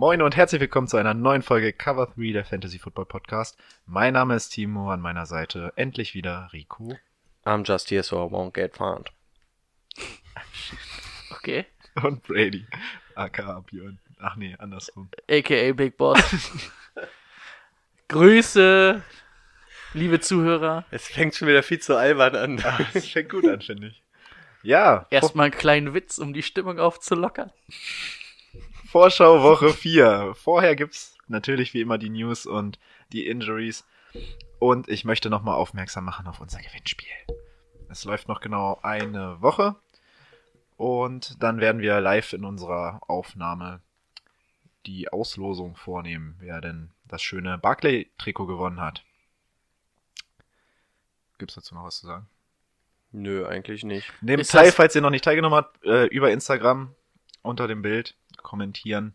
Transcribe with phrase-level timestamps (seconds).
[0.00, 3.58] Moin und herzlich willkommen zu einer neuen Folge Cover 3 der Fantasy Football Podcast.
[3.84, 6.96] Mein Name ist Timo, an meiner Seite endlich wieder Rico.
[7.44, 9.10] I'm just here so I won't get found.
[11.32, 11.66] Okay.
[12.00, 12.64] Und Brady,
[13.16, 13.98] aka Björn.
[14.20, 15.08] Ach nee, andersrum.
[15.28, 16.20] AKA Big Boss.
[18.08, 19.02] Grüße,
[19.94, 20.84] liebe Zuhörer.
[20.92, 22.56] Es fängt schon wieder viel zu albern an.
[22.94, 24.04] Das fängt gut an, finde ich.
[24.62, 27.50] Ja, Erstmal einen kleinen Witz, um die Stimmung aufzulockern.
[28.88, 30.32] Vorschau Woche 4.
[30.34, 32.78] Vorher gibt's natürlich wie immer die News und
[33.12, 33.84] die Injuries.
[34.60, 37.10] Und ich möchte nochmal aufmerksam machen auf unser Gewinnspiel.
[37.90, 39.76] Es läuft noch genau eine Woche.
[40.78, 43.82] Und dann werden wir live in unserer Aufnahme
[44.86, 49.04] die Auslosung vornehmen, wer denn das schöne Barclay-Trikot gewonnen hat.
[51.36, 52.26] Gibt's dazu noch was zu sagen?
[53.12, 54.10] Nö, eigentlich nicht.
[54.22, 56.94] Nehmt Ist teil, falls ihr noch nicht teilgenommen habt, äh, über Instagram
[57.42, 59.14] unter dem Bild kommentieren,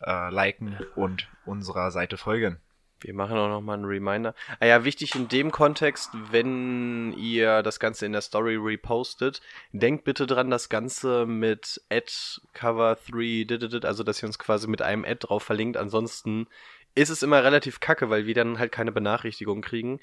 [0.00, 2.58] äh, liken und unserer Seite folgen.
[3.00, 4.34] Wir machen auch nochmal einen Reminder.
[4.58, 9.40] Ah ja, wichtig in dem Kontext, wenn ihr das Ganze in der Story repostet,
[9.72, 12.10] denkt bitte dran, das Ganze mit Ad
[12.54, 15.76] Cover 3, dididid, also dass ihr uns quasi mit einem Ad drauf verlinkt.
[15.76, 16.48] Ansonsten
[16.96, 20.00] ist es immer relativ kacke, weil wir dann halt keine Benachrichtigung kriegen.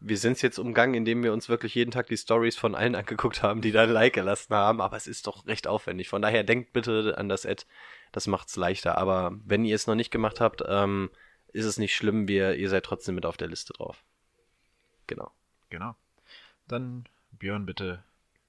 [0.00, 2.94] Wir sind es jetzt umgangen, indem wir uns wirklich jeden Tag die Stories von allen
[2.94, 6.08] angeguckt haben, die da ein Like gelassen haben, aber es ist doch recht aufwendig.
[6.08, 7.64] Von daher denkt bitte an das Ad,
[8.12, 8.96] das macht's leichter.
[8.96, 11.10] Aber wenn ihr es noch nicht gemacht habt, ähm,
[11.52, 14.04] ist es nicht schlimm, wir, ihr seid trotzdem mit auf der Liste drauf.
[15.08, 15.32] Genau.
[15.68, 15.96] Genau.
[16.68, 18.04] Dann Björn bitte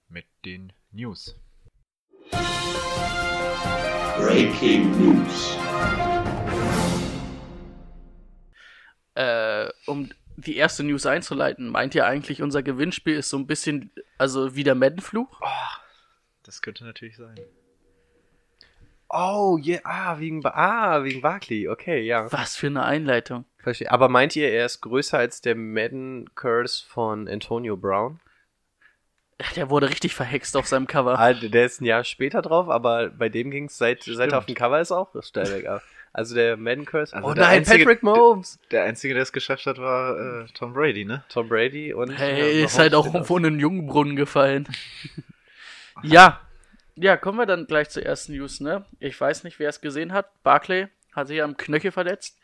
[0.07, 1.35] mit den News.
[4.17, 5.57] Breaking News.
[9.15, 10.09] Äh, um
[10.45, 14.63] die erste News einzuleiten, meint ihr eigentlich, unser Gewinnspiel ist so ein bisschen, also wie
[14.63, 15.39] der Madden-Fluch?
[16.43, 17.39] Das könnte natürlich sein.
[19.11, 22.31] Oh, yeah, ah, wegen, ah, wegen Barkley, okay, ja.
[22.31, 23.45] Was für eine Einleitung.
[23.57, 23.91] Verstehe.
[23.91, 28.19] Aber meint ihr, er ist größer als der Madden Curse von Antonio Brown?
[29.55, 31.17] Der wurde richtig verhext auf seinem Cover.
[31.17, 34.45] Ah, der ist ein Jahr später drauf, aber bei dem ging's seit, seit er auf
[34.45, 35.81] dem Cover ist auch steil bergab.
[36.11, 37.15] Also der Madden Curse.
[37.15, 38.59] Also oh der nein, einzige- Patrick Mahomes!
[38.71, 41.23] Der Einzige, der es geschafft hat, war äh, Tom Brady, ne?
[41.29, 42.11] Tom Brady und.
[42.11, 44.67] Hey, ja, ist halt auch in einen Jungbrunnen gefallen.
[46.03, 46.41] ja.
[46.95, 48.85] Ja, kommen wir dann gleich zur ersten News, ne?
[48.99, 50.43] Ich weiß nicht, wer es gesehen hat.
[50.43, 52.37] Barclay hat sich am Knöchel verletzt.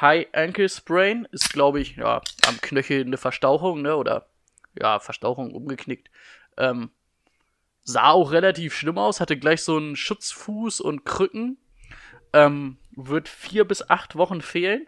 [0.00, 3.96] High Ankle Sprain ist, glaube ich, ja, am Knöchel eine Verstauchung, ne?
[3.96, 4.26] Oder
[4.80, 6.08] ja, Verstauchung umgeknickt.
[6.56, 6.90] Ähm,
[7.82, 11.58] sah auch relativ schlimm aus, hatte gleich so einen Schutzfuß und Krücken.
[12.32, 14.86] Ähm, wird vier bis acht Wochen fehlen.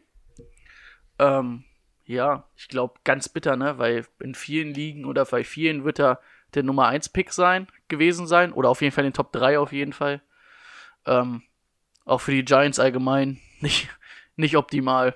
[1.18, 1.64] Ähm,
[2.04, 3.78] ja, ich glaube, ganz bitter, ne?
[3.78, 6.20] Weil in vielen Ligen oder bei vielen wird er
[6.54, 8.52] der Nummer 1 Pick sein, gewesen sein.
[8.52, 10.22] Oder auf jeden Fall in den Top 3 auf jeden Fall.
[11.06, 11.42] Ähm,
[12.04, 13.88] auch für die Giants allgemein nicht,
[14.36, 15.14] nicht optimal.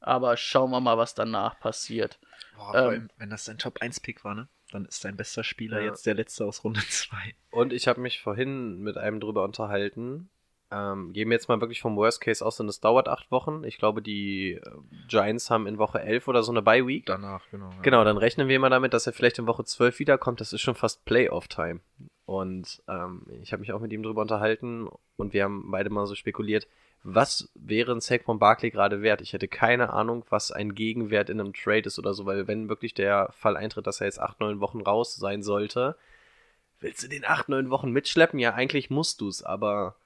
[0.00, 2.18] Aber schauen wir mal, was danach passiert.
[2.56, 3.10] Boah, Ähm.
[3.16, 4.48] wenn das dein Top 1 Pick war, ne?
[4.70, 5.86] Dann ist dein bester Spieler Ja.
[5.86, 7.16] jetzt der letzte aus Runde 2.
[7.50, 10.28] Und ich habe mich vorhin mit einem drüber unterhalten.
[10.74, 13.62] Ähm, gehen wir jetzt mal wirklich vom Worst Case aus, und es dauert acht Wochen.
[13.62, 14.60] Ich glaube, die äh,
[15.06, 17.06] Giants haben in Woche 11 oder so eine Bye Week.
[17.06, 17.70] Danach, genau.
[17.70, 17.80] ja.
[17.82, 20.40] Genau, dann rechnen wir mal damit, dass er vielleicht in Woche 12 wiederkommt.
[20.40, 21.80] Das ist schon fast Playoff-Time.
[22.26, 26.06] Und ähm, ich habe mich auch mit ihm drüber unterhalten und wir haben beide mal
[26.06, 26.66] so spekuliert,
[27.04, 29.20] was wäre ein Saquon Barkley gerade wert?
[29.20, 32.70] Ich hätte keine Ahnung, was ein Gegenwert in einem Trade ist oder so, weil wenn
[32.70, 35.96] wirklich der Fall eintritt, dass er jetzt acht, neun Wochen raus sein sollte,
[36.80, 38.38] willst du den acht, neun Wochen mitschleppen?
[38.38, 39.96] Ja, eigentlich musst du's, aber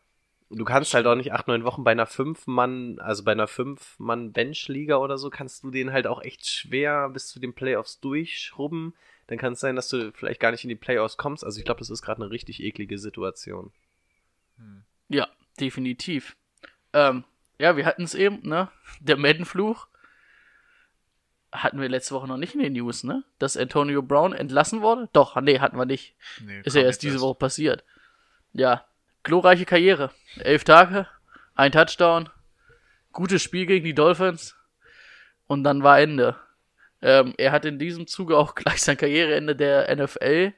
[0.51, 4.97] du kannst halt auch nicht acht, neun Wochen bei einer fünf-Mann, also bei einer fünf-Mann-Bench-Liga
[4.97, 8.95] oder so, kannst du den halt auch echt schwer bis zu den Playoffs durchschrubben.
[9.27, 11.45] Dann kann es sein, dass du vielleicht gar nicht in die Playoffs kommst.
[11.45, 13.73] Also ich glaube, das ist gerade eine richtig eklige Situation.
[15.09, 15.29] Ja,
[15.61, 16.37] definitiv.
[16.93, 17.25] Ähm,
[17.59, 18.71] ja, wir hatten es eben, ne?
[19.01, 19.89] Der Madden-Fluch
[21.53, 23.25] hatten wir letzte Woche noch nicht in den News, ne?
[23.39, 25.09] Dass Antonio Brown entlassen wurde?
[25.13, 26.15] Doch, nee, hatten wir nicht.
[26.45, 27.85] Nee, Ist ja erst diese Woche passiert.
[28.53, 28.87] Ja,
[29.23, 30.11] glorreiche Karriere.
[30.39, 31.07] Elf Tage,
[31.55, 32.29] ein Touchdown,
[33.13, 34.57] gutes Spiel gegen die Dolphins
[35.47, 36.37] und dann war Ende.
[37.01, 40.53] Ähm, er hat in diesem Zuge auch gleich sein Karriereende der NFL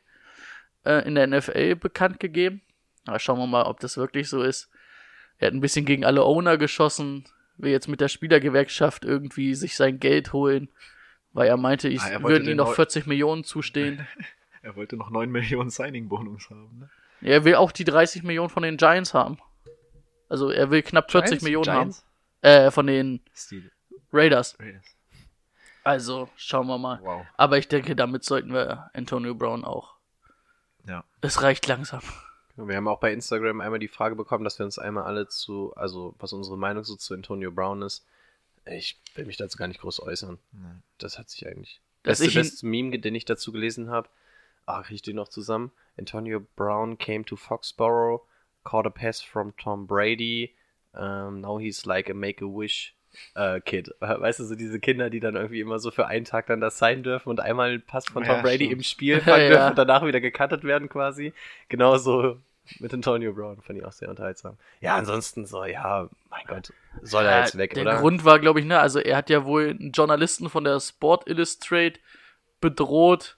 [0.85, 2.62] äh, in der NFL bekannt gegeben.
[3.07, 4.71] Aber schauen wir mal, ob das wirklich so ist.
[5.39, 7.25] er hat ein bisschen gegen alle Owner geschossen,
[7.57, 10.69] will jetzt mit der Spielergewerkschaft irgendwie sich sein Geld holen,
[11.33, 14.07] weil er meinte, ich Ah, er würden ihm noch neu- 40 Millionen zustehen.
[14.62, 16.91] Er wollte noch 9 Millionen Signing-Bonus haben, ne?
[17.20, 19.38] Er will auch die 30 Millionen von den Giants haben.
[20.28, 21.44] Also er will knapp 40 Giants?
[21.44, 22.05] Millionen Giants?
[22.43, 22.67] haben.
[22.67, 23.70] Äh, von den Steel
[24.12, 24.58] Raiders.
[24.58, 24.87] Raiders.
[25.82, 27.00] Also, schauen wir mal.
[27.02, 27.26] Wow.
[27.37, 29.96] Aber ich denke, damit sollten wir Antonio Brown auch.
[30.87, 31.05] Ja.
[31.20, 32.00] Es reicht langsam.
[32.56, 35.75] Wir haben auch bei Instagram einmal die Frage bekommen, dass wir uns einmal alle zu,
[35.76, 38.05] also was unsere Meinung so zu Antonio Brown ist.
[38.66, 40.38] Ich will mich dazu gar nicht groß äußern.
[40.52, 40.69] Nee.
[40.99, 41.81] Das hat sich eigentlich.
[42.02, 44.08] Dass Beste, beste Meme, den ich dazu gelesen habe.
[44.66, 45.73] Ach, ich den noch zusammen.
[46.00, 48.23] Antonio Brown came to Foxborough,
[48.64, 50.55] caught a pass from Tom Brady.
[50.93, 52.94] Um, now he's like a Make-A-Wish
[53.37, 53.91] äh, Kid.
[54.00, 56.79] Weißt du, so diese Kinder, die dann irgendwie immer so für einen Tag dann das
[56.79, 58.73] sein dürfen und einmal einen Pass von Tom Ja, Brady stimmt.
[58.73, 59.49] im Spiel fangen Ja.
[59.49, 61.32] dürfen und danach wieder gecuttet werden quasi.
[61.69, 62.38] Genauso
[62.79, 64.56] mit Antonio Brown, fand ich auch sehr unterhaltsam.
[64.81, 67.99] Ja, ansonsten so, ja, mein Gott, soll er jetzt weg, der oder?
[67.99, 71.29] Grund war, glaube ich, ne, also er hat ja wohl einen Journalisten von der Sport
[71.29, 71.99] Illustrate
[72.61, 73.37] bedroht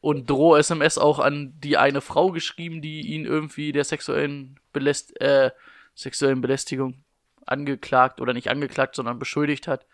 [0.00, 5.50] und Droh-SMS auch an die eine Frau geschrieben, die ihn irgendwie der sexuellen, Beläst äh,
[5.94, 7.04] sexuellen Belästigung
[7.46, 9.86] angeklagt oder nicht angeklagt, sondern beschuldigt hat.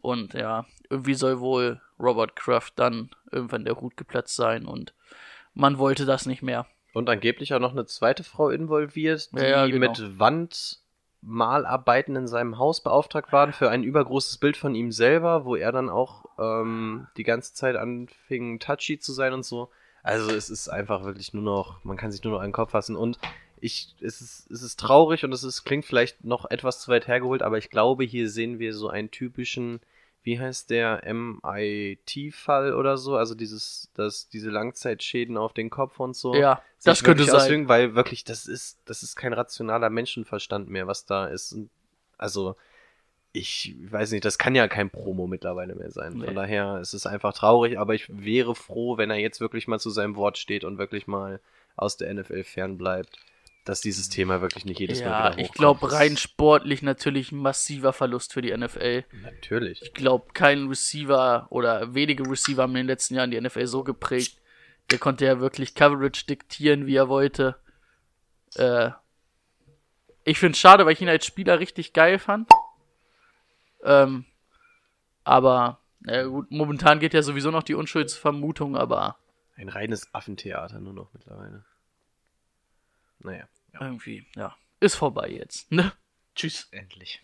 [0.00, 4.94] Und ja, irgendwie soll wohl Robert Kraft dann irgendwann der Hut geplatzt sein und
[5.54, 6.66] man wollte das nicht mehr.
[6.92, 9.90] Und angeblich auch noch eine zweite Frau involviert, die Ja, ja, genau.
[9.90, 10.18] mit
[11.26, 15.72] Wandmalarbeiten in seinem Haus beauftragt waren für ein übergroßes Bild von ihm selber, wo er
[15.72, 19.68] dann auch ähm, die ganze Zeit anfing, touchy zu sein und so.
[20.02, 22.94] Also es ist einfach wirklich nur noch, man kann sich nur noch den Kopf fassen.
[22.94, 23.18] Und
[23.60, 27.08] ich, es ist, es ist traurig und es ist, klingt vielleicht noch etwas zu weit
[27.08, 29.80] hergeholt, aber ich glaube, hier sehen wir so einen typischen,
[30.26, 36.16] wie heißt der, MIT-Fall oder so, also dieses, das, diese Langzeitschäden auf den Kopf und
[36.16, 37.36] so Ja, das könnte sein.
[37.36, 41.56] auswirken, weil wirklich, das ist, das ist kein rationaler Menschenverstand mehr, was da ist.
[42.18, 42.56] Also,
[43.32, 46.14] ich weiß nicht, das kann ja kein Promo mittlerweile mehr sein.
[46.14, 46.24] Nee.
[46.24, 49.78] Von daher ist es einfach traurig, aber ich wäre froh, wenn er jetzt wirklich mal
[49.78, 51.38] zu seinem Wort steht und wirklich mal
[51.76, 53.16] aus der NFL fernbleibt,
[53.66, 55.58] dass dieses Thema wirklich nicht jedes Mal Ja, wieder ich hochkommt.
[55.58, 59.04] glaube Das- rein sportlich natürlich ein massiver Verlust für die NFL.
[59.22, 59.82] Natürlich.
[59.82, 63.84] Ich glaube, kein Receiver oder wenige Receiver haben in den letzten Jahren die NFL so
[63.84, 64.40] geprägt.
[64.90, 67.56] Der konnte ja wirklich Coverage diktieren, wie er wollte.
[68.54, 68.90] Äh,
[70.24, 72.48] ich finde es schade, weil ich ihn als Spieler richtig geil fand.
[73.84, 74.24] Ähm,
[75.24, 79.18] aber, na gut, momentan geht ja sowieso noch die Unschuldsvermutung, aber
[79.56, 81.64] Ein reines Affentheater nur noch mittlerweile.
[83.20, 83.48] Naja.
[83.80, 85.70] Irgendwie, ja, ist vorbei jetzt.
[85.72, 85.92] Ne?
[86.34, 86.68] Tschüss.
[86.70, 87.22] Endlich.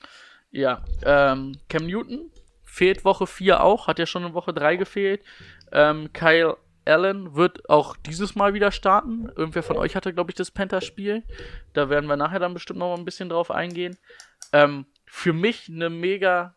[0.51, 2.31] Ja, ähm, Cam Newton
[2.65, 5.23] fehlt Woche 4 auch, hat ja schon in Woche 3 gefehlt.
[5.73, 9.31] Ähm, Kyle Allen wird auch dieses Mal wieder starten.
[9.37, 11.23] Irgendwer von euch hatte, glaube ich, das Panther-Spiel.
[11.75, 13.97] Da werden wir nachher dann bestimmt noch mal ein bisschen drauf eingehen.
[14.53, 16.57] Ähm, für mich eine mega,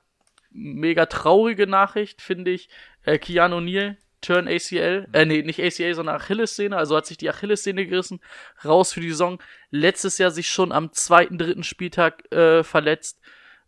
[0.50, 2.70] mega traurige Nachricht, finde ich.
[3.04, 7.30] Äh, Keanu Neal, Turn ACL, äh, nee, nicht ACL, sondern Achillessehne, also hat sich die
[7.30, 8.20] Achillessehne gerissen,
[8.64, 9.42] raus für die Saison.
[9.70, 13.20] Letztes Jahr sich schon am zweiten, dritten Spieltag äh, verletzt.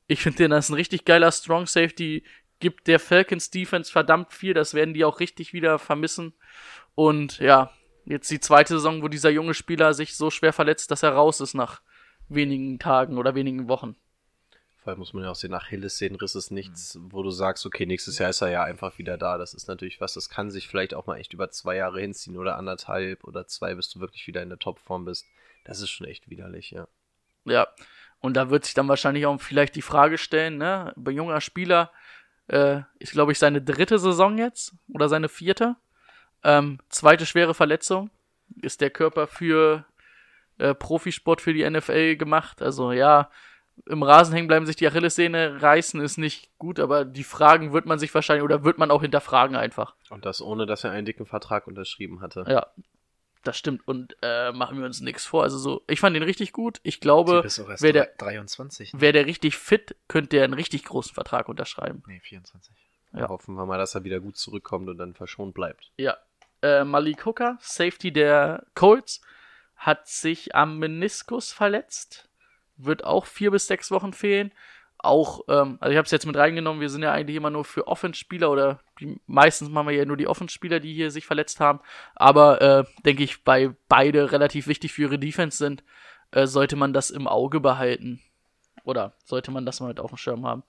[0.08, 2.24] Ich finde den das ist ein richtig geiler Strong Safety,
[2.60, 6.34] gibt der Falcons Defense verdammt viel, das werden die auch richtig wieder vermissen.
[6.96, 7.72] Und ja,
[8.06, 11.40] jetzt die zweite Saison, wo dieser junge Spieler sich so schwer verletzt, dass er raus
[11.40, 11.82] ist nach
[12.30, 13.96] wenigen Tagen oder wenigen Wochen.
[14.88, 18.30] Allem muss man ja auch sehen, Achillessehnenriss ist nichts, wo du sagst, okay, nächstes Jahr
[18.30, 19.38] ist er ja einfach wieder da.
[19.38, 22.38] Das ist natürlich was, das kann sich vielleicht auch mal echt über zwei Jahre hinziehen
[22.38, 25.26] oder anderthalb oder zwei, bis du wirklich wieder in der Topform bist.
[25.66, 26.88] Das ist schon echt widerlich, ja.
[27.46, 27.68] Ja,
[28.20, 31.92] und da wird sich dann wahrscheinlich auch vielleicht die Frage stellen, ne, bei junger Spieler,
[32.48, 35.76] äh, ist glaube ich seine dritte Saison jetzt oder seine vierte.
[36.44, 38.10] Ähm, zweite schwere Verletzung.
[38.62, 39.86] Ist der Körper für
[40.58, 42.62] äh, Profisport für die NFL gemacht?
[42.62, 43.30] Also ja,
[43.86, 47.86] im Rasen hängen bleiben, sich die Achillessehne reißen ist nicht gut, aber die Fragen wird
[47.86, 49.96] man sich wahrscheinlich oder wird man auch hinterfragen einfach.
[50.10, 52.46] Und das ohne, dass er einen dicken Vertrag unterschrieben hatte.
[52.48, 52.68] Ja,
[53.44, 55.44] das stimmt und äh, machen wir uns nichts vor.
[55.44, 56.80] Also so, ich fand ihn richtig gut.
[56.84, 57.44] Ich glaube,
[57.80, 58.94] wer der, 23.
[58.94, 59.02] ne?
[59.02, 62.04] wäre der richtig fit, könnte der einen richtig großen Vertrag unterschreiben.
[62.08, 62.76] Nee, 24.
[63.14, 63.30] Ja.
[63.30, 65.92] Hoffen wir mal, dass er wieder gut zurückkommt und dann verschont bleibt.
[65.98, 66.18] Ja.
[66.62, 69.22] Äh, Malik Hooker, Safety der Colts,
[69.76, 72.27] hat sich am Meniskus verletzt.
[72.78, 74.52] Wird auch vier bis sechs Wochen fehlen.
[75.00, 77.66] Auch, ähm, also ich habe es jetzt mit reingenommen, wir sind ja eigentlich immer nur
[77.66, 81.60] für Offenspieler oder die, meistens machen wir ja nur die Offenspieler, die hier sich verletzt
[81.60, 81.82] haben.
[82.16, 85.84] Aber äh, denke ich, bei beide relativ wichtig für ihre Defense sind,
[86.32, 88.22] äh, sollte man das im Auge behalten.
[88.84, 90.64] Oder sollte man das mal mit auf dem Schirm haben.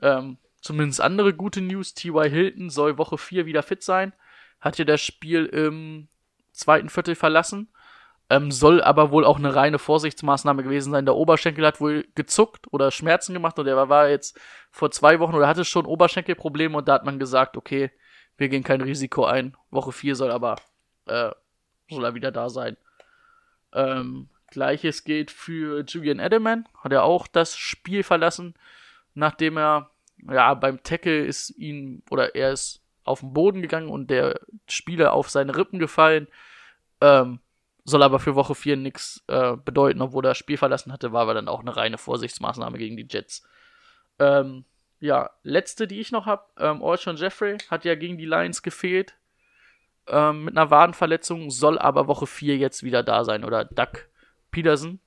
[0.00, 1.94] Ähm, zumindest andere gute News.
[1.94, 2.30] T.Y.
[2.30, 4.12] Hilton soll Woche 4 wieder fit sein.
[4.60, 6.08] Hat ja das Spiel im
[6.52, 7.68] zweiten Viertel verlassen.
[8.32, 11.04] Ähm, soll aber wohl auch eine reine Vorsichtsmaßnahme gewesen sein.
[11.04, 15.34] Der Oberschenkel hat wohl gezuckt oder Schmerzen gemacht und er war- jetzt vor zwei Wochen
[15.34, 17.90] oder hatte schon Oberschenkelprobleme und da hat man gesagt, okay,
[18.38, 19.54] wir gehen kein Risiko ein.
[19.70, 20.56] Woche 4 soll aber,
[21.04, 21.30] äh,
[21.90, 22.78] soll er wieder da sein.
[23.74, 26.66] Ähm, Gleiches gilt für Julian Edelman.
[26.82, 28.54] Hat er auch das Spiel verlassen,
[29.12, 29.90] nachdem er,
[30.26, 35.12] ja, beim Tackle ist ihn, oder er ist auf den Boden gegangen und der Spieler
[35.12, 36.28] auf seine Rippen gefallen.
[37.02, 37.40] Ähm,
[37.84, 41.22] soll aber für Woche 4 nichts äh, bedeuten, obwohl er das Spiel verlassen hatte, war
[41.22, 43.42] aber dann auch eine reine Vorsichtsmaßnahme gegen die Jets.
[44.18, 44.64] Ähm,
[45.00, 49.16] ja, letzte, die ich noch habe, ähm, Alshon Jeffrey hat ja gegen die Lions gefehlt
[50.06, 53.44] ähm, mit einer Wadenverletzung, soll aber Woche 4 jetzt wieder da sein.
[53.44, 54.08] Oder Doug
[54.50, 55.00] Peterson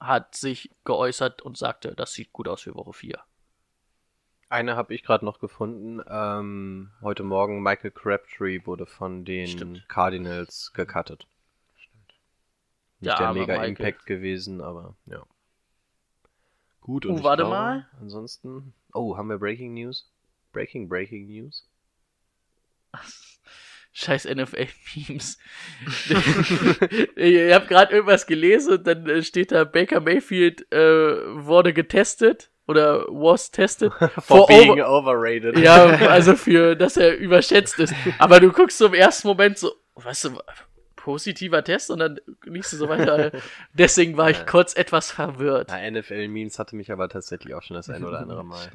[0.00, 3.20] hat sich geäußert und sagte, das sieht gut aus für Woche 4.
[4.48, 6.00] Eine habe ich gerade noch gefunden.
[6.08, 9.88] Ähm, heute Morgen Michael Crabtree wurde von den Stimmt.
[9.88, 11.26] Cardinals gecuttet.
[13.04, 15.22] Nicht Ja, der aber mega Michael- Impact gewesen, aber ja.
[16.80, 17.88] Gut, und ich warte glaube, mal.
[18.00, 18.72] Ansonsten.
[18.92, 20.10] Oh, haben wir Breaking News?
[20.52, 21.66] Breaking, Breaking News?
[23.92, 25.38] Scheiß NFL-Memes.
[27.16, 30.76] ich habe gerade irgendwas gelesen und dann äh, steht da, Baker Mayfield äh,
[31.46, 35.58] wurde getestet oder was tested For, being over- overrated.
[35.58, 37.94] Ja, also für, dass er überschätzt ist.
[38.18, 40.40] Aber du guckst so im ersten Moment so, weißt du,
[41.04, 43.30] positiver Test und dann liest du so weiter.
[43.74, 45.68] Deswegen war ich kurz etwas verwirrt.
[45.70, 48.66] Na, NFL-Memes hatte mich aber tatsächlich auch schon das ein oder andere Mal.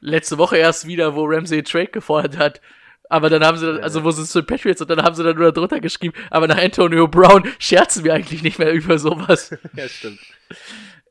[0.00, 2.62] Letzte Woche erst wieder, wo Ramsey Trade gefordert hat.
[3.10, 5.22] Aber dann haben sie, dann, also wo sie zu den Patriots und dann haben sie
[5.22, 9.50] dann nur drunter geschrieben, aber nach Antonio Brown scherzen wir eigentlich nicht mehr über sowas.
[9.76, 10.18] ja, stimmt.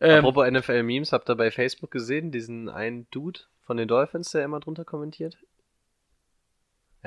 [0.02, 4.44] Ähm, Apropos NFL-Memes, habt ihr bei Facebook gesehen, diesen einen Dude von den Dolphins, der
[4.44, 5.38] immer drunter kommentiert?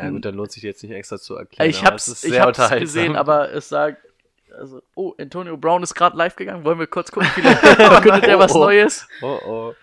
[0.05, 1.69] Ja gut, dann lohnt sich jetzt nicht extra zu erklären.
[1.71, 4.03] ich hab's, es ich hab's gesehen, aber es sagt,
[4.57, 6.65] also, oh, Antonio Brown ist gerade live gegangen.
[6.65, 8.65] Wollen wir kurz gucken, vielleicht verkündet er was Oh, oh.
[8.65, 9.07] Neues?
[9.23, 9.75] Oh oh.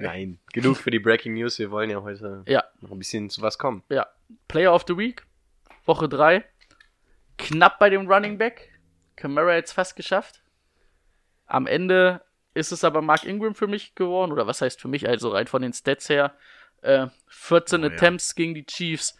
[0.00, 1.58] Nein, genug für die Breaking News.
[1.58, 2.64] Wir wollen ja heute Ja.
[2.80, 3.82] noch ein bisschen zu was kommen.
[3.88, 4.06] Ja,
[4.46, 5.24] Player of the Week,
[5.84, 6.44] Woche 3.
[7.38, 8.70] Knapp bei dem Running Back.
[9.16, 10.40] Camara jetzt fast geschafft.
[11.46, 12.20] Am Ende
[12.54, 14.32] ist es aber Mark Ingram für mich geworden.
[14.32, 15.08] Oder was heißt für mich?
[15.08, 16.34] Also rein von den Stats her.
[16.82, 17.92] Äh, 14 Oh, ja.
[17.92, 19.16] Attempts gegen die Chiefs.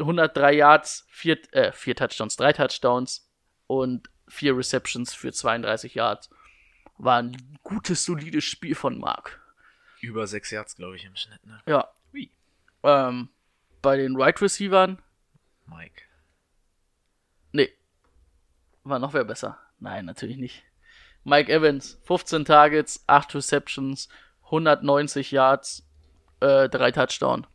[0.00, 3.28] 103 Yards, 4, äh, vier Touchdowns, 3 Touchdowns
[3.66, 6.30] und 4 Receptions für 32 Yards.
[6.98, 9.40] War ein gutes, solides Spiel von Mark.
[10.00, 11.60] Über sechs Yards, glaube ich, im Schnitt, ne?
[11.66, 11.88] Ja.
[12.12, 12.30] Ui.
[12.82, 13.28] Ähm,
[13.82, 14.98] bei den Right Receivern
[15.66, 16.02] Mike.
[17.52, 17.70] Nee.
[18.84, 19.58] War noch wer besser?
[19.78, 20.64] Nein, natürlich nicht.
[21.24, 24.08] Mike Evans, 15 Targets, 8 Receptions,
[24.44, 25.86] 190 Yards,
[26.40, 27.46] äh, 3 Touchdown.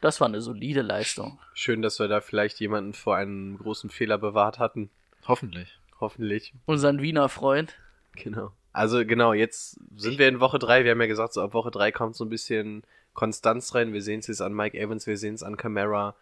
[0.00, 1.38] Das war eine solide Leistung.
[1.54, 4.90] Schön, dass wir da vielleicht jemanden vor einem großen Fehler bewahrt hatten.
[5.26, 5.78] Hoffentlich.
[6.00, 6.52] Hoffentlich.
[6.66, 7.74] Unseren Wiener Freund.
[8.14, 8.52] Genau.
[8.72, 10.84] Also genau, jetzt sind wir in Woche 3.
[10.84, 12.82] Wir haben ja gesagt, so ab Woche 3 kommt so ein bisschen
[13.14, 13.92] Konstanz rein.
[13.92, 16.14] Wir sehen es jetzt an Mike Evans, wir sehen es an Camara.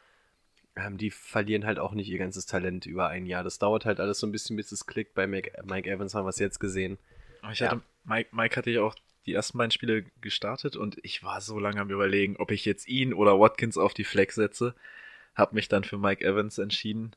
[0.76, 3.45] Ähm, die verlieren halt auch nicht ihr ganzes Talent über ein Jahr.
[3.45, 5.14] Das dauert halt alles so ein bisschen, bis es klickt.
[5.14, 6.99] Bei Mike, Mike Evans haben wir es jetzt gesehen.
[7.42, 7.71] Aber ich Ja.
[7.71, 8.95] hatte, Mike, Mike hatte ja auch
[9.26, 12.88] die ersten beiden Spiele gestartet und ich war so lange am überlegen, ob ich jetzt
[12.88, 14.75] ihn oder Watkins auf die Flex setze.
[15.35, 17.14] Hab mich dann für Mike Evans entschieden.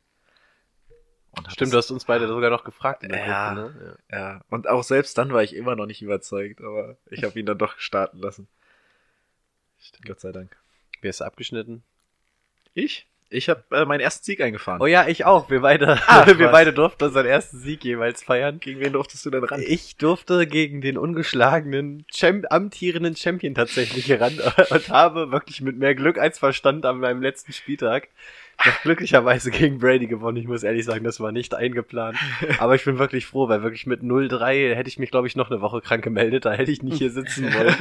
[1.48, 3.54] Stimmt, du hast uns beide sogar noch gefragt in der Ja.
[3.54, 3.98] Gruppe, ne?
[4.12, 7.46] Ja, und auch selbst dann war ich immer noch nicht überzeugt, aber ich habe ihn
[7.46, 8.48] dann doch starten lassen.
[10.06, 10.58] Gott sei Dank.
[11.02, 11.84] Wer ist abgeschnitten?
[12.74, 13.08] Ich?
[13.32, 14.82] Ich habe äh, meinen ersten Sieg eingefahren.
[14.82, 15.50] Oh ja, ich auch.
[15.52, 16.52] Wir beide, Ach, wir was.
[16.52, 18.60] beidern durften unseren ersten Sieg jeweils feiern.
[18.60, 19.62] Gegen wen durftest du denn ran?
[19.64, 24.40] Ich durfte gegen den ungeschlagenen, Champ amtierenden Champion tatsächlich ran
[24.72, 28.08] und habe wirklich mit mehr Glück als Verstand an meinem letzten Spieltag
[28.66, 30.38] noch glücklicherweise gegen Brady gewonnen.
[30.38, 32.18] Ich muss ehrlich sagen, das war nicht eingeplant.
[32.60, 35.52] Aber ich bin wirklich froh, weil wirklich mit 0-3 hätte ich mich, glaube ich, noch
[35.52, 36.46] eine Woche krank gemeldet.
[36.46, 37.76] Da hätte ich nicht hier sitzen wollen.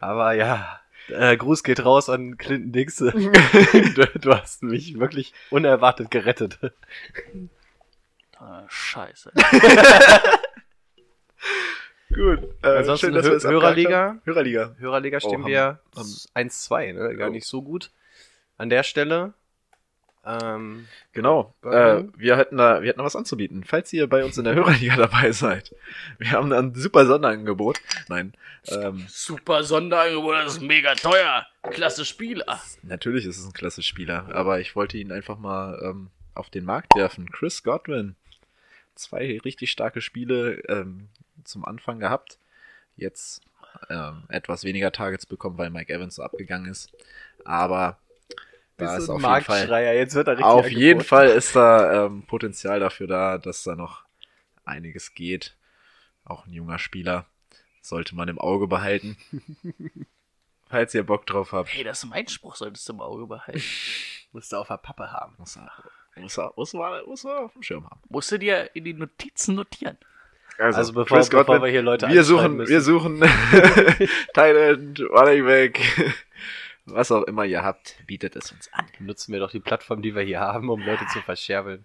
[0.00, 0.80] Aber ja,
[1.10, 2.96] äh, Gruß geht raus an Clinton Dix.
[2.96, 6.58] du, du hast mich wirklich unerwartet gerettet.
[8.38, 9.32] Ah, scheiße.
[12.14, 12.40] Gut.
[12.62, 14.18] Äh, Ansonsten dass wir Hö- es Hörerliga?
[14.24, 14.74] Hörerliga.
[14.78, 17.14] Hörerliga stehen Oh, wir haben- haben- 1-2, ne?
[17.16, 17.32] Gar Oh.
[17.32, 17.90] nicht so gut.
[18.56, 19.34] An der Stelle.
[20.28, 21.54] Ähm, Genau.
[21.64, 23.64] Äh, wir hätten da, wir hätten da was anzubieten.
[23.64, 25.74] Falls ihr bei uns in der Hörerliga dabei seid.
[26.18, 27.80] Wir haben da ein super Sonderangebot.
[28.08, 28.34] Nein.
[28.68, 31.46] Ähm, Super Sonderangebot, das ist mega teuer.
[31.70, 32.60] Klasse Spieler.
[32.82, 36.64] natürlich ist es ein klasse Spieler, aber ich wollte ihn einfach mal ähm, auf den
[36.64, 37.30] Markt werfen.
[37.30, 38.14] Chris Godwin.
[38.94, 41.08] Zwei richtig starke Spiele ähm,
[41.44, 42.38] zum Anfang gehabt.
[42.96, 43.42] Jetzt
[43.90, 46.90] ähm, etwas weniger Targets bekommen, weil Mike Evans so abgegangen ist.
[47.44, 47.98] Aber
[48.78, 51.04] Bist ist auf ein jeden Fall, Marktschreier, jetzt wird er richtig auf jeden angeboten.
[51.04, 54.04] Fall ist da ähm, Potenzial dafür da, dass da noch
[54.64, 55.56] einiges geht.
[56.24, 57.26] Auch ein junger Spieler
[57.82, 59.16] sollte man im Auge behalten.
[60.68, 61.70] Falls ihr Bock drauf habt.
[61.74, 63.62] Hey, das ist mein Spruch, solltest du im Auge behalten.
[64.32, 65.34] Musst du auf der Pappe haben.
[65.38, 65.72] Muss er,
[66.16, 68.00] muss er, muss man, muss man auf dem Schirm haben.
[68.10, 69.96] Musst du dir in die Notizen notieren.
[70.58, 72.70] Also bevor, Chris bevor Godwin, wir hier Leute wir suchen, müssen.
[72.70, 73.20] wir suchen
[74.34, 75.80] Thailand, Running Back,
[76.92, 78.86] was auch immer ihr habt, bietet es uns an.
[79.00, 81.84] nutzen wir doch die Plattform, die wir hier haben, um Leute zu verscherbeln.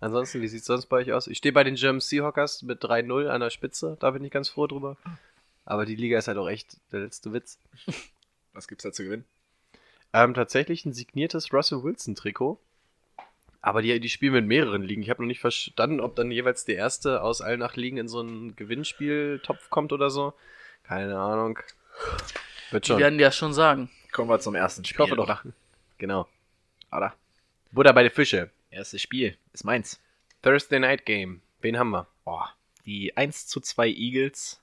[0.00, 1.28] Ansonsten, wie sieht's sonst bei euch aus?
[1.28, 4.48] Ich stehe bei den German Seahawkers mit 3-0 an der Spitze, da bin ich ganz
[4.48, 4.96] froh drüber.
[5.64, 7.58] Aber die Liga ist halt auch echt der letzte Witz.
[8.52, 9.24] Was gibt's da zu gewinnen?
[10.12, 12.58] Ähm, tatsächlich ein signiertes Russell Wilson Trikot.
[13.60, 15.02] Aber die, die spielen mit mehreren Ligen.
[15.02, 18.08] Ich habe noch nicht verstanden, ob dann jeweils der erste aus allen acht Ligen in
[18.08, 20.34] so einen Gewinnspieltopf kommt oder so.
[20.82, 21.60] Keine Ahnung.
[22.72, 22.98] Wird Die schon.
[22.98, 23.88] werden dir das schon sagen.
[24.12, 25.00] Kommen wir zum ersten Ich Spiel.
[25.00, 25.44] hoffe doch.
[25.98, 26.28] Genau.
[26.90, 27.14] Oder?
[27.72, 28.50] Buddha bei den Fische.
[28.70, 30.00] Erstes Spiel ist meins.
[30.42, 31.40] Thursday Night Game.
[31.60, 32.06] Wen haben wir?
[32.24, 32.54] Boah,
[32.84, 34.60] die 1 zu 2 Eagles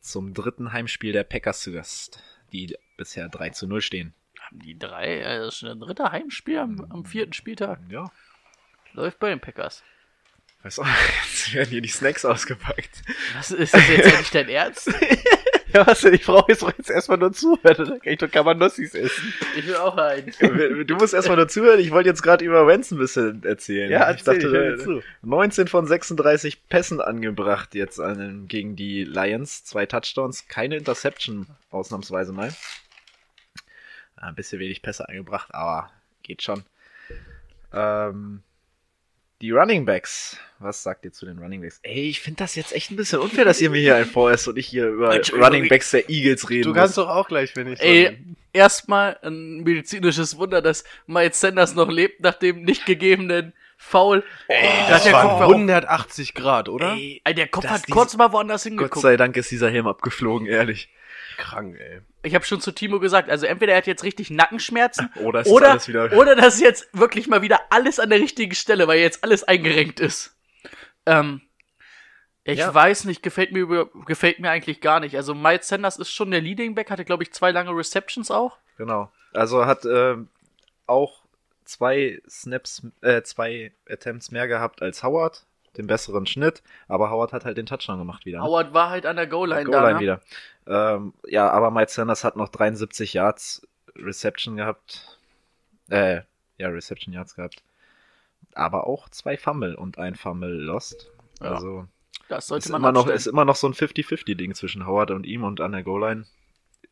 [0.00, 2.22] zum dritten Heimspiel der Packers zu Gast,
[2.52, 4.14] die bisher 3 zu 0 stehen.
[4.40, 7.80] Haben die drei, äh, das ist schon ein dritter Heimspiel am, am vierten Spieltag.
[7.88, 8.12] Ja.
[8.92, 9.82] Läuft bei den Packers.
[10.62, 10.82] Weißt du,
[11.24, 13.02] jetzt werden hier die Snacks ausgepackt.
[13.34, 14.88] Was ist das jetzt eigentlich dein Ernst?
[15.76, 16.14] Ja, was denn?
[16.14, 17.60] Ich brauche jetzt, jetzt erstmal nur zuhören.
[17.76, 19.34] Dann kann ich doch Kabanossis essen.
[19.56, 20.32] Ich will auch einen.
[20.86, 23.90] Du musst erstmal nur zuhören, ich wollte jetzt gerade über Wenz ein bisschen erzählen.
[24.14, 25.02] ich dachte, höre dir zu.
[25.22, 29.64] 19 von 36 Pässen angebracht jetzt an, gegen die Lions.
[29.64, 32.54] Zwei Touchdowns, keine Interception, ausnahmsweise mal.
[34.16, 35.90] Ein bisschen wenig Pässe angebracht, aber
[36.22, 36.64] geht schon.
[37.72, 38.42] Ähm,
[39.42, 40.38] die Running Backs.
[40.58, 41.80] Was sagt ihr zu den Running Backs?
[41.82, 44.48] Ey, ich finde das jetzt echt ein bisschen unfair, dass ihr mir hier ein vorlässt
[44.48, 45.14] und ich hier über.
[45.32, 46.78] Running Backs der Eagles reden Du muss.
[46.78, 48.18] kannst doch auch gleich, wenn ich Ey,
[48.54, 54.24] erstmal ein medizinisches Wunder, dass Miles Sanders noch lebt nach dem nicht gegebenen Foul.
[54.48, 56.94] Ey, Das der waren Kopf war auch- 180 Grad, oder?
[56.94, 59.02] Ey, der Kopf hat kurz mal woanders Gott hingeguckt.
[59.02, 60.88] sei Dank ist dieser Helm abgeflogen, ehrlich.
[61.36, 62.00] Krank, ey.
[62.26, 65.48] Ich habe schon zu Timo gesagt, also entweder er hat jetzt richtig Nackenschmerzen Oder ist
[65.48, 68.88] oder, alles wieder- oder das ist jetzt wirklich mal wieder alles an der richtigen Stelle,
[68.88, 70.36] weil jetzt alles eingerenkt ist.
[71.06, 71.40] Ähm,
[72.44, 72.72] ich Ja.
[72.74, 75.16] weiß nicht, gefällt mir über, gefällt mir eigentlich gar nicht.
[75.16, 78.58] Also Miles Sanders ist schon der Leading Back, hatte glaube ich zwei lange Receptions auch.
[78.76, 79.10] Genau.
[79.32, 80.28] Also hat ähm,
[80.86, 81.22] auch
[81.64, 85.44] zwei Snaps, äh, zwei Attempts mehr gehabt als Howard,
[85.78, 88.38] den besseren Schnitt, aber Howard hat halt den Touchdown gemacht wieder.
[88.38, 88.44] ne?
[88.44, 89.78] Howard war halt an der Goal-Line da.
[89.78, 90.00] Goal-Line ne?
[90.00, 90.20] wieder.
[90.66, 95.18] Ähm, ja, aber Miles Sanders hat noch 73 Yards Reception gehabt.
[95.88, 96.22] Äh,
[96.58, 97.62] ja, Reception Yards gehabt.
[98.54, 101.10] Aber auch zwei Fumble und ein Fumble lost.
[101.40, 101.52] Ja.
[101.52, 101.86] Also
[102.28, 105.26] Das sollte ist man immer, noch, ist immer noch so ein 50-50-Ding zwischen Howard und
[105.26, 106.24] ihm und an der Goal-Line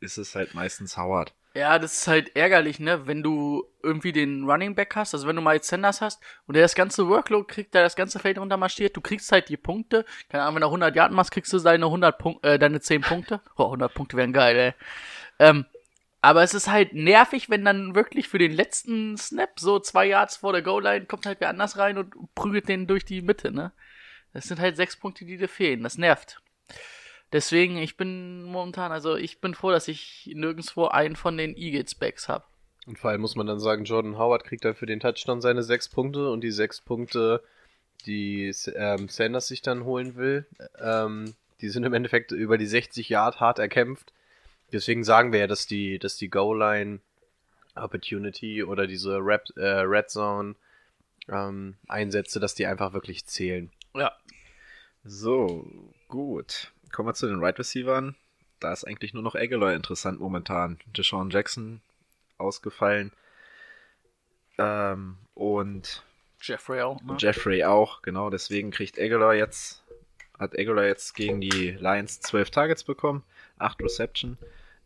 [0.00, 1.34] ist es halt meistens Howard.
[1.56, 3.06] Ja, das ist halt ärgerlich, ne?
[3.06, 6.64] Wenn du irgendwie den Running Back hast, also wenn du Miles Sanders hast und der
[6.64, 10.04] das ganze Workload kriegt, der das ganze Feld runtermarschiert, du kriegst halt die Punkte.
[10.28, 13.02] Keine Ahnung, wenn du 100 Yard machst, kriegst du deine 100 Punkte, äh, deine 10
[13.02, 13.40] Punkte.
[13.56, 14.74] Oh, 100 Punkte wären geil, ey.
[15.38, 15.64] Ähm,
[16.22, 20.38] aber es ist halt nervig, wenn dann wirklich für den letzten Snap, so zwei Yards
[20.38, 23.72] vor der Goal-Line, kommt halt wer anders rein und prügelt den durch die Mitte, ne?
[24.32, 25.84] Das sind halt sechs Punkte, die dir fehlen.
[25.84, 26.40] Das nervt.
[27.34, 32.28] Deswegen, ich bin momentan, also ich bin froh, dass ich nirgendwo einen von den Eagles-Backs
[32.28, 32.44] habe.
[32.86, 35.64] Und vor allem muss man dann sagen, Jordan Howard kriegt dann für den Touchdown seine
[35.64, 37.42] sechs Punkte und die sechs Punkte,
[38.06, 40.46] die ähm, Sanders sich dann holen will,
[40.78, 44.12] ähm, die sind im Endeffekt über die 60 Yard hart erkämpft.
[44.72, 47.00] Deswegen sagen wir ja, dass die, dass die Goal-Line
[47.74, 50.54] Opportunity oder diese Rap, äh, Red Zone
[51.28, 53.72] ähm, Einsätze, dass die einfach wirklich zählen.
[53.92, 54.12] Ja.
[55.02, 55.66] So,
[56.06, 56.70] gut.
[56.94, 58.14] Kommen wir zu den Right Receivern.
[58.60, 60.78] Da ist eigentlich nur noch Aguilar interessant momentan.
[60.96, 61.80] Deshaun Jackson
[62.38, 63.10] ausgefallen.
[64.58, 66.04] Ähm, und
[66.40, 67.02] Jeffrey auch.
[67.02, 67.16] Ne?
[67.18, 68.30] Jeffrey auch, genau.
[68.30, 69.82] Deswegen kriegt Aguilar jetzt,
[70.38, 73.24] hat Aguilar jetzt gegen die Lions 12 Targets bekommen,
[73.58, 74.38] 8 Reception,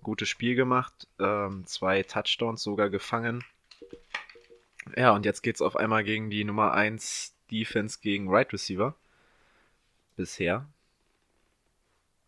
[0.03, 3.45] gutes Spiel gemacht, ähm, zwei Touchdowns sogar gefangen.
[4.97, 8.95] Ja, und jetzt geht's auf einmal gegen die Nummer 1 Defense gegen Right Receiver.
[10.17, 10.67] Bisher.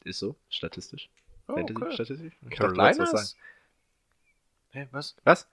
[0.04, 1.08] Ist so, statistisch.
[1.48, 1.74] Oh, okay.
[1.92, 2.32] statistisch.
[2.48, 3.36] Ich dachte, du wolltest was
[4.92, 5.16] was?
[5.24, 5.48] Was?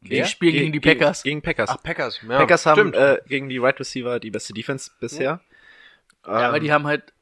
[0.00, 1.22] Die spielen gegen die Packers.
[1.22, 1.70] Gegen, Packers.
[1.70, 2.20] Ach, Packers.
[2.22, 5.40] Ja, Packers haben äh, gegen die Right Receiver die beste Defense bisher.
[6.26, 7.12] Ja, aber Ähm, die haben halt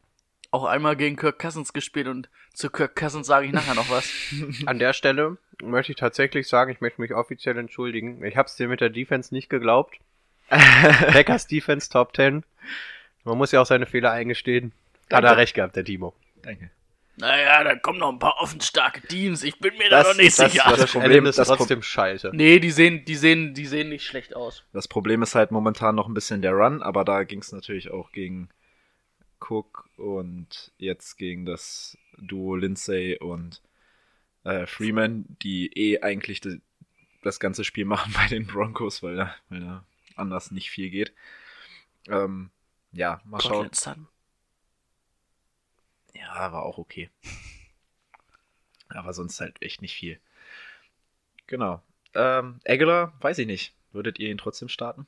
[0.50, 4.10] auch einmal gegen Kirk Cousins gespielt und zu Kirk Cousins sage ich nachher noch was.
[4.66, 8.24] An der Stelle möchte ich tatsächlich sagen, ich möchte mich offiziell entschuldigen.
[8.24, 9.98] Ich habe es dir mit der Defense nicht geglaubt.
[10.48, 12.44] Packers Defense Top 10.
[13.24, 14.72] Man muss ja auch seine Fehler eingestehen.
[15.04, 15.28] Hat Danke.
[15.28, 16.14] er recht gehabt, der Timo.
[16.42, 16.70] Danke.
[17.16, 19.42] Naja, da kommen noch ein paar offenstarke Teams.
[19.42, 20.64] Ich bin mir da Das- noch nicht das- sicher.
[20.70, 22.31] das- Josh Problem- ist das trotzdem scheiße.
[22.33, 24.64] nee, die sehen, die sehen, die sehen nicht schlecht aus.
[24.72, 27.90] Das Problem ist halt momentan noch ein bisschen der Run, aber da ging es natürlich
[27.90, 28.48] auch gegen
[29.40, 33.61] Cook und jetzt gegen das Duo Lindsay und
[34.44, 36.61] äh, Freeman, die eh eigentlich de,
[37.22, 39.85] das ganze Spiel machen bei den Broncos, weil da, weil da
[40.16, 41.12] anders nicht viel geht.
[42.09, 42.50] Ähm,
[42.92, 43.50] ja, mal schauen.
[43.53, 44.09] Cortland Sutton.
[46.14, 47.11] Ja, war auch okay.
[48.88, 50.18] Aber sonst halt echt nicht viel.
[51.46, 51.83] Genau.
[52.14, 53.75] Ähm, Aguilar, weiß ich nicht.
[53.92, 55.07] Würdet ihr ihn trotzdem starten?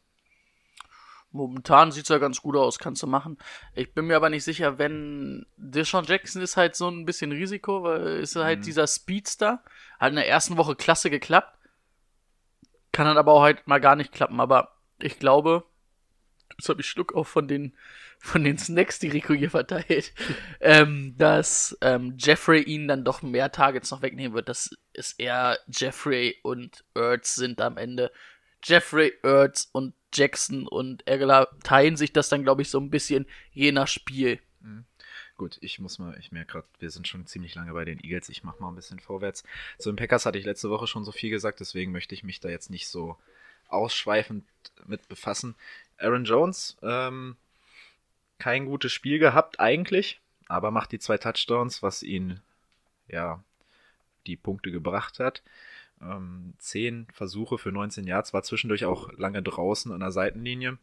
[1.31, 3.39] Momentan sieht's ja ganz gut aus, kannst du machen.
[3.75, 7.83] Ich bin mir aber nicht sicher, wenn Deshaun Jackson ist halt so ein bisschen Risiko,
[7.85, 8.65] weil ist halt Mhm.
[8.65, 9.63] dieser Speedster.
[9.99, 11.57] Hat in der ersten Woche klasse geklappt.
[12.93, 14.41] Kann dann aber auch halt mal gar nicht klappen.
[14.41, 15.65] Aber ich glaube,
[16.59, 17.75] jetzt habe ich Schluck auf von den,
[18.23, 20.15] von den Snacks, die Rico hier verteilt,
[20.61, 24.49] ähm, dass ähm, Jeffrey ihn dann doch mehr Targets noch wegnehmen wird.
[24.49, 28.13] Das ist eher Jeffrey und Ertz sind am Ende.
[28.63, 33.27] Jeffrey, Ertz und Jackson und Aguilar teilen sich das dann, glaube ich, so ein bisschen
[33.51, 34.39] je nach Spiel.
[35.37, 38.29] Gut, ich muss mal, ich merke gerade, wir sind schon ziemlich lange bei den Eagles.
[38.29, 39.43] Ich mache mal ein bisschen vorwärts.
[39.79, 42.39] Zu den Packers hatte ich letzte Woche schon so viel gesagt, deswegen möchte ich mich
[42.39, 43.17] da jetzt nicht so
[43.67, 44.45] ausschweifend
[44.87, 45.57] mit befassen.
[45.99, 47.37] Aaron Jones, ähm,
[48.43, 52.41] kein gutes Spiel gehabt eigentlich, aber macht die zwei Touchdowns, was ihn
[53.09, 53.43] ja
[54.27, 55.43] die Punkte gebracht hat.
[56.01, 60.79] Ähm, zehn Versuche für 19 Yards, war zwischendurch auch lange draußen an der Seitenlinie.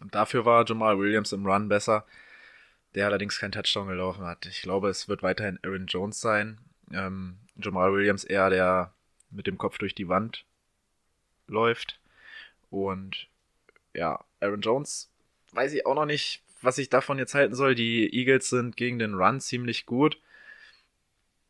[0.00, 2.06] Und dafür war Jamal Williams im Run besser
[2.96, 4.46] der allerdings keinen Touchdown gelaufen hat.
[4.46, 6.58] Ich glaube, es wird weiterhin Aaron Jones sein.
[6.90, 8.92] Ähm, Jamal Williams eher der
[9.30, 10.46] mit dem Kopf durch die Wand
[11.46, 12.00] läuft.
[12.70, 13.28] Und
[13.92, 15.10] ja, Aaron Jones
[15.56, 17.74] weiß ich auch noch nicht, was ich davon jetzt halten soll.
[17.74, 20.20] Die Eagles sind gegen den Run ziemlich gut.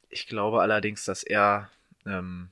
[0.09, 1.71] Ich glaube allerdings, dass er
[2.07, 2.51] ähm,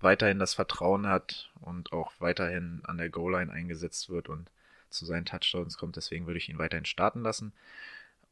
[0.00, 4.50] weiterhin das Vertrauen hat und auch weiterhin an der Goal-Line eingesetzt wird und
[4.88, 5.96] zu seinen Touchdowns kommt.
[5.96, 7.52] Deswegen würde ich ihn weiterhin starten lassen.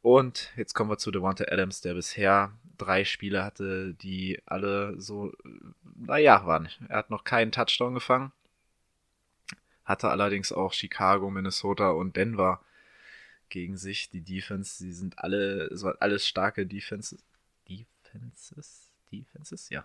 [0.01, 5.33] Und jetzt kommen wir zu Devonta Adams, der bisher drei Spiele hatte, die alle so,
[5.95, 6.69] naja, waren.
[6.87, 8.31] Er hat noch keinen Touchdown gefangen.
[9.89, 12.63] Hatte allerdings auch Chicago, Minnesota und Denver
[13.49, 14.11] gegen sich.
[14.11, 17.25] Die Defense, die sind alle, es waren alles starke Defenses.
[17.67, 18.91] Defenses?
[19.11, 19.67] Defenses?
[19.71, 19.83] Ja.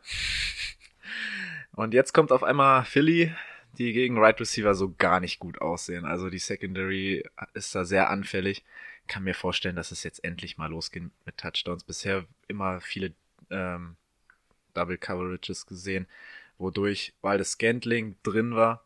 [1.73, 3.35] Und jetzt kommt auf einmal Philly,
[3.79, 6.05] die gegen Right Receiver so gar nicht gut aussehen.
[6.05, 8.63] Also die Secondary ist da sehr anfällig.
[9.07, 11.83] Kann mir vorstellen, dass es jetzt endlich mal losgeht mit Touchdowns.
[11.83, 13.15] Bisher immer viele
[13.49, 13.97] ähm,
[14.75, 16.07] Double Coverages gesehen,
[16.59, 18.85] wodurch, weil das Scantling drin war,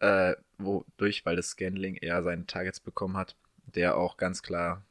[0.00, 4.82] äh, wodurch, weil das Scantling eher seine Targets bekommen hat, der auch ganz klar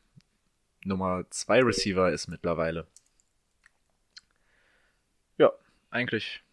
[0.84, 2.86] Nummer 2 Receiver ist mittlerweile.
[5.38, 5.52] Ja,
[5.90, 6.44] eigentlich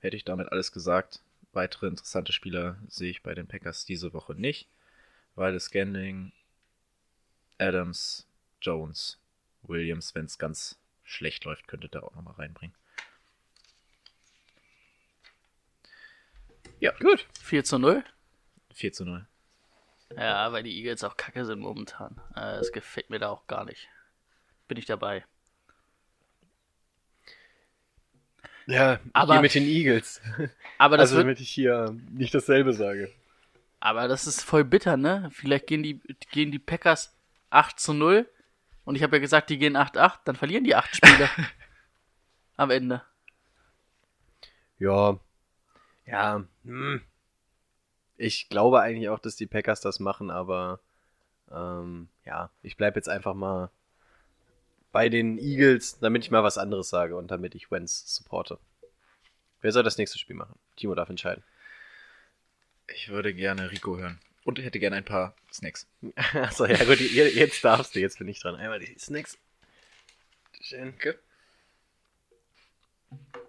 [0.00, 1.20] hätte ich damit alles gesagt.
[1.52, 4.68] Weitere interessante Spieler sehe ich bei den Packers diese Woche nicht,
[5.34, 6.32] weil das Scanning,
[7.58, 8.26] Adams,
[8.60, 9.18] Jones,
[9.62, 12.74] Williams, wenn es ganz schlecht läuft, könnte da auch nochmal reinbringen.
[16.80, 17.26] Ja, Gut.
[17.42, 18.04] 4 zu 0.
[18.74, 19.26] 4 zu 0.
[20.16, 22.20] Ja, weil die Eagles auch kacke sind momentan.
[22.34, 23.88] Äh, Das gefällt mir da auch gar nicht.
[24.68, 25.24] Bin ich dabei.
[28.66, 30.20] Ja, Aber- hier mit den Eagles.
[30.78, 33.10] Aber das also, wird, damit ich hier nicht dasselbe sage.
[33.80, 35.28] aber das ist voll bitter, ne?
[35.32, 36.00] Vielleicht gehen die,
[36.32, 37.16] gehen die Packers
[37.50, 38.28] 8 zu 0.
[38.84, 40.20] Und ich habe ja gesagt, die gehen 8-8.
[40.24, 41.28] Dann verlieren die 8 Spiele.
[42.56, 43.02] Am Ende.
[44.78, 45.18] Ja.
[46.08, 46.44] Ja.
[46.64, 47.02] Hm.
[48.16, 50.80] Ich glaube eigentlich auch, dass die Packers das machen, aber
[51.50, 53.70] ähm, ja, ich bleibe jetzt einfach mal
[54.90, 58.58] bei den Eagles, damit ich mal was anderes sage und damit ich Wentz supporte.
[59.60, 60.58] Wer soll das nächste Spiel machen?
[60.76, 61.44] Timo darf entscheiden.
[62.88, 64.18] Ich würde gerne Rico hören.
[64.44, 65.86] Und ich hätte gerne ein paar Snacks.
[66.32, 68.54] Achso, ja gut, je- jetzt darfst du, jetzt bin ich dran.
[68.54, 69.36] Einmal die Snacks.
[70.60, 70.94] Schön.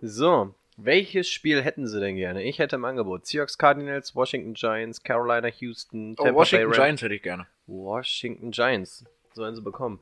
[0.01, 2.43] So, welches Spiel hätten sie denn gerne?
[2.43, 6.77] Ich hätte im Angebot Seahawks Cardinals, Washington Giants, Carolina Houston, Oh, Tampa Washington Bay.
[6.77, 7.47] Giants hätte ich gerne.
[7.67, 9.05] Washington Giants.
[9.33, 9.99] Sollen sie bekommen.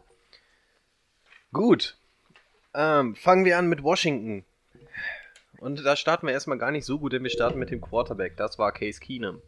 [1.53, 1.97] Gut.
[2.73, 4.45] Ähm, fangen wir an mit Washington.
[5.59, 8.37] Und da starten wir erstmal gar nicht so gut, denn wir starten mit dem Quarterback.
[8.37, 9.41] Das war Case Keenum.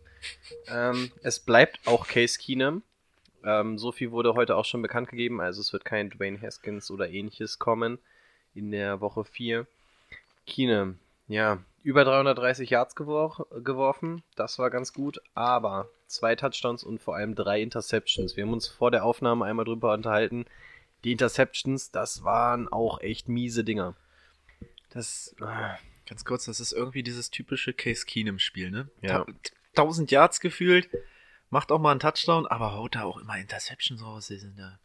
[0.68, 2.82] Ähm, es bleibt auch Case Keenum.
[3.44, 5.40] Ähm, so viel wurde heute auch schon bekannt gegeben.
[5.40, 8.00] Also es wird kein Dwayne Haskins oder ähnliches kommen
[8.56, 9.68] in der Woche 4.
[10.48, 10.98] Keenum,
[11.30, 14.22] ja, über 330 Yards gewor geworfen.
[14.36, 15.22] Das war ganz gut.
[15.34, 18.36] Aber zwei Touchdowns und vor allem drei Interceptions.
[18.36, 20.46] Wir haben uns vor der Aufnahme einmal drüber unterhalten.
[21.06, 23.96] Die Interceptions, das waren auch echt miese Dinger.
[24.90, 25.76] Das, äh,
[26.08, 28.90] Ganz kurz, das ist irgendwie dieses typische Case Keenum-Spiel, ne?
[29.02, 29.20] Ja.
[29.26, 29.28] Ta-
[29.76, 30.90] 1000 Yards gefühlt,
[31.52, 34.28] macht auch mal einen Touchdown, aber haut da auch immer Interceptions raus.
[34.28, 34.80] Die sind ja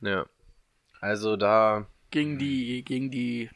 [0.00, 0.26] ja.
[1.00, 3.48] Also da, Gegen die, gegen die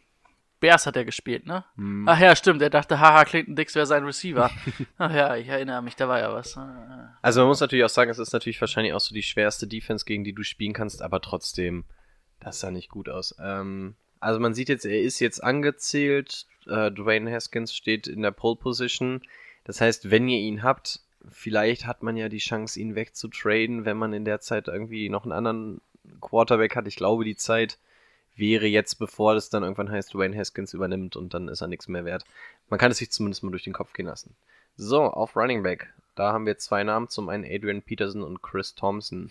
[0.63, 1.65] Bears hat er gespielt, ne?
[1.75, 2.63] hm, Ach ja, stimmt.
[2.63, 4.49] Er dachte, haha, Clinton Dix wäre sein Receiver.
[4.97, 6.57] Ach ja, ich erinnere mich, da war ja was.
[6.57, 9.67] Ah, also man muss natürlich auch sagen, es ist natürlich wahrscheinlich auch so die schwerste
[9.67, 11.85] Defense, gegen die du spielen kannst, aber trotzdem,
[12.41, 13.35] das sah nicht gut aus.
[13.41, 18.31] Ähm, also man sieht jetzt, er ist jetzt angezählt, äh, Dwayne Haskins steht in der
[18.31, 19.21] Pole Position.
[19.65, 23.97] Das heißt, wenn ihr ihn habt, vielleicht hat man ja die Chance, ihn wegzutraden, wenn
[23.97, 25.81] man in der Zeit irgendwie noch einen anderen
[26.21, 26.87] Quarterback hat.
[26.87, 27.79] Ich glaube, die Zeit
[28.37, 31.89] wäre jetzt, bevor das dann irgendwann heißt, Dwayne Haskins übernimmt und dann ist er nichts
[31.89, 32.25] mehr wert.
[32.69, 34.35] Man kann es sich zumindest mal durch den Kopf gehen lassen.
[34.77, 35.93] So, auf Running Back.
[36.15, 39.31] Da haben wir zwei Namen, zum einen Adrian Peterson und Chris Thompson.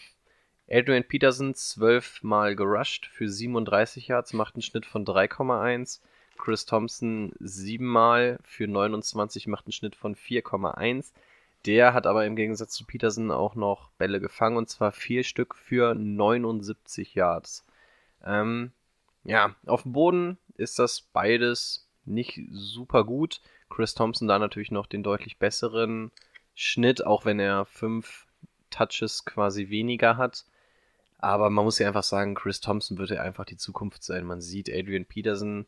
[0.69, 5.99] Adrian Peterson zwölfmal gerusht für 37 Yards, macht einen Schnitt von 3,1.
[6.37, 11.11] Chris Thompson siebenmal für 29, macht einen Schnitt von 4,1.
[11.65, 15.55] Der hat aber im Gegensatz zu Peterson auch noch Bälle gefangen und zwar vier Stück
[15.55, 17.63] für 79 Yards.
[18.23, 18.71] Ähm,
[19.23, 23.41] ja, auf dem Boden ist das beides nicht super gut.
[23.69, 26.11] Chris Thompson da natürlich noch den deutlich besseren
[26.55, 28.27] Schnitt, auch wenn er fünf
[28.69, 30.45] Touches quasi weniger hat.
[31.19, 34.25] Aber man muss ja einfach sagen, Chris Thompson wird ja einfach die Zukunft sein.
[34.25, 35.67] Man sieht Adrian Peterson,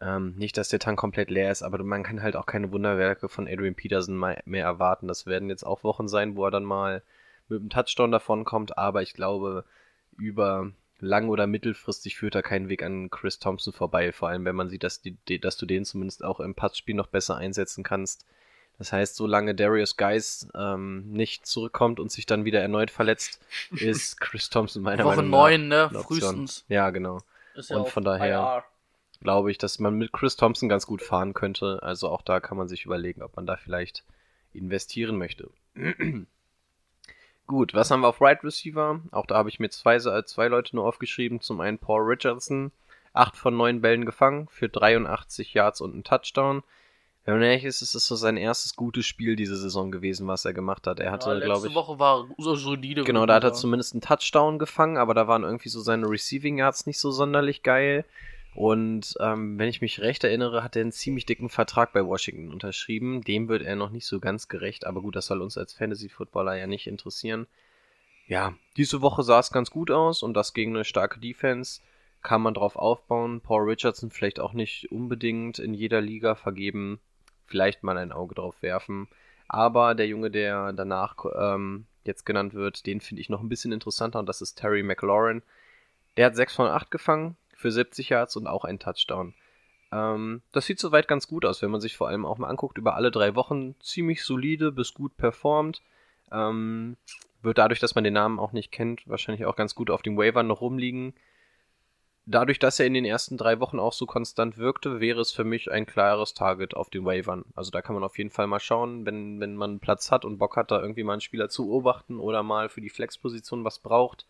[0.00, 3.28] ähm, nicht, dass der Tank komplett leer ist, aber man kann halt auch keine Wunderwerke
[3.28, 5.08] von Adrian Peterson mehr erwarten.
[5.08, 7.02] Das werden jetzt auch Wochen sein, wo er dann mal
[7.48, 9.64] mit einem Touchdown davon kommt, aber ich glaube,
[10.16, 14.12] über lang- oder mittelfristig führt da kein Weg an Chris Thompson vorbei.
[14.12, 17.06] Vor allem, wenn man sieht, dass, die, dass du den zumindest auch im Passspiel noch
[17.08, 18.26] besser einsetzen kannst.
[18.78, 24.20] Das heißt, solange Darius Geis ähm, nicht zurückkommt und sich dann wieder erneut verletzt, ist
[24.20, 26.02] Chris Thompson meiner Woche Meinung nach 9, ne?
[26.02, 26.64] Frühestens.
[26.68, 27.20] Ja, genau.
[27.54, 28.64] Ist Und auf von daher-.
[29.20, 31.82] Glaube ich, dass man mit Chris Thompson ganz gut fahren könnte.
[31.82, 34.04] Also auch da kann man sich überlegen, ob man da vielleicht
[34.52, 35.50] investieren möchte.
[37.48, 39.00] Gut, was haben wir auf Right Receiver?
[39.10, 41.40] Auch da habe ich mir zwei, zwei Leute nur aufgeschrieben.
[41.40, 42.72] Zum einen Paul Richardson,
[43.14, 46.62] 8 von 9 Bällen gefangen für 83 Yards und einen Touchdown.
[47.24, 50.44] Wenn man ehrlich ist, ist es so sein erstes gutes Spiel diese Saison gewesen, was
[50.44, 51.00] er gemacht hat.
[51.00, 51.74] Er hatte, ja, letzte glaube ich.
[51.74, 53.04] Woche war so solide.
[53.04, 56.58] Genau, da hat er zumindest einen Touchdown gefangen, aber da waren irgendwie so seine Receiving
[56.58, 58.04] Yards nicht so sonderlich geil.
[58.54, 62.52] Und ähm, wenn ich mich recht erinnere, hat er einen ziemlich dicken Vertrag bei Washington
[62.52, 63.22] unterschrieben.
[63.22, 66.56] Dem wird er noch nicht so ganz gerecht, aber gut, das soll uns als Fantasy-Footballer
[66.56, 67.46] ja nicht interessieren.
[68.26, 71.80] Ja, diese Woche sah es ganz gut aus und das gegen eine starke Defense
[72.22, 73.40] kann man drauf aufbauen.
[73.40, 77.00] Paul Richardson vielleicht auch nicht unbedingt in jeder Liga vergeben,
[77.46, 79.08] vielleicht mal ein Auge drauf werfen.
[79.46, 83.72] Aber der Junge, der danach ähm, jetzt genannt wird, den finde ich noch ein bisschen
[83.72, 85.42] interessanter und das ist Terry McLaurin.
[86.16, 89.34] Der hat 6 von 8 gefangen für 70 Yards und auch einen Touchdown.
[89.90, 92.78] Ähm, das sieht soweit ganz gut aus, wenn man sich vor allem auch mal anguckt,
[92.78, 95.82] über alle drei Wochen ziemlich solide bis gut performt.
[96.30, 96.96] Ähm,
[97.42, 100.16] wird dadurch, dass man den Namen auch nicht kennt, wahrscheinlich auch ganz gut auf dem
[100.16, 101.14] Waiver noch rumliegen.
[102.26, 105.44] Dadurch, dass er in den ersten drei Wochen auch so konstant wirkte, wäre es für
[105.44, 107.44] mich ein klares Target auf den Waivern.
[107.56, 110.38] Also da kann man auf jeden Fall mal schauen, wenn, wenn man Platz hat und
[110.38, 113.78] Bock hat, da irgendwie mal einen Spieler zu beobachten oder mal für die Flexposition was
[113.80, 114.26] braucht.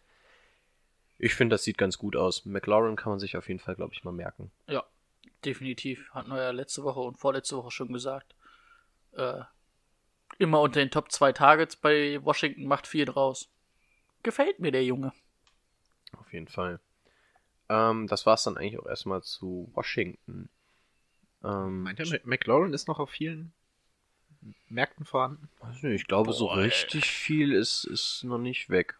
[1.18, 2.44] Ich finde, das sieht ganz gut aus.
[2.44, 4.50] McLaurin kann man sich auf jeden Fall, glaube ich, mal merken.
[4.68, 4.84] Ja,
[5.44, 6.10] definitiv.
[6.12, 8.34] Hatten wir ja letzte Woche und vorletzte Woche schon gesagt.
[9.12, 9.42] Äh,
[10.38, 13.50] immer unter den Top 2 Targets bei Washington macht viel draus.
[14.22, 15.12] Gefällt mir der Junge.
[16.16, 16.80] Auf jeden Fall.
[17.68, 20.48] Ähm, das war es dann eigentlich auch erstmal zu Washington.
[21.44, 23.52] Ähm, Meint ihr, McLaurin ist noch auf vielen
[24.68, 25.48] Märkten vorhanden?
[25.82, 26.64] nicht, ich glaube, so Boah, ey.
[26.64, 28.97] richtig viel ist, ist noch nicht weg.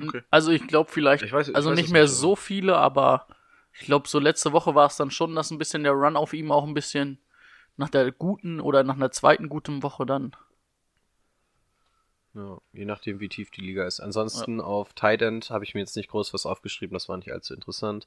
[0.00, 0.22] Okay.
[0.30, 3.26] Also ich glaube vielleicht, Ich weiß- ich also weiß nicht mehr nicht, so viele, aber
[3.72, 6.32] ich glaube so letzte Woche war es dann schon, dass ein bisschen der Run auf
[6.32, 7.18] ihm auch ein bisschen
[7.76, 10.34] nach der guten oder nach einer zweiten guten Woche dann.
[12.34, 14.00] Ja, je nachdem, wie tief die Liga ist.
[14.00, 17.32] Ansonsten auf Tight End habe ich mir jetzt nicht groß was aufgeschrieben, das war nicht
[17.32, 18.06] allzu interessant.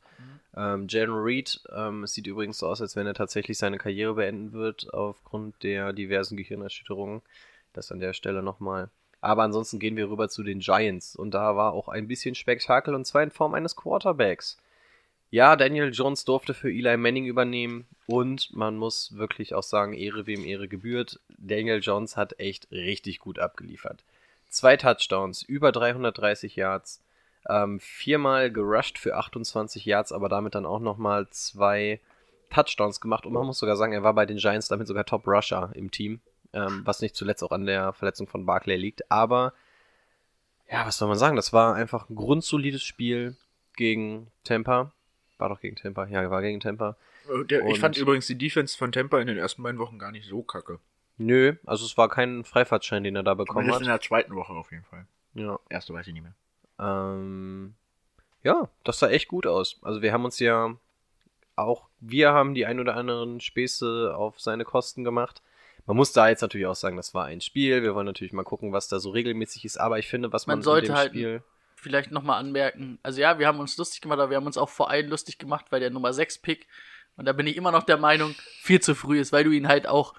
[0.56, 4.16] Ähm, Jalen Reed, ähm, es sieht übrigens so aus, als wenn er tatsächlich seine Karriere
[4.16, 7.22] beenden wird, aufgrund der diversen Gehirnerschütterungen.
[7.74, 8.90] Das an der Stelle nochmal.
[9.22, 11.16] Aber ansonsten gehen wir rüber zu den Giants.
[11.16, 14.58] Und da war auch ein bisschen Spektakel, und zwar in Form eines Quarterbacks.
[15.30, 20.28] Ja, Daniel Jones durfte für Eli Manning übernehmen und man muss wirklich auch sagen, Ehre
[20.28, 21.22] wem Ehre gebührt.
[21.38, 24.04] Daniel Jones hat echt richtig gut abgeliefert.
[24.50, 27.02] Zwei Touchdowns, über 330 Yards,
[27.48, 32.02] ähm, viermal gerusht für 28 Yards, aber damit dann auch nochmal zwei
[32.50, 33.26] Touchdowns gemacht.
[33.26, 35.92] Und man muss sogar sagen, er war bei den Giants damit sogar Top Rusher im
[35.92, 36.20] Team,
[36.54, 39.10] ähm, was nicht zuletzt auch an der Verletzung von Barclay liegt.
[39.12, 39.54] Aber
[40.70, 41.36] ja, was soll man sagen?
[41.36, 43.36] Das war einfach ein grundsolides Spiel
[43.76, 44.92] gegen Tampa.
[45.38, 46.06] War doch gegen Tampa.
[46.06, 46.96] Ja, war gegen Tampa.
[47.50, 50.28] Der, ich fand übrigens die Defense von Tampa in den ersten beiden Wochen gar nicht
[50.28, 50.80] so kacke.
[51.18, 54.02] Nö, also es war kein Freifahrtschein, den er da bekommen Zumindest in hat.
[54.02, 55.06] der zweiten Woche auf jeden Fall.
[55.36, 55.60] Ja.
[55.70, 56.34] Erste weiß ich nicht mehr.
[56.80, 57.76] Ähm,
[58.44, 59.80] ja, das sah echt gut aus.
[59.84, 60.76] Also wir haben uns ja
[61.56, 65.42] auch, wir haben die ein oder anderen Späße auf seine Kosten gemacht.
[65.86, 67.82] Man muss da jetzt natürlich auch sagen, das war ein Spiel.
[67.84, 69.78] Wir wollen natürlich mal gucken, was da so regelmäßig ist.
[69.78, 71.44] Aber ich finde, was Man man, sollte dem halt- Spiel...
[71.76, 73.00] Vielleicht nochmal anmerken.
[73.02, 75.40] Also ja, wir haben uns lustig gemacht, aber wir haben uns auch vor allem lustig
[75.40, 76.68] gemacht, weil der Nummer 6 Pick,
[77.16, 79.68] und da bin ich immer noch der Meinung, viel zu früh ist, weil du ihn
[79.68, 80.14] halt auch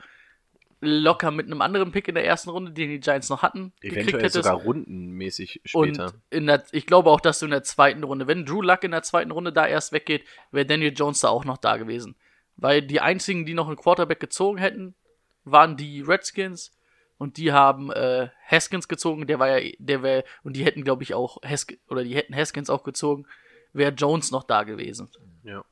[0.81, 3.97] locker mit einem anderen Pick in der ersten Runde, den die Giants noch hatten, gekriegt
[4.09, 4.35] Eventuell hättest.
[4.45, 6.07] sogar rundenmäßig später.
[6.07, 8.83] Und in der, ich glaube auch, dass du in der zweiten Runde, wenn Drew Luck
[8.83, 12.17] in der zweiten Runde da erst weggeht, wäre Daniel Jones da auch noch da gewesen.
[12.57, 14.97] Weil die einzigen, die noch einen Quarterback gezogen hätten,
[15.45, 16.73] waren die Redskins
[17.19, 21.03] und die haben äh, Haskins gezogen, der war ja, der wäre, und die hätten, glaube
[21.03, 23.27] ich, auch Hask oder die hätten Haskins auch gezogen,
[23.73, 25.09] wäre Jones noch da gewesen.
[25.45, 25.65] Ja.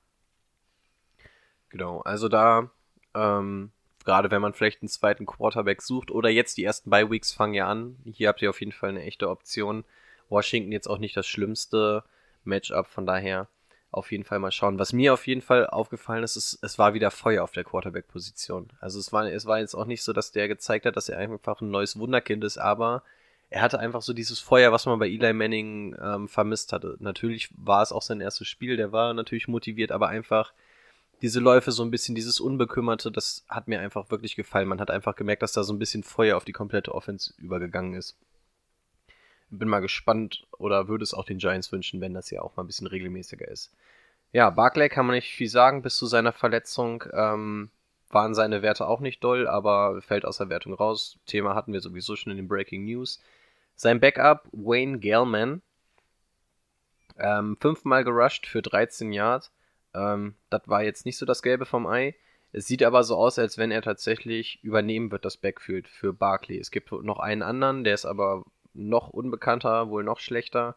[1.69, 2.71] Genau, also da,
[3.15, 3.71] ähm,
[4.05, 7.55] gerade wenn man vielleicht einen zweiten Quarterback sucht oder jetzt die ersten Bye Weeks fangen
[7.55, 9.85] ja an, hier habt ihr auf jeden Fall eine echte Option.
[10.29, 12.05] Washington jetzt auch nicht das schlimmste
[12.45, 13.49] Matchup, von daher
[13.93, 14.79] auf jeden Fall mal schauen.
[14.79, 18.69] Was mir auf jeden Fall aufgefallen ist, ist es war wieder Feuer auf der Quarterback-Position.
[18.81, 21.19] Also es war, es war jetzt auch nicht so, dass der gezeigt hat, dass er
[21.19, 23.03] einfach ein neues Wunderkind ist, aber
[23.51, 26.97] er hatte einfach so dieses Feuer, was man bei Eli Manning ähm, vermisst hatte.
[27.01, 30.53] Natürlich war es auch sein erstes Spiel, der war natürlich motiviert, aber einfach
[31.21, 34.69] diese Läufe so ein bisschen, dieses Unbekümmerte, das hat mir einfach wirklich gefallen.
[34.69, 37.95] Man hat einfach gemerkt, dass da so ein bisschen Feuer auf die komplette Offense übergegangen
[37.95, 38.17] ist.
[39.51, 42.65] Bin mal gespannt oder würde es auch den Giants wünschen, wenn das ja auch mal
[42.65, 43.73] ein bisschen regelmäßiger ist.
[44.33, 45.83] Ja, Barclay kann man nicht viel sagen.
[45.83, 47.71] Bis zu seiner Verletzung ähm,
[48.11, 51.19] waren seine Werte auch nicht doll, aber fällt aus der Wertung raus.
[51.27, 53.21] Thema hatten wir sowieso schon in den Breaking News.
[53.75, 55.63] Sein Backup, Wayne Gellman,
[57.19, 59.53] ähm, fünfmal gerusht für 13 Yards.
[59.95, 62.15] Ähm, das war jetzt nicht so das Gelbe vom Ei.
[62.53, 66.59] Es sieht aber so aus, als wenn er tatsächlich übernehmen wird, das Backfield für Barkley.
[66.59, 70.77] Es gibt noch einen anderen, der ist aber noch unbekannter, wohl noch schlechter.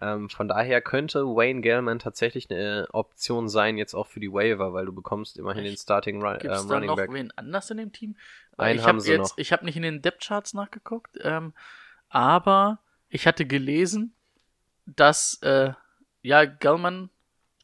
[0.00, 4.72] Ähm, von daher könnte Wayne Gellman tatsächlich eine Option sein, jetzt auch für die Waiver,
[4.72, 7.12] weil du bekommst immerhin den Starting Run Gibt es ähm, da Running noch Back.
[7.12, 8.16] wen anders in dem Team?
[8.56, 9.38] Einen ich haben sie jetzt, noch.
[9.38, 11.52] ich habe nicht in den Depth Charts nachgeguckt, ähm,
[12.08, 14.14] aber ich hatte gelesen,
[14.86, 15.72] dass äh,
[16.22, 17.10] ja Gellman,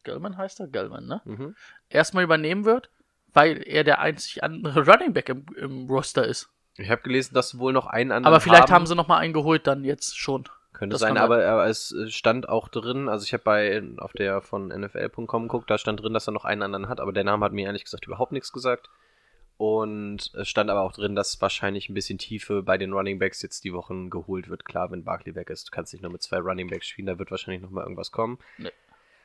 [0.03, 1.21] Gellman heißt er, Gellman, ne?
[1.25, 1.55] Mhm.
[1.89, 2.91] Erstmal übernehmen wird,
[3.33, 6.51] weil er der einzig andere Running Back im, im Roster ist.
[6.77, 9.19] Ich habe gelesen, dass sie wohl noch einen anderen Aber vielleicht haben sie noch mal
[9.19, 10.45] einen geholt dann jetzt schon.
[10.73, 14.13] Könnte Das sein, aber äh, es äh, stand auch drin, also ich habe bei auf
[14.13, 17.23] der von NFL.com geguckt, da stand drin, dass er noch einen anderen hat, aber der
[17.23, 18.91] Name hat mir ehrlich gesagt überhaupt nichts gesagt.
[19.57, 23.41] Und es stand aber auch drin, dass wahrscheinlich ein bisschen Tiefe bei den Running Backs
[23.41, 24.65] jetzt die Wochen geholt wird.
[24.65, 27.21] Klar, wenn Barkley weg ist, du kannst nicht nur mit zwei Running Backs spielen, da
[27.21, 28.39] wird wahrscheinlich noch mal irgendwas kommen.
[28.59, 28.73] Nee.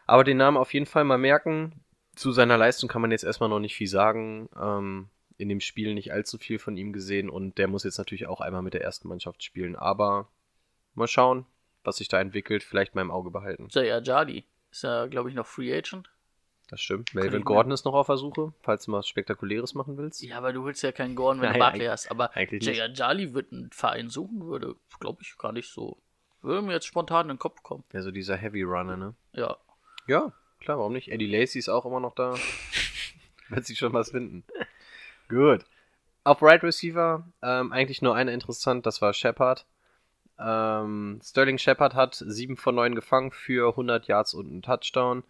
[0.05, 1.83] Aber den Namen auf jeden Fall mal merken.
[2.15, 4.49] Zu seiner Leistung kann man jetzt erstmal noch nicht viel sagen.
[4.59, 8.27] Ähm, in dem Spiel nicht allzu viel von ihm gesehen und der muss jetzt natürlich
[8.27, 9.75] auch einmal mit der ersten Mannschaft spielen.
[9.75, 10.27] Aber
[10.95, 11.45] mal schauen,
[11.83, 12.61] was sich da entwickelt.
[12.61, 13.67] Vielleicht mal im Auge behalten.
[13.71, 16.09] Jay Ajadi ist ja, glaube ich, noch Free Agent.
[16.69, 17.15] Das stimmt.
[17.15, 20.21] Melvin Gordon ist noch auf der Suche, falls du mal was Spektakuläres machen willst.
[20.21, 22.11] Ja, aber du willst ja keinen Gordon, wenn Nein, du Barkley hast.
[22.11, 22.81] Aber eigentlich Jay nicht.
[22.81, 25.97] Ajali wird einen Verein suchen, würde, glaube ich, gar nicht so.
[26.41, 27.85] Würde mir jetzt spontan in den Kopf kommen.
[27.93, 29.15] Also dieser Heavy Runner, ne?
[29.33, 29.57] Ja.
[30.05, 31.09] Ja, klar, warum nicht?
[31.09, 32.35] Eddie Lacey ist auch immer noch da.
[33.49, 34.43] Wird sich schon was finden.
[35.29, 35.65] Gut.
[36.23, 39.65] Auf Right Receiver ähm, eigentlich nur einer interessant, das war Shepard.
[40.39, 45.23] Ähm, Sterling Shepard hat 7 von 9 gefangen für 100 Yards und einen Touchdown.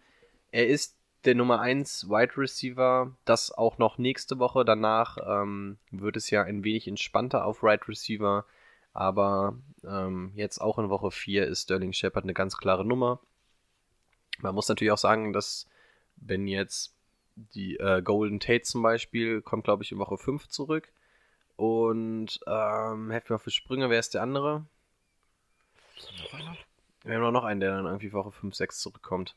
[0.52, 4.64] Er ist der Nummer 1 Wide Receiver, das auch noch nächste Woche.
[4.64, 8.46] Danach ähm, wird es ja ein wenig entspannter auf Right Receiver.
[8.92, 13.20] Aber ähm, jetzt auch in Woche 4 ist Sterling Shepard eine ganz klare Nummer.
[14.38, 15.68] Man muss natürlich auch sagen, dass
[16.16, 16.96] wenn jetzt
[17.54, 20.92] die äh, Golden Tate zum Beispiel kommt, glaube ich, in Woche 5 zurück.
[21.56, 24.64] Und ähm, helft mir auf die Sprünge, wer ist der andere?
[27.02, 29.36] Wir haben noch einen, der dann irgendwie Woche 5, 6 zurückkommt.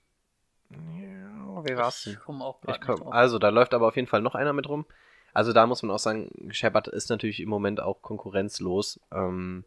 [0.69, 2.13] Ja, wer war's denn?
[2.13, 4.53] Ich komme auch Ich gerade komm, also, da läuft aber auf jeden Fall noch einer
[4.53, 4.85] mit rum.
[5.33, 8.99] Also, da muss man auch sagen, Shepard ist natürlich im Moment auch konkurrenzlos.
[9.11, 9.65] Ähm,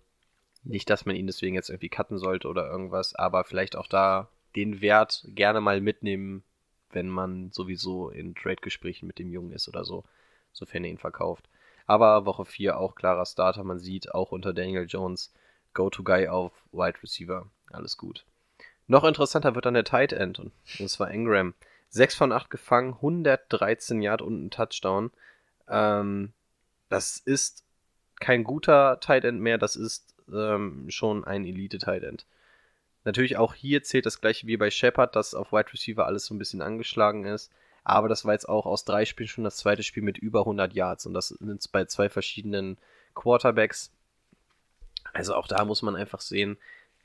[0.62, 4.28] nicht, dass man ihn deswegen jetzt irgendwie cutten sollte oder irgendwas, aber vielleicht auch da
[4.56, 6.42] den Wert gerne mal mitnehmen,
[6.90, 10.04] wenn man sowieso in Trade-Gesprächen mit dem Jungen ist oder so,
[10.52, 11.48] sofern er ihn verkauft.
[11.86, 13.64] Aber Woche 4 auch klarer Starter.
[13.64, 15.32] Man sieht auch unter Daniel Jones
[15.74, 17.46] Go-To-Guy auf Wide Receiver.
[17.70, 18.24] Alles gut.
[18.88, 20.52] Noch interessanter wird dann der Tight End und
[20.88, 21.54] zwar Ingram.
[21.90, 25.10] 6 von 8 gefangen, 113 Yard und ein Touchdown.
[25.68, 26.32] Ähm,
[26.88, 27.64] das ist
[28.20, 32.26] kein guter Tight End mehr, das ist ähm, schon ein Elite Tight End.
[33.06, 36.34] Natürlich auch hier zählt das gleiche wie bei Shepard, dass auf Wide Receiver alles so
[36.34, 37.52] ein bisschen angeschlagen ist.
[37.84, 40.74] Aber das war jetzt auch aus drei Spielen schon das zweite Spiel mit über 100
[40.74, 42.78] Yards und das sind bei zwei verschiedenen
[43.14, 43.92] Quarterbacks.
[45.12, 46.56] Also auch da muss man einfach sehen,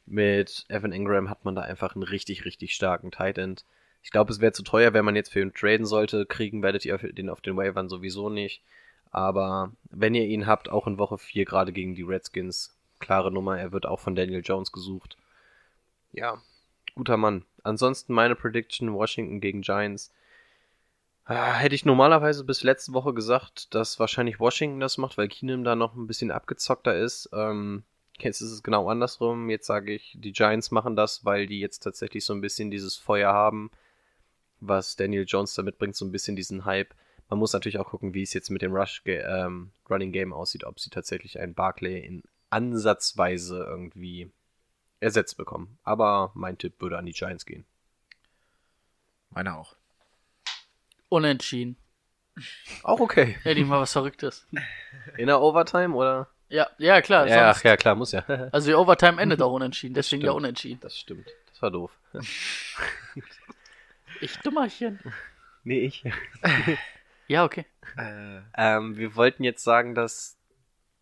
[0.07, 3.63] mit Evan Ingram hat man da einfach einen richtig, richtig starken Tight End.
[4.01, 6.25] Ich glaube, es wäre zu teuer, wenn man jetzt für ihn traden sollte.
[6.25, 8.63] Kriegen werdet ihr den auf den Waivern sowieso nicht.
[9.11, 13.59] Aber wenn ihr ihn habt, auch in Woche 4, gerade gegen die Redskins, klare Nummer,
[13.59, 15.15] er wird auch von Daniel Jones gesucht.
[16.13, 16.41] Ja,
[16.95, 17.45] guter Mann.
[17.63, 20.11] Ansonsten meine Prediction, Washington gegen Giants.
[21.25, 25.63] Ah, hätte ich normalerweise bis letzte Woche gesagt, dass wahrscheinlich Washington das macht, weil Keenum
[25.63, 27.29] da noch ein bisschen abgezockter ist.
[27.31, 27.83] Ähm,
[28.19, 29.49] jetzt ist es genau andersrum.
[29.49, 32.97] Jetzt sage ich, die Giants machen das, weil die jetzt tatsächlich so ein bisschen dieses
[32.97, 33.71] Feuer haben,
[34.59, 36.93] was Daniel Jones da mitbringt, so ein bisschen diesen Hype.
[37.29, 40.65] Man muss natürlich auch gucken, wie es jetzt mit dem Rush ähm, Running Game aussieht,
[40.65, 44.31] ob sie tatsächlich einen Barclay in ansatzweise irgendwie
[45.01, 45.77] ersetzt bekommen.
[45.83, 47.65] Aber mein Tipp würde an die Giants gehen.
[49.31, 49.75] Meiner auch.
[51.09, 51.75] Unentschieden.
[52.83, 53.37] Auch okay.
[53.43, 54.47] Hätte ich mal was Verrücktes.
[55.17, 56.29] In der Overtime oder?
[56.47, 57.27] Ja, ja, klar.
[57.27, 58.21] Ja, ach, ja, klar, muss ja.
[58.51, 60.79] Also die Overtime endet auch unentschieden, deswegen ja unentschieden.
[60.81, 61.27] Das stimmt.
[61.49, 61.91] Das war doof.
[64.19, 64.99] Ich Dummerchen.
[65.63, 66.03] Nee, ich.
[67.27, 67.65] Ja, okay.
[67.97, 70.37] Äh, Ähm, wir wollten jetzt sagen, dass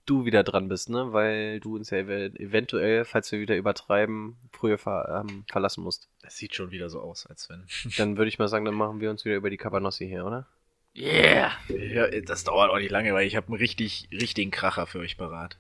[0.09, 1.13] du wieder dran bist, ne?
[1.13, 6.09] Weil du uns ja ev- eventuell, falls wir wieder übertreiben, früher ver ähm, verlassen musst.
[6.21, 7.65] das sieht schon wieder so aus, als wenn.
[7.97, 10.47] Dann würde ich mal sagen, dann machen wir uns wieder über die Cabanossi her, oder?
[10.95, 11.51] Yeah.
[11.69, 15.17] Ja, das dauert auch nicht lange, weil ich habe einen richtig, richtigen Kracher für euch
[15.17, 15.57] parat.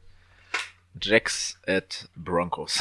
[0.99, 2.79] Jacks at Broncos.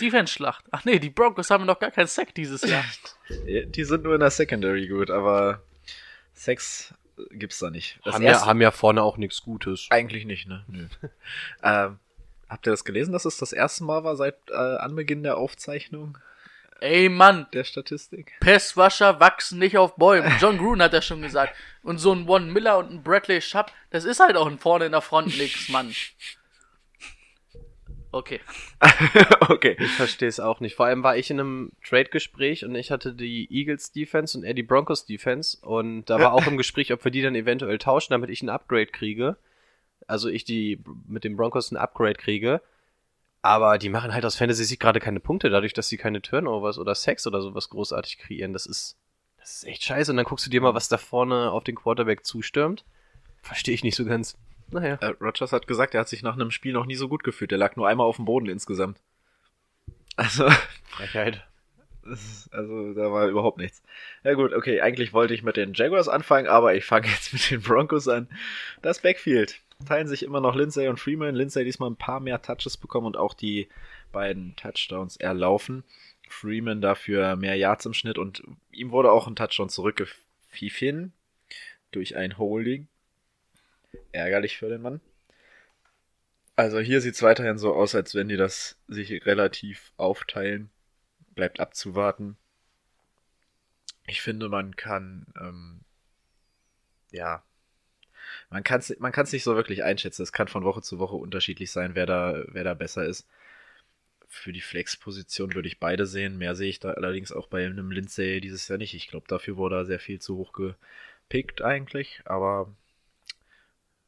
[0.00, 0.64] Defense-Schlacht.
[0.70, 2.84] Ach nee, die Broncos haben noch gar keinen Sack dieses Jahr.
[3.46, 5.62] Ja, Die sind nur in der Secondary gut, aber
[6.34, 6.92] Sex
[7.30, 7.98] gibt's da nicht.
[8.04, 9.86] Das haben, ja, erste- haben ja vorne auch nichts Gutes.
[9.90, 10.64] Eigentlich nicht, ne?
[10.68, 10.86] Nö.
[11.62, 11.98] ähm,
[12.48, 16.18] habt ihr das gelesen, dass es das erste Mal war seit äh, Anbeginn der Aufzeichnung
[16.80, 18.32] Ey, Mann, der Statistik?
[18.40, 20.30] Pestwascher wachsen nicht auf Bäumen.
[20.38, 21.54] John Gruden hat das schon gesagt.
[21.82, 24.86] Und so ein Von Miller und ein Bradley Schapp, das ist halt auch ein vorne
[24.86, 25.94] in der Front nix, Mann.
[28.14, 28.38] Okay.
[29.48, 29.76] okay.
[29.80, 30.76] Ich verstehe es auch nicht.
[30.76, 34.54] Vor allem war ich in einem Trade-Gespräch und ich hatte die Eagles Defense und er
[34.54, 38.12] die Broncos Defense und da war auch im Gespräch, ob wir die dann eventuell tauschen,
[38.12, 39.36] damit ich ein Upgrade kriege.
[40.06, 42.60] Also ich die mit den Broncos ein Upgrade kriege.
[43.42, 46.78] Aber die machen halt aus Fantasy Sieg gerade keine Punkte, dadurch, dass sie keine Turnovers
[46.78, 48.52] oder Sacks oder sowas großartig kreieren.
[48.52, 48.96] Das ist,
[49.38, 50.12] das ist echt scheiße.
[50.12, 52.84] Und dann guckst du dir mal, was da vorne auf den Quarterback zustürmt.
[53.42, 54.36] Verstehe ich nicht so ganz.
[54.70, 54.96] Naja.
[55.00, 57.52] Äh, Rogers hat gesagt, er hat sich nach einem Spiel noch nie so gut gefühlt.
[57.52, 58.98] Er lag nur einmal auf dem Boden insgesamt.
[60.16, 60.48] Also,
[60.84, 61.44] Frechheit.
[62.50, 63.82] also da war überhaupt nichts.
[64.22, 67.50] Ja gut, okay, eigentlich wollte ich mit den Jaguars anfangen, aber ich fange jetzt mit
[67.50, 68.28] den Broncos an.
[68.82, 71.34] Das Backfield teilen sich immer noch Lindsay und Freeman.
[71.34, 73.68] Lindsay diesmal ein paar mehr Touches bekommen und auch die
[74.12, 75.84] beiden Touchdowns erlaufen.
[76.28, 78.42] Freeman dafür mehr Yards im Schnitt und
[78.72, 81.12] ihm wurde auch ein Touchdown zurückgepfiffen
[81.90, 82.88] durch ein Holding.
[84.12, 85.00] Ärgerlich für den Mann.
[86.56, 90.70] Also hier sieht es weiterhin so aus, als wenn die das sich relativ aufteilen.
[91.34, 92.36] Bleibt abzuwarten.
[94.06, 95.80] Ich finde, man kann, ähm,
[97.10, 97.42] ja,
[98.50, 100.22] man kann es man kann's nicht so wirklich einschätzen.
[100.22, 103.26] Es kann von Woche zu Woche unterschiedlich sein, wer da, wer da besser ist.
[104.28, 106.38] Für die Flex-Position würde ich beide sehen.
[106.38, 108.94] Mehr sehe ich da allerdings auch bei einem Lindsay dieses Jahr nicht.
[108.94, 112.74] Ich glaube, dafür wurde er sehr viel zu hoch gepickt eigentlich, aber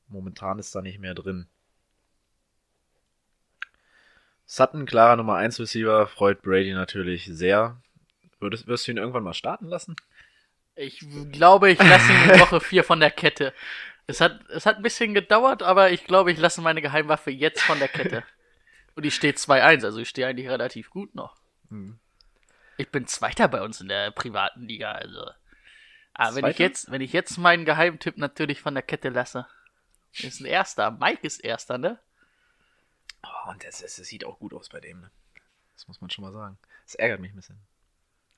[0.08, 1.46] momentan ist da nicht mehr drin.
[4.46, 7.80] Sutton, klarer Nummer 1 Receiver, freut Brady natürlich sehr.
[8.38, 9.96] Würdest, wirst du ihn irgendwann mal starten lassen?
[10.76, 13.52] Ich glaube, ich lasse ihn in Woche 4 von der Kette.
[14.06, 17.62] Es hat, es hat ein bisschen gedauert, aber ich glaube, ich lasse meine Geheimwaffe jetzt
[17.62, 18.22] von der Kette.
[18.94, 21.36] Und ich stehe 2-1, also ich stehe eigentlich relativ gut noch.
[21.70, 21.98] Hm.
[22.76, 25.30] Ich bin Zweiter bei uns in der privaten Liga, also.
[26.14, 29.46] Aber wenn ich jetzt, wenn ich jetzt meinen Geheimtipp natürlich von der Kette lasse,
[30.20, 30.90] ist ein Erster.
[30.90, 31.98] Mike ist Erster, ne?
[33.22, 35.10] Oh, und es, es, es sieht auch gut aus bei dem, ne?
[35.74, 36.58] Das muss man schon mal sagen.
[36.84, 37.58] Das ärgert mich ein bisschen.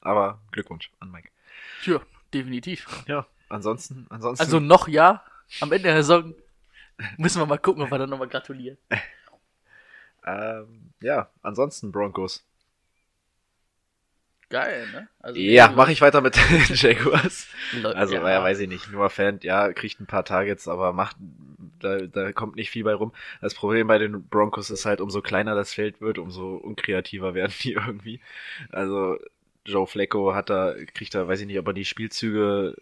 [0.01, 1.31] Aber Glückwunsch an Mike.
[1.83, 2.01] Tja,
[2.33, 3.05] definitiv.
[3.07, 4.45] Ja, ansonsten, ansonsten.
[4.45, 5.25] Also noch ja.
[5.61, 6.35] Am Ende der Saison
[7.17, 8.77] müssen wir mal gucken, ob wir dann nochmal gratulieren.
[10.27, 12.45] ähm, ja, ansonsten Broncos.
[14.51, 15.09] Geil, ne?
[15.21, 17.49] Also, Ja, mache ich weiter mit den Jaguars.
[17.85, 18.31] Also, ja.
[18.31, 18.43] ja.
[18.43, 18.91] weiß ich nicht.
[18.91, 21.17] Nur Fan, ja, kriegt ein paar Targets, aber macht,
[21.81, 23.13] da, da kommt nicht viel bei rum.
[23.43, 27.53] Das Problem bei den Broncos ist halt, umso kleiner das Feld wird, umso unkreativer werden
[27.63, 28.21] die irgendwie.
[28.71, 29.19] Also,
[29.67, 32.75] Joe Flacco hat da, kriegt da, weiß ich nicht, ob er die Spielzüge,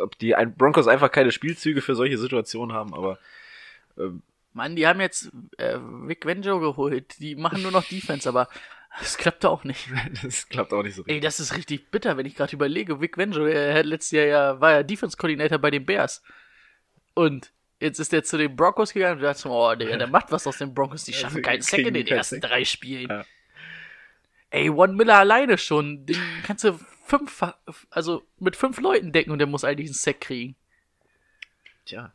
[0.00, 3.18] ob die ein, Broncos einfach keine Spielzüge für solche Situationen haben, aber
[3.96, 4.22] ähm,
[4.52, 7.20] Mann, die haben jetzt äh, Vic Venjo geholt.
[7.20, 8.48] Die machen nur noch Defense, aber
[9.00, 9.88] das klappt auch nicht.
[10.22, 11.22] Das klappt auch nicht so Ey, richtig.
[11.22, 13.00] das ist richtig bitter, wenn ich gerade überlege.
[13.00, 16.22] Vic Venjo, er hat letztes Jahr ja, war ja Defense-Coordinator bei den Bears.
[17.14, 20.30] Und jetzt ist er zu den Broncos gegangen und du dachtest, oh, der, der macht
[20.32, 21.04] was aus den Broncos.
[21.04, 23.08] Die Ja, schaffen keinen Sack in den ersten drei Spielen.
[23.08, 23.24] Ja.
[24.50, 26.06] Ey, One Miller alleine schon.
[26.06, 27.42] Den kannst du fünf,
[27.90, 30.56] also mit fünf Leuten decken und der muss eigentlich einen Sack kriegen.
[31.84, 32.12] Tja.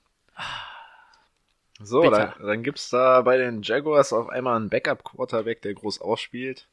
[1.80, 2.36] So, Bitter.
[2.38, 6.68] dann, dann gibt's da bei den Jaguars auf einmal einen Backup-Quarterback, der groß ausspielt.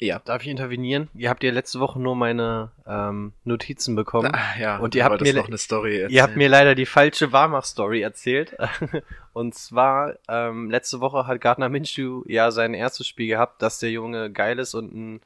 [0.00, 0.18] Ja.
[0.24, 1.08] Darf ich intervenieren?
[1.14, 4.34] Ihr habt ja letzte Woche nur meine ähm, Notizen bekommen.
[4.34, 6.10] Ah, ja, Und ihr habt mir- noch eine Story erzählen.
[6.10, 8.56] Ihr habt mir leider die falsche Warmach-Story erzählt.
[9.32, 13.90] Und zwar, ähm, letzte Woche hat Gardner Minshew ja sein erstes Spiel gehabt, dass der
[13.92, 15.20] Junge geil ist und ein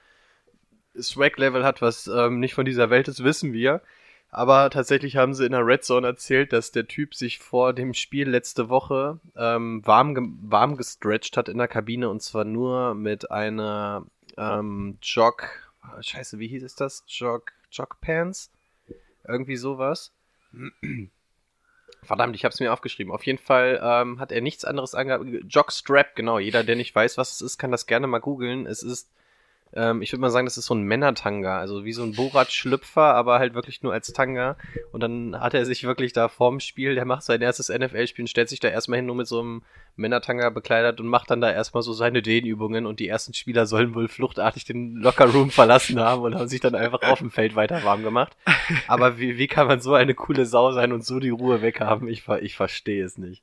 [1.01, 3.81] Swag-Level hat, was ähm, nicht von dieser Welt ist, wissen wir.
[4.31, 7.95] Aber tatsächlich haben sie in der Red Zone erzählt, dass der Typ sich vor dem
[7.95, 12.95] Spiel letzte Woche ähm, warm, ge warm gestretcht hat in der Kabine und zwar nur
[12.95, 14.05] mit einer
[14.37, 15.49] ähm, Jog,
[16.01, 17.05] scheiße, wie hieß das?
[17.07, 18.51] Jog, Jog Pants?
[19.27, 20.12] Irgendwie sowas.
[22.03, 23.12] Verdammt, ich habe es mir aufgeschrieben.
[23.12, 25.24] Auf jeden Fall ähm, hat er nichts anderes angehabt.
[25.49, 26.39] Jockstrap, genau.
[26.39, 28.66] Jeder, der nicht weiß, was es ist, kann das gerne mal googeln.
[28.66, 29.11] Es ist,
[29.72, 31.58] ähm, ich würde mal sagen, das ist so ein Männertanga.
[31.58, 34.56] Also wie so ein Borat-Schlüpfer, aber halt wirklich nur als Tanga.
[34.92, 38.28] Und dann hat er sich wirklich da vorm Spiel, der macht sein erstes NFL-Spiel und
[38.28, 39.62] stellt sich da erstmal hin, nur mit so einem
[39.96, 42.86] Männertanga bekleidet und macht dann da erstmal so seine Dehnübungen.
[42.86, 46.74] Und die ersten Spieler sollen wohl fluchtartig den Lockerroom verlassen haben und haben sich dann
[46.74, 48.36] einfach auf dem Feld weiter warm gemacht.
[48.86, 52.08] Aber wie, wie kann man so eine coole Sau sein und so die Ruhe weghaben?
[52.08, 53.42] Ich, ich verstehe es nicht.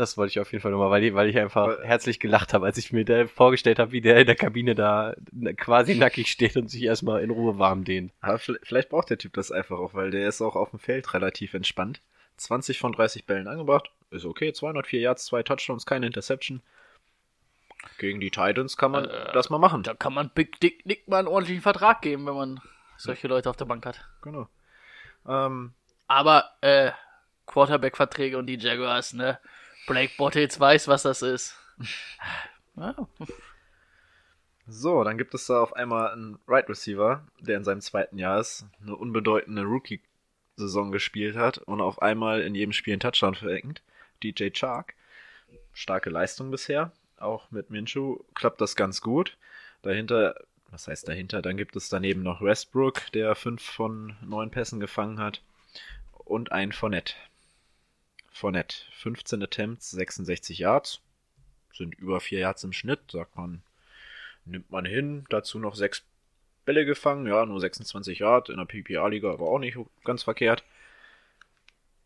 [0.00, 2.54] Das wollte ich auf jeden Fall nochmal, weil, ich- weil ich einfach Weil- herzlich gelacht
[2.54, 5.14] habe, als ich mir da vorgestellt habe, wie der in der Kabine da
[5.58, 8.10] quasi nackig steht und sich erstmal in Ruhe warm dehnt.
[8.22, 10.78] Aber vi- vielleicht braucht der Typ das einfach auch, weil der ist auch auf dem
[10.78, 12.00] Feld relativ entspannt.
[12.38, 13.90] 20 von 30 Bällen angebracht.
[14.10, 16.62] Ist okay, 204 Yards, zwei Touchdowns, keine Interception.
[17.98, 19.82] Gegen die Titans kann man Äh, das mal machen.
[19.82, 22.60] Da kann man Big Dick Nick mal einen ordentlichen Vertrag geben, wenn man
[22.96, 24.00] solche Leute auf der Bank hat.
[24.22, 24.48] Genau.
[25.28, 25.72] Ähm,
[26.08, 26.90] Aber, äh,
[27.46, 29.38] Quarterback-Verträge und die Jaguars, ne?
[29.90, 31.56] Blake Bottles weiß, was das ist.
[32.76, 32.94] Ja,
[34.72, 38.38] so, dann gibt es da auf einmal einen Right Receiver, der in seinem zweiten Jahr
[38.38, 43.82] ist, eine unbedeutende Rookie-Saison gespielt hat und auf einmal in jedem Spiel einen Touchdown versenkt.
[44.22, 44.94] DJ Chark.
[45.72, 46.92] Starke Leistung bisher.
[47.18, 49.36] Auch mit Minshew klappt das ganz gut.
[49.82, 50.36] Dahinter,
[50.70, 51.42] was heißt dahinter?
[51.42, 55.42] Dann gibt es daneben noch Westbrook, der fünf von neun Pässen gefangen hat.
[56.12, 57.14] Und ein Fournette.
[58.40, 58.76] Fournette.
[58.98, 61.00] 15 Attempts, 66 Yards.
[61.74, 63.62] Sind über 4 Yards im Schnitt, sagt man.
[64.44, 65.24] Nimmt man hin.
[65.30, 66.02] Dazu noch 6
[66.64, 67.26] Bälle gefangen.
[67.26, 68.48] Ja, nur 26 Yard.
[68.48, 70.64] In der PPA-Liga aber auch nicht ganz verkehrt.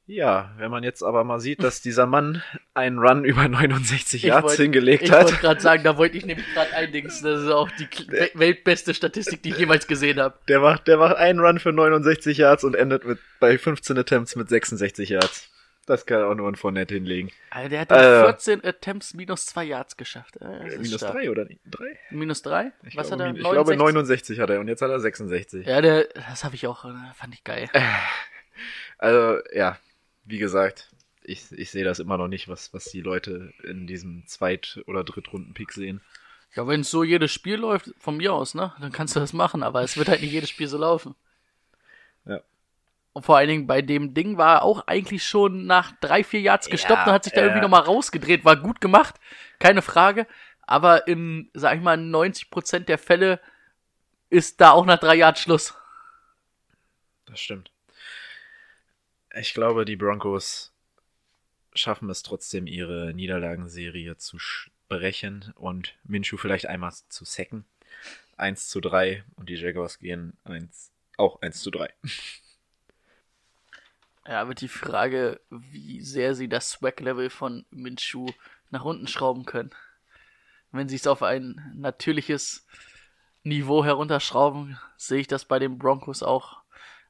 [0.07, 2.43] Ja, wenn man jetzt aber mal sieht, dass dieser Mann
[2.75, 5.25] einen Run über 69 Ich Yards wollt- hingelegt ich hat.
[5.25, 7.23] wollte gerade sagen, da wollte ich nämlich gerade eindings.
[7.23, 10.39] Das ist auch die we- weltbeste Statistik, die ich jemals gesehen habe.
[10.49, 14.37] Der macht, der macht einen Run für 69 Yards und endet mit, bei 15 Attempts
[14.37, 15.49] mit 66 Yards.
[15.87, 17.31] Das kann auch nur ein Fournette hinlegen.
[17.51, 17.95] Also der hat Äh.
[17.95, 20.37] dann 14 Attempts minus 2 Yards geschafft.
[20.37, 21.13] Äh, das Minus stark.
[21.15, 21.61] 3 oder nicht?
[21.67, 21.99] 3?
[22.11, 22.73] Minus 3?
[22.87, 23.33] Ich, Was glaube, hat er?
[23.33, 24.39] min- ich glaube 69?
[24.39, 25.67] 69 hat er und jetzt hat er 66.
[25.67, 27.69] Ja, der, das habe ich auch, äh, fand ich geil.
[28.99, 29.79] Also, ja,
[30.25, 30.91] wie gesagt,
[31.23, 35.05] ich, ich sehe das immer noch nicht, was, was die Leute in diesem Zweit- oder
[35.05, 36.01] Drittrunden-Pick sehen.
[36.55, 39.63] Ja, wenn so jedes Spiel läuft, von mir aus, ne, dann kannst du das machen,
[39.65, 41.15] aber es wird halt nicht jedes Spiel so laufen.
[43.15, 46.41] Und vor allen Dingen bei dem Ding war er auch eigentlich schon nach drei, vier
[46.41, 47.47] Yards gestoppt Ja, und hat sich da ja.
[47.47, 48.45] irgendwie nochmal rausgedreht.
[48.45, 49.15] War gut gemacht,
[49.61, 50.27] keine Frage.
[50.63, 53.41] Aber in, sag ich mal, 90% der Fälle
[54.31, 55.75] ist da auch nach drei Yards Schluss.
[57.27, 57.71] Das stimmt.
[59.33, 60.73] Ich glaube, die Broncos
[61.73, 64.39] schaffen es trotzdem, ihre Niederlagenserie zu
[64.89, 67.65] brechen und Minshew vielleicht einmal zu sacken.
[68.37, 71.93] 1 zu 3 und die Jaguars gehen 1, auch 1 zu 3.
[74.27, 78.27] Ja, wird die Frage, wie sehr sie das Swag-Level von Minshew
[78.71, 79.71] nach unten schrauben können.
[80.73, 82.67] Wenn sie es auf ein natürliches
[83.43, 86.63] Niveau herunterschrauben, sehe ich das bei den Broncos auch.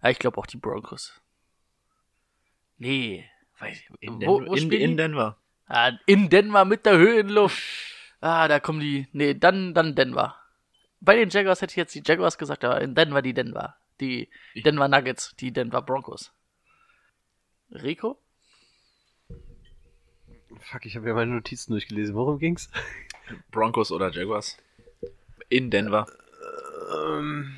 [0.02, 1.20] Ja, ich glaube auch die Broncos.
[2.76, 3.24] Nee,
[3.60, 4.96] weiß ich, In, wo, Den wo in, spielen in die?
[4.96, 5.38] Denver.
[5.66, 7.62] Ah, in Denver mit der Höhenluft.
[8.20, 9.06] Ah, da kommen die.
[9.12, 10.36] Nee, dann, dann Denver.
[11.00, 13.76] Bei den Jaguars hätte ich jetzt die Jaguars gesagt, aber in Denver die Denver.
[14.00, 16.32] Die Denver Nuggets, die Denver Broncos.
[17.70, 18.18] Rico?
[20.60, 22.14] Fuck, ich habe ja meine Notizen durchgelesen.
[22.14, 22.70] Worum ging's?
[23.50, 24.56] Broncos oder Jaguars.
[25.48, 26.06] In Denver.
[26.96, 27.56] Ähm,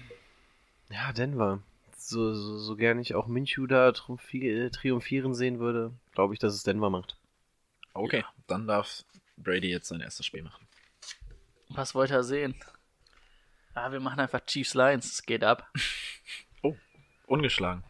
[0.90, 1.62] ja, Denver.
[1.96, 5.92] So, so, so gern ich auch Minshew da triumphi- triumphieren sehen würde.
[6.12, 7.16] glaube ich, dass es Denver macht.
[7.94, 9.04] Okay, dann darf
[9.36, 10.66] Brady jetzt sein erstes Spiel machen.
[11.70, 12.54] Was wollt ihr sehen?
[13.74, 15.06] Ah, wir machen einfach Chiefs Lions.
[15.06, 15.70] Es geht ab.
[17.26, 17.82] Ungeschlagen.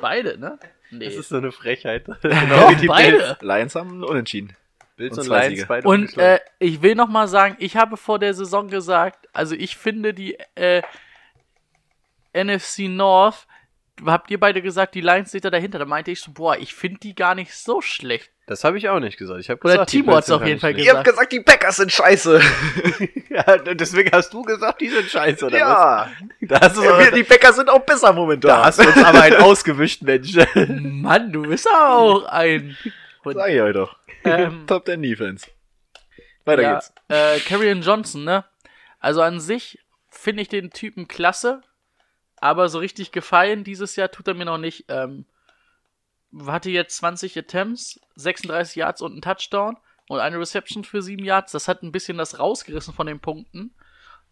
[0.00, 0.58] Beide, ne?
[0.90, 1.04] Nee.
[1.04, 2.06] Das ist so eine Frechheit.
[2.22, 3.36] Genau wie die beide.
[3.40, 4.56] Lions haben unentschieden.
[4.96, 5.66] Bills Und und zwei Lions Siege.
[5.68, 9.54] beide Und äh, ich will noch mal sagen, ich habe vor der Saison gesagt, also
[9.54, 10.82] ich finde die äh,
[12.34, 13.46] NFC North,
[14.06, 15.78] habt ihr beide gesagt, die Lions sind da dahinter.
[15.78, 18.30] Da meinte ich so, boah, ich finde die gar nicht so schlecht.
[18.46, 19.40] das habe ich auch nicht gesagt.
[19.40, 20.86] Ich hab Oder gesagt, die Timo hat's sind auf jeden nicht Fall schlecht.
[20.86, 22.40] Ihr habt gesagt, die Packers sind scheiße.
[23.30, 26.10] Ja, deswegen hast du gesagt, die sind scheiße, oder ja.
[26.40, 26.48] was?
[26.48, 28.48] Da hast, du Wir, die Packers sind auch besser momentan.
[28.48, 30.34] da hast du uns aber einen ausgewischt, Mensch.
[30.56, 32.76] Mann, du bist auch ein.
[33.24, 33.96] Sag ich euch doch.
[34.24, 35.46] Ähm, Top 10 Defense.
[36.44, 36.92] Weiter ja, geht's.
[37.08, 38.44] Äh, Carrion Johnson, ne?
[38.98, 39.78] Also an sich
[40.08, 41.62] finde ich den Typen klasse,
[42.40, 44.84] aber so richtig gefallen dieses Jahr tut er mir noch nicht.
[44.88, 45.26] Ähm,
[46.46, 49.76] hatte jetzt 20 Attempts, 36 Yards und einen Touchdown
[50.08, 51.52] und eine Reception für 7 Yards.
[51.52, 53.74] Das hat ein bisschen das rausgerissen von den Punkten.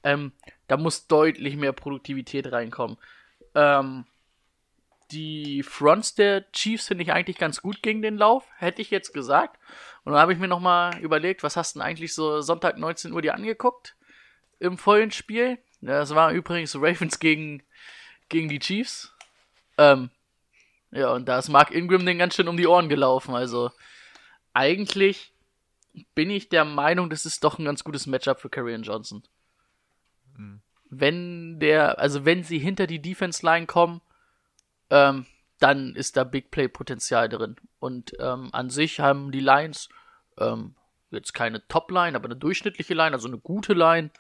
[0.03, 0.33] Ähm,
[0.69, 2.99] da muss deutlich mehr Produktivität reinkommen.
[3.55, 4.05] Ähm,
[5.11, 9.13] die Fronts der Chiefs finde ich eigentlich ganz gut gegen den Lauf, hätte ich jetzt
[9.13, 9.59] gesagt.
[10.05, 13.13] Und dann habe ich mir nochmal überlegt, was hast du denn eigentlich so Sonntag 19
[13.13, 13.97] Uhr dir angeguckt
[14.59, 15.59] im vollen Spiel?
[15.81, 17.63] Das war übrigens Ravens gegen,
[18.29, 19.13] gegen die Chiefs.
[19.79, 20.11] Ähm,
[20.91, 23.35] ja, und da ist Mark Ingram den ganz schön um die Ohren gelaufen.
[23.35, 23.71] Also
[24.55, 25.33] eigentlich
[26.15, 29.23] bin ich der Meinung, das ist doch ein ganz gutes Matchup für Karrion Johnson.
[30.89, 34.01] Wenn der, also wenn sie hinter die Defense Line kommen,
[34.91, 35.27] ähm,
[35.59, 37.57] dann ist da Big Play Potenzial drin.
[37.79, 39.89] Und ähm, an sich haben die Lions
[40.39, 40.75] ähm,
[41.11, 44.11] jetzt keine Top Line, aber eine durchschnittliche Line, also eine gute Line.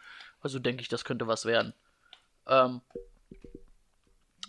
[0.41, 1.75] Also denke ich, das könnte was werden.
[2.47, 2.81] Ähm,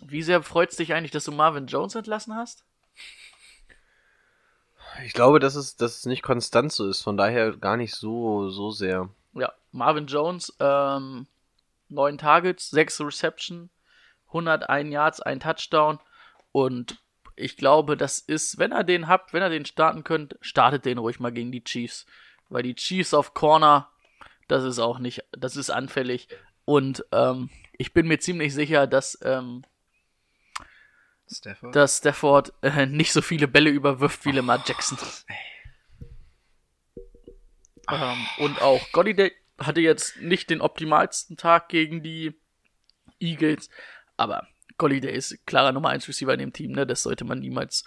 [0.06, 2.64] wie sehr freut es dich eigentlich, dass du Marvin Jones entlassen hast?
[5.04, 8.50] Ich glaube, dass es, dass es nicht konstant so ist, von daher gar nicht so,
[8.50, 9.08] so sehr.
[9.34, 11.26] Ja, Marvin Jones, ähm,
[11.88, 13.70] 9 Targets, 6 Reception,
[14.28, 16.00] 101 Yards, ein Touchdown.
[16.52, 17.00] Und
[17.36, 20.98] ich glaube, das ist, wenn er den habt, wenn er den starten könnt, startet den
[20.98, 22.06] ruhig mal gegen die Chiefs.
[22.48, 23.88] Weil die Chiefs auf Corner,
[24.48, 26.28] das ist auch nicht, das ist anfällig.
[26.64, 29.62] Und ähm, ich bin mir ziemlich sicher, dass, ähm,
[31.30, 31.74] Stafford.
[31.74, 34.98] dass Stafford äh, nicht so viele Bälle überwirft wie Lamar Jackson.
[37.90, 42.34] Ähm, und auch Golladay hatte jetzt nicht den optimalsten Tag gegen die
[43.18, 43.70] Eagles,
[44.16, 46.86] aber Golladay ist klarer Nummer 1 Receiver in dem Team, ne?
[46.86, 47.84] Das sollte man niemals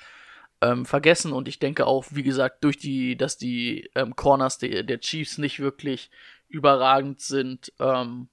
[0.61, 1.33] ähm, vergessen.
[1.33, 5.37] Und ich denke auch, wie gesagt, durch die, dass die ähm, Corners der, der Chiefs
[5.37, 6.11] nicht wirklich
[6.49, 8.27] überragend sind, ähm,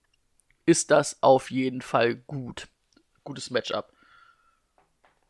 [0.66, 2.68] ist das auf jeden Fall gut.
[3.24, 3.92] Gutes Matchup.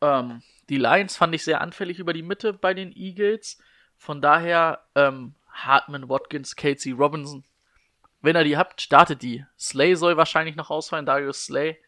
[0.01, 3.59] Ähm, die Lions fand ich sehr anfällig über die Mitte bei den Eagles.
[3.97, 7.45] Von daher, ähm, Hartman, Watkins, Casey Robinson.
[8.21, 9.45] Wenn ihr die habt, startet die.
[9.59, 11.79] Slay soll wahrscheinlich noch ausfallen, Darius Slay.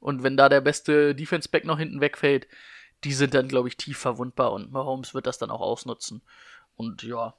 [0.00, 2.46] Und wenn da der beste Defense-Back noch hinten wegfällt,
[3.04, 6.22] die sind dann, glaube ich, tief verwundbar und Mahomes wird das dann auch ausnutzen.
[6.76, 7.34] Und ja,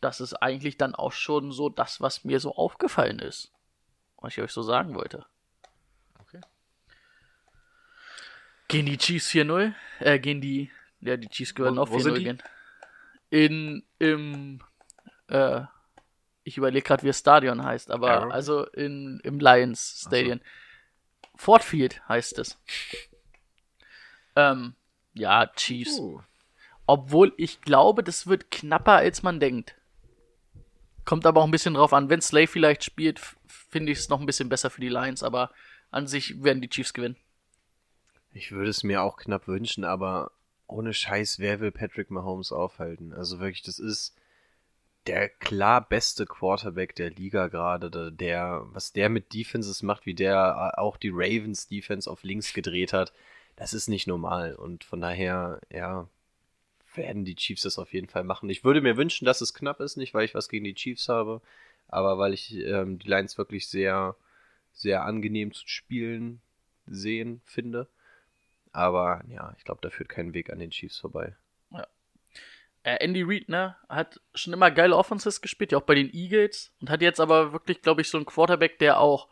[0.00, 3.52] das ist eigentlich dann auch schon so das, was mir so aufgefallen ist.
[4.18, 5.26] Was ich euch so sagen wollte.
[6.20, 6.40] Okay.
[8.74, 9.72] Gehen die Chiefs 4-0?
[10.00, 10.70] Äh, gehen die.
[11.00, 12.24] Ja, die Chiefs gehören Wo- auch wo sind 4-0 die?
[12.24, 12.42] gehen.
[13.30, 14.60] In, im,
[15.28, 15.60] äh,
[16.42, 18.32] ich überlege gerade, wie das Stadion heißt, aber Arrowhead?
[18.32, 20.40] also in, im Lions Stadion.
[21.36, 22.58] Ford Field heißt es.
[24.36, 24.74] Ähm,
[25.14, 25.98] ja, Chiefs.
[25.98, 26.20] Uh,
[26.86, 29.76] Obwohl ich glaube, das wird knapper, als man denkt.
[31.04, 32.08] Kommt aber auch ein bisschen drauf an.
[32.10, 35.52] Wenn Slay vielleicht spielt, finde ich es noch ein bisschen besser für die Lions, aber
[35.90, 37.16] an sich werden die Chiefs gewinnen.
[38.34, 40.32] Ich würde es mir auch knapp wünschen, aber
[40.66, 43.12] ohne Scheiß, wer will Patrick Mahomes aufhalten?
[43.12, 44.16] Also wirklich, das ist
[45.06, 48.10] der klar beste Quarterback der Liga gerade.
[48.12, 52.92] Der, was der mit Defenses macht, wie der auch die Ravens Defense auf links gedreht
[52.92, 53.12] hat,
[53.54, 54.56] das ist nicht normal.
[54.56, 56.08] Und von daher, ja,
[56.94, 58.50] werden die Chiefs das auf jeden Fall machen.
[58.50, 61.08] Ich würde mir wünschen, dass es knapp ist, nicht weil ich was gegen die Chiefs
[61.08, 61.40] habe,
[61.86, 64.16] aber weil ich ähm, die Lions wirklich sehr,
[64.72, 66.40] sehr angenehm zu spielen
[66.86, 67.88] sehen finde.
[68.74, 71.34] Aber ja, ich glaube, da führt kein Weg an den Chiefs vorbei.
[72.84, 76.74] Äh, Andy Reid, ne, hat schon immer geile Offenses gespielt, ja auch bei den Eagles
[76.82, 79.28] und hat jetzt aber wirklich, glaube ich, so einen Quarterback, der auch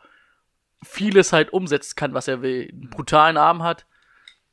[0.81, 2.69] vieles halt umsetzen kann, was er will.
[2.71, 3.85] Einen brutalen Arm hat,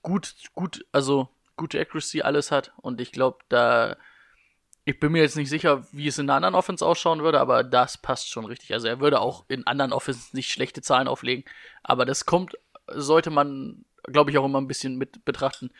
[0.02, 3.96] gut, gut, also gute Accuracy, alles hat und ich glaube, da,
[4.84, 7.64] ich bin mir jetzt nicht sicher, wie es in einer anderen Offense ausschauen würde, aber
[7.64, 8.74] das passt schon richtig.
[8.74, 11.44] Also er würde auch in anderen Offenses nicht schlechte Zahlen auflegen,
[11.82, 15.70] aber das kommt, sollte man, glaube ich, auch immer ein bisschen mit betrachten.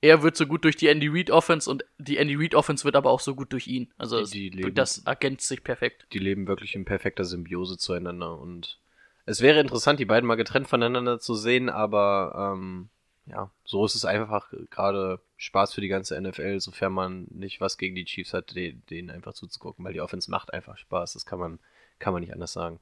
[0.00, 2.94] er wird so gut durch die Andy Reid Offense und die Andy Reid Offense wird
[2.94, 3.92] aber auch so gut durch ihn.
[3.98, 6.06] Also Die- die es- leben- das ergänzt sich perfekt.
[6.12, 8.78] Die leben wirklich in perfekter Symbiose zueinander und
[9.26, 12.90] es wäre interessant, die beiden mal getrennt voneinander zu sehen, aber ähm,
[13.26, 17.76] ja, so ist es einfach gerade Spaß für die ganze NFL, sofern man nicht was
[17.76, 21.26] gegen die Chiefs hat, de- denen einfach zuzugucken, weil die Offense macht einfach Spaß, das
[21.26, 21.58] kann man,
[21.98, 22.78] kann man nicht anders sagen.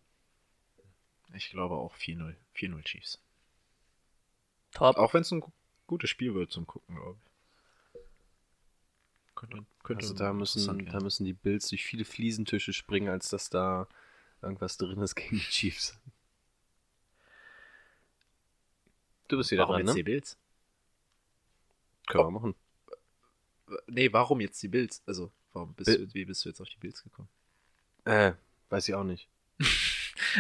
[1.35, 2.37] Ich glaube auch 4-0.
[2.55, 3.23] 4-0 Chiefs.
[4.73, 4.97] Top.
[4.97, 5.53] Auch wenn es ein gu-
[5.87, 7.31] gutes Spiel wird zum Gucken, glaube ich.
[9.35, 13.51] Könnte, könnte Also da müssen, da müssen die Bills durch viele Fliesentische springen, als dass
[13.51, 13.87] da
[14.43, 15.99] irgendwas drin ist gegen die Chiefs.
[19.29, 19.95] Du bist wieder Warum dran, jetzt ne?
[19.97, 20.39] die Bills?
[22.07, 22.55] Können wir machen.
[23.89, 25.03] Nee, warum jetzt die Bills?
[25.07, 27.29] Also, warum bist Bil- du, wie bist du jetzt auf die Bills gekommen?
[28.05, 28.33] Äh,
[28.71, 29.29] weiß ich auch nicht.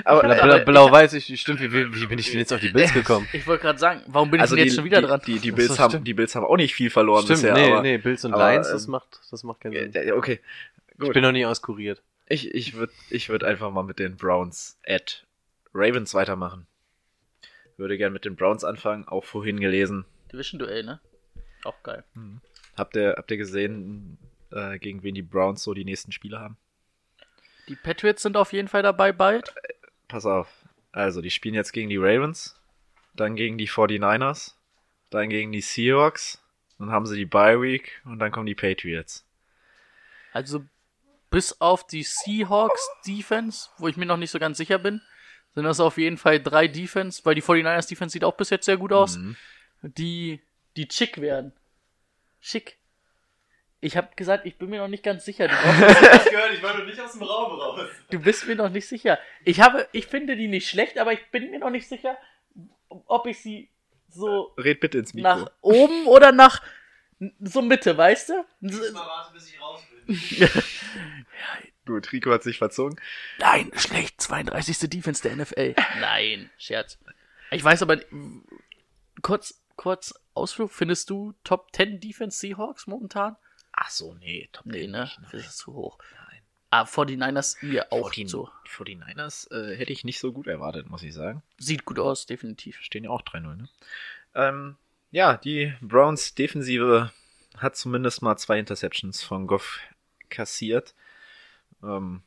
[0.04, 2.92] Aber, Blau, blau, weiß ich, stimmt, wie, wie, bin ich denn jetzt auf die Bills
[2.94, 3.28] gekommen?
[3.32, 5.20] Ich wollte gerade sagen, warum bin ich also denn die, jetzt schon wieder die, dran?
[5.26, 6.06] Die, die, Bills so, haben, stimmt.
[6.06, 7.54] die Bills haben auch nicht viel verloren Stimmt, bisher.
[7.54, 10.12] nee, aber, nee, Bills und aber, Lions, das ähm, macht, das macht keinen Sinn.
[10.12, 10.40] Okay.
[10.92, 11.12] Ich Gut.
[11.12, 12.02] bin noch nie auskuriert.
[12.26, 15.26] Ich, ich würde ich würd einfach mal mit den Browns at
[15.74, 16.66] Ravens weitermachen.
[17.76, 20.06] Würde gern mit den Browns anfangen, auch vorhin gelesen.
[20.32, 21.00] Division-Duell, ne?
[21.64, 22.04] Auch geil.
[22.76, 24.18] Habt ihr, habt ihr gesehen,
[24.50, 26.56] äh, gegen wen die Browns so die nächsten Spiele haben?
[27.68, 29.54] Die Patriots sind auf jeden Fall dabei bald.
[30.08, 30.48] Pass auf.
[30.92, 32.58] Also, die spielen jetzt gegen die Ravens,
[33.14, 34.54] dann gegen die 49ers,
[35.10, 36.42] dann gegen die Seahawks,
[36.78, 39.24] dann haben sie die Bye Week und dann kommen die Patriots.
[40.32, 40.64] Also
[41.30, 45.00] bis auf die Seahawks Defense, wo ich mir noch nicht so ganz sicher bin,
[45.54, 48.66] sind das auf jeden Fall drei Defense, weil die 49ers Defense sieht auch bis jetzt
[48.66, 49.36] sehr gut aus, Mhm.
[49.82, 50.40] die
[50.76, 51.52] die schick werden.
[52.40, 52.76] Schick.
[53.80, 55.48] Ich habe gesagt, ich bin mir noch nicht ganz sicher.
[55.48, 57.88] Du, brauchst- gehört, ich war noch nicht aus dem Raum raus.
[58.10, 59.18] du bist mir noch nicht sicher.
[59.44, 62.16] Ich habe, ich finde die nicht schlecht, aber ich bin mir noch nicht sicher,
[62.88, 63.68] ob ich sie
[64.08, 65.28] so Red bitte ins Mikro.
[65.28, 66.62] nach oben oder nach
[67.40, 68.44] so Mitte, weißt du?
[68.94, 70.16] warte, bis ich raus bin.
[71.86, 72.98] Gut, Rico hat sich verzogen.
[73.38, 74.20] Nein, schlecht.
[74.20, 74.90] 32.
[74.90, 75.74] Defense der NFL.
[76.00, 76.98] Nein, Scherz.
[77.52, 77.98] Ich weiß aber,
[79.22, 83.36] kurz, kurz Ausflug, findest du Top 10 Defense Seahawks momentan?
[83.76, 85.00] Ach so, nee, Top Nee, 10 ne?
[85.02, 85.98] nicht, Das ist zu hoch.
[86.28, 86.40] Nein.
[86.70, 88.50] Ah, 49ers mir auch 14 so.
[88.66, 91.42] 49ers äh, hätte ich nicht so gut erwartet, muss ich sagen.
[91.58, 92.80] Sieht gut aus, definitiv.
[92.80, 93.68] Stehen ja auch 3-0, ne?
[94.34, 94.76] Ähm,
[95.12, 97.12] ja, die Browns Defensive
[97.56, 99.78] hat zumindest mal zwei Interceptions von Goff
[100.28, 100.94] kassiert.
[101.82, 102.22] Ähm,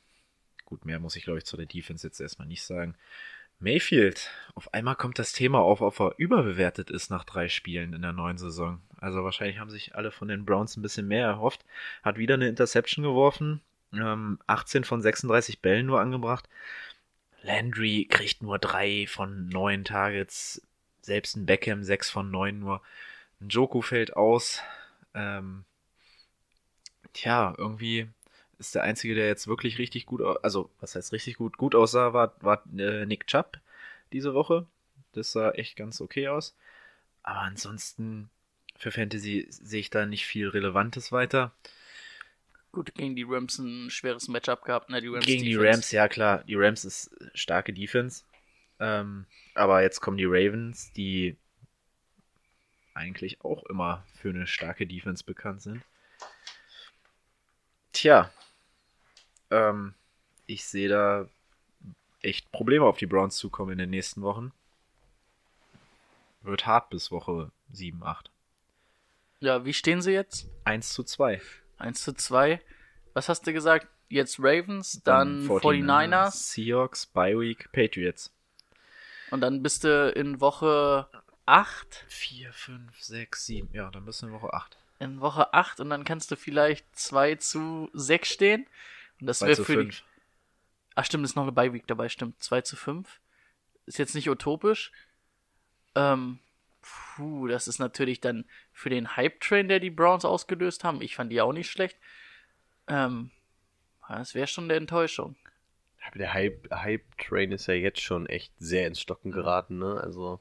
[0.66, 2.96] gut, mehr muss ich, glaube ich, zu der Defense jetzt erstmal nicht sagen.
[3.60, 8.02] Mayfield, auf einmal kommt das Thema auf, ob er überbewertet ist nach drei Spielen in
[8.02, 8.82] der neuen Saison.
[8.98, 11.66] Also wahrscheinlich haben sich alle von den Browns ein bisschen mehr erhofft.
[12.04, 13.62] Hat wieder eine Interception geworfen.
[13.94, 16.48] Ähm, 18 von 36 Bällen nur angebracht.
[17.42, 20.62] Landry kriegt nur drei von neun Targets.
[21.02, 22.82] Selbst ein Beckham sechs von neun nur.
[23.40, 24.62] Joku fällt aus.
[25.14, 25.64] Ähm,
[27.14, 28.10] tja, irgendwie
[28.60, 32.14] ist der einzige, der jetzt wirklich richtig gut, also was heißt richtig gut, gut aussah,
[32.14, 33.60] war, war äh, Nick Chubb
[34.12, 34.68] diese Woche.
[35.14, 36.56] Das sah echt ganz okay aus.
[37.24, 38.30] Aber ansonsten
[38.78, 41.54] für Fantasy sehe ich da nicht viel Relevantes weiter.
[42.72, 45.02] Gut, gegen die Rams ein schweres Matchup gehabt, ne?
[45.02, 45.72] Die Rams Gegen die Defense.
[45.72, 48.24] Rams, ja klar, die Rams ist starke Defense.
[48.80, 51.36] Ähm, aber jetzt kommen die Ravens, die
[52.94, 55.82] eigentlich auch immer für eine starke Defense bekannt sind.
[57.92, 58.32] Tja,
[59.52, 59.94] ähm,
[60.46, 61.28] ich sehe da
[62.22, 64.52] echt Probleme auf die Browns zukommen in den nächsten Wochen.
[66.42, 68.32] Wird hart bis Woche 7, 8.
[69.42, 70.50] Ja, wie stehen sie jetzt?
[70.66, 71.42] 1 zu 2.
[71.78, 72.62] 1 zu 2.
[73.14, 73.88] Was hast du gesagt?
[74.10, 76.32] Jetzt Ravens, dann, 49ers.
[76.32, 78.32] Seahawks, Bye Week, Patriots.
[79.30, 81.08] Und dann bist du in Woche
[81.46, 82.06] 8.
[82.08, 83.70] 4, 5, 6, 7.
[83.74, 84.78] Ja, dann bist du in Woche 8.
[85.00, 88.68] In Woche 8 und dann kannst du vielleicht 2 zu 6 stehen.
[89.20, 89.92] Und das 2 wäre für die.
[89.92, 90.04] 5.
[90.96, 92.42] Ach stimmt, ist noch eine Bye-Week dabei, stimmt.
[92.44, 93.20] 2 zu 5.
[93.86, 94.92] Ist jetzt nicht utopisch.
[95.96, 96.40] Ähm,
[96.82, 101.02] puh, das ist natürlich dann für den Hype-Train, der die Browns ausgelöst haben.
[101.02, 101.98] Ich fand die auch nicht schlecht.
[102.88, 103.32] Ähm,
[104.08, 105.36] das wäre schon eine Enttäuschung.
[106.08, 110.00] Aber der Hype- Hype-Train ist ja jetzt schon echt sehr ins Stocken geraten, ne?
[110.02, 110.40] Also,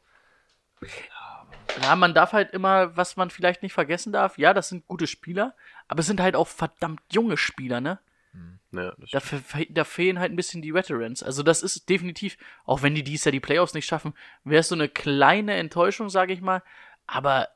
[1.83, 5.07] Ja, man darf halt immer, was man vielleicht nicht vergessen darf, ja, das sind gute
[5.07, 5.55] Spieler,
[5.89, 7.99] aber es sind halt auch verdammt junge Spieler, ne?
[8.71, 9.21] Ne, das Da,
[9.71, 11.23] da fehlen halt ein bisschen die Veterans.
[11.23, 14.15] Also das ist definitiv, auch wenn die dies Jahr die Playoffs nicht schaffen,
[14.45, 16.63] wäre es so eine kleine Enttäuschung, sage ich mal.
[17.07, 17.49] Aber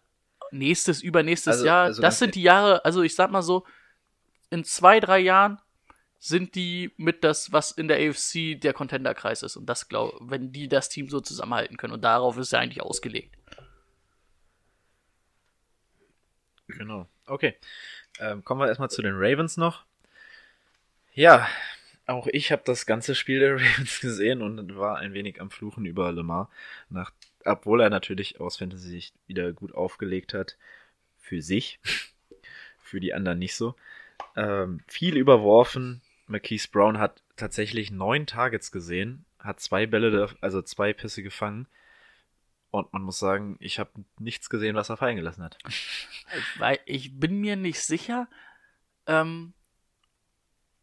[0.51, 3.67] nächstes, übernächstes Also- Jahr, also das sind die Jahre, also ich sag mal so,
[4.51, 5.59] in zwei, drei Jahren
[6.19, 9.57] sind die mit das, was in der AFC der Contenderkreis ist.
[9.57, 11.93] Und das glaube, wenn die das Team so zusammenhalten können.
[11.95, 13.35] Und darauf ist er eigentlich ausgelegt.
[16.69, 17.09] Genau.
[17.27, 17.57] Okay.
[18.21, 19.85] Ähm, kommen wir erstmal zu den Ravens noch.
[21.15, 21.47] Ja,
[22.07, 25.85] auch ich habe das ganze Spiel der Ravens gesehen und war ein wenig am Fluchen
[25.85, 26.51] über Lamar,
[26.89, 27.13] nach,
[27.45, 30.57] obwohl er natürlich aus Fantasy-Sicht wieder gut aufgelegt hat.
[31.19, 31.81] Für sich.
[32.79, 33.75] Für die anderen nicht so.
[34.37, 36.03] Ähm, viel überworfen.
[36.27, 41.67] Marquise Brown hat tatsächlich neun Targets gesehen, hat zwei Bälle, also zwei Pässe gefangen.
[42.71, 45.59] Und man muss sagen, ich habe nichts gesehen, was er fallen gelassen hat.
[46.59, 48.29] Weil ich bin mir nicht sicher,
[49.07, 49.53] ähm,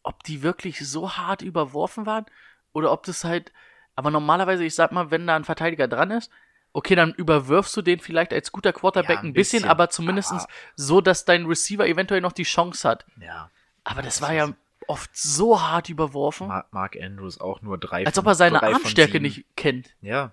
[0.10, 2.26] ob die wirklich so hart überworfen waren
[2.74, 3.51] oder ob das halt.
[3.95, 6.32] Aber normalerweise, ich sag mal, wenn da ein Verteidiger dran ist,
[6.74, 9.89] okay, dann überwirfst du den vielleicht als guter Quarterback Ja, ein ein bisschen, bisschen, aber
[9.89, 13.05] zumindest aber- so, dass dein Receiver eventuell noch die Chance hat.
[13.22, 13.49] Ja.
[13.84, 14.49] Aber das war ja
[14.88, 18.64] oft so hart überworfen, Ma- Mark Andrews auch nur drei als von- ob er seine
[18.64, 19.89] Armstärke nicht kennt.
[20.01, 20.24] Ja.
[20.24, 20.32] Und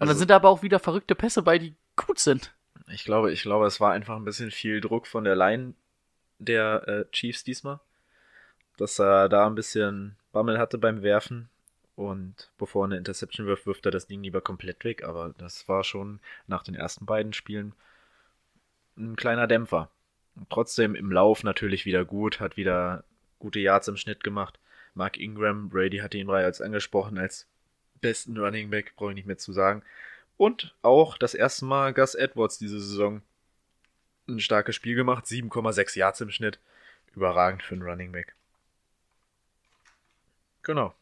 [0.00, 2.52] Also, dann sind da aber auch wieder verrückte Pässe bei, die gut sind.
[2.88, 5.74] ich glaube, ich glaube, es war einfach ein bisschen viel Druck von der Line
[6.38, 7.78] der äh, Chiefs diesmal.
[8.76, 11.48] Dass er da ein bisschen Bammel hatte beim Werfen.
[11.94, 15.04] Und bevor er eine Interception wirft, wirft er das Ding lieber komplett weg.
[15.04, 17.74] Aber das war schon nach den ersten beiden Spielen
[18.96, 19.90] ein kleiner Dämpfer.
[20.48, 23.04] Trotzdem im Lauf natürlich wieder gut, hat wieder
[23.38, 24.58] gute Yards im Schnitt gemacht.
[24.94, 27.46] Mark Ingram, Brady hatte ihn bereits angesprochen als
[28.00, 29.82] besten Running Back, brauche ich nicht mehr zu sagen.
[30.36, 33.22] Und auch das erste Mal Gus Edwards diese Saison
[34.28, 36.58] ein starkes Spiel gemacht, 7,6 Yards im Schnitt.
[37.14, 38.34] Überragend für einen Running Back.
[40.62, 40.94] Genau.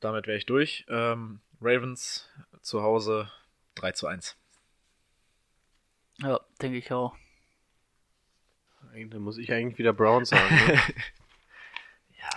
[0.00, 0.84] Damit wäre ich durch.
[0.88, 2.28] Ähm, Ravens
[2.60, 3.30] zu Hause
[3.76, 4.36] 3 zu 1.
[6.18, 7.14] Ja, denke ich auch.
[9.10, 10.54] Da muss ich eigentlich wieder Browns sagen.
[10.54, 10.80] Ne?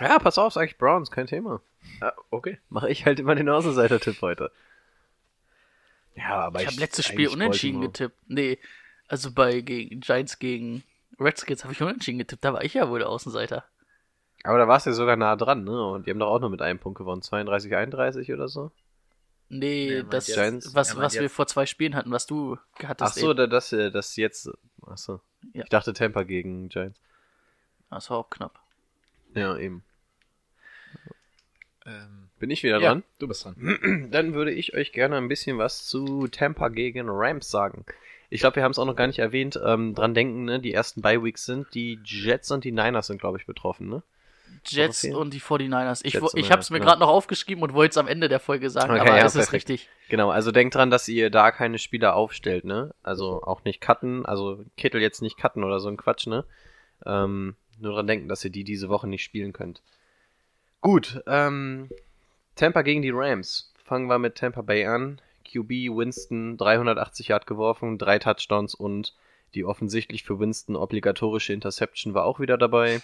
[0.00, 0.18] ja.
[0.18, 1.60] pass auf, sag ich Browns, kein Thema.
[2.00, 2.58] Ah, okay.
[2.68, 4.50] Mache ich halt immer den Außenseiter-Tipp heute.
[6.16, 8.10] Ja, aber ich habe letztes Spiel unentschieden Baltimore.
[8.10, 8.30] getippt.
[8.30, 8.58] Nee,
[9.06, 10.82] also bei gegen Giants gegen
[11.20, 12.44] Redskins habe ich unentschieden getippt.
[12.44, 13.64] Da war ich ja wohl der Außenseiter.
[14.48, 15.84] Aber da warst du ja sogar nah dran, ne?
[15.90, 17.20] Und die haben doch auch nur mit einem Punkt gewonnen.
[17.20, 18.70] 32, 31 oder so.
[19.50, 23.12] Nee, Nee, meint das, jetzt- was, was wir vor zwei Spielen hatten, was du hattest.
[23.12, 23.36] Ach so, eben.
[23.36, 24.50] da- das, äh, das jetzt.
[24.86, 25.20] Ach so.
[25.52, 25.64] Ja.
[25.64, 26.98] Ich dachte Tampa gegen Giants.
[27.90, 28.58] Das war auch knapp.
[29.34, 29.82] Ja, eben.
[31.86, 33.02] Ähm, Bin ich wieder ja, dran?
[33.18, 34.08] du bist dran.
[34.10, 37.84] Dann würde ich euch gerne ein bisschen was zu Tampa gegen Rams sagen.
[38.30, 39.58] Ich glaube, wir haben es auch noch gar nicht erwähnt.
[39.64, 40.60] Ähm, dran denken, ne?
[40.60, 41.74] Die ersten Bye-Weeks sind.
[41.74, 44.02] Die Jets und die Niners sind, glaube ich, betroffen, ne?
[44.70, 46.00] Jets und die 49ers.
[46.04, 48.40] Ich, Jets ich habe es mir gerade noch aufgeschrieben und wollte es am Ende der
[48.40, 49.70] Folge sagen, Okay, aber ja, es ist perfekt.
[49.70, 49.88] richtig.
[50.08, 52.94] Genau, also denkt dran, dass ihr da keine Spieler aufstellt, ne?
[53.02, 56.44] Also auch nicht cutten, also Kittel jetzt nicht cutten oder so ein Quatsch, ne?
[57.04, 59.82] Ähm, nur dran denken, dass ihr die diese Woche nicht spielen könnt.
[60.80, 61.88] Gut, ähm,
[62.54, 63.72] Tampa gegen die Rams.
[63.84, 65.20] Fangen wir mit Tampa Bay an.
[65.44, 69.14] QB Winston 380 Yard geworfen, drei Touchdowns und
[69.54, 73.00] die offensichtlich für Winston obligatorische Interception war auch wieder dabei.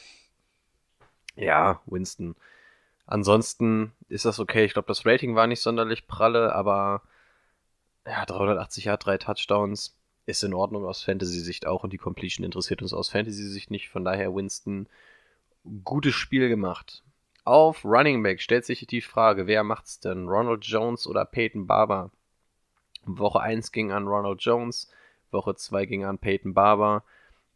[1.37, 2.37] Ja, Winston.
[3.07, 4.65] Ansonsten ist das okay.
[4.65, 7.03] Ich glaube, das Rating war nicht sonderlich pralle, aber
[8.07, 12.81] ja, 380 Yard, drei Touchdowns ist in Ordnung aus Fantasy-Sicht auch und die Completion interessiert
[12.81, 13.91] uns aus Fantasy-Sicht nicht.
[13.91, 14.89] Von daher Winston
[15.85, 17.03] gutes Spiel gemacht.
[17.45, 20.29] Auf Running Back stellt sich die Frage, wer macht's denn?
[20.29, 22.11] Ronald Jones oder Peyton Barber?
[23.05, 24.91] Woche 1 ging an Ronald Jones,
[25.31, 27.05] Woche 2 ging an Peyton Barber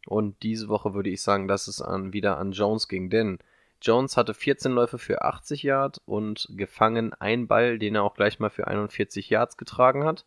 [0.05, 3.39] und diese Woche würde ich sagen, dass es an, wieder an Jones ging, denn
[3.81, 8.39] Jones hatte 14 Läufe für 80 Yard und gefangen einen Ball, den er auch gleich
[8.39, 10.25] mal für 41 Yards getragen hat.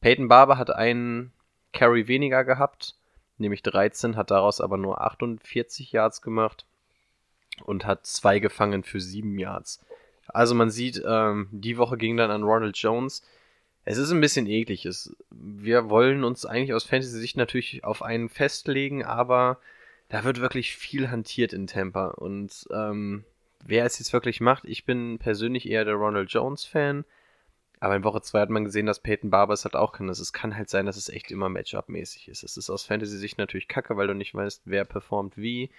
[0.00, 1.32] Peyton Barber hat einen
[1.72, 2.96] Carry weniger gehabt,
[3.38, 6.66] nämlich 13, hat daraus aber nur 48 Yards gemacht
[7.64, 9.84] und hat zwei gefangen für 7 Yards.
[10.26, 13.22] Also man sieht, ähm, die Woche ging dann an Ronald Jones.
[13.84, 14.86] Es ist ein bisschen eklig.
[14.86, 19.58] Es, wir wollen uns eigentlich aus Fantasy-Sicht natürlich auf einen festlegen, aber
[20.12, 22.08] da wird wirklich viel hantiert in Tampa.
[22.08, 23.24] Und ähm,
[23.64, 27.06] wer es jetzt wirklich macht, ich bin persönlich eher der Ronald Jones-Fan.
[27.80, 30.10] Aber in Woche 2 hat man gesehen, dass Peyton Barber es halt auch kann.
[30.10, 32.42] Es kann halt sein, dass es echt immer Matchup-mäßig ist.
[32.42, 35.70] Es ist aus Fantasy-Sicht natürlich kacke, weil du nicht weißt, wer performt wie.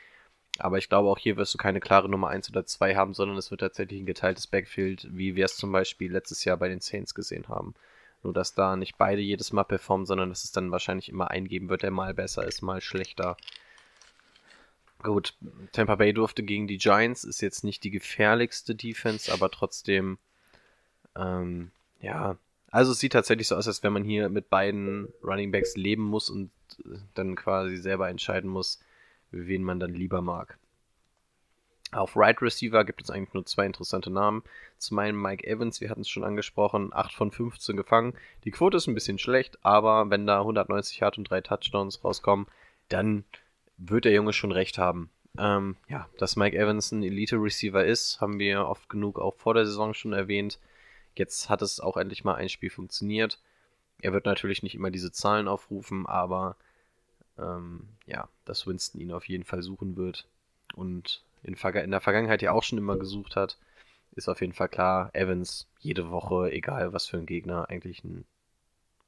[0.58, 3.38] Aber ich glaube, auch hier wirst du keine klare Nummer 1 oder 2 haben, sondern
[3.38, 6.80] es wird tatsächlich ein geteiltes Backfield, wie wir es zum Beispiel letztes Jahr bei den
[6.80, 7.76] Saints gesehen haben.
[8.24, 11.70] Nur, dass da nicht beide jedes Mal performen, sondern dass es dann wahrscheinlich immer eingeben
[11.70, 13.38] wird, der mal besser ist, mal schlechter.
[15.04, 15.36] Gut,
[15.74, 20.18] Tampa Bay durfte gegen die Giants, ist jetzt nicht die gefährlichste Defense, aber trotzdem,
[21.16, 22.38] ähm, ja.
[22.72, 26.04] Also es sieht tatsächlich so aus, als wenn man hier mit beiden Running Backs leben
[26.04, 26.52] muss und
[26.86, 28.80] äh, dann quasi selber entscheiden muss,
[29.30, 30.58] wen man dann lieber mag.
[31.92, 34.44] Auf Right Receiver gibt es eigentlich nur zwei interessante Namen.
[34.78, 38.14] Zum einen Mike Evans, wir hatten es schon angesprochen, 8 von 15 gefangen.
[38.46, 42.48] Die Quote ist ein bisschen schlecht, aber wenn da 190 Yard und drei Touchdowns rauskommen,
[42.90, 43.26] dann
[43.90, 45.10] wird der Junge schon recht haben.
[45.38, 49.66] Ähm, ja, dass Mike Evans ein Elite-Receiver ist, haben wir oft genug auch vor der
[49.66, 50.60] Saison schon erwähnt.
[51.16, 53.40] Jetzt hat es auch endlich mal ein Spiel funktioniert.
[54.02, 56.56] Er wird natürlich nicht immer diese Zahlen aufrufen, aber
[57.38, 60.28] ähm, ja, dass Winston ihn auf jeden Fall suchen wird
[60.76, 63.58] und in, in, der Vergangenheit ja auch schon immer gesucht hat,
[64.12, 65.10] ist auf jeden Fall klar.
[65.14, 68.26] Evans jede Woche, egal was für ein Gegner, eigentlich ein,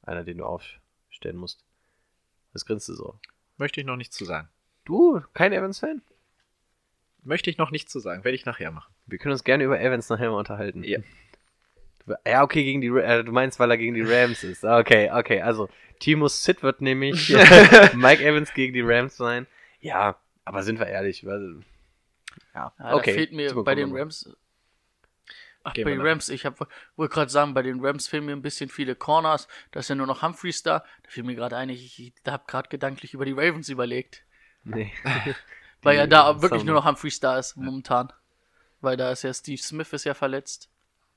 [0.02, 1.64] einer, den du aufstellen musst.
[2.52, 3.18] Was grinst du so?
[3.56, 4.48] Möchte ich noch nichts zu sagen.
[4.86, 6.00] Du, kein Evans-Fan?
[7.22, 8.94] Möchte ich noch nichts zu sagen, werde ich nachher machen.
[9.06, 10.84] Wir können uns gerne über Evans nachher mal unterhalten.
[10.84, 11.00] Ja.
[12.24, 14.64] Ja, okay, gegen die, äh, du meinst, weil er gegen die Rams ist.
[14.64, 15.68] Okay, okay, also
[15.98, 17.30] Timo Sid wird nämlich
[17.94, 19.48] Mike Evans gegen die Rams sein.
[19.80, 21.62] Ja, aber sind wir ehrlich, weil,
[22.54, 23.12] ja, ja okay.
[23.12, 24.30] fehlt mir bei den Rams.
[25.64, 28.36] Ach, Gehen bei den Rams, ich habe wollte gerade sagen, bei den Rams fehlen mir
[28.36, 29.48] ein bisschen viele Corners.
[29.72, 30.84] Da ist ja nur noch Humphreys da.
[31.02, 34.22] Da fiel mir gerade ein, ich, ich habe gerade gedanklich über die Ravens überlegt.
[34.66, 34.92] Nee.
[35.82, 38.12] Weil ja da wirklich nur noch Humphreys da ist momentan.
[38.80, 40.68] Weil da ist ja Steve Smith ist ja verletzt.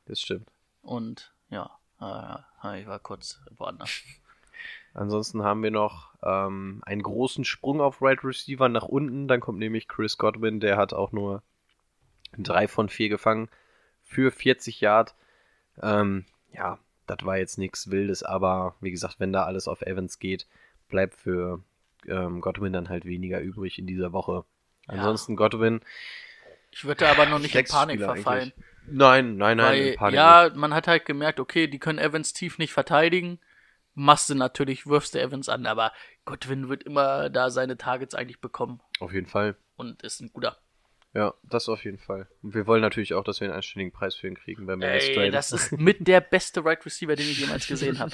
[0.05, 0.47] Das stimmt.
[0.81, 4.01] Und ja, äh, ich war kurz woanders.
[4.93, 9.27] Ansonsten haben wir noch ähm, einen großen Sprung auf Right Receiver nach unten.
[9.27, 11.41] Dann kommt nämlich Chris Godwin, der hat auch nur
[12.37, 13.49] drei von vier gefangen
[14.03, 15.15] für 40 Yard.
[15.81, 20.19] Ähm, ja, das war jetzt nichts Wildes, aber wie gesagt, wenn da alles auf Evans
[20.19, 20.47] geht,
[20.89, 21.63] bleibt für
[22.07, 24.45] ähm, Godwin dann halt weniger übrig in dieser Woche.
[24.87, 25.37] Ansonsten ja.
[25.37, 25.81] Godwin.
[26.71, 28.51] Ich würde aber noch nicht in Panik verfallen.
[28.51, 28.65] Eigentlich.
[28.91, 29.79] Nein, nein, nein.
[29.79, 30.55] Weil, Panik ja, nicht.
[30.55, 33.39] man hat halt gemerkt, okay, die können Evans tief nicht verteidigen.
[33.93, 35.91] Machst du natürlich, wirfst du Evans an, aber
[36.25, 38.81] Godwin wird immer da seine Targets eigentlich bekommen.
[38.99, 39.55] Auf jeden Fall.
[39.75, 40.57] Und ist ein guter.
[41.13, 42.27] Ja, das auf jeden Fall.
[42.43, 45.31] Und wir wollen natürlich auch, dass wir einen einstelligen Preis für ihn kriegen bei Ey,
[45.31, 48.11] Das ist mit der beste Right Receiver, den ich jemals gesehen habe.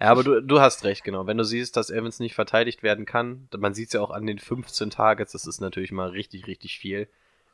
[0.00, 1.26] Ja, aber du, du hast recht, genau.
[1.26, 4.26] Wenn du siehst, dass Evans nicht verteidigt werden kann, man sieht es ja auch an
[4.26, 7.06] den 15 Targets, das ist natürlich mal richtig, richtig viel.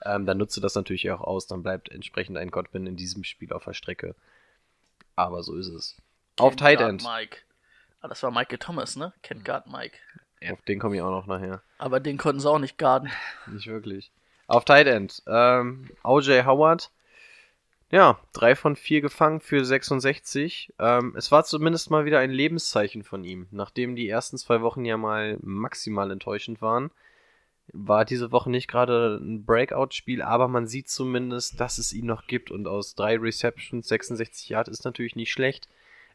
[0.04, 3.24] Ähm, dann nutzt du das natürlich auch aus, dann bleibt entsprechend ein Godwin in diesem
[3.24, 4.14] Spiel auf der Strecke.
[5.16, 5.96] Aber so ist es.
[6.38, 7.02] Auf Tight End.
[7.02, 7.38] Mike.
[8.00, 9.12] Ah, das war Mike Thomas, ne?
[9.22, 9.98] Kennt Guard Mike.
[10.40, 10.52] Ja.
[10.52, 11.62] Auf den komme ich auch noch nachher.
[11.78, 13.10] Aber den konnten sie auch nicht garden.
[13.46, 14.12] Nicht wirklich.
[14.46, 15.22] Auf Tight End.
[15.26, 16.90] Ähm, OJ Howard.
[17.90, 20.74] Ja, drei von vier gefangen für 66.
[20.78, 23.46] Ähm, es war zumindest mal wieder ein Lebenszeichen von ihm.
[23.52, 26.90] Nachdem die ersten zwei Wochen ja mal maximal enttäuschend waren,
[27.72, 32.26] war diese Woche nicht gerade ein Breakout-Spiel, aber man sieht zumindest, dass es ihn noch
[32.26, 35.68] gibt und aus drei Receptions 66 Yard ist natürlich nicht schlecht.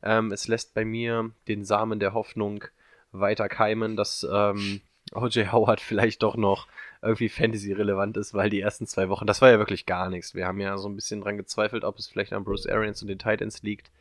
[0.03, 2.65] Ähm, es lässt bei mir den Samen der Hoffnung
[3.11, 4.81] weiter keimen, dass ähm,
[5.13, 6.67] OJ Howard vielleicht doch noch
[7.01, 10.35] irgendwie Fantasy-relevant ist, weil die ersten zwei Wochen, das war ja wirklich gar nichts.
[10.35, 13.07] Wir haben ja so ein bisschen dran gezweifelt, ob es vielleicht an Bruce Arians und
[13.07, 13.91] den Titans liegt.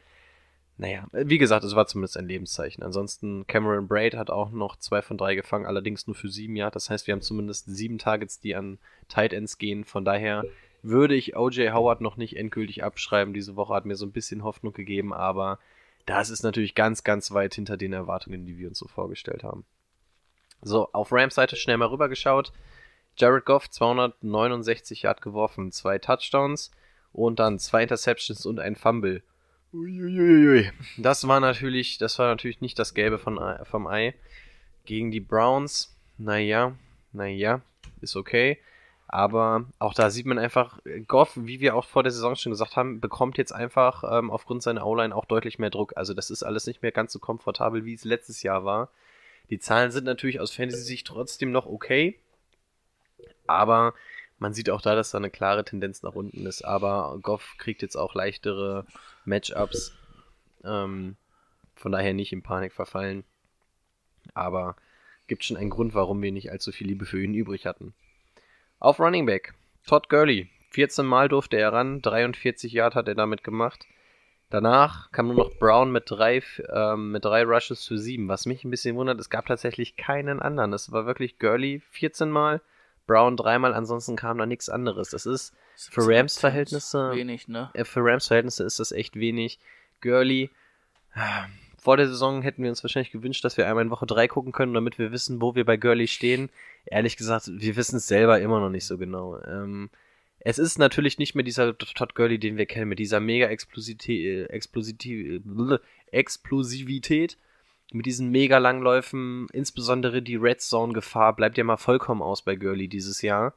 [0.76, 2.82] Naja, wie gesagt, es war zumindest ein Lebenszeichen.
[2.82, 6.72] Ansonsten, Cameron Braid hat auch noch zwei von drei gefangen, allerdings nur für sieben Jahre.
[6.72, 8.78] Das heißt, wir haben zumindest sieben Targets, die an
[9.08, 9.84] Tight Ends gehen.
[9.84, 10.44] Von daher
[10.82, 13.34] würde ich OJ Howard noch nicht endgültig abschreiben.
[13.34, 15.58] Diese Woche hat mir so ein bisschen Hoffnung gegeben, aber
[16.06, 19.64] das ist natürlich ganz, ganz weit hinter den Erwartungen, die wir uns so vorgestellt haben.
[20.62, 22.52] So, auf Rams Seite schnell mal rübergeschaut.
[23.16, 26.70] Jared Goff 269 Yard geworfen, zwei Touchdowns
[27.12, 29.22] und dann zwei Interceptions und ein Fumble.
[29.72, 30.70] Uiuiui.
[30.96, 34.14] Das war natürlich, das war natürlich nicht das Gelbe von, vom Ei.
[34.84, 36.74] Gegen die Browns, naja,
[37.12, 37.60] naja,
[38.00, 38.58] ist okay.
[39.06, 42.76] Aber auch da sieht man einfach, Goff, wie wir auch vor der Saison schon gesagt
[42.76, 45.96] haben, bekommt jetzt einfach ähm, aufgrund seiner O-Line auch deutlich mehr Druck.
[45.96, 48.88] Also das ist alles nicht mehr ganz so komfortabel, wie es letztes Jahr war.
[49.50, 52.20] Die Zahlen sind natürlich aus Fantasy-Sicht trotzdem noch okay.
[53.46, 53.94] Aber
[54.38, 56.62] man sieht auch da, dass da eine klare Tendenz nach unten ist.
[56.62, 58.86] Aber Goff kriegt jetzt auch leichtere
[59.24, 59.94] Matchups.
[60.64, 61.16] Ähm,
[61.74, 63.24] von daher nicht in Panik verfallen.
[64.34, 64.76] Aber
[65.28, 67.94] gibt schon einen Grund, warum wir nicht allzu viel Liebe für ihn übrig hatten.
[68.78, 69.54] Auf Running Back.
[69.86, 70.48] Todd Gurley.
[70.70, 72.00] 14 Mal durfte er ran.
[72.00, 73.86] 43 Yard hat er damit gemacht.
[74.50, 76.42] Danach kam nur noch Brown mit drei,
[76.72, 78.28] ähm, mit drei Rushes für sieben.
[78.28, 80.72] Was mich ein bisschen wundert, es gab tatsächlich keinen anderen.
[80.72, 82.60] Es war wirklich Gurley 14 Mal,
[83.06, 85.10] Brown dreimal, ansonsten kam da nichts anderes.
[85.10, 87.70] Das ist für Rams Verhältnisse wenig, ne?
[87.74, 89.58] Äh, für Rams Verhältnisse ist das echt wenig.
[90.00, 90.50] Gurley
[91.78, 94.52] vor der Saison hätten wir uns wahrscheinlich gewünscht, dass wir einmal in Woche 3 gucken
[94.52, 96.50] können, damit wir wissen, wo wir bei Gurley stehen.
[96.84, 99.40] Ehrlich gesagt, wir wissen es selber immer noch nicht so genau.
[99.42, 99.88] Ähm,
[100.40, 104.50] es ist natürlich nicht mehr dieser Todd Gurley, den wir kennen, mit dieser mega Explosivität,
[106.10, 107.36] Explosivität
[107.92, 112.56] mit diesen mega Langläufen, insbesondere die Red Zone Gefahr, bleibt ja mal vollkommen aus bei
[112.56, 113.54] Gurley dieses Jahr.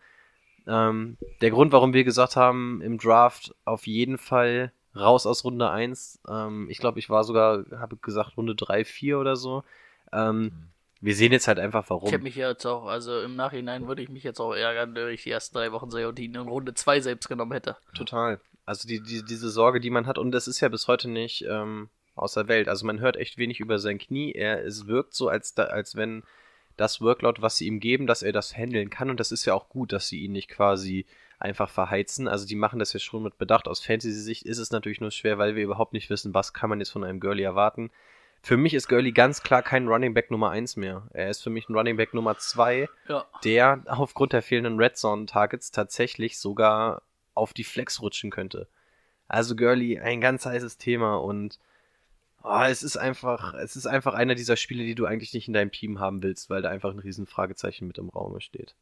[0.67, 5.69] Ähm, der Grund, warum wir gesagt haben, im Draft auf jeden Fall raus aus Runde
[5.69, 9.63] 1, ähm, ich glaube, ich war sogar, habe gesagt, Runde 3, 4 oder so,
[10.11, 10.51] ähm,
[11.01, 12.07] wir sehen jetzt halt einfach, warum.
[12.07, 15.09] Ich hätte mich jetzt auch, also im Nachhinein würde ich mich jetzt auch ärgern, wenn
[15.09, 17.75] ich die ersten drei Wochen sehe und die in Runde 2 selbst genommen hätte.
[17.93, 18.39] Total.
[18.65, 21.43] Also die, die, diese Sorge, die man hat, und das ist ja bis heute nicht
[21.49, 22.67] ähm, aus der Welt.
[22.67, 24.31] Also man hört echt wenig über sein Knie.
[24.33, 26.23] Er, es wirkt so, als, da, als wenn
[26.77, 29.09] das Workload, was sie ihm geben, dass er das handeln kann.
[29.09, 31.05] Und das ist ja auch gut, dass sie ihn nicht quasi
[31.39, 32.27] einfach verheizen.
[32.27, 33.67] Also die machen das ja schon mit Bedacht.
[33.67, 36.79] Aus Fantasy-Sicht ist es natürlich nur schwer, weil wir überhaupt nicht wissen, was kann man
[36.79, 37.91] jetzt von einem Girlie erwarten.
[38.41, 41.07] Für mich ist Gurley ganz klar kein Running Back Nummer 1 mehr.
[41.13, 43.25] Er ist für mich ein Running Back Nummer 2, Ja.
[43.45, 47.03] der aufgrund der fehlenden Red Zone Targets tatsächlich sogar
[47.35, 48.67] auf die Flex rutschen könnte.
[49.29, 51.57] Also Gurley, ein ganz heißes Thema und
[52.43, 55.53] oh, es ist einfach, es ist einfach einer dieser Spiele, die du eigentlich nicht in
[55.53, 58.75] deinem Team haben willst, weil da einfach ein riesen Fragezeichen mit im Raum steht.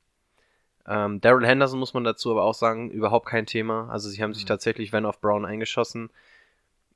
[0.87, 3.87] Ähm, Daryl Henderson muss man dazu aber auch sagen, überhaupt kein Thema.
[3.89, 4.47] Also sie haben sich Mhm.
[4.49, 6.09] tatsächlich Van of Brown eingeschossen.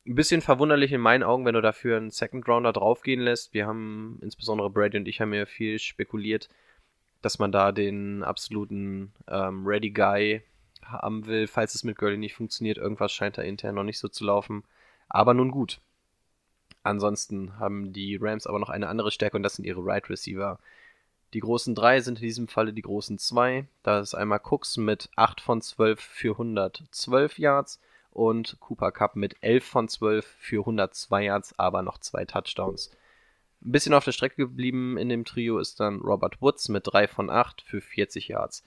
[0.07, 3.53] Ein bisschen verwunderlich in meinen Augen, wenn du dafür einen Second Rounder draufgehen lässt.
[3.53, 6.49] Wir haben, insbesondere Brady und ich haben ja viel spekuliert,
[7.21, 10.41] dass man da den absoluten ähm, Ready Guy
[10.83, 12.77] haben will, falls es mit Gurley nicht funktioniert.
[12.77, 14.63] Irgendwas scheint da intern noch nicht so zu laufen.
[15.09, 15.79] Aber nun gut.
[16.85, 20.59] Ansonsten haben die Rams aber noch eine andere Stärke und das sind ihre Right Receiver.
[21.33, 23.65] Die großen drei sind in diesem Falle die großen zwei.
[23.81, 27.81] Da ist einmal Cooks mit 8 von 12 für 112 Yards
[28.11, 32.91] und Cooper Cup mit 11 von 12 für 102 Yards, aber noch zwei Touchdowns.
[33.63, 37.07] Ein bisschen auf der Strecke geblieben in dem Trio ist dann Robert Woods mit 3
[37.07, 38.63] von 8 für 40 Yards.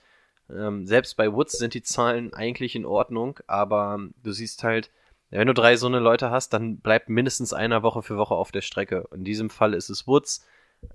[0.49, 4.91] Ähm, selbst bei Woods sind die Zahlen eigentlich in Ordnung, aber du siehst halt,
[5.29, 8.51] wenn du drei so eine Leute hast, dann bleibt mindestens einer Woche für Woche auf
[8.51, 9.07] der Strecke.
[9.13, 10.45] In diesem Fall ist es Woods.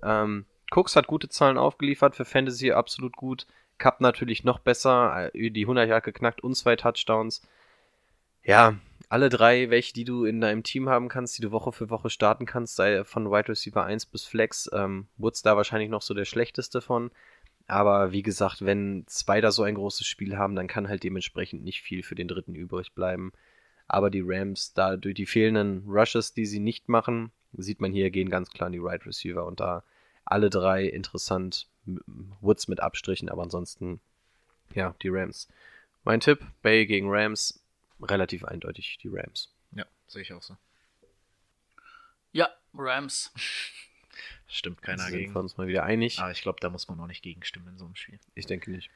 [0.03, 3.47] Ähm, Cooks hat gute Zahlen aufgeliefert, für Fantasy absolut gut.
[3.77, 7.41] Cup natürlich noch besser, äh, die 100 Jahre geknackt und zwei Touchdowns.
[8.43, 8.75] Ja,
[9.09, 12.09] alle drei, welche, die du in deinem Team haben kannst, die du Woche für Woche
[12.09, 16.13] starten kannst, sei von Wide Receiver 1 bis Flex, ähm, Woods da wahrscheinlich noch so
[16.13, 17.11] der schlechteste von.
[17.67, 21.63] Aber wie gesagt, wenn zwei da so ein großes Spiel haben, dann kann halt dementsprechend
[21.63, 23.31] nicht viel für den dritten übrig bleiben.
[23.87, 28.09] Aber die Rams, da durch die fehlenden Rushes, die sie nicht machen, sieht man hier,
[28.09, 29.83] gehen ganz klar in die Right Receiver und da
[30.25, 31.67] alle drei interessant.
[32.41, 33.99] Woods mit Abstrichen, aber ansonsten,
[34.73, 35.47] ja, die Rams.
[36.03, 37.63] Mein Tipp, Bay gegen Rams,
[38.01, 39.53] relativ eindeutig die Rams.
[39.71, 40.57] Ja, sehe ich auch so.
[42.31, 43.31] Ja, Rams.
[44.47, 45.33] Stimmt keiner sind gegen.
[45.33, 46.19] wir uns mal wieder einig.
[46.19, 48.19] Aber ich glaube, da muss man auch nicht gegenstimmen in so einem Spiel.
[48.33, 48.89] Ich denke nicht.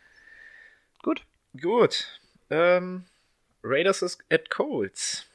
[1.01, 1.25] Gut.
[1.59, 2.19] Gut.
[2.49, 3.05] Ähm,
[3.61, 5.27] Raiders at Colts.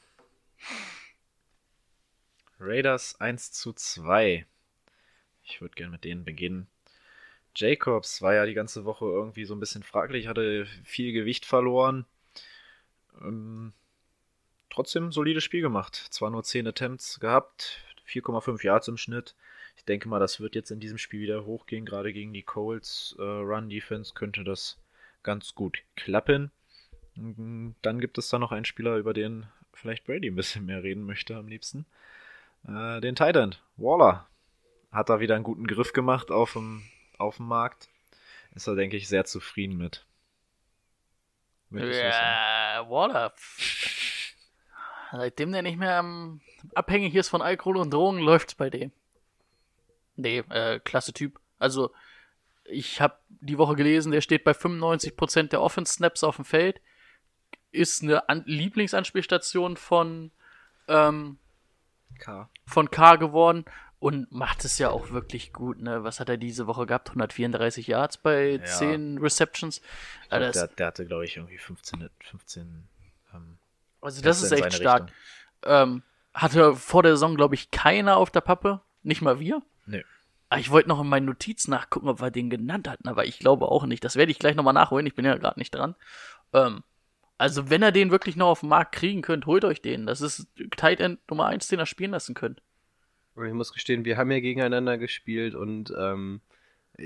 [2.58, 4.46] Raiders 1 zu 2.
[5.42, 6.66] Ich würde gerne mit denen beginnen.
[7.54, 12.06] Jacobs war ja die ganze Woche irgendwie so ein bisschen fraglich, hatte viel Gewicht verloren.
[13.20, 13.74] Ähm,
[14.70, 15.94] trotzdem solides Spiel gemacht.
[15.94, 19.34] Zwar nur 10 Attempts gehabt, 4,5 Yards im Schnitt.
[19.76, 23.14] Ich denke mal, das wird jetzt in diesem Spiel wieder hochgehen, gerade gegen die Colts.
[23.18, 24.78] Äh, Run Defense könnte das
[25.22, 26.50] ganz gut klappen.
[27.16, 30.82] Mhm, Dann gibt es da noch einen Spieler, über den vielleicht Brady ein bisschen mehr
[30.82, 31.86] reden möchte am liebsten.
[32.66, 34.26] Äh, den Tight End, Waller.
[34.92, 36.82] Hat da wieder einen guten Griff gemacht auf dem,
[37.18, 37.88] auf dem Markt.
[38.54, 40.06] Ist er, denke ich, sehr zufrieden mit.
[41.70, 43.34] Ja, Waller.
[45.10, 46.40] Seitdem der nicht mehr ähm,
[46.74, 48.92] abhängig ist von Alkohol und Drogen, läuft's bei dem.
[50.16, 51.40] Nee, äh, klasse Typ.
[51.58, 51.92] Also,
[52.64, 56.80] ich habe die Woche gelesen, der steht bei 95% der Offense-Snaps auf dem Feld.
[57.74, 60.30] Ist eine An Lieblingsanspielstation von,
[60.88, 61.38] ähm,
[62.18, 62.48] K.
[62.66, 63.64] von K geworden
[63.98, 65.80] und macht es ja auch wirklich gut.
[65.80, 66.04] Ne?
[66.04, 67.08] Was hat er diese Woche gehabt?
[67.10, 68.64] 134 Yards bei Ja.
[68.64, 69.80] 10 Receptions.
[70.28, 72.88] Glaub, Also der, der hatte, glaube ich, irgendwie 15, 15
[73.34, 73.58] ähm,
[74.00, 75.10] also das ist echt stark.
[75.64, 76.02] Ähm,
[76.34, 78.80] hatte vor der Saison, glaube ich, keiner auf der Pappe.
[79.02, 79.62] Nicht mal wir.
[79.86, 80.02] Nö.
[80.50, 83.38] Aber ich wollte noch in meinen Notizen nachgucken, ob wir den genannt hatten, aber ich
[83.38, 84.04] glaube auch nicht.
[84.04, 85.06] Das werde ich gleich nochmal nachholen.
[85.06, 85.94] Ich bin ja gerade nicht dran.
[86.52, 86.82] Ähm,
[87.38, 90.06] also, wenn ihr den wirklich noch auf den Markt kriegen könnt, holt euch den.
[90.06, 90.46] Das ist
[90.76, 92.62] Tight End Nummer 1, den ihr spielen lassen könnt.
[93.34, 96.40] Und ich muss gestehen, wir haben ja gegeneinander gespielt und ähm,
[96.96, 97.04] äh,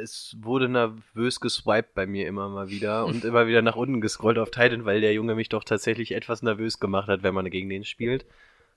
[0.00, 4.38] es wurde nervös geswiped bei mir immer mal wieder und immer wieder nach unten gescrollt
[4.38, 7.68] auf Titan, weil der Junge mich doch tatsächlich etwas nervös gemacht hat, wenn man gegen
[7.68, 8.24] den spielt.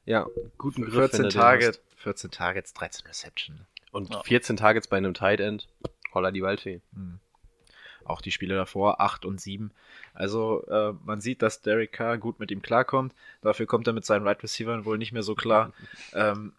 [0.05, 0.27] Ja,
[0.57, 0.95] guten Griff.
[0.95, 1.81] wenn 14 du den Tage, hast.
[1.97, 3.59] 14 Targets, 13 Reception.
[3.91, 4.23] Und Ja.
[4.23, 5.67] 14 Targets bei einem Tight End.
[6.13, 6.81] Holla die Waldfee.
[8.05, 9.71] Auch die Spiele davor, 8 und 7.
[10.13, 13.13] Also äh, man sieht, dass Derek Carr gut mit ihm klarkommt.
[13.41, 15.73] Dafür kommt er mit seinen Right Receivers wohl nicht mehr so klar.
[16.13, 16.53] ähm,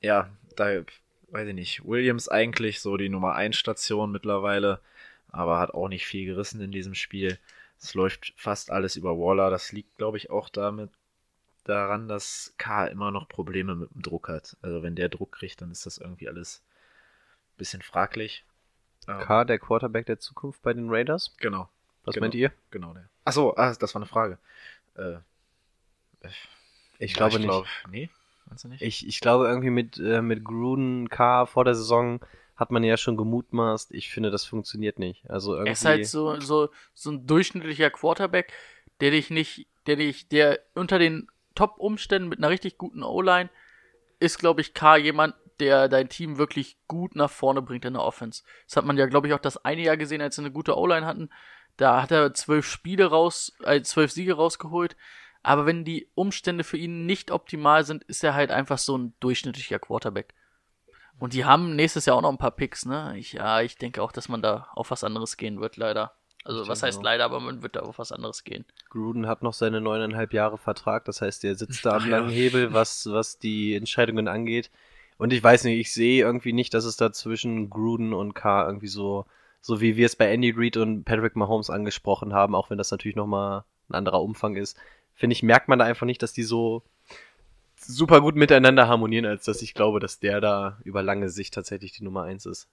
[0.00, 0.82] ja, da
[1.30, 1.84] weiß ich nicht.
[1.84, 4.80] Williams eigentlich so die Nummer 1 Station mittlerweile,
[5.30, 7.38] aber hat auch nicht viel gerissen in diesem Spiel.
[7.80, 9.50] Es läuft fast alles über Waller.
[9.50, 10.90] Das liegt, glaube ich, auch damit
[11.64, 14.56] daran, dass Carr immer noch Probleme mit dem Druck hat.
[14.62, 16.62] Also wenn der Druck kriegt, dann ist das irgendwie alles
[17.58, 18.44] bisschen fraglich.
[19.20, 21.34] K, der Quarterback der Zukunft bei den Raiders.
[21.38, 21.68] Genau,
[22.04, 22.24] Was Genau.
[22.24, 22.52] meint ihr?
[22.70, 23.08] genau der.
[23.24, 24.38] Achso, ah, das war eine Frage.
[24.96, 25.16] Äh,
[26.98, 27.44] Ich ja, glaube nicht.
[27.48, 28.10] glaub- nee,
[28.46, 28.82] meinst du nicht?
[28.82, 32.20] Ich, ich glaube irgendwie mit, äh, mit Gruden K vor der Saison
[32.56, 33.92] hat man ja schon gemutmaßt.
[33.92, 35.30] Ich finde, das funktioniert nicht.
[35.30, 35.68] Also irgendwie.
[35.68, 38.52] Er ist halt so, so, so ein durchschnittlicher Quarterback,
[39.00, 43.48] der dich nicht, der dich, der unter den Top-Umständen mit einer richtig guten O-Line
[44.18, 48.02] ist, glaube ich, K jemand, der dein Team wirklich gut nach vorne bringt in der
[48.02, 48.42] Offense.
[48.66, 50.76] Das hat man ja, glaube ich, auch das eine Jahr gesehen, als sie eine gute
[50.76, 51.30] O-Line hatten.
[51.76, 54.96] Da hat er zwölf Spiele raus, äh, zwölf Siege rausgeholt.
[55.42, 59.14] Aber wenn die Umstände für ihn nicht optimal sind, ist er halt einfach so ein
[59.20, 60.34] durchschnittlicher Quarterback.
[61.18, 63.14] Und die haben nächstes Jahr auch noch ein paar Picks, ne?
[63.16, 66.12] Ich, ja, ich denke auch, dass man da auf was anderes gehen wird, leider.
[66.44, 68.64] Also, was heißt leider, aber man wird da auf was anderes gehen.
[68.88, 72.72] Gruden hat noch seine neuneinhalb Jahre Vertrag, das heißt, er sitzt da am langen Hebel,
[72.72, 74.70] was, was die Entscheidungen angeht.
[75.18, 78.66] Und ich weiß nicht, ich sehe irgendwie nicht, dass es da zwischen Gruden und K
[78.66, 79.26] irgendwie so,
[79.60, 82.92] so wie wir es bei Andy Reid und Patrick Mahomes angesprochen haben, auch wenn das
[82.92, 84.78] natürlich nochmal ein anderer Umfang ist,
[85.14, 86.84] finde ich, merkt man da einfach nicht, dass die so
[87.76, 91.92] super gut miteinander harmonieren, als dass ich glaube, dass der da über lange Sicht tatsächlich
[91.92, 92.68] die Nummer eins ist.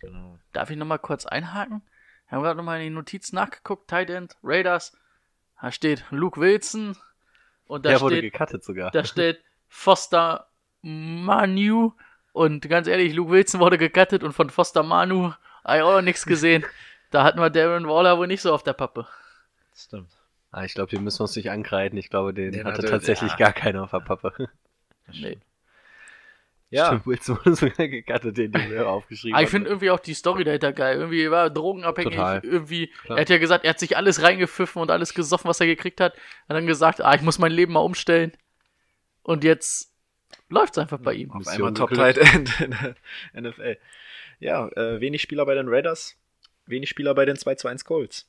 [0.00, 0.38] genau.
[0.52, 1.82] Darf ich nochmal kurz einhaken?
[2.28, 4.96] Wir haben gerade nochmal in die Notiz nachgeguckt, Tight End, Raiders.
[5.60, 6.96] Da steht Luke Wilson.
[7.66, 8.90] Und da der wurde steht, gecuttet sogar.
[8.90, 10.49] da steht Foster
[10.82, 11.92] Manu.
[12.32, 15.32] Und ganz ehrlich, Luke Wilson wurde gecuttet und von Foster Manu
[15.64, 16.64] habe ich auch noch nichts gesehen.
[17.10, 19.06] Da hatten wir Darren Waller wohl nicht so auf der Pappe.
[19.76, 20.10] Stimmt.
[20.52, 21.98] Ah, ich glaube, den müssen wir uns nicht ankreiden.
[21.98, 23.36] Ich glaube, den, Den hatte hatte- tatsächlich ja.
[23.38, 24.32] gar keiner auf der Pappe.
[25.08, 25.14] Nee.
[25.16, 25.42] stimmt.
[26.72, 29.50] Ja, Stimmt, Wilson wurde sogar gecuttet, den du mir aufgeschrieben ich hast.
[29.50, 30.98] finde irgendwie auch die Story dahinter geil.
[30.98, 32.14] Irgendwie war er drogenabhängig.
[32.14, 32.40] Total.
[32.44, 33.18] Irgendwie, Klar.
[33.18, 36.00] er hat ja gesagt, er hat sich alles reingepfiffen und alles gesoffen, was er gekriegt
[36.00, 36.12] hat.
[36.14, 38.30] Hat dann gesagt, ah, ich muss mein Leben mal umstellen.
[39.24, 39.89] Und jetzt
[40.48, 41.30] läuft's einfach bei ihm.
[41.30, 41.92] auf Mission einmal Top.
[41.92, 42.96] Tight End in der
[43.42, 43.78] NFL.
[44.38, 46.16] Ja, äh, wenig Spieler bei den Raiders,
[46.66, 48.28] wenig Spieler bei den 2 zu 1 Colts.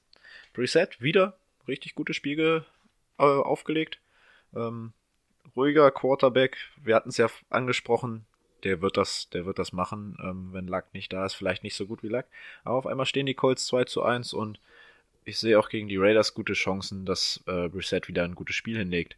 [0.53, 1.37] Preset, wieder
[1.67, 2.61] richtig gutes Spiel ge
[3.17, 3.99] äh, aufgelegt.
[4.55, 4.93] Ähm,
[5.55, 8.25] ruhiger Quarterback, wir hatten es ja angesprochen,
[8.63, 11.75] der wird das, der wird das machen, ähm, wenn Luck nicht da ist, vielleicht nicht
[11.75, 12.25] so gut wie Luck.
[12.63, 14.59] Aber auf einmal stehen die Colts 2 zu 1 und
[15.23, 18.77] ich sehe auch gegen die Raiders gute Chancen, dass äh, Brissett wieder ein gutes Spiel
[18.77, 19.15] hinlegt.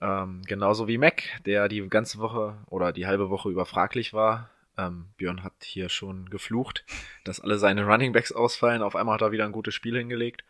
[0.00, 4.50] Ähm, genauso wie Mac, der die ganze Woche oder die halbe Woche über fraglich war.
[4.76, 6.84] Ähm, Björn hat hier schon geflucht,
[7.24, 8.82] dass alle seine Running Backs ausfallen.
[8.82, 10.44] Auf einmal hat er wieder ein gutes Spiel hingelegt.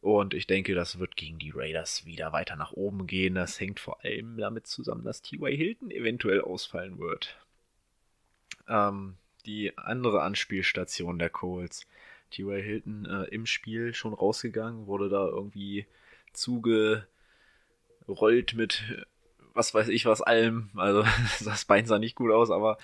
[0.00, 3.34] Und ich denke, das wird gegen die Raiders wieder weiter nach oben gehen.
[3.34, 5.56] Das hängt vor allem damit zusammen, dass T.Y.
[5.56, 7.36] Hilton eventuell ausfallen wird.
[8.68, 9.16] Ähm,
[9.46, 11.86] die andere Anspielstation der Colts.
[12.30, 12.62] T.Y.
[12.62, 15.86] Hilton äh, im Spiel schon rausgegangen, wurde da irgendwie
[18.06, 19.02] zugerollt mit äh,
[19.54, 20.70] was weiß ich was allem.
[20.76, 21.04] Also
[21.44, 22.78] das Bein sah nicht gut aus, aber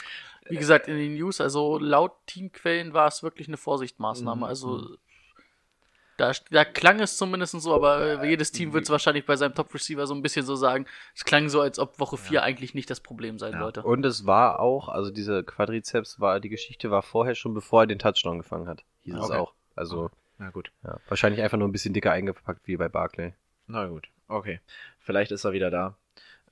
[0.49, 4.39] Wie gesagt, in den News, also laut Teamquellen war es wirklich eine Vorsichtsmaßnahme.
[4.41, 4.45] Mhm.
[4.45, 4.97] Also
[6.17, 9.55] da, da klang es zumindest so, aber äh, jedes Team wird es wahrscheinlich bei seinem
[9.55, 10.85] Top-Receiver so ein bisschen so sagen.
[11.15, 13.61] Es klang so, als ob Woche 4 eigentlich nicht das Problem sein Ja.
[13.61, 13.83] sollte.
[13.85, 17.87] Und es war auch, also diese Quadrizeps war, die Geschichte war vorher schon, bevor er
[17.87, 18.85] den Touchdown gefangen hat.
[19.01, 19.39] Hieß es Okay.
[19.39, 19.55] auch.
[19.77, 20.71] Also, na gut.
[20.85, 23.33] ja, wahrscheinlich einfach nur ein bisschen dicker eingepackt wie bei Barclay.
[23.67, 24.61] Na gut, okay.
[25.01, 25.97] Vielleicht ist er wieder da.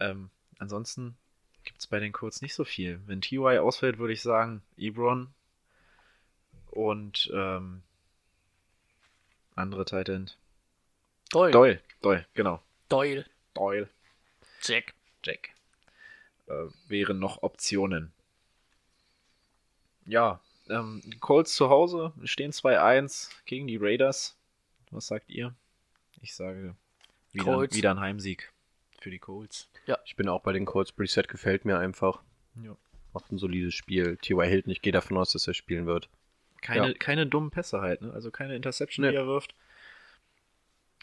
[0.01, 1.16] Ähm, ansonsten
[1.65, 3.01] gibt es bei den Colts nicht so viel.
[3.07, 5.29] Wenn TY ausfällt, würde ich sagen, Ebron
[6.70, 7.83] und ähm,
[9.55, 10.39] andere Tight End.
[11.31, 11.53] Doyle.
[11.53, 12.62] Doyle, Doyle, genau.
[12.89, 13.27] Doyle.
[13.55, 13.89] Doyle,
[14.62, 14.95] Jack.
[15.23, 15.51] Jack.
[16.47, 18.12] Äh, wären noch Optionen.
[20.07, 24.37] Ja, ähm, die Colts zu Hause stehen 2-1 gegen die Raiders.
[24.91, 25.55] Was sagt ihr?
[26.23, 26.75] Ich sage
[27.32, 27.76] wieder, Colts.
[27.76, 28.52] wieder ein Heimsieg
[29.00, 29.68] für die Colts.
[30.05, 30.92] Ich bin auch bei den Colts.
[30.92, 32.20] Preset gefällt mir einfach.
[32.62, 32.76] Ja.
[33.14, 34.16] Macht ein solides Spiel.
[34.18, 34.46] T.Y.
[34.48, 36.09] Hilton, ich gehe davon aus, dass er spielen wird.
[36.60, 36.94] Keine, Ja.
[36.98, 38.12] keine dummen Pässe halt, ne?
[38.12, 39.12] Also keine Interception, Nee.
[39.12, 39.55] die er wirft.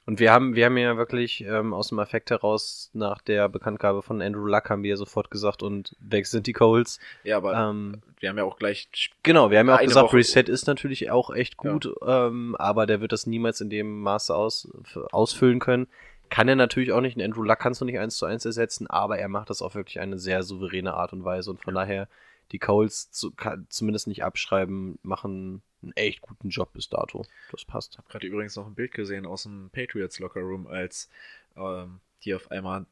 [0.08, 4.04] Und wir haben, wir haben ja wirklich ähm, aus dem Affekt heraus nach der Bekanntgabe
[4.04, 7.00] von Andrew Luck haben wir ja sofort gesagt und weg sind die Colts.
[7.24, 8.88] Ja, aber Ähm, wir haben ja auch gleich.
[9.24, 12.86] Genau, wir haben ja auch gesagt, Woche- Reset ist natürlich auch echt gut, ähm, aber
[12.86, 14.70] der wird das niemals in dem Maße aus,
[15.12, 15.88] ausfüllen können.
[16.30, 17.20] Kann er natürlich auch nicht.
[17.22, 20.00] Andrew Luck kannst du nicht eins zu eins ersetzen, aber er macht das auf wirklich
[20.00, 22.08] eine sehr souveräne Art und Weise und von daher
[22.52, 23.34] die Colts zu,
[23.70, 27.26] zumindest nicht abschreiben, machen einen echt guten Job bis dato.
[27.52, 27.94] Das passt.
[27.94, 31.10] Ich habe gerade übrigens noch ein Bild gesehen aus dem Patriots Locker Room, als
[31.56, 32.86] ähm, die auf einmal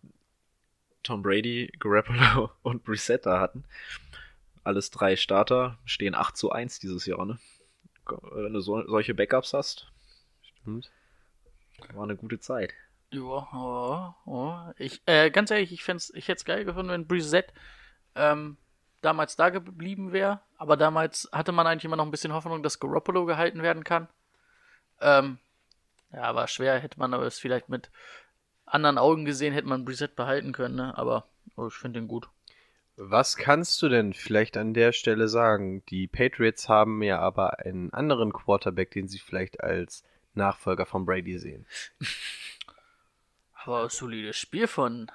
[1.04, 3.64] Tom Brady, Garoppolo und Brissett da hatten.
[4.64, 7.38] Alles drei Starter, stehen 8 zu 1 dieses Jahr, ne?
[8.06, 9.92] Wenn du so, solche Backups hast,
[10.62, 10.92] Stimmt.
[11.94, 12.74] war eine gute Zeit.
[13.14, 14.74] Ja, ja, ja.
[14.78, 17.54] Ich, äh, ganz ehrlich, ich, fänd's, ich hätte es geil gefunden, wenn Brissett
[18.16, 18.58] ähm,
[19.02, 22.80] damals da geblieben wäre, aber damals hatte man eigentlich immer noch ein bisschen Hoffnung, dass
[22.80, 24.08] Garoppolo gehalten werden kann.
[25.00, 25.38] Ähm,
[26.12, 27.92] ja, aber schwer hätte man aber es vielleicht mit
[28.66, 30.98] anderen Augen gesehen, hätte man Brissett behalten können, ne?
[30.98, 32.28] aber oh, ich finde ihn gut.
[32.96, 35.84] Was kannst du denn vielleicht an der Stelle sagen?
[35.90, 40.04] Die Patriots haben ja aber einen anderen Quarterback, den sie vielleicht als
[40.36, 41.66] Nachfolger von Brady sehen.
[43.66, 45.10] Aber solides Spiel von.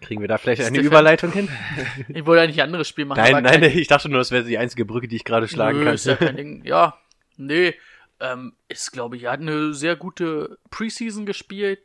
[0.00, 0.86] Kriegen wir da vielleicht eine Stefan?
[0.86, 1.48] Überleitung hin?
[2.08, 3.20] Ich wollte eigentlich ein anderes Spiel machen.
[3.20, 5.78] Nein, nein, kein- ich dachte nur, das wäre die einzige Brücke, die ich gerade schlagen
[5.78, 5.94] Nö, kann.
[5.94, 6.64] Ist ja kein Ding.
[6.64, 6.98] Ja,
[7.36, 7.74] nee.
[8.20, 11.80] Ähm, ist, glaube ich, er hat eine sehr gute Preseason gespielt.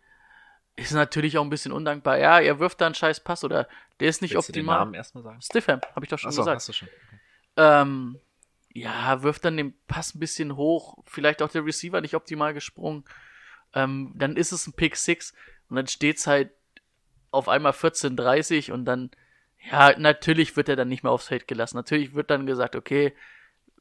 [0.75, 2.17] Ist natürlich auch ein bisschen undankbar.
[2.19, 3.67] Ja, er wirft da einen scheiß Pass oder
[3.99, 4.79] der ist nicht Willst du den optimal.
[4.79, 5.41] Namen erstmal sagen?
[5.41, 6.55] Stiffham, habe ich doch schon Achso, gesagt.
[6.57, 6.87] hast du schon.
[6.87, 7.21] Okay.
[7.57, 8.19] Ähm,
[8.73, 10.99] ja, wirft dann den Pass ein bisschen hoch.
[11.05, 13.05] Vielleicht auch der Receiver nicht optimal gesprungen.
[13.73, 15.33] Ähm, dann ist es ein Pick 6
[15.69, 16.51] und dann steht's halt
[17.31, 19.11] auf einmal 14:30 und dann,
[19.71, 21.77] ja, natürlich wird er dann nicht mehr aufs Feld gelassen.
[21.77, 23.13] Natürlich wird dann gesagt, okay,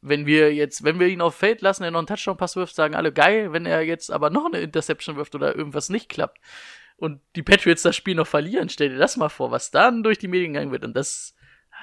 [0.03, 2.95] wenn wir jetzt, wenn wir ihn aufs Feld lassen, er noch einen Touchdown-Pass wirft, sagen
[2.95, 3.53] alle geil.
[3.53, 6.39] Wenn er jetzt aber noch eine Interception wirft oder irgendwas nicht klappt
[6.97, 10.19] und die Patriots das Spiel noch verlieren, stell dir das mal vor, was dann durch
[10.19, 10.85] die Medien gegangen wird.
[10.85, 11.35] Und das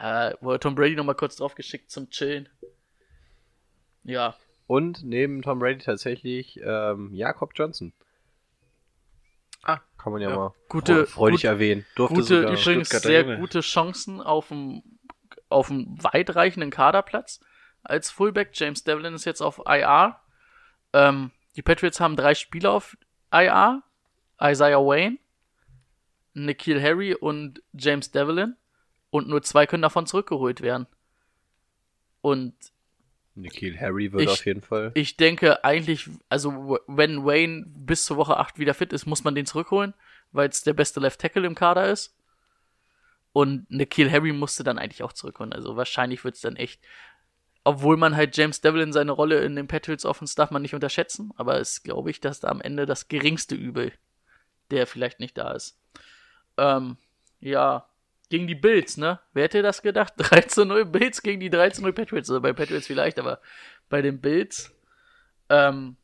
[0.01, 2.49] äh, wurde Tom Brady noch mal kurz draufgeschickt zum Chillen.
[4.03, 4.35] Ja,
[4.67, 7.93] Und neben Tom Brady tatsächlich ähm, Jakob Johnson.
[9.64, 10.35] Ah, Kann man ja, ja.
[10.35, 11.85] mal Gute- fre- freudig gut- erwähnen.
[11.95, 12.52] Durfte gute, sogar.
[12.60, 13.38] übrigens sehr Junge.
[13.40, 14.84] gute Chancen auf dem,
[15.49, 17.40] auf dem weitreichenden Kaderplatz
[17.84, 18.49] als Fullback.
[18.53, 20.19] James Devlin ist jetzt auf IR.
[20.91, 22.98] Ähm, die Patriots haben drei Spieler auf
[23.31, 23.84] IR.
[24.41, 25.18] Isaiah Wayne,
[26.34, 28.57] Nikhil Harry und James Devlin.
[29.11, 30.88] Und nur zwei können davon zurückgeholt werden.
[32.22, 32.53] Und
[33.35, 34.91] Nikhil Harry wird Ich- auf jeden Fall.
[34.93, 39.34] ich denke eigentlich, also wenn Wayne bis zur Woche 8 wieder fit ist, muss man
[39.35, 39.93] den zurückholen,
[40.31, 42.15] weil es der beste Left Tackle im Kader ist.
[43.31, 45.53] Und Nikhil Harry musste dann eigentlich auch zurückholen.
[45.53, 46.80] Also wahrscheinlich wird es dann echt,
[47.64, 51.31] obwohl man halt James Devlin seine Rolle in den Patriots Offense darf man nicht unterschätzen,
[51.35, 53.91] aber es glaube ich, dass da am Ende das geringste Übel,
[54.69, 55.80] der vielleicht nicht da ist.
[56.57, 56.97] Ähm,
[57.39, 57.88] ja,
[58.29, 59.19] gegen die Bills, ne?
[59.33, 60.13] Wer hätte das gedacht?
[60.17, 62.29] 3 zu 0 Bills gegen die 3 zu 0 Patriots.
[62.29, 63.41] Also bei Patriots vielleicht, aber
[63.89, 64.71] bei den Bills.
[65.49, 65.97] Ähm,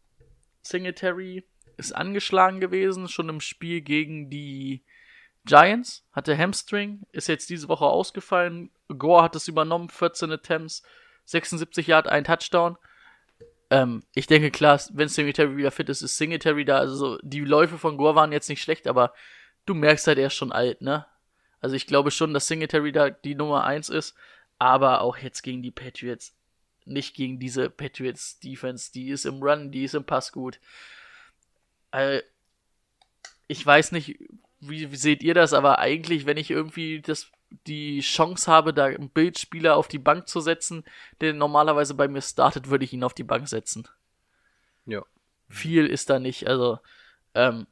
[0.62, 1.46] Singletary
[1.78, 4.84] ist angeschlagen gewesen, schon im Spiel gegen die
[5.46, 8.70] Giants, hatte Hamstring, ist jetzt diese Woche ausgefallen.
[8.90, 10.84] Gore hat es übernommen, 14 Attempts,
[11.26, 12.78] 76 Yard, ein Touchdown.
[13.70, 16.78] Ähm, ich denke, klar, wenn Singletary wieder fit ist, ist Singletary da.
[16.78, 19.14] Also so, die Läufe von Gore waren jetzt nicht schlecht, aber
[19.66, 21.06] du merkst halt, er ist schon alt, ne?
[21.62, 24.16] Also ich glaube schon, dass Singletary da die Nummer 1 ist,
[24.58, 26.36] aber auch jetzt gegen die Patriots.
[26.86, 30.60] Nicht gegen diese Patriots Defense, die ist im Run, die ist im Pass gut.
[31.92, 32.22] Äh,
[33.48, 34.20] ich weiß nicht,
[34.60, 37.32] wie, wie seht ihr das, aber eigentlich, wenn ich irgendwie das,
[37.68, 40.84] die Chance habe, da einen Bildspieler auf die Bank zu setzen,
[41.22, 43.88] der normalerweise bei mir startet, würde ich ihn auf die Bank setzen.
[44.86, 45.04] Ja.
[45.48, 46.48] Viel ist da nicht.
[46.48, 46.80] Also,
[47.34, 47.68] ähm,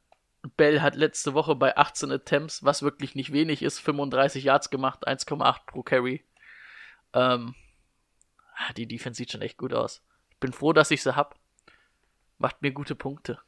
[0.55, 5.07] Bell hat letzte Woche bei 18 Attempts, was wirklich nicht wenig ist, 35 Yards gemacht,
[5.07, 6.23] 1,8 pro Carry.
[7.13, 7.55] Ähm,
[8.55, 10.03] ah, die Defense sieht schon echt gut aus.
[10.29, 11.39] Ich bin froh, dass ich sie hab.
[12.37, 13.39] Macht mir gute Punkte.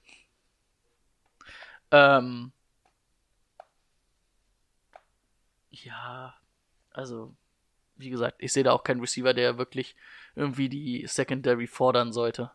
[1.92, 2.52] Ähm,
[5.70, 6.36] ja,
[6.92, 7.36] also,
[7.96, 9.96] wie gesagt, ich sehe da auch keinen Receiver, der wirklich
[10.36, 12.52] irgendwie die Secondary fordern sollte.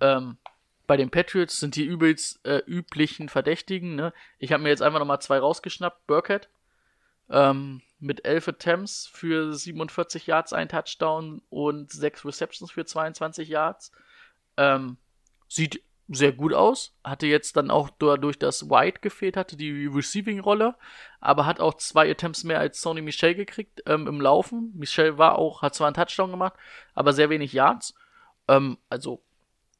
[0.00, 0.38] Ähm,
[0.92, 3.94] bei den Patriots sind die übelst äh, üblichen Verdächtigen.
[3.94, 4.12] Ne?
[4.38, 6.06] Ich habe mir jetzt einfach nochmal zwei rausgeschnappt.
[6.06, 6.50] Burkhead
[7.30, 13.90] ähm, mit 11 Attempts für 47 Yards, ein Touchdown und 6 Receptions für 22 Yards.
[14.58, 14.98] Ähm,
[15.48, 16.94] sieht sehr gut aus.
[17.02, 20.74] Hatte jetzt dann auch dadurch, dass White gefehlt hatte, die Receiving-Rolle,
[21.20, 24.74] aber hat auch zwei Attempts mehr als Sony Michel gekriegt ähm, im Laufen.
[24.74, 26.52] Michel war auch, hat zwar einen Touchdown gemacht,
[26.92, 27.94] aber sehr wenig Yards.
[28.46, 29.22] Ähm, also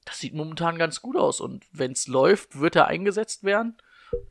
[0.05, 1.41] das sieht momentan ganz gut aus.
[1.41, 3.77] Und wenn es läuft, wird er eingesetzt werden.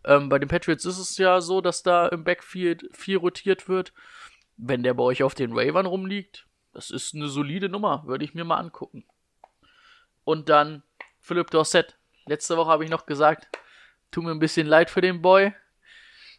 [0.06, 3.93] Ähm, bei den Patriots ist es ja so, dass da im Backfield viel rotiert wird.
[4.57, 8.34] Wenn der bei euch auf den Ravern rumliegt, das ist eine solide Nummer, würde ich
[8.34, 9.06] mir mal angucken.
[10.23, 10.84] Und dann
[11.19, 11.98] Philipp Dorset.
[12.27, 13.48] Letzte Woche habe ich noch gesagt,
[14.11, 15.53] tut mir ein bisschen leid für den Boy.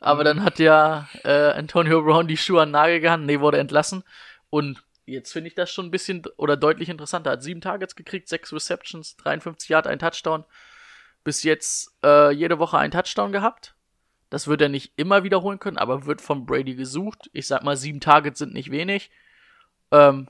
[0.00, 3.26] Aber dann hat ja äh, Antonio Brown die Schuhe an den Nagel gehangen.
[3.26, 4.04] Nee, wurde entlassen.
[4.50, 7.32] Und jetzt finde ich das schon ein bisschen oder deutlich interessanter.
[7.32, 10.44] Hat sieben Targets gekriegt, sechs Receptions, 53 Yard, ein Touchdown.
[11.24, 13.74] Bis jetzt äh, jede Woche ein Touchdown gehabt.
[14.30, 17.28] Das wird er nicht immer wiederholen können, aber wird von Brady gesucht.
[17.32, 19.10] Ich sag mal, sieben Targets sind nicht wenig.
[19.90, 20.28] Ähm,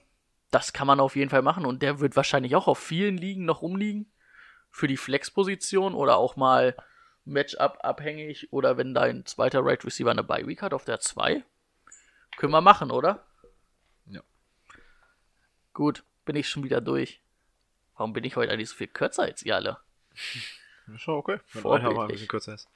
[0.51, 3.45] das kann man auf jeden Fall machen und der wird wahrscheinlich auch auf vielen Ligen
[3.45, 4.13] noch rumliegen.
[4.71, 6.77] Für die Flex-Position oder auch mal
[7.25, 11.45] Matchup abhängig oder wenn dein zweiter Right Receiver eine Bye Week hat auf der 2.
[12.37, 13.25] Können wir machen, oder?
[15.73, 15.75] Ja.
[15.75, 16.05] Gut.
[16.25, 17.21] bin ich schon wieder durch.
[17.97, 19.79] Warum bin ich heute eigentlich so viel kürzer als ihr alle?
[20.95, 21.39] Ist schon okay.
[21.53, 21.89] Wenn Vorbildlich.
[21.89, 22.69] einer mal ein bisschen kürzer ist.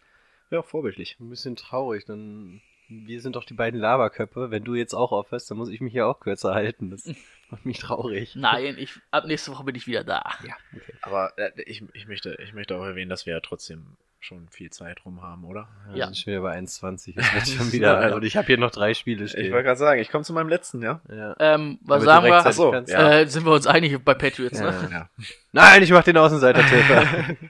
[0.50, 1.16] Ja, vorbildlich.
[1.18, 2.60] Ein bisschen traurig, dann.
[2.88, 4.52] Wir sind doch die beiden Laberköpfe.
[4.52, 6.90] Wenn du jetzt auch aufhörst, dann muss ich mich ja auch kürzer halten.
[6.90, 7.04] Das
[7.50, 8.36] macht mich traurig.
[8.36, 10.22] Nein, ich, ab nächste Woche bin ich wieder da.
[10.46, 10.94] Ja, okay.
[11.02, 13.96] Aber äh, ich, ich, möchte, ich möchte auch erwähnen, dass wir ja trotzdem
[14.26, 15.68] schon viel Zeit rum haben, oder?
[15.88, 16.04] Wir Ja.
[16.06, 17.14] sind schon wieder bei 1,20.
[17.16, 18.14] Es wird schon wieder.
[18.14, 19.46] Und ich habe hier noch drei Spiele stehen.
[19.46, 21.00] Ich wollte gerade sagen, ich komme zu meinem letzten, ja?
[21.08, 21.34] ja.
[21.38, 22.32] Ähm, was Damit sagen wir?
[22.34, 22.92] rechtzeitig Ach so, kannst.
[22.92, 23.12] ja.
[23.20, 24.66] Äh, sind wir uns einig bei Patriots, ne?
[24.66, 24.88] Ja.
[24.90, 25.10] Ja.
[25.52, 27.38] Nein, ich mach den Außenseiter-Tipp.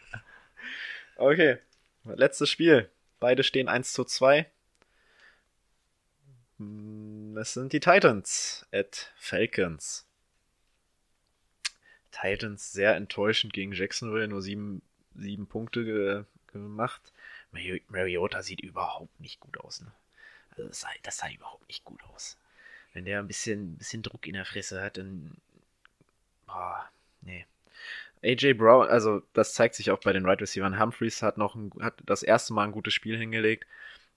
[1.18, 1.56] Okay.
[2.04, 2.90] Letztes Spiel.
[3.20, 4.46] Beide stehen 1 zu 2.
[6.58, 10.06] Hm, Es sind die Titans at Falcons.
[12.12, 14.82] Titans sehr enttäuschend gegen Jacksonville, nur sieben,
[15.14, 16.26] sieben Punkte
[16.62, 17.12] gemacht.
[17.52, 19.80] Mari- Mariota sieht überhaupt nicht gut aus.
[19.80, 19.92] Ne?
[20.50, 22.36] Also das sah, das sah überhaupt nicht gut aus.
[22.92, 25.36] Wenn der ein bisschen, bisschen Druck in der Fresse hat, dann.
[26.46, 26.88] Boah,
[27.22, 27.46] nee.
[28.22, 30.78] AJ Brown, also das zeigt sich auch bei den Right Receivers.
[30.78, 33.66] Humphreys hat noch ein, hat das erste Mal ein gutes Spiel hingelegt.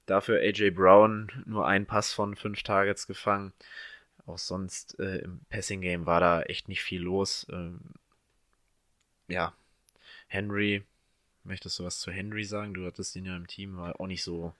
[0.06, 3.54] Dafür AJ Brown nur einen Pass von fünf Targets gefangen.
[4.26, 7.48] Auch sonst äh, im Passing Game war da echt nicht viel los.
[7.52, 7.80] Ähm,
[9.28, 9.54] ja,
[10.28, 10.84] Henry,
[11.44, 12.74] möchtest du was zu Henry sagen?
[12.74, 14.54] Du hattest ihn ja im Team, war auch nicht so.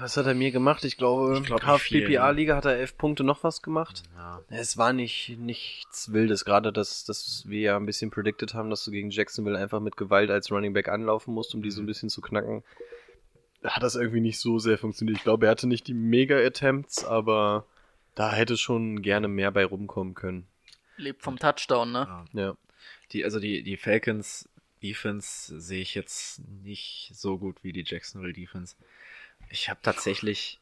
[0.00, 0.84] Was hat er mir gemacht?
[0.84, 4.02] Ich glaube, Ich glaub viel, KFPPA-Liga hat er elf Punkte noch was gemacht.
[4.14, 8.68] Ja, Es war nicht nichts Wildes, gerade dass, dass wir ja ein bisschen predicted haben,
[8.68, 11.80] dass du gegen Jacksonville einfach mit Gewalt als Running Back anlaufen musst, um die so
[11.80, 12.62] ein bisschen zu knacken.
[13.64, 15.16] Hat das irgendwie nicht so sehr funktioniert.
[15.18, 17.64] Ich glaube, er hatte nicht die Mega-Attempts, aber
[18.14, 20.46] da hätte schon gerne mehr bei rumkommen können.
[20.96, 22.06] Lebt vom Touchdown, ne?
[22.34, 22.40] ja.
[22.40, 22.56] Ja.
[23.12, 24.48] Die, also die, die Falcons
[24.82, 28.76] Defense sehe ich jetzt nicht so gut wie die Jacksonville Defense.
[29.48, 30.60] Ich habe tatsächlich.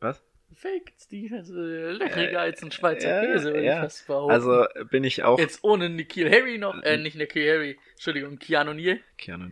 [0.00, 0.22] Was?
[0.54, 3.74] Fake Defense, äh, leckerer als ein Schweizer ja, Käse, würde ja.
[3.76, 4.32] ich fast behaupten.
[4.32, 5.38] Also bin ich auch.
[5.38, 8.98] Jetzt ohne Nikhil Harry noch, äh, nicht Nikhil Harry, Entschuldigung, Keanu Neal.
[9.16, 9.50] Keanu.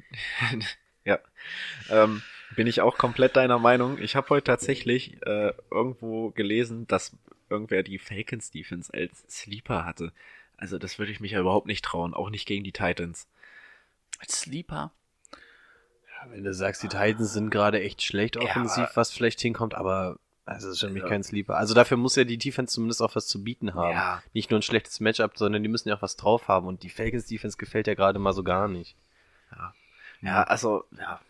[1.05, 1.21] ja.
[1.91, 2.23] Ähm,
[2.57, 3.99] bin ich auch komplett deiner Meinung.
[4.01, 7.17] Ich habe heute tatsächlich äh, irgendwo gelesen, dass
[7.49, 10.13] irgendwer die Falcons Defense als Sleeper hatte.
[10.59, 13.27] Also das würde ich mich ja überhaupt nicht trauen, auch nicht gegen die Titans.
[14.19, 14.93] Als Sleeper.
[16.27, 19.75] Wenn du sagst, die Titans sind gerade echt schlecht Ja, offensiv, aber- was vielleicht hinkommt,
[19.75, 21.09] aber also das ist schon mich Ja.
[21.09, 21.57] kein Sleeper.
[21.57, 23.93] Also dafür muss ja die Defense zumindest auch was zu bieten haben.
[23.93, 24.23] Ja.
[24.33, 26.89] Nicht nur ein schlechtes Matchup, sondern die müssen ja auch was drauf haben und die
[26.91, 28.97] Falcons Defense gefällt ja gerade mal so gar nicht.
[30.21, 31.21] Ja, also, ja.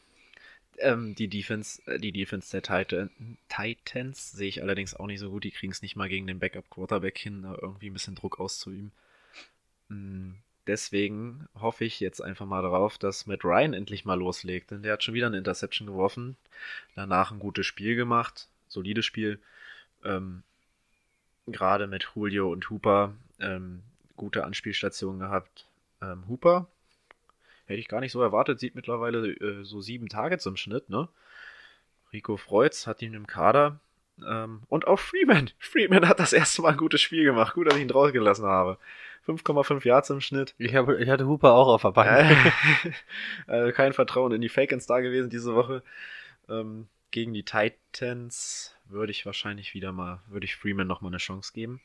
[0.78, 3.10] Ähm, die Defense, äh, die Defense der Titan,
[3.48, 5.42] Titans sehe ich allerdings auch nicht so gut.
[5.44, 8.92] Die kriegen es nicht mal gegen den Backup-Quarterback hin, da irgendwie ein bisschen Druck auszuüben.
[9.88, 10.32] Mm,
[10.66, 14.70] Deswegen hoffe ich jetzt einfach mal darauf, dass Matt Ryan endlich mal loslegt.
[14.70, 16.36] Denn der hat schon wieder eine Interception geworfen.
[16.94, 18.48] Danach ein gutes Spiel gemacht.
[18.68, 19.40] Solides Spiel.
[20.04, 20.42] Ähm,
[21.46, 23.14] Gerade mit Julio und Hooper.
[23.40, 23.82] Ähm,
[24.18, 25.66] gute Anspielstationen gehabt.
[26.02, 26.66] Ähm, Hooper
[27.68, 31.08] Hätte ich gar nicht so erwartet, sieht mittlerweile äh, so sieben Targets im Schnitt, ne?
[32.14, 33.78] Rico Freutz hat ihn im Kader.
[34.26, 35.50] Ähm, und auch Freeman.
[35.58, 37.54] Freeman hat das erste Mal ein gutes Spiel gemacht.
[37.54, 38.78] Gut, dass ich ihn draußen gelassen habe.
[39.26, 40.54] 5,5 Yards im Schnitt.
[40.58, 42.08] Ich, hab, ich hatte Hooper auch auf der Bank.
[42.08, 42.92] Äh,
[43.46, 45.82] also kein Vertrauen in die Falcons da gewesen diese Woche.
[46.48, 51.52] Ähm, gegen die Titans würde ich wahrscheinlich wieder mal, würde ich Freeman nochmal eine Chance
[51.52, 51.80] geben.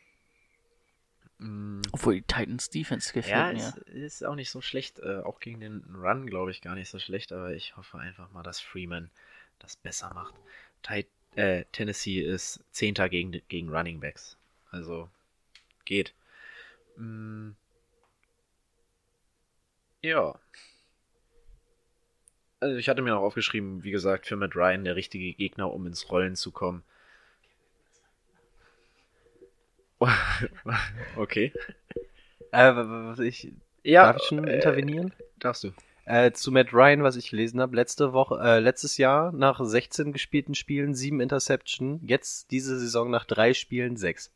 [1.39, 3.73] Mm, Obwohl die Titans Defense gefällt ja, mir.
[3.87, 4.99] ist, ist auch nicht so schlecht.
[4.99, 7.33] Äh, auch gegen den Run, glaube ich, gar nicht so schlecht.
[7.33, 9.09] Aber ich hoffe einfach mal, dass Freeman
[9.59, 10.35] das besser macht.
[10.81, 14.37] Tit äh, Tennessee ist Zehnter gegen, gegen Running Backs.
[14.71, 15.09] Also
[15.85, 16.13] geht.
[16.97, 17.51] Mm.
[20.01, 20.35] Ja.
[22.59, 25.85] Also ich hatte mir auch aufgeschrieben, wie gesagt, für Matt Ryan der richtige Gegner, um
[25.87, 26.83] ins Rollen zu kommen.
[31.15, 31.53] okay.
[32.51, 33.51] Äh, was ich,
[33.83, 35.13] Ja, darf ich schon äh, intervenieren?
[35.39, 35.73] Darfst du.
[36.05, 40.11] Äh, zu Matt Ryan, was ich gelesen habe, letzte Woche, äh, letztes Jahr nach 16
[40.11, 44.29] gespielten Spielen sieben Interception, jetzt diese Saison nach drei Spielen sechs.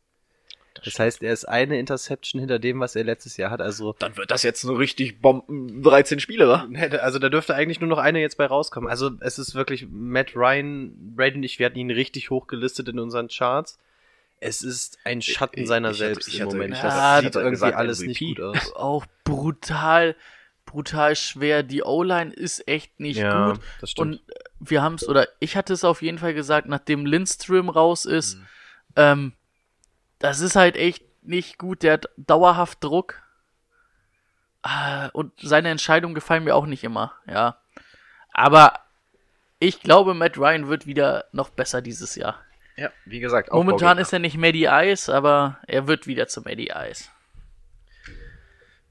[0.84, 3.60] Das heißt, er ist eine Interception hinter dem, was er letztes Jahr hat.
[3.60, 6.68] Also, Dann wird das jetzt nur richtig Bomben 13 Spiele, wa?
[7.02, 8.88] also da dürfte eigentlich nur noch eine jetzt bei rauskommen.
[8.88, 12.98] Also es ist wirklich Matt Ryan, und ich, wir hatten ihn richtig hoch gelistet in
[13.00, 13.78] unseren Charts.
[14.40, 16.74] Es ist ein Schatten Ich- seiner ich hatte- selbst ich im hatte- Moment.
[16.76, 18.08] ich Das hatte sieht irgendwie gesagt alles MVP.
[18.08, 18.72] nicht gut aus.
[18.76, 20.14] Auch brutal,
[20.70, 21.62] brutal schwer.
[21.62, 23.60] Die O-Line ist echt nicht ja, gut.
[23.80, 24.20] das stimmt.
[24.20, 28.04] Und wir haben es, oder ich hatte es auf jeden Fall gesagt, nachdem Lindström raus
[28.04, 28.46] ist, Mhm.
[28.96, 29.32] ähm,
[30.18, 31.82] das ist halt echt nicht gut.
[31.82, 33.22] Der hat dauerhaft Druck.
[34.62, 37.56] Ah, Und seine Entscheidungen gefallen mir auch nicht immer, ja.
[38.32, 38.80] Aber
[39.60, 42.40] ich glaube, Matt Ryan wird wieder noch besser dieses Jahr.
[42.76, 43.52] Ja, wie gesagt.
[43.52, 47.08] Momentan ist er nicht Maddie Ice, aber er wird wieder zu Maddie Ice.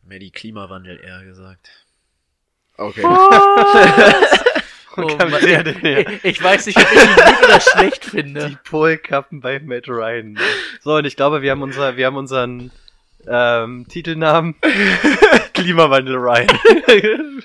[0.07, 1.69] Mehr die Klimawandel eher gesagt.
[2.77, 3.03] Okay.
[4.99, 5.43] Oh, Mann.
[5.43, 8.59] ich, ich weiß nicht, ob ich ihn gut oder schlecht Die finde.
[8.63, 10.39] Polkappen bei Matt Ryan.
[10.81, 12.71] So, und ich glaube, wir haben, unser, wir haben unseren
[13.27, 14.55] ähm, Titelnamen
[15.53, 16.47] Klimawandel Ryan.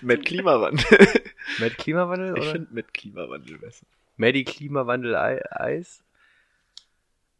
[0.00, 1.08] mit Klimawandel.
[1.58, 2.52] Matt Klimawandel Ich oder?
[2.52, 3.84] finde mit Klimawandel besser.
[4.16, 6.02] Maddie Klimawandel Ei- Eis?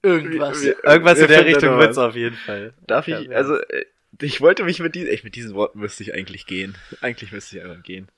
[0.03, 0.63] Irgendwas.
[0.63, 2.75] Wir- Irgendwas wir in der Richtung wird's auf jeden Fall.
[2.87, 3.87] Darf ich, also, äh,
[4.21, 6.77] ich wollte mich mit diesen, echt, mit diesen Worten müsste ich eigentlich gehen.
[7.01, 8.09] Eigentlich müsste ich einfach gehen.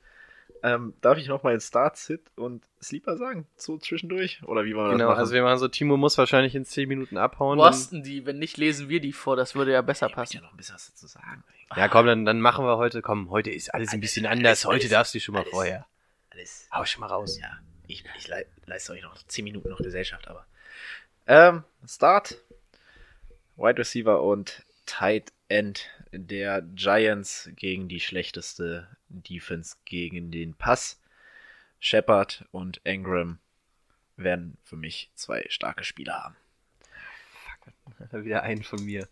[0.62, 3.46] Ähm, darf ich noch mal einen Start, Sit und Sleeper sagen?
[3.56, 4.42] So zwischendurch?
[4.44, 5.18] Oder wie wollen wir Genau, das machen?
[5.20, 7.56] also wir machen so, Timo muss wahrscheinlich in 10 Minuten abhauen.
[7.56, 10.40] Boston die, wenn nicht, lesen wir die vor, das würde ja besser ich möchte ja
[10.40, 10.44] passen.
[10.44, 11.44] noch ein bisschen was dazu sagen.
[11.76, 14.66] ja, komm, dann, dann machen wir heute, komm, heute ist alles ein bisschen anders.
[14.66, 15.86] Heute alles- darfst du schon mal alles- vorher.
[16.28, 16.68] Alles.
[16.72, 17.38] Hau schon mal raus.
[17.40, 20.44] Ja, ich, ich lei- leiste euch noch 10 Minuten noch Gesellschaft, aber.
[21.26, 22.36] Ähm, Start.
[23.56, 31.01] Wide Receiver und Tight End der Giants gegen die schlechteste Defense gegen den Pass.
[31.81, 33.39] Shepard und Ingram
[34.16, 36.36] werden für mich zwei starke Spieler haben.
[38.24, 39.09] Wieder einen von mir.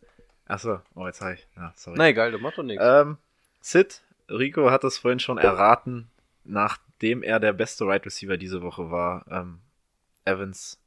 [0.47, 1.47] Achso, oh, jetzt habe ich.
[1.57, 1.99] Ja, sorry.
[1.99, 2.85] Na egal, du machst doch nichts.
[2.87, 3.19] Ähm,
[3.61, 6.09] Sid, Rico hat es vorhin schon erraten,
[6.45, 9.27] nachdem er der beste Wide Receiver diese Woche war.
[9.29, 9.61] Ähm,
[10.25, 10.79] Evans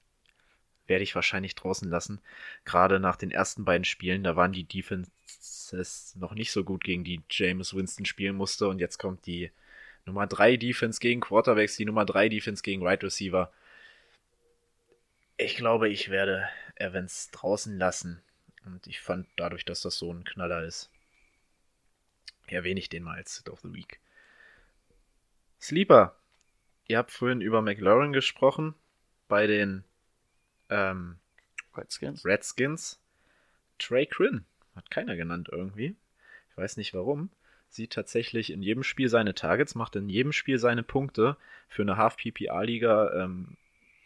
[0.92, 2.20] werde ich wahrscheinlich draußen lassen.
[2.66, 7.06] Gerade nach den ersten beiden Spielen, da waren die Defenses noch nicht so gut, gegen
[7.06, 8.68] die James Winston spielen musste.
[8.68, 9.52] Und jetzt kommt die
[10.06, 13.54] Nummer 3 Defense gegen Quarterbacks, die Nummer 3 Defense gegen Wide Receiver.
[15.38, 18.22] Ich glaube, ich werde Evans draußen lassen.
[18.66, 20.90] Und ich fand dadurch, dass das so ein Knaller ist,
[22.48, 24.02] erwähne ich den mal als Sit of the Week.
[25.62, 26.18] Sleeper.
[26.88, 28.76] Ihr habt vorhin über McLaurin gesprochen
[29.30, 29.86] bei den
[30.72, 31.18] ähm,
[31.76, 32.26] Redskins.
[32.26, 33.00] Redskins.
[33.78, 34.46] Trey Quinn
[34.76, 35.96] hat keiner genannt irgendwie.
[36.50, 37.30] Ich weiß nicht warum.
[37.70, 41.38] Sieht tatsächlich in jedem Spiel seine Targets, macht in jedem Spiel seine Punkte.
[41.70, 43.56] Für eine Half-PPA-Liga ähm,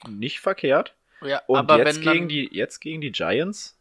[0.08, 0.96] nicht verkehrt.
[1.22, 3.80] Ja, Und aber jetzt, wenn dann, gegen die, jetzt gegen die Giants.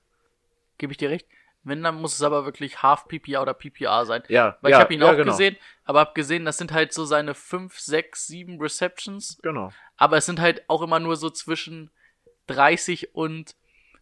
[0.78, 1.27] gebe ich dir recht,
[1.65, 4.23] wenn, dann muss es aber wirklich Half PPA oder PPA sein.
[4.28, 5.32] Ja, Weil ja, ich habe ihn ja, auch genau.
[5.32, 9.39] gesehen, aber habe gesehen, das sind halt so seine 5, 6, 7 Receptions.
[9.43, 9.73] Genau.
[9.97, 11.90] Aber es sind halt auch immer nur so zwischen
[12.47, 13.55] 30 und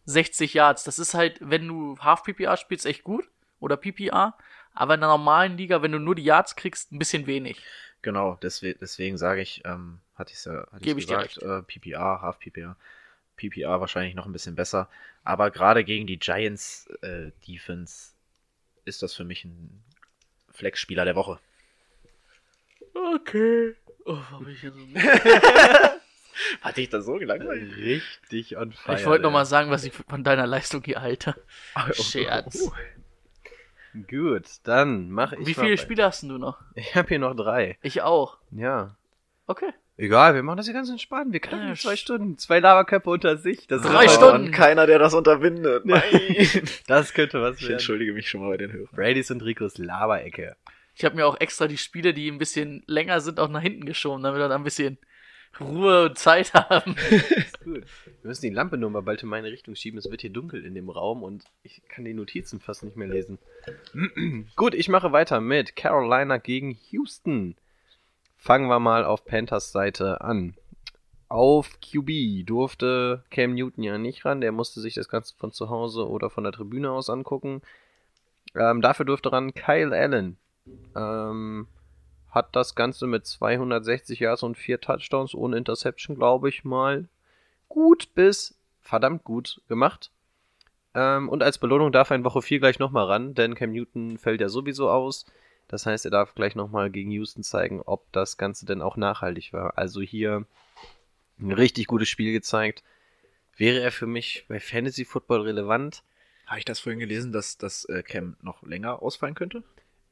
[0.05, 0.83] 60 Yards.
[0.83, 3.29] Das ist halt, wenn du Half PPA spielst, echt gut.
[3.59, 4.37] Oder PPA.
[4.73, 7.61] Aber in der normalen Liga, wenn du nur die Yards kriegst, ein bisschen wenig.
[8.01, 11.37] Genau, deswegen, deswegen sage ich, ähm, hatte ich es ja hatte Gebe ich's ich gesagt,
[11.41, 12.75] äh, PPA, Half PPA.
[13.37, 14.89] PPA wahrscheinlich noch ein bisschen besser.
[15.23, 18.13] Aber gerade gegen die Giants äh, Defense
[18.85, 19.83] ist das für mich ein
[20.51, 21.39] Flex-Spieler der Woche.
[22.93, 23.75] Okay.
[24.05, 24.79] Oh, warum bin ich hier so
[26.61, 27.75] Hatte ich das so gelangweilt?
[27.77, 28.97] Richtig on fire.
[28.99, 29.33] Ich wollte noch ey.
[29.33, 31.35] mal sagen, was ich von deiner Leistung hier halte.
[31.93, 32.71] Scherz.
[34.09, 35.77] Gut, dann mache ich Wie viele.
[35.77, 36.59] Spiele hast denn du noch?
[36.73, 37.77] Ich habe hier noch drei.
[37.83, 38.37] Ich auch.
[38.51, 38.95] Ja.
[39.45, 39.69] Okay.
[39.97, 41.31] Egal, wir machen das hier ganz entspannt.
[41.33, 42.37] Wir knacken Ja, zwei sch- Stunden.
[42.39, 43.67] Zwei Laberköpfe unter sich.
[43.67, 44.49] Das Drei ist- Stunden.
[44.51, 45.85] keiner, der das unterbindet.
[45.85, 46.01] Nein.
[46.87, 47.73] Das könnte was ich werden.
[47.73, 48.89] entschuldige mich schon mal bei den Hörern.
[48.95, 50.55] Brady's und Ricos Laberecke.
[50.95, 53.85] Ich habe mir auch extra die Spiele, die ein bisschen länger sind, auch nach hinten
[53.85, 54.97] geschoben, damit wir da ein bisschen
[55.59, 56.95] Ruhe und Zeit haben.
[57.63, 57.85] Gut.
[58.21, 59.99] Wir müssen die Lampe nur mal bald in meine Richtung schieben.
[59.99, 63.07] Es wird hier dunkel in dem Raum und ich kann die Notizen fast nicht mehr
[63.07, 63.37] lesen.
[64.55, 67.55] Gut, ich mache weiter mit Carolina gegen Houston.
[68.37, 70.55] Fangen wir mal auf Panthers Seite an.
[71.29, 74.41] Auf QB durfte Cam Newton ja nicht ran.
[74.41, 77.61] Der musste sich das Ganze von zu Hause oder von der Tribüne aus angucken.
[78.55, 80.37] Ähm, dafür durfte ran Kyle Allen.
[80.95, 81.67] Ähm,
[82.33, 87.07] hat das Ganze mit 260 Yards und 4 Touchdowns ohne Interception, glaube ich mal,
[87.69, 90.11] gut bis verdammt gut gemacht.
[90.95, 94.17] Ähm, und als Belohnung darf er in Woche 4 gleich nochmal ran, denn Cam Newton
[94.17, 95.25] fällt ja sowieso aus.
[95.67, 99.53] Das heißt, er darf gleich nochmal gegen Houston zeigen, ob das Ganze denn auch nachhaltig
[99.53, 99.77] war.
[99.77, 100.45] Also hier
[101.39, 102.83] ein richtig gutes Spiel gezeigt.
[103.55, 106.03] Wäre er für mich bei Fantasy Football relevant?
[106.47, 109.63] Habe ich das vorhin gelesen, dass das äh, Cam noch länger ausfallen könnte?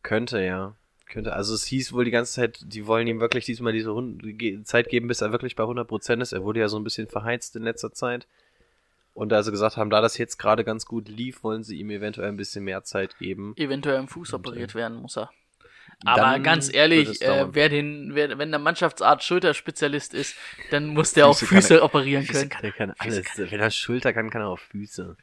[0.04, 0.76] Könnte, ja.
[1.12, 1.34] Könnte.
[1.34, 3.94] Also es hieß wohl die ganze Zeit, die wollen ihm wirklich diesmal diese
[4.64, 6.32] Zeit geben, bis er wirklich bei 100% ist.
[6.32, 8.28] Er wurde ja so ein bisschen verheizt in letzter Zeit.
[9.14, 11.90] Und da sie gesagt haben, da das jetzt gerade ganz gut lief, wollen sie ihm
[11.92, 13.54] eventuell ein bisschen mehr Zeit geben.
[13.58, 15.30] Eventuell im Fuß Und, operiert äh, werden muss er.
[16.06, 20.36] Aber Dann ganz ehrlich, äh, wer den, wer, wenn der Mannschaftsart Schulterspezialist ist,
[20.72, 22.50] dann muss der auch Füße kann er- operieren Füße können.
[22.50, 23.26] kann, der kann alles.
[23.38, 25.18] Wenn er Schulter kann, kann er auch Füße.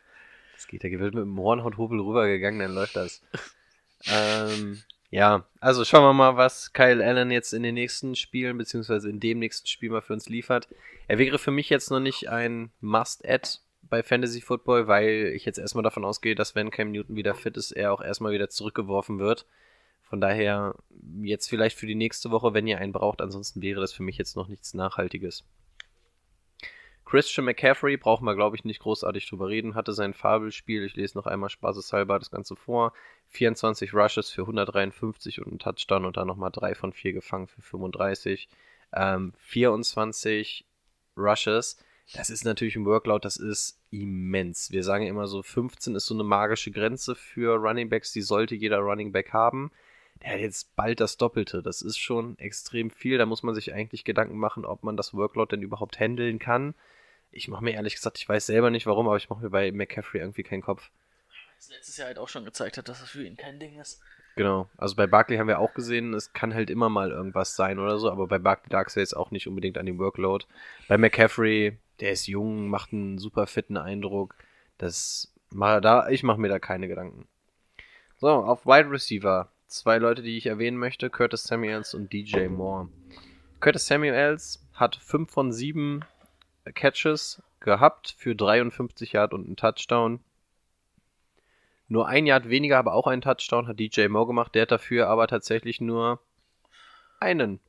[0.54, 0.82] Das geht.
[0.82, 3.22] Der wird mit dem Hornhauthobel rübergegangen, dann läuft das.
[4.06, 9.08] ähm, ja, also schauen wir mal, was Kyle Allen jetzt in den nächsten Spielen, beziehungsweise
[9.08, 10.68] in dem nächsten Spiel mal für uns liefert.
[11.06, 15.58] Er wäre für mich jetzt noch nicht ein Must-Add bei Fantasy Football, weil ich jetzt
[15.58, 19.18] erstmal davon ausgehe, dass wenn Cam Newton wieder fit ist, er auch erstmal wieder zurückgeworfen
[19.18, 19.46] wird.
[20.02, 20.74] Von daher
[21.22, 23.20] jetzt vielleicht für die nächste Woche, wenn ihr einen braucht.
[23.20, 25.44] Ansonsten wäre das für mich jetzt noch nichts Nachhaltiges.
[27.08, 29.74] Christian McCaffrey brauchen wir, glaube ich, nicht großartig drüber reden.
[29.74, 30.84] Hatte sein Fabelspiel.
[30.84, 32.92] Ich lese noch einmal spaßeshalber das Ganze vor.
[33.28, 37.62] 24 Rushes für 153 und einen Touchdown und dann nochmal 3 von 4 gefangen für
[37.62, 38.50] 35.
[38.92, 40.66] Ähm, 24
[41.16, 41.78] Rushes.
[42.12, 44.70] Das ist natürlich ein Workload, das ist immens.
[44.70, 48.54] Wir sagen immer so, 15 ist so eine magische Grenze für Running Backs, die sollte
[48.54, 49.70] jeder Running Back haben.
[50.22, 51.62] Der hat jetzt bald das Doppelte.
[51.62, 53.16] Das ist schon extrem viel.
[53.16, 56.74] Da muss man sich eigentlich Gedanken machen, ob man das Workload denn überhaupt handeln kann.
[57.30, 59.70] Ich mache mir ehrlich gesagt, ich weiß selber nicht warum, aber ich mache mir bei
[59.70, 60.90] McCaffrey irgendwie keinen Kopf.
[61.56, 64.00] Was letztes Jahr halt auch schon gezeigt hat, dass das für ihn kein Ding ist.
[64.36, 64.68] Genau.
[64.76, 67.98] Also bei Barkley haben wir auch gesehen, es kann halt immer mal irgendwas sein oder
[67.98, 70.44] so, aber bei Barkley lag es ja jetzt auch nicht unbedingt an dem Workload.
[70.86, 74.36] Bei McCaffrey, der ist jung, macht einen super fitten Eindruck.
[74.78, 77.26] Das da, ich mache mir da keine Gedanken.
[78.18, 79.50] So, auf Wide Receiver.
[79.66, 82.88] Zwei Leute, die ich erwähnen möchte, Curtis Samuels und DJ Moore.
[83.60, 86.04] Curtis Samuels hat 5 von 7
[86.72, 90.20] Catches gehabt für 53 Yard und einen Touchdown.
[91.88, 94.54] Nur ein Yard weniger, aber auch einen Touchdown hat DJ Moore gemacht.
[94.54, 96.20] Der hat dafür aber tatsächlich nur
[97.18, 97.60] einen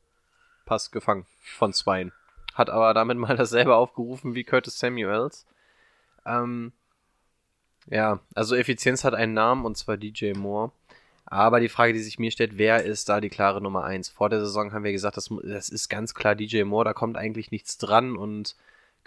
[0.65, 2.11] Pass gefangen von zweien.
[2.53, 5.45] Hat aber damit mal dasselbe aufgerufen wie Curtis Samuels.
[6.25, 6.73] Ähm,
[7.87, 10.71] ja, also Effizienz hat einen Namen und zwar DJ Moore.
[11.25, 14.09] Aber die Frage, die sich mir stellt, wer ist da die klare Nummer 1?
[14.09, 17.17] Vor der Saison haben wir gesagt, das, das ist ganz klar DJ Moore, da kommt
[17.17, 18.55] eigentlich nichts dran und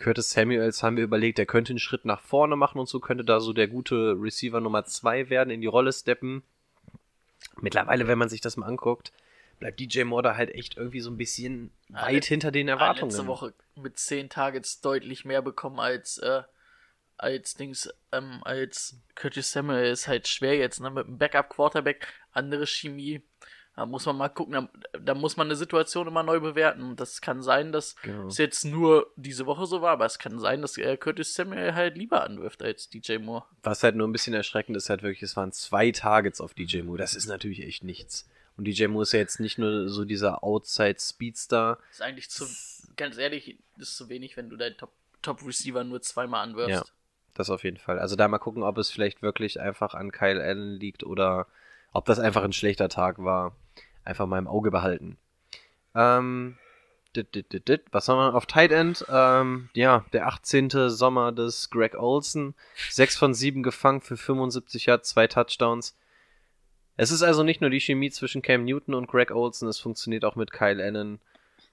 [0.03, 3.24] Curtis Samuels haben wir überlegt, der könnte einen Schritt nach vorne machen und so könnte
[3.24, 6.43] da so der gute Receiver Nummer 2 werden, in die Rolle steppen.
[7.61, 9.12] Mittlerweile, wenn man sich das mal anguckt,
[9.61, 13.11] bleibt DJ Moore da halt echt irgendwie so ein bisschen Ja, weit hinter den Erwartungen.
[13.11, 16.43] Letzte Woche mit 10 Targets deutlich mehr bekommen als, äh,
[17.16, 20.91] als Dings, ähm, als Curtis Samuel ist halt schwer jetzt, ne?
[20.91, 23.23] Mit einem Backup-Quarterback, andere Chemie.
[23.74, 26.82] Da muss man mal gucken, da, da muss man eine Situation immer neu bewerten.
[26.82, 28.27] Und das kann sein, dass Genau.
[28.27, 31.74] es jetzt nur diese Woche so war, aber es kann sein, dass äh, Curtis Samuel
[31.74, 33.44] halt lieber anwirft als DJ Moore.
[33.62, 36.82] Was halt nur ein bisschen erschreckend ist, halt wirklich, es waren zwei Targets auf DJ
[36.82, 36.99] Moore.
[36.99, 38.28] Das ist natürlich echt nichts.
[38.59, 41.78] Und DJ Moore ist ja jetzt nicht nur so dieser Outside-Speedstar.
[41.90, 42.44] Ist eigentlich zu,
[42.97, 44.93] ganz ehrlich, ist zu wenig, wenn du deinen Top,
[45.23, 46.70] Top nur zweimal anwirfst.
[46.70, 46.85] Ja.
[47.35, 47.99] Das auf jeden Fall.
[47.99, 51.47] Also da mal gucken, ob es vielleicht wirklich einfach an Kyle Allen liegt oder
[51.93, 53.55] ob das einfach ein schlechter Tag war.
[54.05, 55.16] Einfach mal im Auge behalten.
[55.94, 56.59] Ähm,
[57.14, 57.82] dit, dit, dit, dit.
[57.93, 59.05] was haben wir auf Tight End?
[59.09, 60.70] Ähm, ja, der 18.
[60.89, 62.55] Sommer des Greg Olson.
[62.90, 65.97] 6 von 7 gefangen für 75 Yards, zwei Touchdowns.
[66.97, 70.24] Es ist also nicht nur die Chemie zwischen Cam Newton und Greg Olson, es funktioniert
[70.24, 71.20] auch mit Kyle Allen.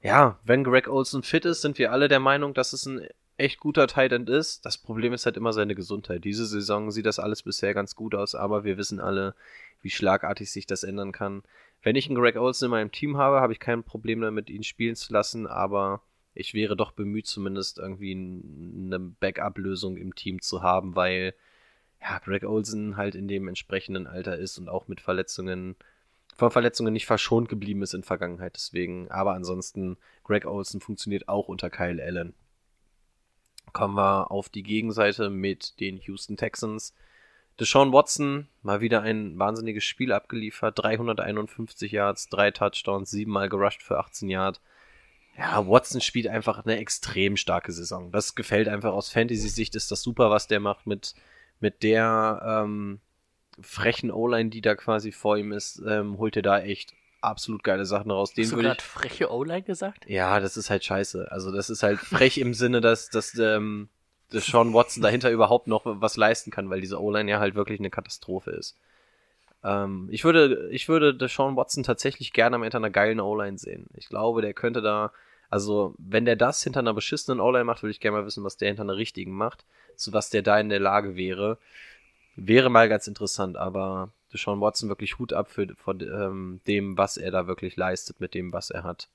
[0.01, 3.05] Ja, wenn Greg Olson fit ist, sind wir alle der Meinung, dass es ein
[3.39, 4.65] echt guter Tight End ist.
[4.65, 6.23] Das Problem ist halt immer seine Gesundheit.
[6.23, 9.35] Diese Saison sieht das alles bisher ganz gut aus, aber wir wissen alle,
[9.81, 11.43] wie schlagartig sich das ändern kann.
[11.81, 14.63] Wenn ich einen Greg Olson in meinem Team habe, habe ich kein Problem damit, ihn
[14.63, 16.01] spielen zu lassen, aber
[16.33, 21.33] ich wäre doch bemüht, zumindest irgendwie eine Backup-Lösung im Team zu haben, weil
[22.01, 25.75] ja, Greg Olson halt in dem entsprechenden Alter ist und auch mit Verletzungen,
[26.35, 28.55] von Verletzungen nicht verschont geblieben ist in Vergangenheit.
[28.55, 32.33] Deswegen, aber ansonsten, Greg Olson funktioniert auch unter Kyle Allen.
[33.73, 36.93] Kommen wir auf die Gegenseite mit den Houston Texans.
[37.59, 40.79] Deshaun Watson, mal wieder ein wahnsinniges Spiel abgeliefert.
[40.79, 44.61] 351 Yards, drei Touchdowns, siebenmal gerusht für 18 Yards.
[45.37, 48.11] Ja, Watson spielt einfach eine extrem starke Saison.
[48.11, 51.15] Das gefällt einfach aus Fantasy-Sicht, ist das super, was der macht mit,
[51.59, 52.99] mit der ähm,
[53.61, 57.85] frechen O-Line, die da quasi vor ihm ist, ähm, holt er da echt absolut geile
[57.85, 58.33] Sachen raus.
[58.33, 60.05] Den Hast du gerade freche O-Line gesagt?
[60.07, 61.31] ja, das ist halt scheiße.
[61.31, 63.89] Also das ist halt frech im Sinne, dass, dass, ähm,
[64.31, 67.79] dass Sean Watson dahinter überhaupt noch was leisten kann, weil diese O-Line ja halt wirklich
[67.79, 68.75] eine Katastrophe ist.
[69.63, 73.87] Ähm, ich würde, ich würde Deshaun Watson tatsächlich gerne am hinter einer geilen O-Line sehen.
[73.95, 75.11] Ich glaube, der könnte da,
[75.49, 78.57] also wenn der das hinter einer beschissenen O-Line macht, würde ich gerne mal wissen, was
[78.57, 79.65] der hinter einer richtigen macht,
[79.95, 81.57] zu was der da in der Lage wäre.
[82.35, 87.17] Wäre mal ganz interessant, aber Deshaun Watson wirklich Hut ab für, von ähm, dem, was
[87.17, 89.09] er da wirklich leistet, mit dem, was er hat.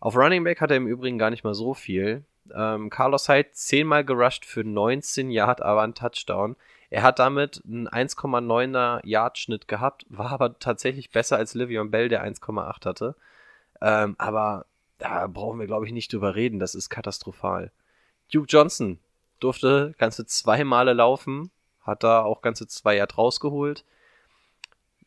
[0.00, 2.24] Auf Running Back hat er im Übrigen gar nicht mal so viel.
[2.54, 6.56] Ähm, Carlos Hyde zehnmal gerusht für 19 Yard, aber ein Touchdown.
[6.90, 12.24] Er hat damit einen 1,9er Yard-Schnitt gehabt, war aber tatsächlich besser als Livion Bell, der
[12.24, 13.14] 1,8 hatte.
[13.80, 14.66] Ähm, aber
[14.98, 16.58] da brauchen wir, glaube ich, nicht drüber reden.
[16.58, 17.70] Das ist katastrophal.
[18.32, 18.98] Duke Johnson
[19.40, 21.50] durfte ganze zwei Male laufen,
[21.80, 23.84] hat da auch ganze zwei Yard rausgeholt.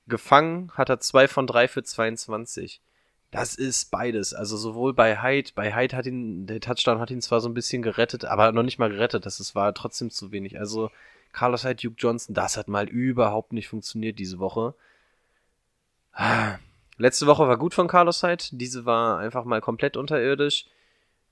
[0.07, 2.82] Gefangen hat er zwei von drei für 22.
[3.32, 4.34] Das ist beides.
[4.34, 7.53] Also sowohl bei Hyde, bei Hyde hat ihn, der Touchdown hat ihn zwar so ein
[7.53, 9.26] bisschen gerettet, aber noch nicht mal gerettet.
[9.26, 10.60] Das ist, war trotzdem zu wenig.
[10.60, 10.90] Also
[11.34, 14.73] Carlos Hyde, Duke Johnson, das hat mal überhaupt nicht funktioniert diese Woche.
[16.98, 20.65] Letzte Woche war gut von Carlos Hyde, diese war einfach mal komplett unterirdisch.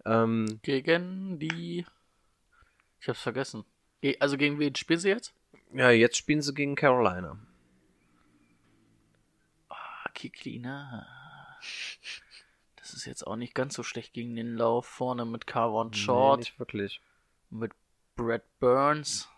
[0.06, 1.86] Ähm, Gegen die.
[3.00, 3.64] Ich hab's vergessen.
[4.02, 5.34] Ge- Also gegen wen spielen sie jetzt?
[5.74, 7.38] ja, jetzt spielen sie gegen Carolina.
[10.14, 11.07] Ah, Kiklina.
[12.77, 14.85] Das ist jetzt auch nicht ganz so schlecht gegen den Lauf.
[14.85, 17.02] Vorne mit Carvon Nee, Short, nicht wirklich.
[17.49, 17.72] mit
[18.15, 19.30] Brad Burns.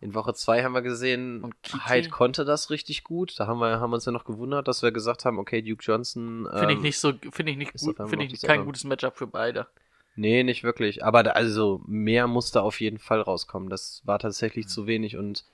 [0.00, 1.54] In Woche 2 haben wir gesehen?
[1.86, 3.38] Hyde konnte das richtig gut.
[3.38, 6.48] Da haben wir haben uns ja noch gewundert, dass wir gesagt haben, okay, Duke Johnson.
[6.50, 9.16] Finde ich ähm, nicht so, finde ich nicht gut, finde ich das kein gutes Matchup
[9.16, 9.66] für beide.
[10.16, 11.04] Nee, nicht wirklich.
[11.04, 13.68] Aber da, also mehr musste auf jeden Fall rauskommen.
[13.68, 15.44] Das war tatsächlich zu wenig und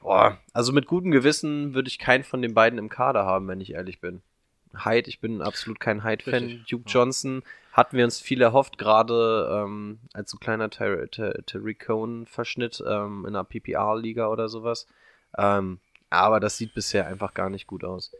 [0.00, 3.60] boah, also mit gutem Gewissen würde ich keinen von den beiden im Kader haben, wenn
[3.60, 4.22] ich ehrlich bin.
[4.84, 6.64] Hyde, ich bin absolut kein Hyde-Fan.
[6.68, 6.92] Duke ja.
[6.92, 7.42] Johnson
[7.72, 13.24] hatten wir uns viel erhofft, gerade ähm, als so kleiner Ter Ter Tariq Cohen-Verschnitt ähm,
[13.26, 14.86] in einer PPR-Liga oder sowas.
[15.36, 15.80] Ähm,
[16.10, 18.12] aber das sieht bisher einfach gar nicht gut aus.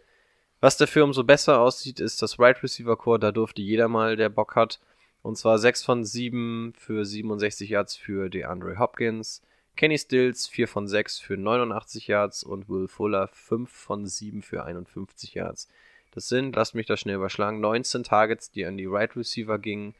[0.60, 3.18] Was dafür umso besser aussieht, ist das Right Receiver Core.
[3.18, 4.80] Da durfte jeder mal, der Bock hat.
[5.22, 9.42] Und zwar 6 von 7 für 67 Yards für DeAndre Hopkins.
[9.78, 14.64] Kenny Stills 4 von 6 für 89 Yards und Will Fuller 5 von 7 für
[14.64, 15.68] 51 Yards.
[16.10, 19.94] Das sind, lasst mich das schnell überschlagen, 19 Targets, die an die Right Receiver gingen.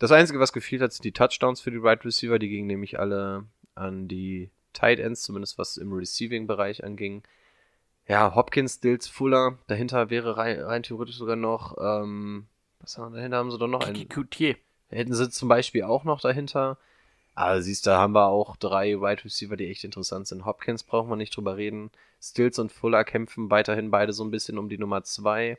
[0.00, 2.40] Das Einzige, was gefehlt hat, sind die Touchdowns für die Right Receiver.
[2.40, 3.44] Die gingen nämlich alle
[3.76, 7.22] an die Tight Ends, zumindest was im Receiving-Bereich anging.
[8.08, 9.58] Ja, Hopkins, Stills, Fuller.
[9.68, 12.48] Dahinter wäre rein, rein theoretisch sogar noch, ähm,
[12.80, 13.36] was haben wir dahinter?
[13.36, 13.94] Haben sie doch noch einen.
[13.94, 14.56] Kikutier.
[14.88, 16.78] Hätten sie zum Beispiel auch noch dahinter.
[17.34, 20.44] Aber siehst du, da haben wir auch drei Wide Receiver, die echt interessant sind.
[20.44, 21.90] Hopkins brauchen wir nicht drüber reden.
[22.20, 25.58] Stills und Fuller kämpfen weiterhin beide so ein bisschen um die Nummer zwei.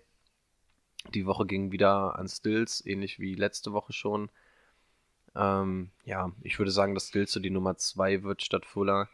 [1.13, 4.29] Die Woche ging wieder an Stills, ähnlich wie letzte Woche schon.
[5.35, 9.09] Ähm, ja, ich würde sagen, dass Stills so die Nummer zwei wird statt Fuller.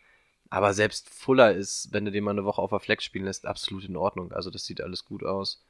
[0.50, 3.46] Aber selbst Fuller ist, wenn du den mal eine Woche auf der Flex spielen lässt,
[3.46, 4.32] absolut in Ordnung.
[4.32, 5.64] Also das sieht alles gut aus.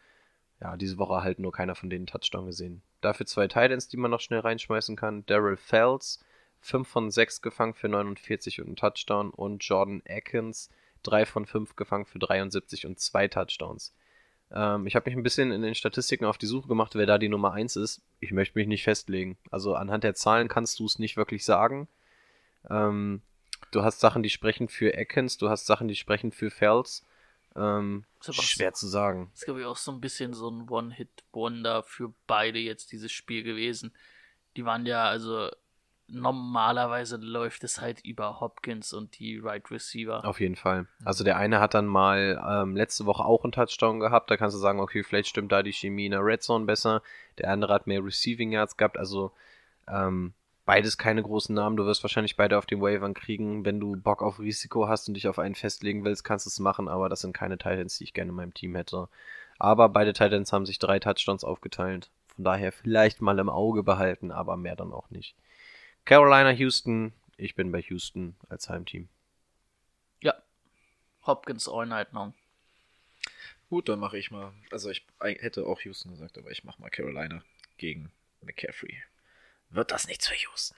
[0.61, 2.81] Ja, diese Woche halt nur keiner von denen Touchdown gesehen.
[3.01, 5.25] Dafür zwei Titans, die man noch schnell reinschmeißen kann.
[5.25, 6.23] Daryl Fells,
[6.61, 9.29] 5 von 6 gefangen für 49 und einen Touchdown.
[9.29, 10.69] Und Jordan Atkins,
[11.03, 13.93] 3 von 5 gefangen für 73 und zwei Touchdowns.
[14.51, 17.17] Ähm, ich habe mich ein bisschen in den Statistiken auf die Suche gemacht, wer da
[17.17, 18.01] die Nummer 1 ist.
[18.19, 19.37] Ich möchte mich nicht festlegen.
[19.51, 21.87] Also anhand der Zahlen kannst du es nicht wirklich sagen.
[22.69, 23.21] Ähm,
[23.71, 27.05] du hast Sachen, die sprechen für Atkins, du hast Sachen, die sprechen für Fells.
[27.55, 29.31] Ähm, Ist aber schwer zu sagen.
[29.33, 33.43] Ist, glaube ich, auch so ein bisschen so ein One-Hit-Wonder für beide jetzt dieses Spiel
[33.43, 33.91] gewesen.
[34.55, 35.49] Die waren ja, also
[36.11, 40.25] normalerweise läuft es halt über Hopkins und die Right Receiver.
[40.25, 40.87] Auf jeden Fall.
[41.03, 44.29] Also der eine hat dann mal ähm, letzte Woche auch einen Touchdown gehabt.
[44.29, 47.01] Da kannst du sagen, okay, vielleicht stimmt da die Chemie in der Red Zone besser.
[47.37, 48.97] Der andere hat mehr Receiving Yards gehabt.
[48.97, 49.31] Also
[49.87, 50.33] ähm,
[50.65, 51.77] beides keine großen Namen.
[51.77, 53.65] Du wirst wahrscheinlich beide auf den Waivern kriegen.
[53.65, 56.59] Wenn du Bock auf Risiko hast und dich auf einen festlegen willst, kannst du es
[56.59, 56.87] machen.
[56.87, 59.09] Aber das sind keine Titans, die ich gerne in meinem Team hätte.
[59.57, 62.09] Aber beide Titans haben sich drei Touchdowns aufgeteilt.
[62.35, 65.35] Von daher vielleicht mal im Auge behalten, aber mehr dann auch nicht.
[66.09, 67.13] Carolina, Houston.
[67.37, 69.09] Ich bin bei Houston als Heimteam.
[70.21, 70.33] Ja.
[71.23, 72.33] Hopkins all night long.
[73.69, 74.51] Gut, dann mache ich mal.
[74.71, 77.43] Also ich hätte auch Houston gesagt, aber ich mache mal Carolina
[77.77, 78.11] gegen
[78.41, 79.03] McCaffrey.
[79.69, 80.75] Wird das nichts für Houston?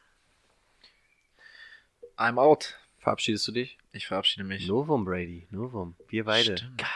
[2.18, 2.78] I'm out.
[3.00, 3.78] Verabschiedest du dich?
[3.94, 4.68] Ich verabschiede mich.
[4.68, 5.48] Novum, Brady.
[5.50, 5.96] Novum.
[6.10, 6.58] Wir beide.
[6.58, 6.78] Stimmt.
[6.78, 6.90] Geil.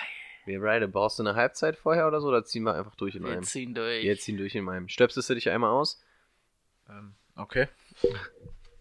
[0.43, 0.89] Wir beide.
[0.89, 2.27] Brauchst du eine Halbzeit vorher oder so?
[2.27, 3.43] Oder ziehen wir einfach durch in Wir einem?
[3.43, 4.03] ziehen durch.
[4.03, 4.89] Wir ziehen durch in einem.
[4.89, 6.03] Stöpselst du dich einmal aus?
[6.89, 7.67] Ähm, okay.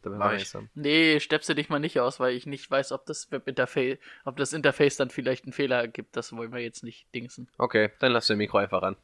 [0.03, 0.53] Damit Mach ich.
[0.75, 4.53] Nee, stepse dich mal nicht aus, weil ich nicht weiß, ob das Webinterface, ob das
[4.53, 6.15] Interface dann vielleicht einen Fehler gibt.
[6.15, 7.49] Das wollen wir jetzt nicht dingsen.
[7.57, 8.97] Okay, dann lass dein Mikro einfach ran.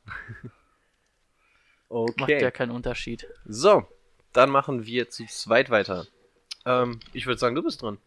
[1.88, 2.40] Macht okay.
[2.40, 3.26] ja keinen Unterschied.
[3.46, 3.84] So,
[4.32, 6.06] dann machen wir zu zweit weiter.
[6.64, 7.98] Ähm, ich würde sagen, du bist dran.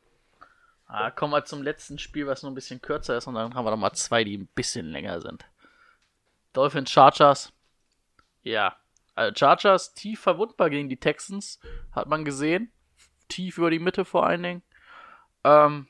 [0.88, 3.66] Ah, kommen wir zum letzten Spiel, was nur ein bisschen kürzer ist, und dann haben
[3.66, 5.44] wir noch mal zwei, die ein bisschen länger sind.
[6.54, 7.52] Dolphins Chargers.
[8.44, 8.78] Ja.
[9.16, 11.60] Also Chargers tief verwundbar gegen die Texans,
[11.92, 12.72] hat man gesehen.
[13.30, 14.64] Tief über die Mitte vor allen Dingen.
[15.44, 15.88] Ähm,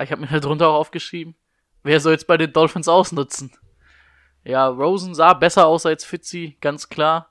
[0.00, 1.34] ich habe mir da drunter auch aufgeschrieben,
[1.82, 3.52] wer soll jetzt bei den Dolphins ausnutzen?
[4.44, 7.30] Ja, Rosen sah besser aus als Fitzy, ganz klar.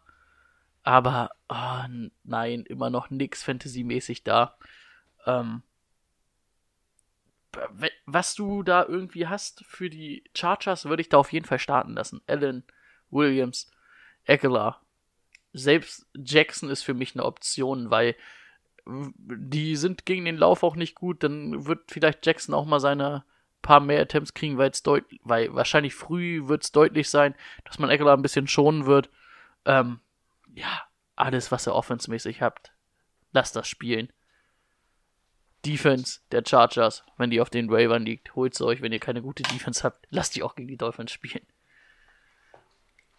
[0.83, 4.57] Aber, n- nein, immer noch nix Fantasy-mäßig da.
[5.25, 5.61] Ähm,
[8.05, 11.93] was du da irgendwie hast für die Chargers, würde ich da auf jeden Fall starten
[11.93, 12.21] lassen.
[12.27, 12.63] Allen,
[13.09, 13.69] Williams,
[14.23, 14.81] Eckler.
[15.53, 18.15] Selbst Jackson ist für mich eine Option, weil
[18.85, 21.23] die sind gegen den Lauf auch nicht gut.
[21.23, 23.23] Dann wird vielleicht Jackson auch mal seine
[23.61, 24.71] paar mehr Attempts kriegen, weil
[25.23, 29.09] weil wahrscheinlich früh wird es deutlich sein, dass man Eckler ein bisschen schonen wird.
[29.65, 29.99] Ähm,
[30.53, 30.83] ja,
[31.15, 32.71] alles, was ihr offensmäßig habt,
[33.31, 34.11] lasst das spielen.
[35.65, 39.21] Defense der Chargers, wenn die auf den Ravern liegt, holt sie euch, wenn ihr keine
[39.21, 41.45] gute Defense habt, lasst die auch gegen die Dolphins spielen.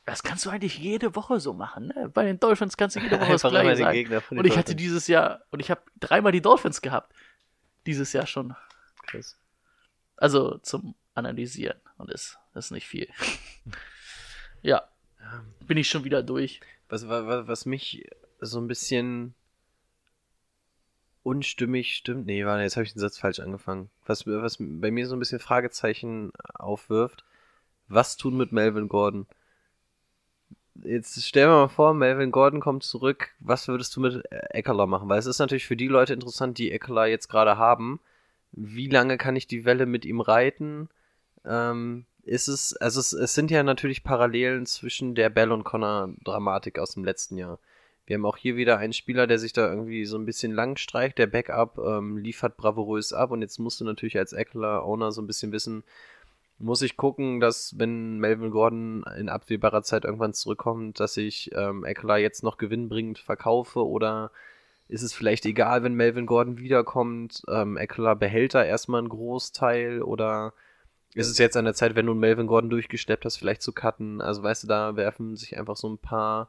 [0.05, 1.93] Das kannst du eigentlich jede Woche so machen.
[1.95, 2.11] Ne?
[2.12, 4.23] Bei den Dolphins kannst du jede Woche das Gleiche sagen.
[4.31, 7.15] Und ich hatte dieses Jahr, und ich habe dreimal die Dolphins gehabt.
[7.87, 8.55] Dieses Jahr schon.
[9.07, 9.39] Krass.
[10.16, 11.79] Also zum Analysieren.
[11.99, 13.09] Und das, das ist nicht viel.
[14.62, 14.83] ja.
[15.61, 16.61] Bin ich schon wieder durch.
[16.89, 18.09] Was, was, was mich
[18.41, 19.35] so ein bisschen
[21.23, 22.27] unstimmig stimmt.
[22.27, 23.91] Nee, warte, jetzt habe ich den Satz falsch angefangen.
[24.07, 27.24] Was, was bei mir so ein bisschen Fragezeichen aufwirft.
[27.89, 29.27] Was tun mit Melvin Gordon?
[30.74, 33.31] Jetzt stellen wir mal vor, Melvin Gordon kommt zurück.
[33.40, 35.09] Was würdest du mit Eckler machen?
[35.09, 38.01] Weil es ist natürlich für die Leute interessant, die Eckler jetzt gerade haben.
[38.53, 40.89] Wie lange kann ich die Welle mit ihm reiten?
[41.44, 46.11] Ähm, ist es, also es, es sind ja natürlich Parallelen zwischen der Bell und Connor
[46.24, 47.59] Dramatik aus dem letzten Jahr.
[48.07, 50.77] Wir haben auch hier wieder einen Spieler, der sich da irgendwie so ein bisschen lang
[50.77, 51.19] streicht.
[51.19, 55.27] Der Backup ähm, liefert bravourös ab und jetzt musst du natürlich als Eckler-Owner so ein
[55.27, 55.85] bisschen wissen,
[56.62, 61.84] muss ich gucken, dass wenn Melvin Gordon in absehbarer Zeit irgendwann zurückkommt, dass ich ähm,
[61.84, 64.30] Eckler jetzt noch gewinnbringend verkaufe oder
[64.89, 70.02] ist es vielleicht egal, wenn Melvin Gordon wiederkommt, ähm, Eckler behält da erstmal einen Großteil
[70.02, 70.52] oder
[71.14, 74.20] ist es jetzt an der Zeit, wenn du Melvin Gordon durchgesteppt hast, vielleicht zu cutten?
[74.20, 76.48] Also weißt du, da werfen sich einfach so ein paar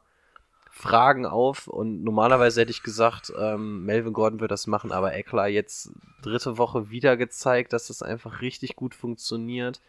[0.70, 5.46] Fragen auf und normalerweise hätte ich gesagt, ähm, Melvin Gordon wird das machen, aber Eckler
[5.46, 5.90] jetzt
[6.22, 9.80] dritte Woche wieder gezeigt, dass das einfach richtig gut funktioniert.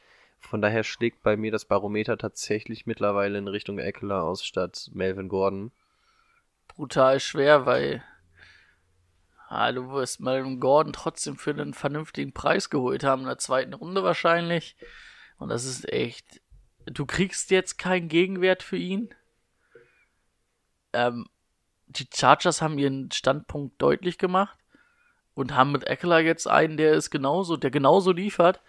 [0.45, 5.27] Von daher schlägt bei mir das Barometer tatsächlich mittlerweile in Richtung Eckler aus statt Melvin
[5.27, 5.71] Gordon.
[6.67, 8.03] Brutal schwer, weil
[9.49, 13.73] ah, du wirst Melvin Gordon trotzdem für einen vernünftigen Preis geholt haben in der zweiten
[13.73, 14.75] Runde wahrscheinlich.
[15.37, 16.41] Und das ist echt.
[16.85, 19.09] Du kriegst jetzt keinen Gegenwert für ihn.
[20.93, 21.27] Ähm,
[21.87, 24.57] die Chargers haben ihren Standpunkt deutlich gemacht
[25.33, 28.61] und haben mit Eckler jetzt einen, der ist genauso, der genauso liefert.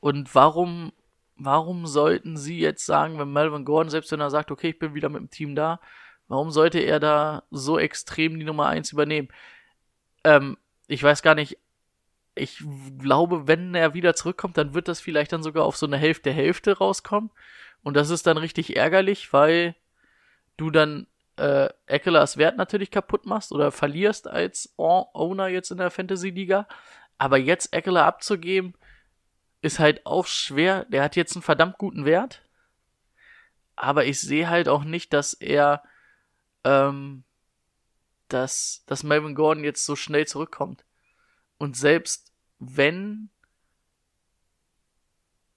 [0.00, 0.92] Und warum,
[1.36, 4.94] warum sollten sie jetzt sagen, wenn Melvin Gordon, selbst wenn er sagt, okay, ich bin
[4.94, 5.80] wieder mit dem Team da,
[6.28, 9.28] warum sollte er da so extrem die Nummer eins übernehmen?
[10.22, 10.56] Ähm,
[10.86, 11.58] ich weiß gar nicht,
[12.34, 12.62] ich
[12.98, 16.32] glaube, wenn er wieder zurückkommt, dann wird das vielleicht dann sogar auf so eine Hälfte
[16.32, 17.30] Hälfte rauskommen.
[17.82, 19.76] Und das ist dann richtig ärgerlich, weil
[20.56, 21.06] du dann
[21.36, 26.66] äh, Ekelers Wert natürlich kaputt machst oder verlierst als Owner jetzt in der Fantasy-Liga.
[27.18, 28.74] Aber jetzt Eckler abzugeben,
[29.64, 30.84] ist halt auch schwer.
[30.86, 32.42] Der hat jetzt einen verdammt guten Wert.
[33.76, 35.82] Aber ich sehe halt auch nicht, dass er,
[36.64, 37.24] ähm,
[38.28, 40.84] dass, dass Melvin Gordon jetzt so schnell zurückkommt.
[41.58, 43.30] Und selbst wenn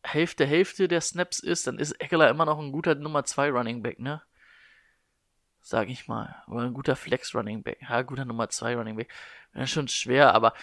[0.04, 3.84] Hälfte, Hälfte der Snaps ist, dann ist Eckler immer noch ein guter Nummer 2 Running
[3.84, 4.22] Back, ne?
[5.60, 6.44] Sag ich mal.
[6.48, 7.80] Oder ein guter Flex Running Back.
[7.82, 9.14] Ja, guter Nummer 2 Running Back.
[9.52, 10.54] Wäre schon schwer, aber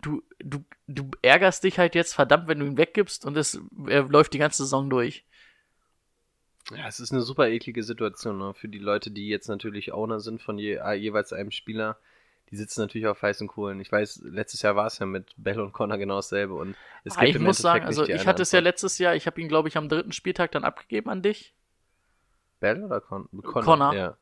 [0.00, 4.04] du, du, du ärgerst dich halt jetzt verdammt, wenn du ihn weggibst und es er
[4.04, 5.24] läuft die ganze Saison durch.
[6.70, 8.54] Ja, es ist eine super eklige Situation ne?
[8.54, 11.98] für die Leute, die jetzt natürlich Owner sind von je, äh, jeweils einem Spieler.
[12.50, 13.80] Die sitzen natürlich auf heißen Kohlen.
[13.80, 16.54] Ich weiß, letztes Jahr war es ja mit Bell und Connor genau dasselbe.
[16.54, 18.58] Und es Ah, gibt ich muss sagen, Endeffekt also nicht die ich hatte es ja
[18.58, 18.64] Antwort.
[18.74, 21.54] letztes Jahr, ich habe ihn, glaube ich, am dritten Spieltag dann abgegeben an dich.
[22.60, 23.76] Bell oder Con Connor?
[23.76, 23.92] Connor.
[23.92, 24.16] Ja.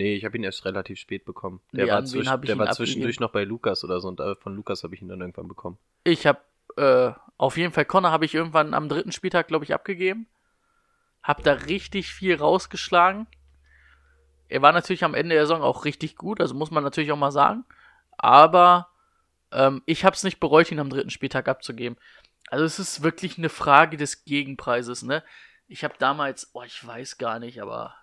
[0.00, 1.60] Nee, ich habe ihn erst relativ spät bekommen.
[1.72, 4.56] Der Nee, war, zwisch der war zwischendurch noch bei Lukas oder so und äh, von
[4.56, 5.76] Lukas habe ich ihn dann irgendwann bekommen.
[6.04, 6.40] Ich habe
[6.78, 10.26] äh, auf jeden Fall Connor habe ich irgendwann am dritten Spieltag, glaube ich, abgegeben.
[11.22, 13.26] Hab da richtig viel rausgeschlagen.
[14.48, 17.18] Er war natürlich am Ende der Saison auch richtig gut, also muss man natürlich auch
[17.18, 17.66] mal sagen.
[18.16, 18.88] Aber
[19.52, 21.98] ähm, ich habe es nicht bereut, ihn am dritten Spieltag abzugeben.
[22.48, 25.22] Also es ist wirklich eine Frage des Gegenpreises, ne?
[25.68, 27.94] Ich habe damals, oh, ich weiß gar nicht, aber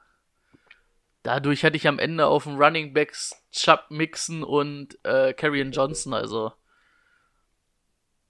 [1.28, 6.14] dadurch hatte ich am Ende auf dem Running Backs Chubb Mixon und äh, Carrion Johnson,
[6.14, 6.54] also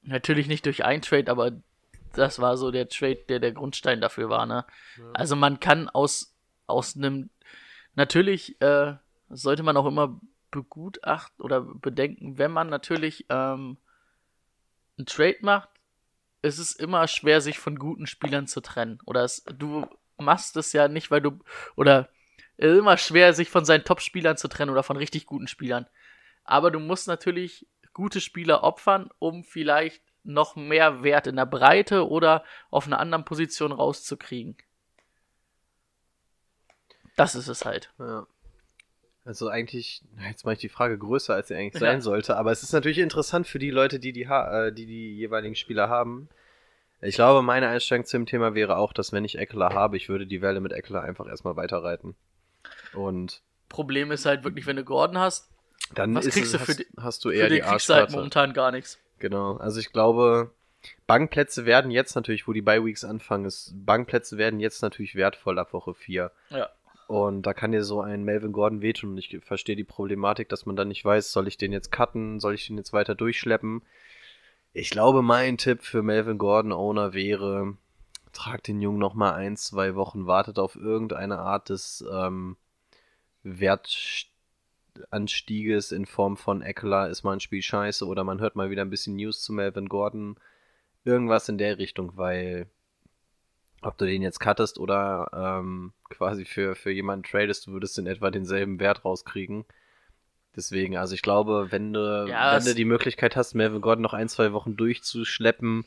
[0.01, 1.51] natürlich nicht durch ein Trade, aber
[2.13, 4.65] das war so der Trade, der der Grundstein dafür war, ne?
[5.13, 7.29] Also man kann aus aus einem
[7.93, 8.95] natürlich äh,
[9.29, 10.19] sollte man auch immer
[10.49, 13.77] begutachten oder bedenken, wenn man natürlich ähm,
[14.97, 15.69] einen Trade macht,
[16.41, 18.99] ist es immer schwer, sich von guten Spielern zu trennen.
[19.05, 19.85] Oder es, du
[20.17, 21.39] machst es ja nicht, weil du
[21.75, 22.09] oder
[22.57, 25.88] immer schwer, sich von seinen Top-Spielern zu trennen oder von richtig guten Spielern.
[26.43, 32.07] Aber du musst natürlich gute Spieler opfern, um vielleicht noch mehr Wert in der Breite
[32.07, 34.57] oder auf einer anderen Position rauszukriegen.
[37.15, 37.91] Das ist es halt.
[37.97, 38.27] Ja.
[39.25, 41.79] Also eigentlich, jetzt mache ich die Frage größer, als sie eigentlich Ja.
[41.79, 44.85] sein sollte, aber es ist natürlich interessant für die Leute, die die, ha äh, die,
[44.85, 46.29] die jeweiligen Spieler haben.
[47.01, 50.25] Ich glaube, meine Einstellung zum Thema wäre auch, dass wenn ich Eckler habe, ich würde
[50.27, 52.15] die Welle mit Eckler einfach erstmal weiterreiten.
[52.93, 55.49] Und Problem ist halt wirklich, wenn du Gordon hast,
[55.93, 57.69] dann Was ist kriegst es, du für hast, die- hast du für eher den die
[57.69, 58.97] kriegst du halt momentan gar nichts.
[59.19, 60.51] Genau, also ich glaube,
[61.07, 65.59] Bankplätze werden jetzt natürlich, wo die Bye Weeks anfangen, ist, Bankplätze werden jetzt natürlich wertvoll
[65.59, 66.31] ab Woche 4.
[66.49, 66.69] Ja.
[67.07, 69.11] Und da kann dir so ein Melvin Gordon wehtun.
[69.11, 72.39] Und ich verstehe die Problematik, dass man dann nicht weiß, soll ich den jetzt cutten,
[72.41, 73.81] soll ich den jetzt weiter durchschleppen.
[74.73, 77.77] Ich glaube, mein Tipp für Melvin Gordon Owner wäre,
[78.34, 82.57] trag den Jungen noch mal ein, zwei Wochen, wartet auf irgendeine Art des ähm,
[84.99, 88.83] Wertanstieges in Form von Eckler, ist mal ein Spiel scheiße oder man hört mal wieder
[88.83, 90.37] ein bisschen News zu Melvin Gordon.
[91.03, 92.67] Irgendwas in der Richtung, weil
[93.81, 98.07] ob du den jetzt cuttest oder ähm, quasi für, für jemanden tradest, du würdest in
[98.07, 99.65] etwa denselben Wert rauskriegen.
[100.55, 104.13] Deswegen, also ich glaube, wenn du, Ja, wenn du die Möglichkeit hast, Melvin Gordon noch
[104.13, 105.85] ein, zwei Wochen durchzuschleppen,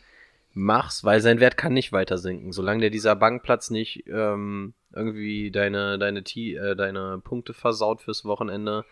[0.52, 2.52] mach's, weil sein Wert kann nicht weiter sinken.
[2.52, 8.24] Solange der dieser Bankplatz nicht ähm, irgendwie deine, deine, T äh, deine Punkte versaut fürs
[8.24, 8.84] Wochenende,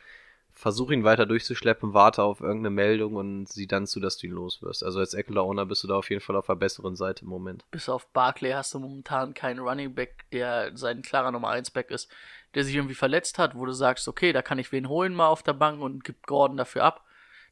[0.52, 4.32] versuch ihn weiter durchzuschleppen, warte auf irgendeine Meldung und sieh dann zu, dass du ihn
[4.32, 4.82] los wirst.
[4.84, 7.64] Also als Eckler-Owner bist du da auf jeden Fall auf der besseren Seite im Moment.
[7.70, 11.92] Bis auf Barclay hast du momentan keinen Running Back, der sein klarer Nummer 1 Back
[11.92, 12.10] ist,
[12.54, 15.28] der sich irgendwie verletzt hat, wo du sagst, okay, da kann ich wen holen mal
[15.28, 17.04] auf der Bank und gibt Gordon dafür ab.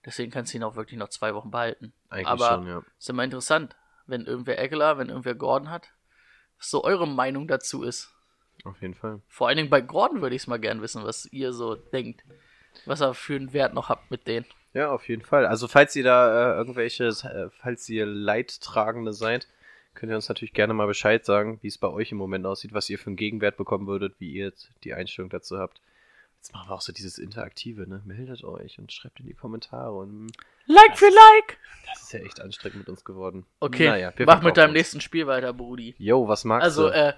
[0.05, 1.93] Deswegen kannst du ihn auch wirklich noch zwei Wochen behalten.
[2.09, 2.83] Eigentlich Aber schon, ja.
[2.99, 3.77] ist immer interessant,
[4.07, 5.91] wenn irgendwer Eckler, wenn irgendwer Gordon hat,
[6.59, 8.13] was so eure Meinung dazu ist.
[8.65, 9.21] Auf jeden Fall.
[9.29, 12.23] Vor allen Dingen bei Gordon würde ich es mal gern wissen, was ihr so denkt.
[12.85, 14.47] Was er für einen Wert noch habt mit denen.
[14.75, 15.47] Ja, auf jeden Fall.
[15.47, 19.49] Also falls ihr da äh, irgendwelche, äh, falls ihr Leidtragende seid,
[19.95, 22.75] könnt ihr uns natürlich gerne mal Bescheid sagen, wie es bei euch im Moment aussieht,
[22.75, 24.53] was ihr für einen Gegenwert bekommen würdet, wie ihr
[24.85, 25.81] die Einstellung dazu habt.
[26.47, 28.03] Jetzt machen wir auch so dieses Interaktive, ne?
[28.05, 30.31] Meldet euch und schreibt in die Kommentare und
[30.67, 31.59] Like für Like!
[31.93, 33.45] das ist ja echt anstrengend mit uns geworden.
[33.59, 34.77] Okay, Naja, wir mach mit deinem uns.
[34.77, 35.97] nächsten Spiel weiter, Brudi.
[35.99, 36.95] Yo, was magst Also, du?
[36.95, 37.15] äh,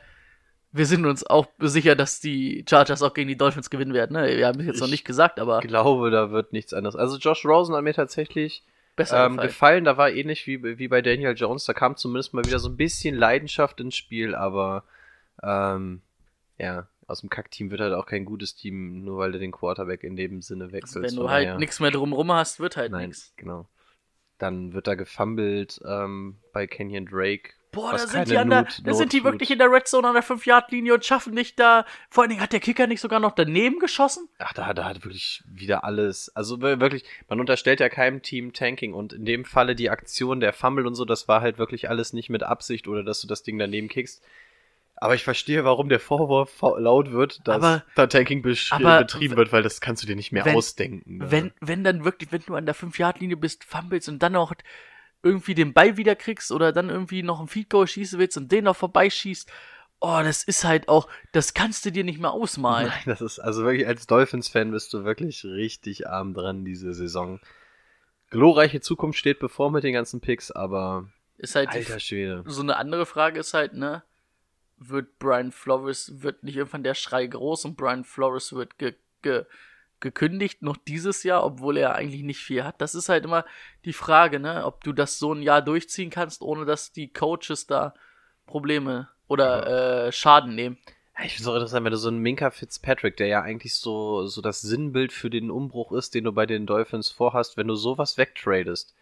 [0.72, 4.14] wir sind uns auch sicher, dass die Chargers auch gegen die Dolphins gewinnen werden.
[4.14, 4.34] Ne?
[4.34, 6.96] Wir haben es jetzt noch Ich nicht gesagt, aber Ich glaube, da wird nichts anderes.
[6.96, 8.64] Also Josh Rosen hat mir tatsächlich
[8.96, 9.46] besser ähm, gefallen.
[9.48, 9.84] gefallen.
[9.84, 11.64] Da war ähnlich wie, wie bei Daniel Jones.
[11.66, 14.84] Da kam zumindest mal wieder so ein bisschen Leidenschaft ins Spiel, aber
[15.42, 16.00] ähm,
[16.59, 20.05] ja, aus dem Kackteam wird halt auch kein gutes Team, nur weil du den Quarterback
[20.05, 21.10] in dem Sinne wechselst.
[21.10, 23.32] Wenn du halt daher- nichts mehr drumrum hast, wird halt nichts.
[23.36, 23.66] genau.
[24.39, 27.55] Dann wird da gefummelt ähm, bei Kenyon Drake.
[27.72, 30.14] Boah, da sind die, an der, da sind die wirklich in der Red Zone an
[30.14, 31.85] der 5-Yard-Linie und schaffen nicht da.
[32.09, 34.26] Vor allen Dingen hat der Kicker nicht sogar noch daneben geschossen?
[34.39, 36.35] Ach, da, da hat wirklich wieder alles.
[36.36, 40.40] Also wir- wirklich, man unterstellt ja keinem Team Tanking und in dem Falle die Aktion,
[40.40, 43.26] der Fumble und so, das war halt wirklich alles nicht mit Absicht oder dass du
[43.26, 44.22] das Ding daneben kickst.
[45.00, 49.52] Aber ich verstehe, warum der Vorwurf laut wird, dass Aber- da Tanking aber betrieben wird,
[49.52, 51.18] weil das kannst du dir nicht mehr wenn- ausdenken.
[51.18, 51.30] ne?
[51.30, 54.52] Wenn, wenn dann wirklich, wenn du an der 5-Yard-Linie bist, fummelst und dann noch
[55.22, 58.50] irgendwie den Ball wieder kriegst oder dann irgendwie noch ein Feed Goal schießen willst und
[58.50, 59.50] den noch vorbeischießt,
[60.00, 62.88] oh, das ist halt auch, das kannst du dir nicht mehr ausmalen.
[62.88, 67.40] Nein, das ist, also wirklich, als Dolphins-Fan bist du wirklich richtig arm dran diese Saison.
[68.30, 71.08] Glorreiche Zukunft steht bevor mit den ganzen Picks, aber
[71.38, 72.44] Ist halt alter Schwede.
[72.46, 74.02] so eine andere Frage ist halt, ne,
[74.78, 79.44] wird Brian Flores, wird nicht irgendwann der Schrei groß und Brian Flores wird ge, ge,
[80.00, 82.80] gekündigt noch dieses Jahr, obwohl er eigentlich nicht viel hat.
[82.80, 83.44] Das ist halt immer
[83.84, 87.66] die Frage, ne, ob du das so ein Jahr durchziehen kannst, ohne dass die Coaches
[87.66, 87.94] da
[88.46, 90.78] Probleme oder äh, Schaden nehmen.
[91.24, 94.26] Ich finde es auch interessant, wenn du so einen Minka Fitzpatrick, der ja eigentlich so,
[94.26, 97.74] so das Sinnbild für den Umbruch ist, den du bei den Dolphins vorhast, wenn du
[97.74, 98.94] sowas wegtradest,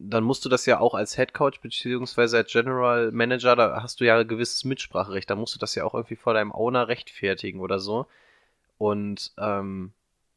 [0.00, 4.00] dann musst du das ja auch als Head Coach beziehungsweise als General Manager, da hast
[4.00, 6.88] du ja ein gewisses Mitspracherecht, da musst du das ja auch irgendwie vor deinem Owner
[6.88, 8.06] rechtfertigen oder so.
[8.78, 9.92] Und ähm,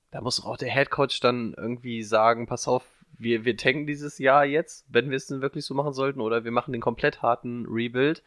[0.10, 2.84] da muss auch der Head Coach dann irgendwie sagen, pass auf,
[3.20, 6.44] wir, wir tanken dieses Jahr jetzt, wenn wir es denn wirklich so machen sollten, oder
[6.44, 8.24] wir machen den komplett harten Rebuild.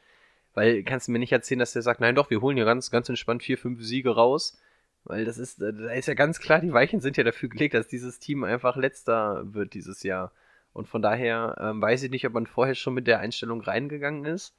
[0.55, 2.93] Weil kannst du mir nicht erzählen, dass der sagt, nein doch, wir holen hier ganz,
[2.93, 4.56] ganz entspannt vier, fünf Siege raus.
[5.02, 7.74] Weil das ist, äh, da ist ja ganz klar, die Weichen sind ja dafür gelegt,
[7.74, 10.31] dass dieses Team einfach letzter wird dieses Jahr.
[10.74, 14.26] Und von daher ähm, weiß ich nicht, ob man vorher schon mit der Einstellung reingegangen
[14.26, 14.55] ist.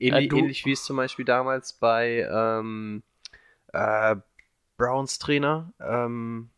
[0.00, 3.04] Ähnlich, Ja, du- ähnlich wie es zum Beispiel damals bei ähm,
[3.72, 4.16] äh,
[4.76, 6.48] Browns Trainer, ähm,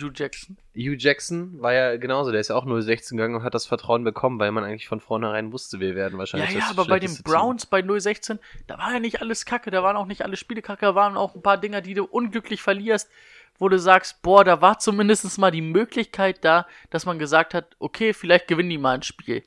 [0.00, 0.56] Hugh Jackson.
[0.74, 4.02] Hugh Jackson war ja genauso, der ist ja auch 0-16 gegangen und hat das Vertrauen
[4.04, 6.98] bekommen, weil man eigentlich von vornherein wusste, wir werden Ja, wahrscheinlich ja, das aber bei
[6.98, 7.22] den Team.
[7.24, 10.62] Browns bei 016, da war ja nicht alles kacke, da waren auch nicht alle Spiele
[10.62, 13.10] kacke, da waren auch ein paar Dinger, die du unglücklich verlierst,
[13.58, 17.76] wo du sagst, boah, da war zumindest mal die Möglichkeit da, dass man gesagt hat,
[17.78, 19.42] okay, vielleicht gewinnen die mal ein Spiel.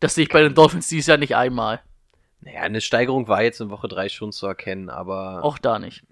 [0.00, 1.80] Das sehe ich bei den Dolphins dieses Jahr nicht einmal.
[2.40, 6.04] Naja, eine Steigerung war jetzt in Woche 3 schon zu erkennen, aber Auch da nicht.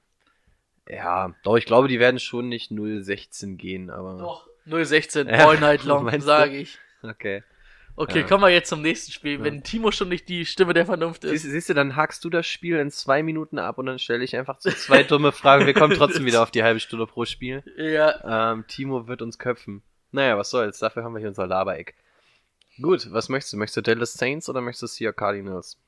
[0.88, 5.58] ja, doch, ich glaube, die werden schon nicht 0-16 gehen, aber Doch, 016, Ja, all
[5.60, 6.78] night long, sage ich.
[7.02, 7.42] okay.
[7.98, 8.26] Okay, Ja.
[8.26, 9.42] kommen wir jetzt zum nächsten Spiel.
[9.42, 11.30] Wenn Timo schon nicht die Stimme der Vernunft ist.
[11.42, 14.22] Siehst, siehst du, dann hakst du das Spiel in zwei Minuten ab und dann stelle
[14.22, 15.64] ich einfach so zwei dumme Fragen.
[15.66, 17.64] Wir kommen trotzdem wieder auf die halbe Stunde pro Spiel.
[17.78, 19.82] Ja, Ähm, Timo wird uns köpfen.
[20.12, 21.94] Naja, was soll's, dafür haben wir hier unser Labereck.
[22.80, 23.56] Gut, was möchtest du?
[23.56, 25.78] Möchtest du Dallas Saints oder möchtest du Seattle Cardinals?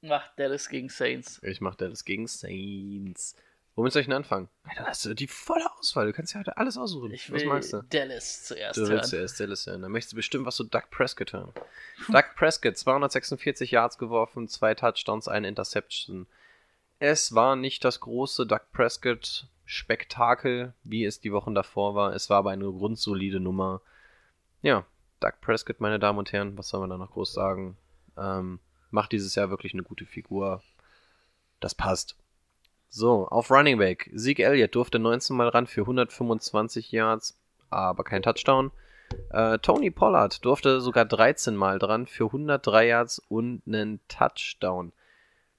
[0.00, 1.40] macht Dallas gegen Saints.
[1.42, 3.34] Ich mach Dallas gegen Saints.
[3.78, 4.48] Womit soll ich denn anfangen?
[4.64, 6.06] Alter, hast du die volle Auswahl.
[6.06, 7.12] Du kannst ja heute alles aussuchen.
[7.12, 7.82] Ich was will magst du?
[7.90, 9.04] Dallas zuerst Du willst hören.
[9.04, 9.82] zuerst Dallas hören.
[9.82, 11.52] Dann möchtest du bestimmt was zu Doug Prescott hören.
[12.08, 16.26] Doug Prescott, 246 Yards geworfen, zwei Touchdowns, eine Interception.
[16.98, 22.12] Es war nicht das große Doug Prescott Spektakel, wie es die Wochen davor war.
[22.14, 23.80] Es war aber eine grundsolide Nummer.
[24.60, 24.86] Ja,
[25.20, 27.76] Doug Prescott, meine Damen und Herren, was soll man da noch groß sagen?
[28.16, 28.58] Ähm,
[28.90, 30.64] macht dieses Jahr wirklich eine gute Figur.
[31.60, 32.16] Das passt.
[32.90, 34.10] So, auf Running Back.
[34.14, 37.38] Zeke Elliott durfte 19 Mal ran für 125 Yards,
[37.70, 38.70] aber kein Touchdown.
[39.30, 44.92] Äh, Tony Pollard durfte sogar 13 Mal dran für 103 Yards und einen Touchdown.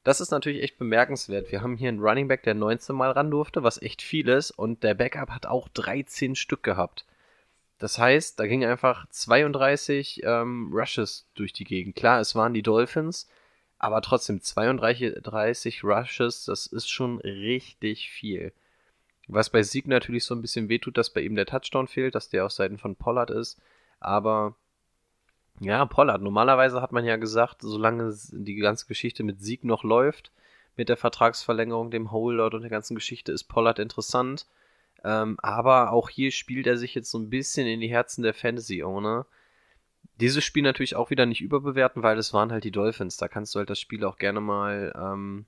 [0.04, 1.52] Das ist natürlich echt bemerkenswert.
[1.52, 4.52] Wir haben hier einen Running Back, der 19 Mal ran durfte, was echt viel ist,
[4.52, 7.06] und der Backup hat auch 13 Stück gehabt.
[7.78, 11.96] Das heißt, da ging einfach 32 ähm, Rushes durch die Gegend.
[11.96, 13.28] Klar, es waren die Dolphins,
[13.80, 18.52] aber trotzdem 32 Rushes, das ist schon richtig viel.
[19.28, 22.30] Was bei Sieg natürlich so ein bisschen wehtut, dass bei ihm der Touchdown fehlt, dass
[22.30, 23.62] der auf Seiten von Pollard ist.
[24.00, 24.56] Aber
[25.60, 30.32] ja, Pollard, normalerweise hat man ja gesagt, solange die ganze Geschichte mit Sieg noch läuft,
[30.76, 34.48] mit der Vertragsverlängerung, dem Holdout und der ganzen Geschichte, ist Pollard interessant.
[35.04, 38.34] Ähm, aber auch hier spielt er sich jetzt so ein bisschen in die Herzen der
[38.34, 39.26] Fantasy-Owner.
[40.20, 43.18] Dieses Spiel natürlich auch wieder nicht überbewerten, weil es waren halt die Dolphins.
[43.18, 44.94] Da kannst du halt das Spiel auch gerne mal.
[44.96, 45.46] Ähm,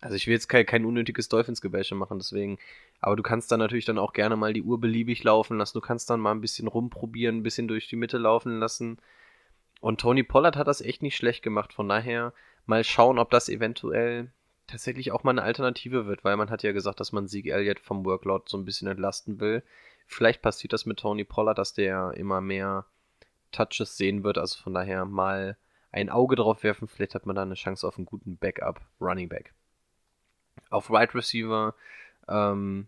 [0.00, 2.58] also ich will jetzt kein, kein unnötiges Dolphins-Gebäsche machen, deswegen.
[3.00, 5.78] Aber du kannst dann natürlich dann auch gerne mal die Uhr beliebig laufen lassen.
[5.78, 8.98] Du kannst dann mal ein bisschen rumprobieren, ein bisschen durch die Mitte laufen lassen.
[9.80, 11.72] Und Tony Pollard hat das echt nicht schlecht gemacht.
[11.72, 12.32] Von daher
[12.66, 14.32] mal schauen, ob das eventuell
[14.66, 17.80] tatsächlich auch mal eine Alternative wird, weil man hat ja gesagt, dass man Sieg Elliott
[17.80, 19.62] vom Workload so ein bisschen entlasten will.
[20.06, 22.86] Vielleicht passiert das mit Tony Pollard, dass der immer mehr
[23.50, 24.38] Touches sehen wird.
[24.38, 25.56] Also von daher mal
[25.92, 26.88] ein Auge drauf werfen.
[26.88, 29.52] Vielleicht hat man da eine Chance auf einen guten Backup, Running Back.
[30.68, 31.74] Auf Wide Receiver,
[32.28, 32.86] ähm,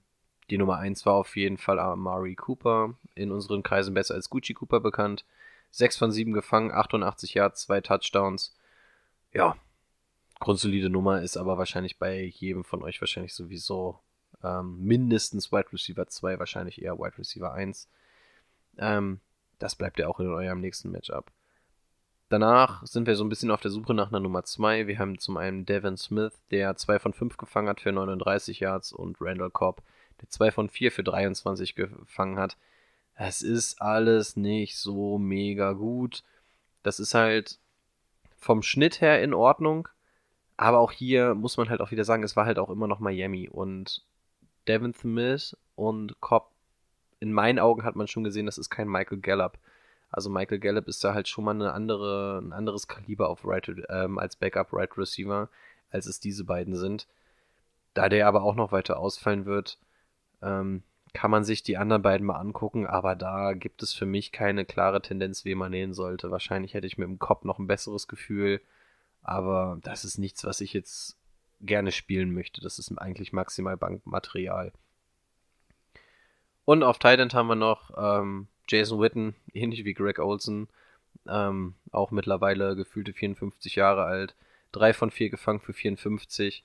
[0.51, 4.55] die Nummer 1 war auf jeden Fall Amari Cooper, in unseren Kreisen besser als Gucci
[4.55, 5.24] Cooper bekannt.
[5.70, 8.55] 6 von 7 gefangen, 88 Yards, 2 Touchdowns.
[9.32, 9.56] Ja,
[10.39, 13.98] grundsolide Nummer ist aber wahrscheinlich bei jedem von euch wahrscheinlich sowieso
[14.43, 17.89] ähm, mindestens Wide Receiver 2, wahrscheinlich eher Wide Receiver 1.
[18.78, 19.20] Ähm,
[19.62, 21.30] das bleibt ja auch in eurem nächsten Matchup.
[22.28, 24.86] Danach sind wir so ein bisschen auf der Suche nach einer Nummer 2.
[24.86, 28.93] Wir haben zum einen Devin Smith, der 2 von 5 gefangen hat für 39 Yards
[28.93, 29.82] und Randall Cobb,
[30.20, 32.56] der 2 von 4 für 23 gefangen hat.
[33.18, 36.22] Das ist alles nicht so mega gut.
[36.82, 37.59] Das ist halt
[38.39, 39.89] vom Schnitt her in Ordnung.
[40.56, 42.98] Aber auch hier muss man halt auch wieder sagen, es war halt auch immer noch
[42.98, 43.48] Miami.
[43.48, 44.02] Und
[44.66, 46.51] Devin Smith und Cobb,
[47.22, 49.56] in meinen Augen hat man schon gesehen, das ist kein Michael Gallup.
[50.10, 53.70] Also Michael Gallup ist da halt schon mal eine andere, ein anderes Kaliber auf right,
[53.90, 55.48] ähm, als Backup Right Receiver,
[55.90, 57.06] als es diese beiden sind.
[57.94, 59.78] Da der aber auch noch weiter ausfallen wird,
[60.42, 60.82] ähm,
[61.12, 64.64] kann man sich die anderen beiden mal angucken, aber da gibt es für mich keine
[64.64, 66.32] klare Tendenz, wie man nehmen sollte.
[66.32, 68.60] Wahrscheinlich hätte ich mit dem Kopf noch ein besseres Gefühl,
[69.22, 71.16] aber das ist nichts, was ich jetzt
[71.60, 72.60] gerne spielen möchte.
[72.60, 74.72] Das ist eigentlich maximal Bankmaterial.
[76.64, 80.68] Und auf Titan haben wir noch ähm, Jason Witten, ähnlich wie Greg Olson,
[81.28, 84.34] ähm, auch mittlerweile gefühlte 54 Jahre alt,
[84.70, 86.64] drei von vier gefangen für 54.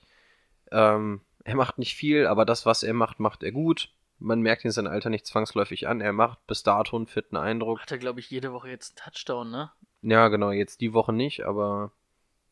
[0.70, 3.90] Ähm, er macht nicht viel, aber das, was er macht, macht er gut.
[4.18, 6.00] Man merkt ihn sein Alter nicht zwangsläufig an.
[6.00, 7.80] Er macht bis dato einen fitten Eindruck.
[7.80, 9.70] Hat er, glaube ich, jede Woche jetzt einen Touchdown, ne?
[10.02, 11.92] Ja, genau, jetzt die Woche nicht, aber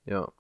[0.05, 0.31] ja.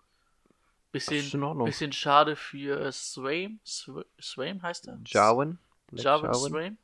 [0.92, 3.60] Bisschen, bisschen schade für Swaim.
[3.64, 4.98] Sw- Swaim heißt er?
[5.04, 5.58] Jarwin?
[5.88, 6.78] Blake Jarvin Swaim?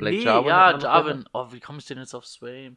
[0.00, 1.24] Blake nee, Jarwin ja, Jarvin.
[1.32, 2.76] Oh, wie kommst du denn jetzt auf Swaim?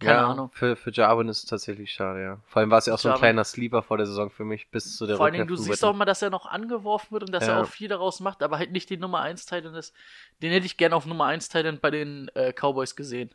[0.00, 0.50] Keine ja, Ahnung.
[0.52, 2.40] Für, für Jarwin ist es tatsächlich schade, ja.
[2.46, 3.20] Vor allem war es ja auch so ein Jarwin.
[3.20, 5.94] kleiner Sleeper vor der Saison für mich, bis zu der Vor Rückkehr du siehst auch
[5.94, 7.62] mal, dass er noch angeworfen wird und dass er Ja.
[7.62, 9.92] auch viel daraus macht, aber halt nicht die Nummer 1 Titan ist.
[10.40, 13.30] Den hätte ich gerne auf Nummer 1 Titan bei den äh, Cowboys gesehen.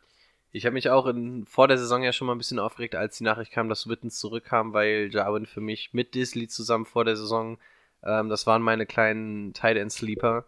[0.54, 3.18] Ich habe mich auch in, vor der Saison ja schon mal ein bisschen aufgeregt, als
[3.18, 7.18] die Nachricht kam, dass Witten zurückkam, weil Jarwin für mich mit Disley zusammen vor der
[7.18, 7.58] Saison,
[8.04, 10.46] ähm, das waren meine kleinen Tight End Sleeper.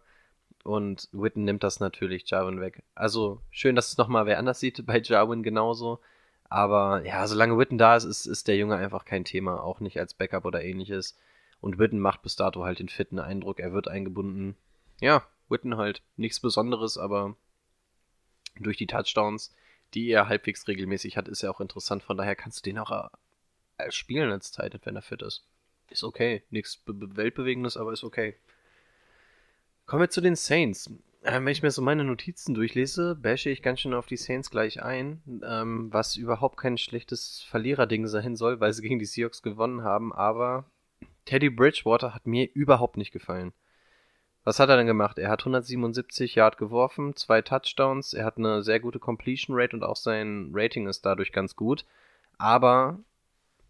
[0.66, 2.82] Und Witten nimmt das natürlich Jarwin weg.
[2.96, 6.00] Also schön, dass es nochmal wer anders sieht, bei Jarwin genauso.
[6.48, 10.00] Aber ja, solange Witten da ist, ist, ist der Junge einfach kein Thema, auch nicht
[10.00, 11.16] als Backup oder ähnliches.
[11.60, 14.56] Und Witten macht bis dato halt den fitten Eindruck, er wird eingebunden.
[15.00, 17.36] Ja, Witten halt nichts Besonderes, aber
[18.58, 19.54] durch die Touchdowns,
[19.94, 22.02] die er halbwegs regelmäßig hat, ist ja auch interessant.
[22.02, 23.08] Von daher kannst du den auch
[23.78, 25.46] äh, spielen als Titan, wenn er fit ist.
[25.90, 26.42] Ist okay.
[26.50, 28.34] Nichts Weltbewegendes, aber ist okay.
[29.86, 30.90] Kommen wir zu den Saints.
[31.22, 34.50] Ähm, wenn ich mir so meine Notizen durchlese, bashe ich ganz schön auf die Saints
[34.50, 39.42] gleich ein, ähm, was überhaupt kein schlechtes Verliererding sein soll, weil sie gegen die Seahawks
[39.42, 40.64] gewonnen haben, aber
[41.24, 43.52] Teddy Bridgewater hat mir überhaupt nicht gefallen.
[44.42, 45.18] Was hat er denn gemacht?
[45.18, 49.84] Er hat 177 Yard geworfen, zwei Touchdowns, er hat eine sehr gute Completion Rate und
[49.84, 51.84] auch sein Rating ist dadurch ganz gut.
[52.38, 52.98] Aber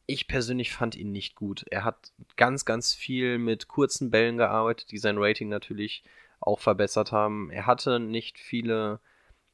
[0.07, 1.65] ich persönlich fand ihn nicht gut.
[1.71, 6.05] Er hat ganz, ganz viel mit kurzen Bällen gearbeitet, die sein Rating natürlich
[6.41, 7.51] auch verbessert haben.
[7.51, 9.01] Er hatte nicht viele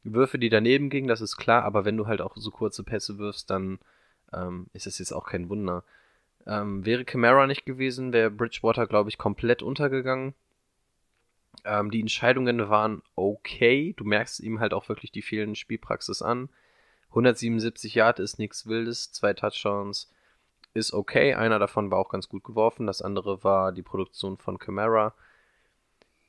[0.05, 3.19] Würfe, die daneben gingen, das ist klar, aber wenn du halt auch so kurze Pässe
[3.19, 3.79] wirfst, dann
[4.33, 5.85] ähm, ist es jetzt auch kein Wunder.
[6.47, 10.35] Ähm, wäre Camara nicht gewesen, wäre Bridgewater, glaube ich, komplett untergegangen.
[11.65, 13.95] Ähm, die Entscheidungen waren okay.
[13.97, 16.49] Du merkst ihm halt auch wirklich die fehlende Spielpraxis an.
[17.11, 20.11] 177 Yard ist nichts Wildes, zwei Touchdowns
[20.74, 21.35] ist okay.
[21.35, 25.15] Einer davon war auch ganz gut geworfen, das andere war die Produktion von Camara.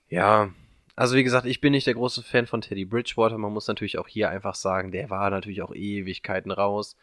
[0.10, 0.50] Ja,
[0.96, 3.38] also wie gesagt, ich bin nicht der große Fan von Teddy Bridgewater.
[3.38, 6.96] Man muss natürlich auch hier einfach sagen, der war natürlich auch Ewigkeiten raus.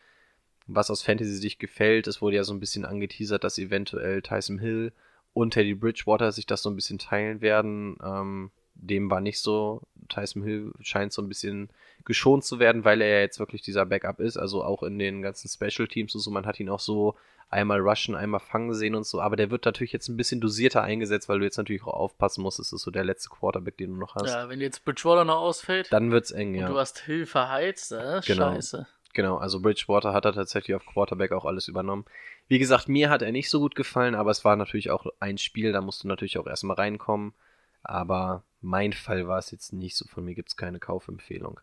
[0.67, 4.93] Was aus Fantasy-Sicht gefällt, es wurde ja so ein bisschen angeteasert, dass eventuell Tyson Hill
[5.33, 7.97] und Teddy Bridgewater sich das so ein bisschen teilen werden.
[8.05, 8.51] Ähm,
[8.81, 9.83] dem war nicht so.
[10.09, 11.71] Tyson Hill scheint so ein bisschen
[12.05, 14.37] geschont zu werden, weil er ja jetzt wirklich dieser Backup ist.
[14.37, 16.31] Also auch in den ganzen Special Teams und so.
[16.31, 17.15] Man hat ihn auch so
[17.51, 19.21] einmal rushen, einmal fangen sehen und so.
[19.21, 22.43] Aber der wird natürlich jetzt ein bisschen dosierter eingesetzt, weil du jetzt natürlich auch aufpassen
[22.43, 22.59] musst.
[22.59, 24.29] Das ist so der letzte Quarterback, den du noch hast.
[24.29, 25.93] Ja, wenn jetzt Bridgewater noch ausfällt.
[25.93, 26.69] Dann wird's eng, und ja.
[26.69, 28.55] du hast Hill verheizt, äh, Genau.
[28.55, 28.87] scheiße.
[29.13, 32.05] Genau, also Bridgewater hat er tatsächlich auf Quarterback auch alles übernommen.
[32.47, 35.37] Wie gesagt, mir hat er nicht so gut gefallen, aber es war natürlich auch ein
[35.37, 37.35] Spiel, da musst du natürlich auch erstmal reinkommen.
[37.83, 40.07] Aber mein Fall war es jetzt nicht so.
[40.07, 41.61] Von mir gibt's keine Kaufempfehlung.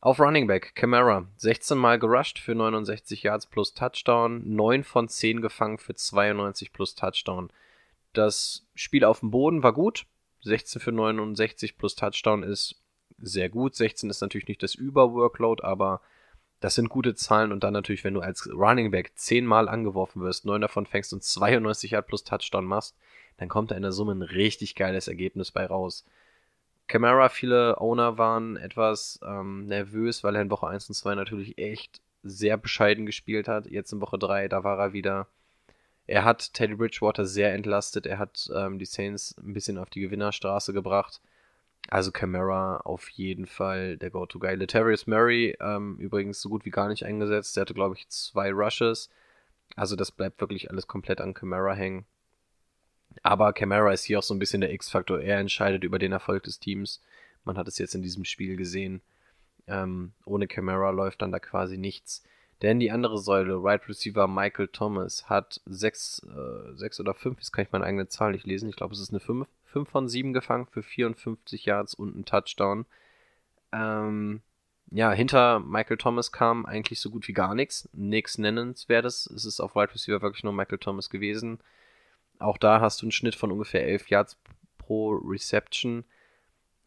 [0.00, 5.40] Auf Running Back, Camara, 16 Mal gerusht für 69 Yards plus Touchdown, 9 von 10
[5.40, 7.50] gefangen für 92 plus Touchdown.
[8.12, 10.04] Das Spiel auf dem Boden war gut,
[10.42, 12.82] 16 für 69 plus Touchdown ist
[13.16, 13.74] sehr gut.
[13.74, 16.02] 16 ist natürlich nicht das Überworkload, aber
[16.60, 20.22] das sind gute Zahlen und dann natürlich, wenn du als Running Back 10 Mal angeworfen
[20.22, 22.94] wirst, 9 davon fängst und 92 Yard plus Touchdown machst,
[23.36, 26.04] dann kommt da in der Summe ein richtig geiles Ergebnis bei raus.
[26.86, 31.58] Camara, viele Owner waren etwas ähm, nervös, weil er in Woche 1 und 2 natürlich
[31.58, 33.66] echt sehr bescheiden gespielt hat.
[33.66, 35.26] Jetzt in Woche 3, da war er wieder.
[36.06, 38.06] Er hat Teddy Bridgewater sehr entlastet.
[38.06, 41.20] Er hat ähm, die Saints ein bisschen auf die Gewinnerstraße gebracht.
[41.88, 44.54] Also Camara auf jeden Fall der Go-To-Guy.
[44.54, 47.56] Letarius Murray ähm, übrigens so gut wie gar nicht eingesetzt.
[47.56, 49.10] Der hatte, glaube ich, zwei Rushes.
[49.76, 52.06] Also das bleibt wirklich alles komplett an Camara hängen.
[53.22, 55.20] Aber Camara ist hier auch so ein bisschen der X-Faktor.
[55.20, 57.00] Er entscheidet über den Erfolg des Teams.
[57.44, 59.00] Man hat es jetzt in diesem Spiel gesehen.
[59.66, 62.22] Ähm, ohne Camara läuft dann da quasi nichts.
[62.62, 67.52] Denn die andere Säule, Right Receiver Michael Thomas, hat sechs, äh, sechs oder fünf, jetzt
[67.52, 70.08] kann ich meine eigene Zahl nicht lesen, ich glaube es ist eine 5, 5 von
[70.08, 72.86] 7 gefangen für 54 Yards und einen Touchdown.
[73.72, 74.40] Ähm,
[74.90, 77.88] ja, hinter Michael Thomas kam eigentlich so gut wie gar nichts.
[77.92, 79.26] Nichts Nennenswertes.
[79.26, 81.58] Es ist auf Wide Receiver wirklich nur Michael Thomas gewesen.
[82.38, 84.36] Auch da hast du einen Schnitt von ungefähr 11 Yards
[84.78, 86.04] pro Reception.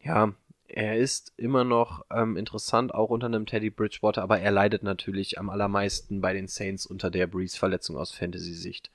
[0.00, 0.32] Ja,
[0.68, 5.38] er ist immer noch ähm, interessant, auch unter einem Teddy Bridgewater, aber er leidet natürlich
[5.38, 8.90] am allermeisten bei den Saints unter der Breeze-Verletzung aus Fantasy-Sicht.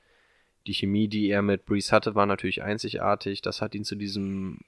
[0.67, 3.41] Die Chemie, die er mit Breeze hatte, war natürlich einzigartig.
[3.41, 4.59] Das hat ihn zu diesem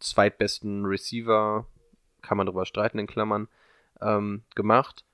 [0.00, 1.66] zweitbesten Receiver,
[2.22, 3.48] kann man drüber streiten in Klammern,
[4.00, 5.04] ähm, gemacht.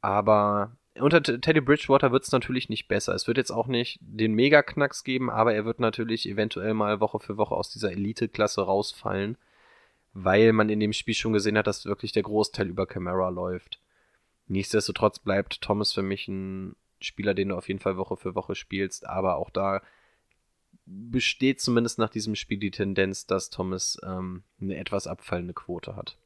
[0.00, 3.14] Aber unter Teddy Bridgewater wird es natürlich nicht besser.
[3.14, 7.20] Es wird jetzt auch nicht den Mega-Knacks geben, aber er wird natürlich eventuell mal Woche
[7.20, 9.36] für Woche aus dieser Elite-Klasse rausfallen,
[10.12, 13.80] weil man in dem Spiel schon gesehen hat, dass wirklich der Großteil über Camara läuft.
[14.46, 18.54] Nichtsdestotrotz bleibt Thomas für mich ein Spieler, den du auf jeden Fall Woche für Woche
[18.54, 19.82] spielst, aber auch da
[20.86, 26.18] besteht zumindest nach diesem Spiel die Tendenz, dass Thomas ähm, eine etwas abfallende Quote hat.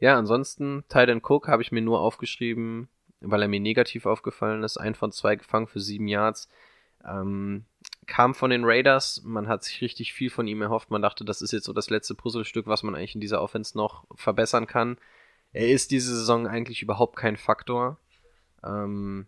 [0.00, 2.88] Ja, ansonsten, Tyden Cook habe ich mir nur aufgeschrieben,
[3.20, 4.76] weil er mir negativ aufgefallen ist.
[4.76, 6.48] Ein von zwei gefangen für sieben Yards.
[7.04, 7.64] Ähm,
[8.06, 9.22] kam von den Raiders.
[9.24, 10.90] Man hat sich richtig viel von ihm erhofft.
[10.90, 13.76] Man dachte, das ist jetzt so das letzte Puzzlestück, was man eigentlich in dieser Offense
[13.76, 14.98] noch verbessern kann.
[15.52, 17.98] Er ist diese Saison eigentlich überhaupt kein Faktor.
[18.64, 19.26] Ähm,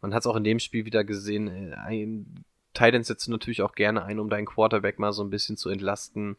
[0.00, 1.48] man hat es auch in dem Spiel wieder gesehen.
[1.48, 2.44] äh, Ein
[2.74, 6.36] Titan setzt natürlich auch gerne ein, um deinen Quarterback mal so ein bisschen zu entlasten.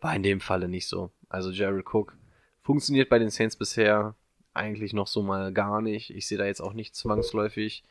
[0.00, 1.10] War in dem Falle nicht so.
[1.28, 2.16] Also Jared Cook
[2.62, 4.14] funktioniert bei den Saints bisher
[4.56, 6.10] eigentlich noch so mal gar nicht.
[6.10, 7.84] Ich sehe da jetzt auch nicht zwangsläufig,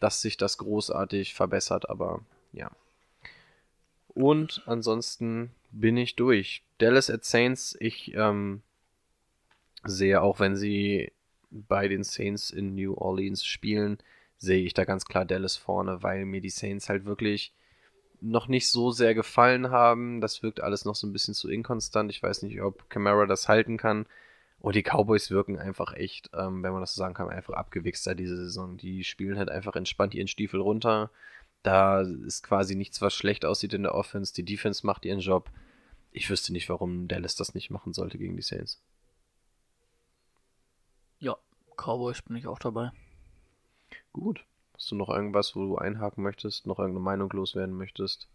[0.00, 2.20] dass sich das großartig verbessert, aber
[2.52, 2.70] ja.
[4.08, 6.62] Und ansonsten bin ich durch.
[6.78, 8.62] Dallas at Saints, ich ähm,
[9.84, 11.12] sehe, auch wenn sie
[11.50, 13.98] bei den Saints in New Orleans spielen,
[14.38, 17.52] sehe ich da ganz klar Dallas vorne, weil mir die Saints halt wirklich
[18.20, 20.20] noch nicht so sehr gefallen haben.
[20.20, 22.10] Das wirkt alles noch so ein bisschen zu inkonstant.
[22.10, 24.06] Ich weiß nicht, ob Camara das halten kann.
[24.66, 28.16] Und die Cowboys wirken einfach echt, ähm, wenn man das so sagen kann, einfach abgewichster
[28.16, 28.76] diese Saison.
[28.76, 31.12] Die spielen halt einfach entspannt ihren Stiefel runter.
[31.62, 34.34] Da ist quasi nichts, was schlecht aussieht in der Offense.
[34.34, 35.52] Die Defense macht ihren Job.
[36.10, 38.82] Ich wüsste nicht, warum Dallas das nicht machen sollte gegen die Saints.
[41.20, 41.36] Ja,
[41.76, 42.90] Cowboys bin ich auch dabei.
[44.12, 44.44] Gut.
[44.74, 48.26] Hast du noch irgendwas, wo du einhaken möchtest, noch irgendeine Meinung loswerden möchtest?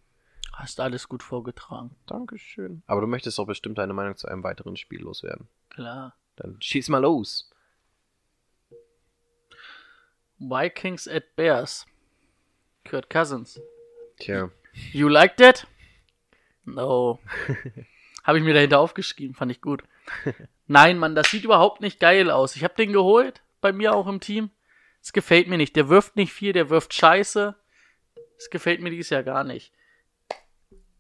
[0.54, 1.94] Hast alles gut vorgetragen.
[2.06, 2.84] Dankeschön.
[2.88, 5.50] Aber du möchtest auch bestimmt deine Meinung zu einem weiteren Spiel loswerden.
[5.70, 6.16] Klar.
[6.42, 7.50] Dann schieß mal los.
[10.40, 11.86] Vikings at Bears.
[12.84, 13.62] Kurt Cousins.
[14.18, 14.50] Tja.
[14.92, 15.68] You like that?
[16.66, 17.20] No.
[18.24, 19.84] Habe ich mir dahinter aufgeschrieben, fand ich gut.
[20.68, 22.56] Nein, Mann, das sieht überhaupt nicht geil aus.
[22.56, 24.50] Ich habe den geholt, bei mir auch im Team.
[25.02, 25.76] Es gefällt mir nicht.
[25.76, 27.56] Der wirft nicht viel, der wirft Scheiße.
[28.38, 29.74] Es gefällt mir dieses Jahr gar nicht.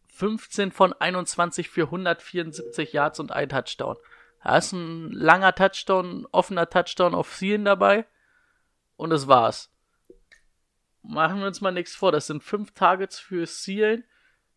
[0.07, 3.97] 15 von 21 für 174 Yards und ein Touchdown.
[4.43, 8.05] Da ist ein langer Touchdown, offener Touchdown auf Zielen dabei.
[8.97, 9.71] Und das war's.
[11.03, 12.11] Machen wir uns mal nichts vor.
[12.11, 14.03] Das sind fünf Targets für Zielen.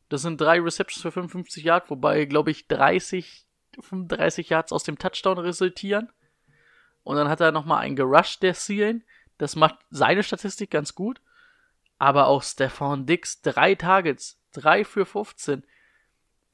[0.08, 3.46] Das sind drei Receptions für 55 Yards, wobei, glaube ich, 30,
[3.80, 6.12] 35 Yards aus dem Touchdown resultieren.
[7.02, 9.04] Und dann hat er nochmal einen gerusht, der Zielen.
[9.38, 11.20] Das macht seine Statistik ganz gut.
[11.98, 15.64] Aber auch Stefan Dix, drei Targets, drei für 15.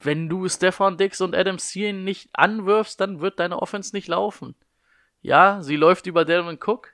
[0.03, 4.55] Wenn du Stefan Dix und Adam Thielen nicht anwirfst, dann wird deine Offense nicht laufen.
[5.21, 6.93] Ja, sie läuft über Delvin Cook,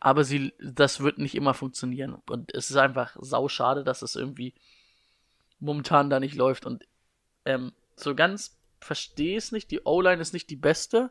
[0.00, 2.14] aber sie, das wird nicht immer funktionieren.
[2.30, 4.54] Und es ist einfach sauschade, dass es irgendwie
[5.60, 6.64] momentan da nicht läuft.
[6.64, 6.86] Und
[7.44, 9.70] ähm, so ganz verstehe es nicht.
[9.70, 11.10] Die O-Line ist nicht die beste,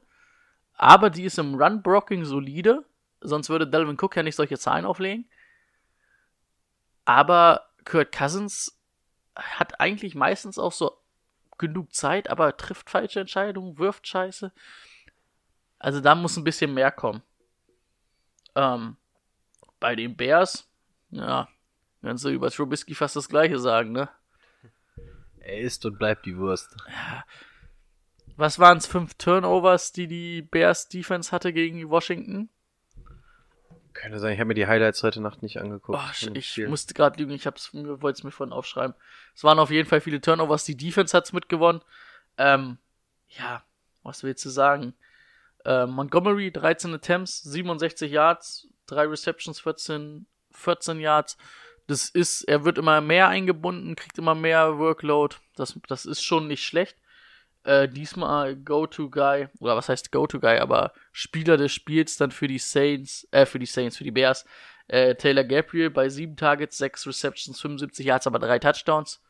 [0.74, 2.86] aber die ist im Run-Blocking solide.
[3.22, 5.30] Sonst würde Delvin Cook ja nicht solche Zahlen auflegen.
[7.06, 8.80] Aber Kurt Cousins
[9.36, 11.03] hat eigentlich meistens auch so
[11.58, 14.52] genug Zeit, aber trifft falsche Entscheidungen, wirft Scheiße.
[15.80, 17.22] Also da muss ein bisschen mehr kommen.
[18.56, 18.98] Ähm,
[19.80, 20.70] bei den Bears,
[21.10, 21.48] ja,
[22.02, 24.10] kannst du über Trubisky fast das gleiche sagen, ne?
[25.40, 26.76] Er ist und bleibt die Wurst.
[28.38, 28.88] Was waren es?
[28.88, 32.50] Fünf Turnovers, die die Bears Defense hatte gegen Washington?
[33.94, 36.00] Könnte sein, ich habe mir die Highlights heute Nacht nicht angeguckt.
[36.00, 38.96] Oh, ich musste gerade lügen, ich wollte es mir vorhin aufschreiben.
[39.36, 41.82] Es waren auf jeden Fall viele Turnovers, die Defense hat's mitgewonnen.
[42.38, 42.78] Ähm,
[43.30, 43.64] ja,
[44.02, 44.94] was willst du sagen?
[45.66, 51.38] Äh, Montgomery, 13 Attempts, 67 Yards, 3 Receptions, 14, 14 Yards.
[51.88, 55.36] Das ist, er wird immer mehr eingebunden, kriegt immer mehr Workload.
[55.56, 56.98] Das, das ist schon nicht schlecht.
[57.64, 63.28] Äh, diesmal Go-To-Guy, oder was heißt Go-To-Guy, aber Spieler des Spiels dann für die Saints,
[63.32, 64.46] äh, für die Saints, für die Bears.
[64.88, 69.22] Äh, Taylor Gabriel bei 7 Targets, 6 Receptions, 75 Yards, aber 3 Touchdowns.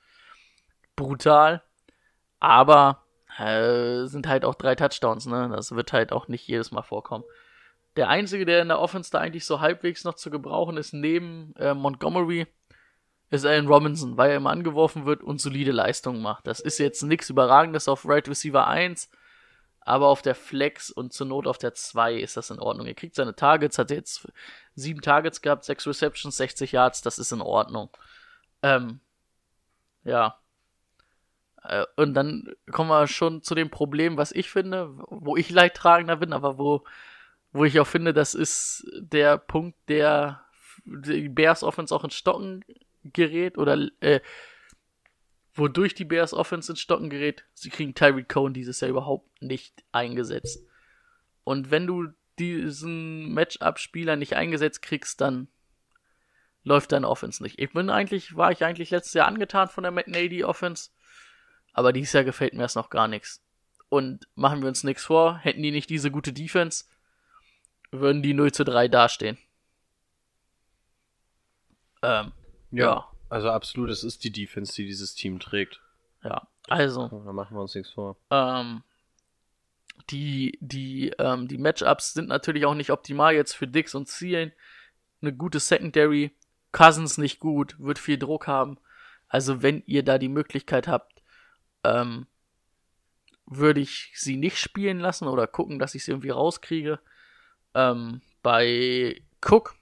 [0.96, 1.62] Brutal.
[2.40, 3.04] Aber
[3.38, 5.50] äh, sind halt auch 3 Touchdowns, ne?
[5.56, 7.24] Das wird halt auch nicht jedes Mal vorkommen.
[7.96, 11.54] Der einzige, der in der Offense da eigentlich so halbwegs noch zu gebrauchen ist, neben
[11.58, 12.48] äh, Montgomery,
[13.34, 16.48] ist Allen Robinson, weil er immer angeworfen wird und solide Leistungen macht.
[16.48, 19.10] Das ist jetzt nichts Überragendes auf Right Receiver 1,
[19.82, 22.88] aber auf der Flex und zur Not auf der 2 ist das in Ordnung.
[22.88, 24.28] Er kriegt seine Targets, hat jetzt
[24.76, 27.90] sieben Targets gehabt, sechs Receptions, 60 Yards, das ist in Ordnung.
[28.62, 29.00] Ähm,
[30.04, 30.38] ja.
[31.64, 36.18] Äh, Und dann kommen wir schon zu dem Problem, was ich finde, wo ich Leidtragender
[36.18, 36.84] bin, aber wo,
[37.52, 40.42] wo ich auch finde, das ist der Punkt, der
[40.86, 42.64] die Bears Offense auch in Stocken
[43.04, 44.22] gerät oder äh,
[45.54, 47.46] wodurch die Bears Offense in Stocken gerät.
[47.54, 50.66] Sie kriegen Tyreek Cohen dieses Jahr überhaupt nicht eingesetzt.
[51.44, 52.08] Und wenn du
[52.40, 55.48] diesen Matchup-Spieler nicht eingesetzt kriegst, dann
[56.64, 57.60] läuft deine Offense nicht.
[57.60, 60.92] Ich bin eigentlich, war ich eigentlich letztes Jahr angetan von der Matt Nagy Offense,
[61.74, 63.44] aber dieses Jahr gefällt mir das noch gar nichts.
[63.90, 66.86] Und machen wir uns nichts vor, hätten die nicht diese gute Defense,
[67.92, 69.38] würden die 0 zu 3 dastehen.
[72.02, 72.32] Ähm,
[72.78, 73.08] ja.
[73.30, 75.82] Also absolut, es ist die Defense, die dieses Team trägt.
[76.24, 76.48] ja.
[76.70, 78.16] Also, Da machen wir uns nichts vor.
[78.32, 78.84] ähm,
[80.10, 84.52] die, die, ähm, die Matchups sind natürlich auch nicht optimal jetzt für Dix und Zielen.
[85.22, 86.32] Eine gute Secondary,
[86.72, 88.78] Cousins nicht gut, wird viel Druck haben.
[89.28, 91.22] Also wenn ihr da die Möglichkeit habt,
[91.84, 92.28] ähm,
[93.46, 97.00] würde ich sie nicht spielen lassen oder gucken, dass ich sie irgendwie rauskriege.
[97.74, 99.76] Ähm, bei Cook,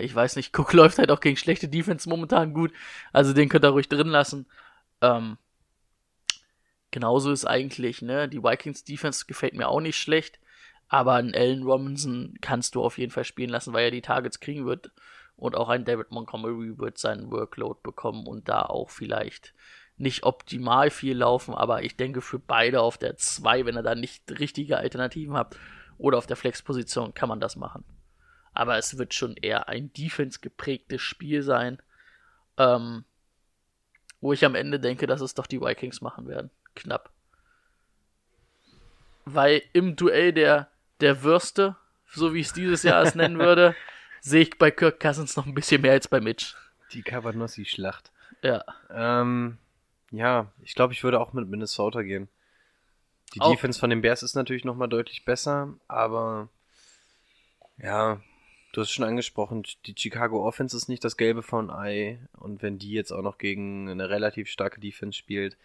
[0.00, 2.72] ich weiß nicht, Cook läuft halt auch gegen schlechte Defense momentan gut.
[3.12, 4.46] Also den könnt ihr ruhig drin lassen.
[5.00, 5.38] Ähm,
[6.90, 8.28] genauso ist eigentlich, ne?
[8.28, 10.38] Die Vikings Defense gefällt mir auch nicht schlecht,
[10.88, 14.40] aber einen Allen Robinson kannst du auf jeden Fall spielen lassen, weil er die Targets
[14.40, 14.92] kriegen wird.
[15.36, 19.52] Und auch ein David Montgomery wird seinen Workload bekommen und da auch vielleicht
[19.96, 23.94] nicht optimal viel laufen, aber ich denke für beide auf der 2, wenn er da
[23.94, 25.56] nicht richtige Alternativen hat,
[25.98, 27.84] oder auf der Flexposition kann man das machen.
[28.54, 31.78] Aber es wird schon eher ein Defense geprägtes Spiel sein,
[32.56, 33.04] ähm,
[34.20, 36.50] wo ich am Ende denke, dass es doch die Vikings machen werden.
[36.76, 37.10] Knapp.
[39.24, 40.68] Weil im Duell der,
[41.00, 41.76] der Würste,
[42.06, 43.74] so wie ich es dieses Jahr es nennen würde,
[44.20, 46.54] sehe ich bei Kirk Cousins noch ein bisschen mehr als bei Mitch.
[46.92, 48.10] Die Cabanossi-Schlacht.
[48.42, 48.62] Ja.
[48.90, 49.58] Ähm,
[50.10, 52.28] ja, ich glaube, ich würde auch mit Minnesota gehen.
[53.34, 56.48] Die Auch- Defense von den Bears ist natürlich nochmal deutlich besser, aber
[57.78, 58.20] ja,
[58.76, 62.78] du hast schon angesprochen, die Chicago Offense ist nicht das Gelbe von Ei und wenn
[62.78, 65.56] die jetzt auch noch gegen eine relativ starke Defense spielt,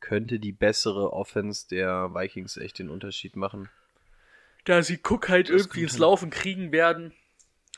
[0.00, 3.68] könnte die bessere Offense der Vikings echt den Unterschied machen.
[4.64, 7.12] Da sie Cook halt Das irgendwie ins Laufen kriegen werden,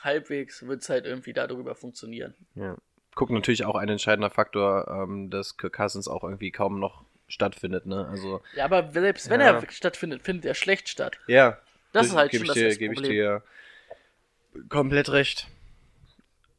[0.01, 2.33] halbwegs wird es halt irgendwie darüber funktionieren.
[2.55, 2.75] Ja.
[3.15, 7.85] Guck natürlich auch ein entscheidender Faktor, ähm, dass Kirk Cousins auch irgendwie kaum noch stattfindet,
[7.85, 8.07] ne?
[8.07, 9.59] Also Ja, aber selbst wenn Ja.
[9.59, 11.17] er stattfindet, findet er schlecht statt.
[11.27, 11.57] Ja.
[11.93, 13.11] Das ist halt schon das, dir, das gebe ich Problem.
[13.13, 13.43] dir
[14.69, 15.47] komplett recht.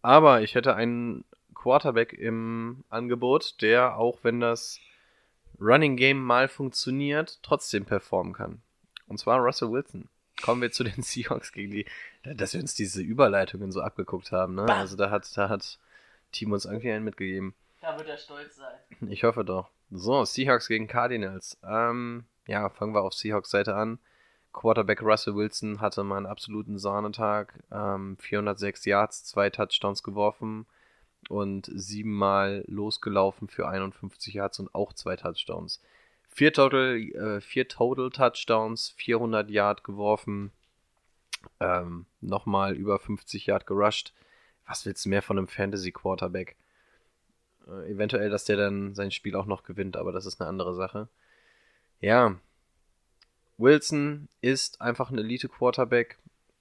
[0.03, 4.79] Aber ich hätte einen Quarterback im Angebot, der, auch wenn das
[5.61, 8.63] Running Game mal funktioniert, trotzdem performen kann.
[9.09, 10.09] Und zwar Russell Wilson.
[10.41, 11.87] Kommen wir zu den Seahawks gegen die,
[12.23, 14.67] dass wir uns diese Überleitungen so abgeguckt haben, ne?
[14.73, 15.79] Also da hat, da hat
[16.31, 17.55] Team uns irgendwie einen mitgegeben.
[17.81, 19.09] Da wird er stolz sein.
[19.11, 19.69] Ich hoffe doch.
[19.91, 21.59] So, Seahawks gegen Cardinals.
[21.65, 23.99] Ähm, ja, fangen wir auf Seahawks Seite an.
[24.53, 27.63] Quarterback Russell Wilson hatte mal einen absoluten Sahnetag.
[27.71, 30.67] Ähm, 406 Yards, zwei Touchdowns geworfen
[31.29, 35.83] und siebenmal losgelaufen für 51 Yards und auch zwei Touchdowns.
[36.29, 40.53] Vier Total, äh, vier Total Touchdowns, 400 Yard geworfen,
[41.61, 44.13] ähm, nochmal über 50 Yard gerusht.
[44.67, 46.57] Was willst du mehr von einem Fantasy Quarterback?
[47.67, 50.75] Äh, eventuell, dass der dann sein Spiel auch noch gewinnt, aber das ist eine andere
[50.75, 51.09] Sache.
[52.01, 52.37] Ja.
[53.59, 56.19] Wilson ist einfach ein Elite-Quarterback.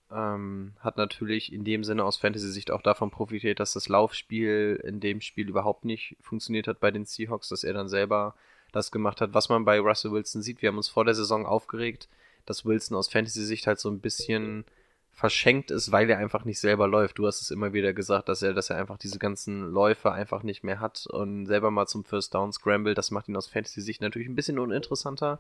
[0.10, 5.00] Ähm, hat natürlich in dem Sinne aus Fantasy-Sicht auch davon profitiert, dass das Laufspiel in
[5.00, 8.36] dem Spiel überhaupt nicht funktioniert hat bei den Seahawks, dass er dann selber
[8.72, 10.62] das gemacht hat, was man bei Russell Wilson sieht.
[10.62, 12.08] Wir haben uns vor der Saison aufgeregt,
[12.46, 14.66] dass Wilson aus Fantasy-Sicht halt so ein bisschen
[15.12, 17.18] verschenkt ist, weil er einfach nicht selber läuft.
[17.18, 20.44] Du hast es immer wieder gesagt, dass er, dass er einfach diese ganzen Läufe einfach
[20.44, 22.94] nicht mehr hat und selber mal zum First Down scramble.
[22.94, 25.40] Das macht ihn aus Fantasy-Sicht natürlich ein bisschen uninteressanter.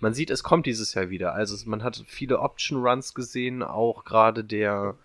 [0.00, 1.34] Man sieht, es kommt dieses Jahr wieder.
[1.34, 4.96] Also man hat viele Option-Runs gesehen, auch gerade der,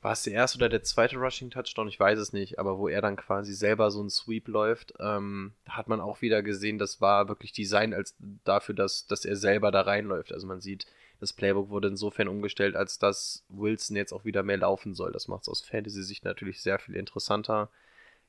[0.00, 1.88] war es der erste oder der zweite Rushing-Touchdown?
[1.88, 5.54] Ich weiß es nicht, aber wo er dann quasi selber so einen Sweep läuft, ähm,
[5.68, 8.14] hat man auch wieder gesehen, das war wirklich Design als
[8.44, 10.32] dafür, dass, dass er selber da reinläuft.
[10.32, 10.86] Also man sieht,
[11.18, 15.12] das Playbook wurde insofern umgestellt, als dass Wilson jetzt auch wieder mehr laufen soll.
[15.12, 17.70] Das macht es aus Fantasy-Sicht natürlich sehr viel interessanter.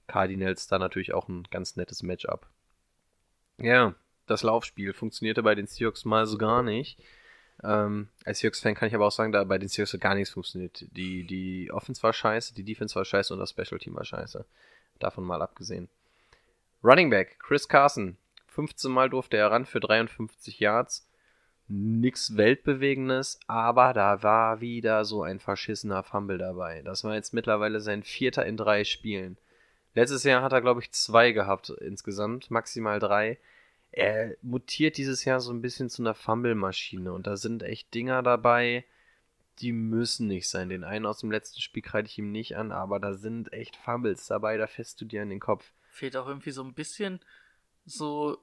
[0.07, 2.47] Cardinals da natürlich auch ein ganz nettes Matchup.
[3.59, 3.93] Ja,
[4.27, 6.99] das Laufspiel funktionierte bei den Seahawks mal so gar nicht.
[7.63, 10.85] Ähm, als Seahawks-Fan kann ich aber auch sagen, da bei den Seahawks gar nichts funktioniert.
[10.95, 14.45] Die, die Offense war scheiße, die Defense war scheiße und das Special Team war scheiße.
[14.99, 15.89] Davon mal abgesehen.
[16.83, 18.17] Running Back, Chris Carson.
[18.47, 21.07] 15 Mal durfte er ran für 53 Yards.
[21.69, 26.81] Nix Weltbewegendes, aber da war wieder so ein verschissener Fumble dabei.
[26.83, 29.37] Das war jetzt mittlerweile sein vierter in drei Spielen.
[29.93, 33.37] Letztes Jahr hat er, glaube ich, zwei gehabt insgesamt, maximal drei.
[33.97, 38.21] Er mutiert dieses Jahr so ein bisschen zu einer Fumble-Maschine und da sind echt Dinger
[38.21, 38.85] dabei,
[39.59, 40.69] die müssen nicht sein.
[40.69, 43.75] Den einen aus dem letzten Spiel kreide ich ihm nicht an, aber da sind echt
[43.75, 45.71] Fumbles dabei, da fässt du dir an den Kopf.
[45.89, 47.19] Fehlt auch irgendwie so ein bisschen
[47.85, 48.37] so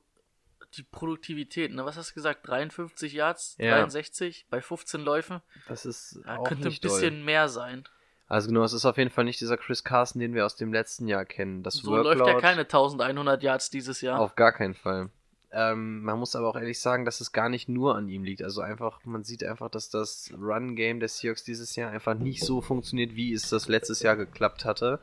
[0.76, 1.72] die Produktivität.
[1.72, 1.84] Ne?
[1.84, 2.48] Was hast du gesagt?
[2.48, 3.76] 53 Yards, Ja.
[3.78, 5.40] 63 bei 15 Läufen?
[5.68, 6.90] Das ist Da auch könnte ein nicht doll.
[6.90, 7.84] bisschen mehr sein.
[8.26, 10.72] Also genau, es ist auf jeden Fall nicht dieser Chris Carson, den wir aus dem
[10.72, 11.62] letzten Jahr kennen.
[11.62, 14.18] Das So läuft Workload ja keine 1100 Yards dieses Jahr.
[14.18, 15.10] Auf gar keinen Fall.
[15.56, 18.42] Ähm, man muss aber auch ehrlich sagen, dass es gar nicht nur an ihm liegt.
[18.42, 22.60] Also einfach, man sieht einfach, dass das Run-Game der Seahawks dieses Jahr einfach nicht so
[22.60, 24.98] funktioniert, wie es das letztes Jahr geklappt hatte.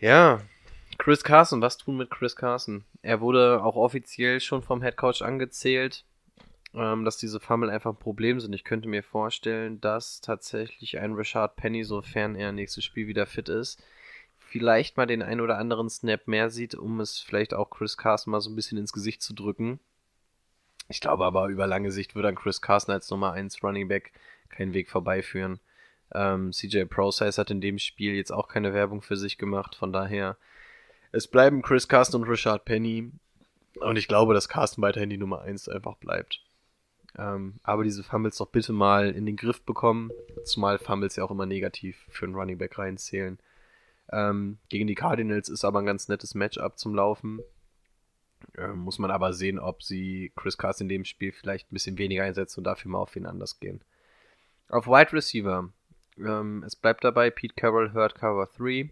[0.00, 0.40] Ja,
[0.98, 2.84] Chris Carson, was tun mit Chris Carson?
[3.02, 6.04] Er wurde auch offiziell schon vom Headcoach angezählt,
[6.74, 8.52] ähm, dass diese Fumble einfach ein Problem sind.
[8.52, 13.48] Ich könnte mir vorstellen, dass tatsächlich ein Rashad Penny, sofern er nächstes Spiel wieder fit
[13.48, 13.80] ist,
[14.48, 18.30] vielleicht mal den ein oder anderen Snap mehr sieht, um es vielleicht auch Chris Carson
[18.30, 19.78] mal so ein bisschen ins Gesicht zu drücken.
[20.88, 24.12] Ich glaube aber, über lange Sicht würde an Chris Carson als Nummer 1 Running Back
[24.48, 25.60] keinen Weg vorbeiführen.
[26.14, 29.92] Ähm, CJ Process hat in dem Spiel jetzt auch keine Werbung für sich gemacht, von
[29.92, 30.38] daher
[31.12, 33.10] es bleiben Chris Carson und Richard Penny.
[33.80, 36.42] Und ich glaube, dass Carsten weiterhin die Nummer 1 einfach bleibt.
[37.16, 40.10] Ähm, aber diese Fumbles doch bitte mal in den Griff bekommen,
[40.44, 43.38] zumal Fumbles ja auch immer negativ für einen Running Back reinzählen.
[44.10, 47.40] Ähm, gegen die Cardinals ist aber ein ganz nettes Matchup zum Laufen.
[48.56, 51.98] Ähm, muss man aber sehen, ob sie Chris Carson in dem Spiel vielleicht ein bisschen
[51.98, 53.82] weniger einsetzen und dafür mal auf wen anders gehen.
[54.68, 55.70] Auf Wide Receiver.
[56.18, 58.90] Ähm, es bleibt dabei, Pete Carroll hört Cover 3.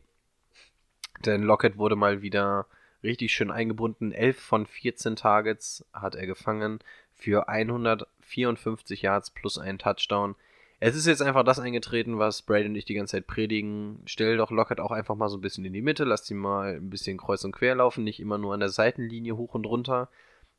[1.24, 2.66] Denn Lockett wurde mal wieder
[3.02, 4.12] richtig schön eingebunden.
[4.12, 6.80] 11 von 14 Targets hat er gefangen
[7.12, 10.34] für 154 Yards plus einen Touchdown.
[10.78, 14.02] Es ist jetzt einfach das eingetreten, was Brady und ich die ganze Zeit predigen.
[14.04, 16.74] Stell doch Lockett auch einfach mal so ein bisschen in die Mitte, lass ihn mal
[16.76, 20.08] ein bisschen kreuz und quer laufen, nicht immer nur an der Seitenlinie hoch und runter.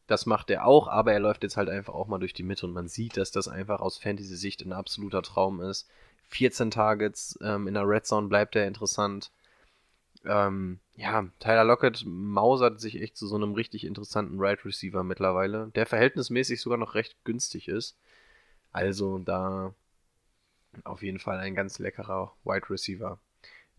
[0.08, 2.66] Das macht er auch, aber er läuft jetzt halt einfach auch mal durch die Mitte
[2.66, 5.88] und man sieht, dass das einfach aus Fantasy-Sicht ein absoluter Traum ist.
[6.30, 9.32] 14 Targets, ähm, in der Red Zone bleibt er interessant.
[10.26, 15.72] Ähm, ja, Tyler Lockett mausert sich echt zu so einem richtig interessanten Right Receiver mittlerweile,
[15.76, 17.98] der verhältnismäßig sogar noch recht günstig ist.
[18.72, 19.74] Also da
[20.86, 23.20] auf jeden Fall ein ganz leckerer Wide Receiver.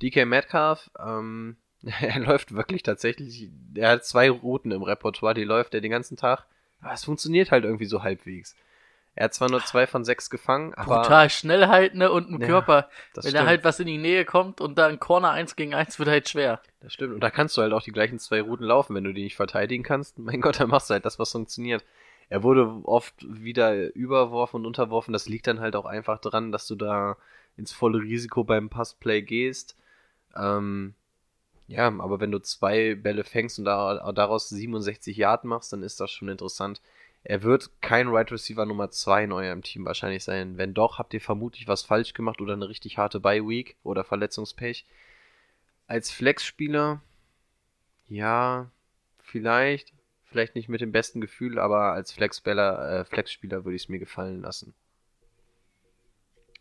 [0.02, 1.56] DK Metcalf, ähm,
[2.00, 6.16] er läuft wirklich tatsächlich, er hat zwei Routen im Repertoire, die läuft er den ganzen
[6.16, 6.46] Tag,
[6.80, 8.54] aber es funktioniert halt irgendwie so halbwegs.
[9.18, 11.00] Er hat zwar nur zwei von sechs gefangen, aber.
[11.00, 12.88] Brutal Schnellheit, ne, und ein Ja, Körper.
[13.14, 13.34] Wenn stimmt.
[13.34, 16.08] er halt was in die Nähe kommt und da ein Corner 1 gegen 1 wird
[16.08, 16.62] halt schwer.
[16.78, 17.14] Das stimmt.
[17.14, 19.34] Und da kannst du halt auch die gleichen zwei Routen laufen, wenn du die nicht
[19.34, 20.20] verteidigen kannst.
[20.20, 21.84] Mein Gott, dann machst du halt das, was funktioniert.
[22.28, 25.12] Er wurde oft wieder überworfen und unterworfen.
[25.12, 27.16] Das liegt dann halt auch einfach dran, dass du da
[27.56, 29.76] ins volle Risiko beim Passplay gehst.
[30.36, 30.94] Ähm,
[31.66, 36.00] ja, aber wenn du zwei Bälle fängst und da, daraus 67 Yard machst, dann ist
[36.00, 36.80] das schon interessant.
[37.24, 40.56] Er wird kein Wide Receiver Nummer 2 in eurem Team wahrscheinlich sein.
[40.56, 44.04] Wenn doch, habt ihr vermutlich was falsch gemacht oder eine richtig harte Bye Week oder
[44.04, 44.86] Verletzungspech.
[45.86, 47.02] Als Flexspieler,
[48.06, 48.70] ja,
[49.22, 49.92] vielleicht.
[50.30, 53.98] Vielleicht nicht mit dem besten Gefühl, aber als Flexspieler, äh, Flexspieler würde ich es mir
[53.98, 54.74] gefallen lassen.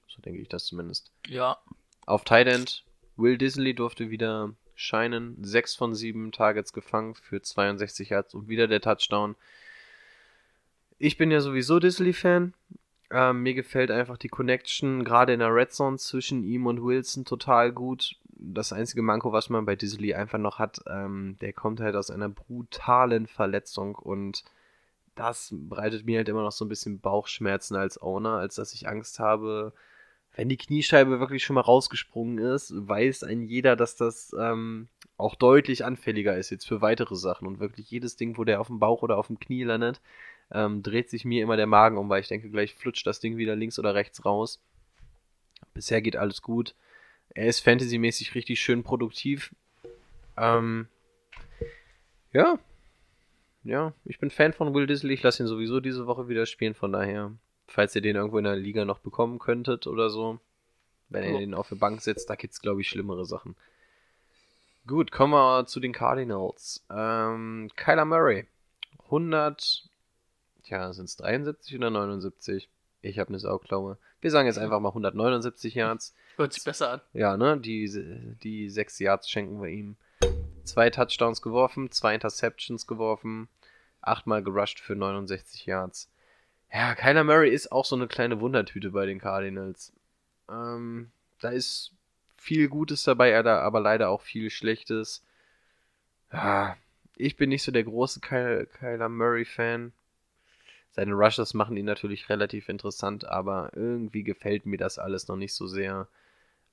[0.07, 1.11] So denke ich das zumindest.
[1.27, 1.57] Ja.
[2.05, 2.85] Auf Tight End,
[3.17, 5.43] Will Disley durfte wieder scheinen.
[5.43, 9.35] 6 von 7 Targets gefangen für 62 Yards und wieder der Touchdown.
[10.97, 12.53] Ich bin ja sowieso Disley-Fan.
[13.09, 17.23] Ähm, mir gefällt einfach die Connection, gerade in der Red Zone zwischen ihm und Wilson,
[17.25, 18.17] total gut.
[18.39, 22.11] Das einzige Manko, was man bei Disley einfach noch hat, ähm, der kommt halt aus
[22.11, 24.43] einer brutalen Verletzung und
[25.15, 28.87] das bereitet mir halt immer noch so ein bisschen Bauchschmerzen als Owner, als dass ich
[28.87, 29.73] Angst habe,
[30.35, 35.33] wenn die Kniescheibe wirklich schon mal rausgesprungen ist, weiß ein jeder, dass das ähm, auch
[35.33, 38.77] deutlich anfälliger ist jetzt für weitere Sachen und wirklich jedes Ding, wo der auf dem
[38.77, 39.99] Bauch oder auf dem Knie landet,
[40.51, 43.37] ähm, dreht sich mir immer der Magen um, weil ich denke, gleich flutscht das Ding
[43.37, 44.59] wieder links oder rechts raus.
[45.73, 46.73] Bisher geht alles gut.
[47.29, 49.53] Er ist fantasymäßig richtig schön produktiv.
[50.37, 50.87] Ähm,
[52.33, 52.57] ja.
[53.63, 55.13] Ja, ich bin Fan von Will Disley.
[55.13, 56.73] Ich lasse ihn sowieso diese Woche wieder spielen.
[56.73, 57.33] Von daher,
[57.67, 60.39] falls ihr den irgendwo in der Liga noch bekommen könntet oder so,
[61.09, 61.39] wenn ihr Ja.
[61.39, 63.55] den auf der Bank setzt, da gibt's glaube ich schlimmere Sachen.
[64.87, 66.85] Gut, kommen wir zu den Cardinals.
[66.89, 68.45] Ähm, Kyler Murray.
[69.05, 69.89] 100,
[70.67, 72.69] tja, sind es 73 oder 79?
[73.01, 73.97] Ich habe eine Sauklaue.
[74.21, 76.13] Wir sagen jetzt einfach mal 179 Yards.
[76.35, 77.01] Hört sich besser an.
[77.13, 79.95] Ja, ne, die, die sechs Yards schenken wir ihm.
[80.63, 83.47] Zwei Touchdowns geworfen, zwei Interceptions geworfen,
[84.01, 86.09] achtmal gerusht für 69 Yards.
[86.73, 89.93] Ja, Kyler Murray ist auch so eine kleine Wundertüte bei den Cardinals.
[90.49, 91.93] Ähm, da ist
[92.35, 95.23] viel Gutes dabei, aber leider auch viel Schlechtes.
[96.33, 96.75] Ja,
[97.15, 99.93] ich bin nicht so der große Ky Kyler Murray-Fan.
[100.97, 105.53] Seine Rushes machen ihn natürlich relativ interessant, aber irgendwie gefällt mir das alles noch nicht
[105.53, 106.07] so sehr.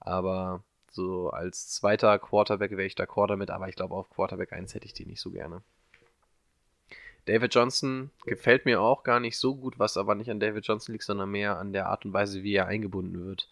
[0.00, 4.72] Aber so als zweiter Quarterback wäre ich d'accord damit, aber ich glaube auf Quarterback 1
[4.72, 5.60] hätte ich die nicht so gerne.
[7.26, 10.94] David Johnson gefällt mir auch gar nicht so gut, was aber nicht an David Johnson
[10.94, 13.50] liegt, sondern mehr an der Art und Weise, wie er eingebunden wird.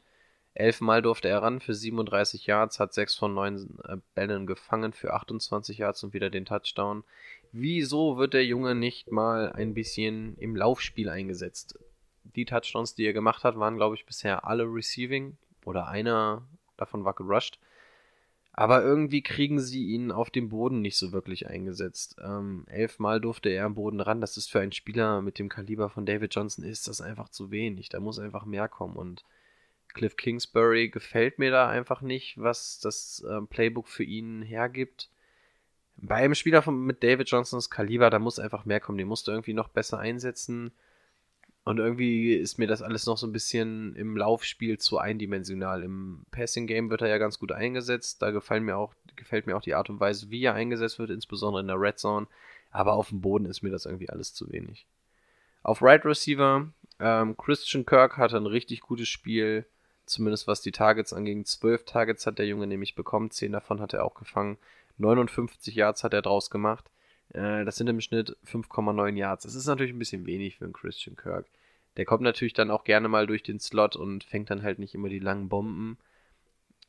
[0.54, 5.12] Elfmal durfte er ran für 37 Yards, hat sechs von neun äh, Bällen gefangen für
[5.12, 7.04] 28 Yards und wieder den Touchdown.
[7.52, 11.78] Wieso wird der Junge nicht mal ein bisschen im Laufspiel eingesetzt?
[12.24, 16.46] Die Touchdowns, die er gemacht hat, waren, glaube ich, bisher alle Receiving oder einer
[16.78, 17.58] davon war gerusht.
[18.54, 22.16] Aber irgendwie kriegen sie ihn auf dem Boden nicht so wirklich eingesetzt.
[22.22, 24.20] Ähm, elfmal durfte er am Boden ran.
[24.20, 27.50] Das ist für einen Spieler mit dem Kaliber von David Johnson ist das einfach zu
[27.50, 27.88] wenig.
[27.88, 28.96] Da muss einfach mehr kommen.
[28.96, 29.24] Und
[29.94, 35.08] Cliff Kingsbury gefällt mir da einfach nicht, was das ähm, Playbook für ihn hergibt.
[35.96, 38.98] Bei einem Spieler von, mit David Johnsons Kaliber, da muss einfach mehr kommen.
[38.98, 40.72] Den musst du irgendwie noch besser einsetzen.
[41.64, 45.84] Und irgendwie ist mir das alles noch so ein bisschen im Laufspiel zu eindimensional.
[45.84, 48.20] Im Passing Game wird er ja ganz gut eingesetzt.
[48.20, 51.10] Da gefallen mir auch, gefällt mir auch die Art und Weise, wie er eingesetzt wird,
[51.10, 52.26] insbesondere in der Red Zone.
[52.72, 54.86] Aber auf dem Boden ist mir das irgendwie alles zu wenig.
[55.62, 59.64] Auf Right Receiver, ähm, Christian Kirk hatte ein richtig gutes Spiel,
[60.06, 61.44] zumindest was die Targets anging.
[61.44, 64.58] Zwölf Targets hat der Junge nämlich bekommen, zehn davon hat er auch gefangen.
[64.98, 66.90] 59 Yards hat er draus gemacht.
[67.30, 69.44] Äh, das sind im Schnitt 5,9 Yards.
[69.44, 71.46] Das ist natürlich ein bisschen wenig für einen Christian Kirk.
[71.96, 74.94] Der kommt natürlich dann auch gerne mal durch den Slot und fängt dann halt nicht
[74.94, 75.98] immer die langen Bomben.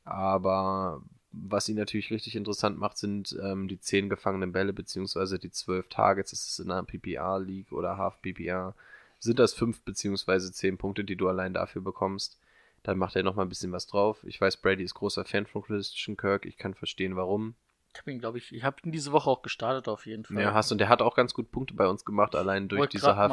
[0.05, 1.01] Aber
[1.31, 5.89] was ihn natürlich richtig interessant macht, sind ähm, die 10 gefangenen Bälle, beziehungsweise die 12
[5.89, 6.31] Targets.
[6.31, 8.75] Das ist in einer PPR-League oder Half-PPR.
[9.19, 12.37] Sind das 5 beziehungsweise 10 Punkte, die du allein dafür bekommst.
[12.83, 14.23] Dann macht er nochmal ein bisschen was drauf.
[14.25, 16.45] Ich weiß, Brady ist großer Fan von Christian Kirk.
[16.45, 17.55] Ich kann verstehen, warum.
[17.93, 20.41] Ich habe ihn, glaube ich, ich habe ihn diese Woche auch gestartet auf jeden Fall.
[20.41, 22.97] Ja, hast und der hat auch ganz gut Punkte bei uns gemacht, allein durch Wollte
[22.97, 23.29] diese grad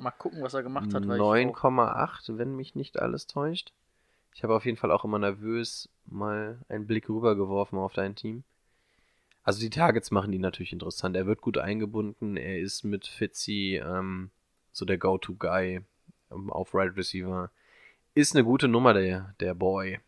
[0.00, 1.06] mal- gucken, was er gemacht hat.
[1.08, 3.72] weil ich auch- 9,8, wenn mich nicht alles täuscht.
[4.34, 8.44] Ich habe auf jeden Fall auch immer nervös mal einen Blick rübergeworfen auf dein Team.
[9.44, 11.16] Also die Targets machen ihn natürlich interessant.
[11.16, 12.36] Er wird gut eingebunden.
[12.36, 14.30] Er ist mit Fitzy ähm,
[14.70, 15.80] so der Go-To-Guy
[16.30, 17.50] ähm, auf Right Receiver.
[18.14, 19.98] Ist eine gute Nummer, der, der Boy.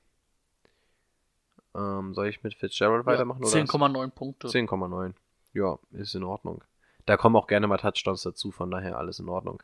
[1.74, 3.42] Ähm, soll ich mit Fitzgerald weitermachen?
[3.42, 3.58] Ja, oder?
[3.58, 4.48] 10,9 Punkte.
[4.48, 5.14] 10,9.
[5.52, 6.62] Ja, ist in Ordnung.
[7.06, 9.62] Da kommen auch gerne mal Touchdowns dazu, von daher alles in Ordnung.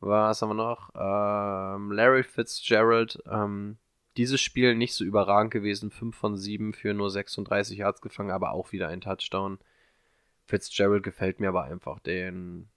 [0.00, 0.90] Was haben wir noch?
[0.94, 3.78] Ähm, Larry Fitzgerald, ähm,
[4.16, 5.90] dieses Spiel nicht so überragend gewesen.
[5.90, 9.58] 5 von 7 für nur 36 Yards gefangen, aber auch wieder ein Touchdown.
[10.46, 11.98] Fitzgerald gefällt mir aber einfach.
[12.00, 12.68] Den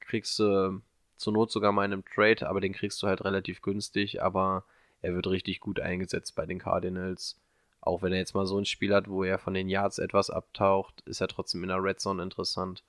[0.00, 0.80] kriegst du
[1.16, 4.64] zur Not sogar mal in einem Trade, aber den kriegst du halt relativ günstig, aber
[5.02, 7.38] er wird richtig gut eingesetzt bei den Cardinals.
[7.80, 10.30] Auch wenn er jetzt mal so ein Spiel hat, wo er von den Yards etwas
[10.30, 12.82] abtaucht, ist er trotzdem in der Red Zone interessant.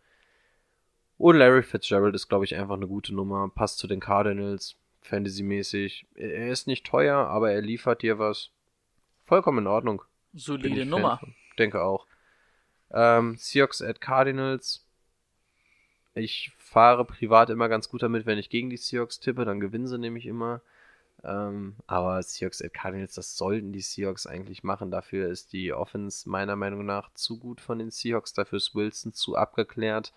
[1.17, 3.49] Und Larry Fitzgerald ist, glaube ich, einfach eine gute Nummer.
[3.53, 6.07] Passt zu den Cardinals, Fantasy-mäßig.
[6.15, 8.49] Er ist nicht teuer, aber er liefert dir was.
[9.25, 10.01] Vollkommen in Ordnung.
[10.33, 11.17] Solide Fan Nummer.
[11.19, 11.35] von.
[11.57, 12.07] Denke auch.
[12.91, 14.85] Ähm, Seahawks at Cardinals.
[16.15, 19.87] Ich fahre privat immer ganz gut damit, wenn ich gegen die Seahawks tippe, dann gewinnen
[19.87, 20.61] sie nämlich immer.
[21.23, 24.91] Ähm, aber Seahawks at Cardinals, das sollten die Seahawks eigentlich machen.
[24.91, 28.33] Dafür ist die Offense meiner Meinung nach zu gut von den Seahawks.
[28.33, 30.13] Dafür ist Wilson zu abgeklärt.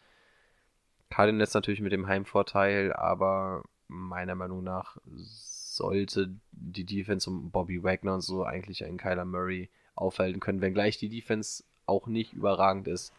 [1.11, 8.15] Cardinals natürlich mit dem Heimvorteil, aber meiner Meinung nach sollte die Defense um Bobby Wagner
[8.15, 10.61] und so eigentlich einen Kyler Murray aufhalten können.
[10.61, 13.13] Wenngleich die Defense auch nicht überragend ist,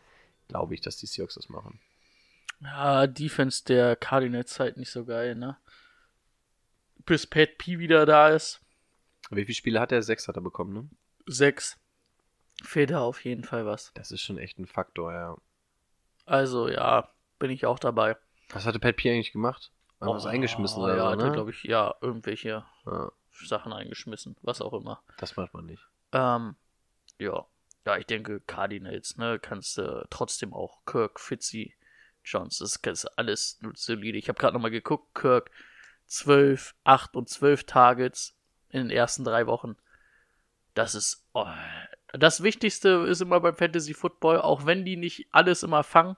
[0.47, 1.79] glaube ich, dass die Seahawks das machen.
[2.61, 5.57] Ja, Defense der Cardinals halt nicht so geil, ne?
[7.05, 8.61] Bis Pat P wieder da ist.
[9.29, 10.01] Wie viele Spiele hat er?
[10.01, 10.89] Sechs hat er bekommen, ne?
[11.25, 11.79] Sechs.
[12.63, 13.91] Fehlt da auf jeden Fall was.
[13.95, 15.37] Das ist schon echt ein Faktor, ja.
[16.25, 18.17] Also, ja, bin ich auch dabei.
[18.49, 19.71] Was hatte Pat P eigentlich gemacht?
[19.99, 21.23] Hat was eingeschmissen oder Oh, ja, so, hat ne?
[21.25, 25.01] er, glaube ich, ja, irgendwelche ja, Sachen eingeschmissen, was auch immer.
[25.17, 25.83] das macht man nicht.
[26.11, 26.55] Ähm,
[27.19, 27.45] ja.
[27.85, 31.75] Ja, ich denke, Cardinals, ne, kannst du trotzdem auch Kirk, Fitzy,
[32.23, 34.17] Jones, das ist alles solide.
[34.17, 35.51] Ich habe gerade nochmal geguckt, Kirk
[36.07, 38.37] 12, 8 und 12 Targets
[38.69, 39.75] in den ersten drei Wochen.
[40.73, 41.47] Das ist, oh,
[42.13, 46.15] das Wichtigste ist immer beim Fantasy Football, auch wenn die nicht alles immer fangen,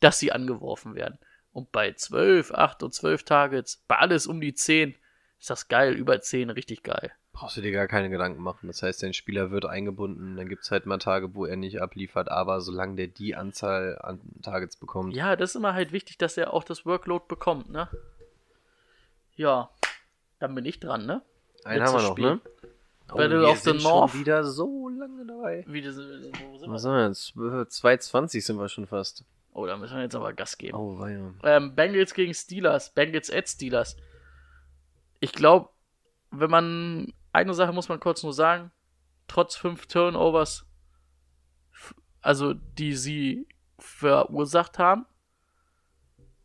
[0.00, 1.18] dass sie angeworfen werden.
[1.52, 4.94] Und bei 12, 8 und 12 Targets, bei alles um die 10,
[5.40, 7.12] ist das geil, über 10 richtig geil.
[7.32, 8.66] Brauchst du dir gar keine Gedanken machen.
[8.66, 11.80] Das heißt, dein Spieler wird eingebunden, dann gibt es halt mal Tage, wo er nicht
[11.80, 16.18] abliefert, aber solange der die Anzahl an Targets bekommt, Ja, das ist immer halt wichtig,
[16.18, 17.88] dass er auch das Workload bekommt, ne?
[19.38, 19.70] Ja,
[20.40, 21.22] dann bin ich dran, ne?
[21.64, 22.30] einen letztes haben wir noch, Spiel.
[22.34, 22.40] ne?
[23.06, 24.10] Battle wir of the sind North.
[24.10, 25.64] schon wieder so lange dabei.
[25.66, 26.90] Wie das, wo sind Was wir?
[26.90, 27.34] haben wir jetzt?
[27.36, 29.24] 2,20 sind wir schon fast.
[29.52, 30.76] Oh, da müssen wir jetzt aber Gas geben.
[30.76, 31.32] Oh, weia.
[31.42, 32.92] Ähm, Bengals gegen Steelers.
[32.92, 33.96] Bengals at Steelers.
[35.20, 35.70] Ich glaube,
[36.30, 37.12] wenn man.
[37.32, 38.72] Eine Sache muss man kurz nur sagen.
[39.26, 40.66] Trotz fünf Turnovers,
[42.22, 43.46] also die sie
[43.78, 45.06] verursacht haben,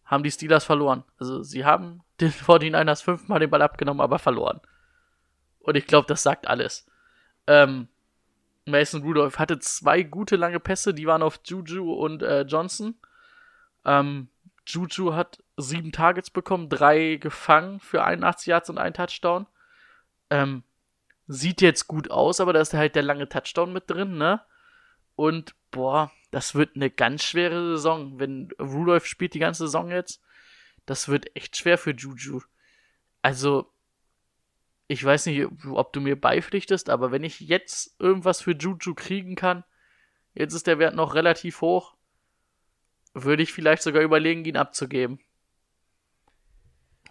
[0.06, 1.04] haben die Steelers verloren.
[1.18, 4.62] Also sie haben den 49ers fünfmal den Ball abgenommen, aber verloren.
[5.60, 6.86] Und ich glaube, das sagt alles.
[7.48, 7.88] Ähm,
[8.66, 12.96] Mason Rudolph hatte zwei gute lange Pässe, die waren auf Juju und äh, Johnson.
[13.86, 14.30] Ähm,
[14.66, 19.46] Juju hat sieben Targets bekommen, drei gefangen für 81 Yards und ein Touchdown.
[20.30, 20.64] Ähm,
[21.28, 24.42] sieht jetzt gut aus, aber da ist halt der lange Touchdown mit drin, ne?
[25.16, 28.20] Und boah, das wird eine ganz schwere Saison.
[28.20, 30.22] Wenn Rudolph spielt die ganze Saison jetzt,
[30.86, 32.42] das wird echt schwer für Juju.
[33.22, 33.72] Also,
[34.88, 39.36] ich weiß nicht, ob du mir beipflichtest, aber wenn ich jetzt irgendwas für Juju kriegen
[39.36, 39.64] kann,
[40.34, 41.96] jetzt ist der Wert noch relativ hoch,
[43.14, 45.20] würde ich vielleicht sogar überlegen, ihn abzugeben.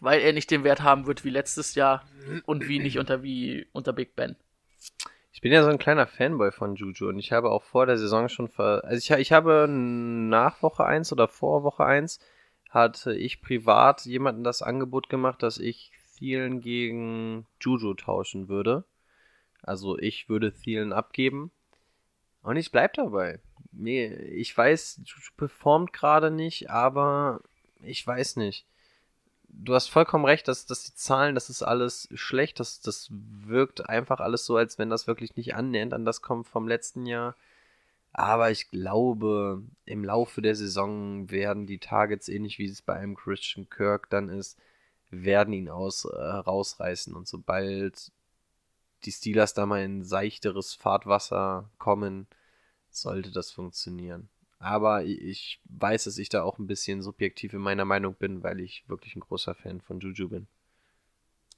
[0.01, 2.05] Weil er nicht den Wert haben wird wie letztes Jahr
[2.45, 4.37] und wie nicht unter wie unter Big Ben.
[5.33, 7.97] Ich bin ja so ein kleiner Fanboy von Juju und ich habe auch vor der
[7.97, 12.19] Saison schon ver also ich, ich habe nach Woche 1 oder vor Woche 1
[12.73, 18.85] hatte ich privat jemanden das Angebot gemacht, dass ich Thielen gegen Juju tauschen würde.
[19.63, 21.51] Also ich würde Thielen abgeben.
[22.43, 23.41] Und ich bleib dabei.
[23.73, 27.41] Nee, ich weiß, Juju performt gerade nicht, aber
[27.83, 28.65] ich weiß nicht.
[29.49, 32.59] Du hast vollkommen recht, dass, dass die Zahlen, das ist alles schlecht.
[32.59, 36.49] Das, das wirkt einfach alles so, als wenn das wirklich nicht annähernd an das kommt
[36.49, 37.37] vom letzten Jahr.
[38.13, 43.17] Aber ich glaube, im Laufe der Saison werden die Targets, ähnlich wie es bei einem
[43.17, 44.59] Christian Kirk dann ist,
[45.11, 47.15] werden ihn aus, äh, rausreißen.
[47.15, 48.13] Und sobald
[49.05, 52.27] die Steelers da mal in seichteres Fahrtwasser kommen,
[52.91, 54.29] sollte das funktionieren.
[54.59, 58.61] Aber ich weiß, dass ich da auch ein bisschen subjektiv in meiner Meinung bin, weil
[58.61, 60.47] ich wirklich ein großer Fan von Juju bin.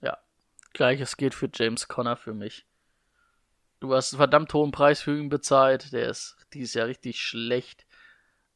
[0.01, 0.17] Ja,
[0.73, 2.65] gleiches gilt für James Conner für mich.
[3.85, 5.93] Du hast einen verdammt hohen Preis für ihn bezahlt.
[5.93, 7.87] Der ist dieses Jahr richtig schlecht.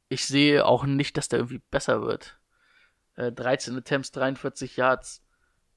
[0.08, 2.38] Ich sehe auch nicht, dass der irgendwie besser wird.
[3.14, 5.22] Äh, 13 Attempts, 43 Yards,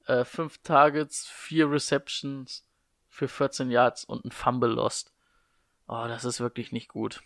[0.06, 2.66] äh, 5 Targets, 4 Receptions
[3.10, 5.12] für 14 Yards und ein Fumble lost.
[5.86, 7.22] Oh, das ist wirklich nicht gut.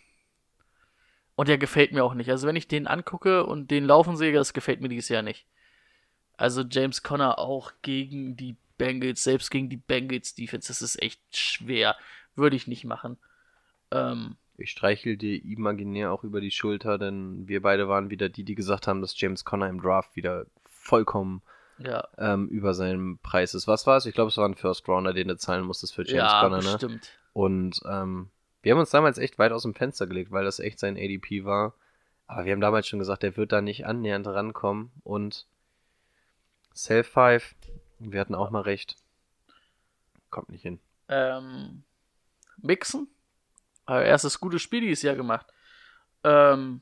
[1.37, 2.29] Und der gefällt mir auch nicht.
[2.29, 5.47] Also wenn ich den angucke und den laufen sehe, das gefällt mir dieses Jahr nicht.
[6.35, 11.21] Also James Conner auch gegen die Bengals, selbst gegen die Bengals Defense, das ist echt
[11.35, 11.95] schwer.
[12.35, 13.17] Würde ich nicht machen.
[13.91, 18.43] Ähm, ich streichel dir imaginär auch über die Schulter, denn wir beide waren wieder die,
[18.43, 21.41] die gesagt haben, dass James Conner im Draft wieder vollkommen
[21.79, 22.07] ja.
[22.17, 23.67] ähm, über seinem Preis ist.
[23.67, 24.05] Was war es?
[24.05, 26.61] Ich glaube, es war ein First Rounder, den du zahlen musstest für James ja, Conner,
[26.61, 26.77] ne?
[26.77, 27.11] Stimmt.
[27.33, 28.29] Und ähm,
[28.61, 31.45] wir haben uns damals echt weit aus dem Fenster gelegt, weil das echt sein ADP
[31.45, 31.75] war.
[32.25, 34.91] Aber wir haben damals schon gesagt, der wird da nicht annähernd rankommen.
[35.03, 35.45] Und
[36.73, 37.55] Self 5,
[37.99, 38.95] wir hatten auch mal recht.
[40.29, 40.79] Kommt nicht hin.
[41.09, 41.83] Ähm,
[42.57, 43.07] Mixen.
[43.85, 45.47] Aber erstes gutes Spiel dieses Jahr gemacht.
[46.23, 46.81] Ähm,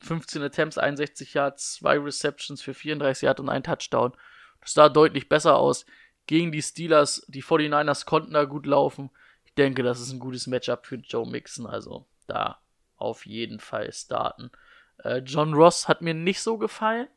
[0.00, 4.12] 15 Attempts, 61 Yards, 2 Receptions für 34 Yards und ein Touchdown.
[4.60, 5.86] Das sah deutlich besser aus.
[6.26, 9.10] Gegen die Steelers, die 49ers konnten da gut laufen.
[9.44, 11.66] Ich denke, das ist ein gutes Matchup für Joe Mixon.
[11.66, 12.60] Also da
[12.96, 14.50] auf jeden Fall starten.
[14.98, 17.08] Äh, John Ross hat mir nicht so gefallen.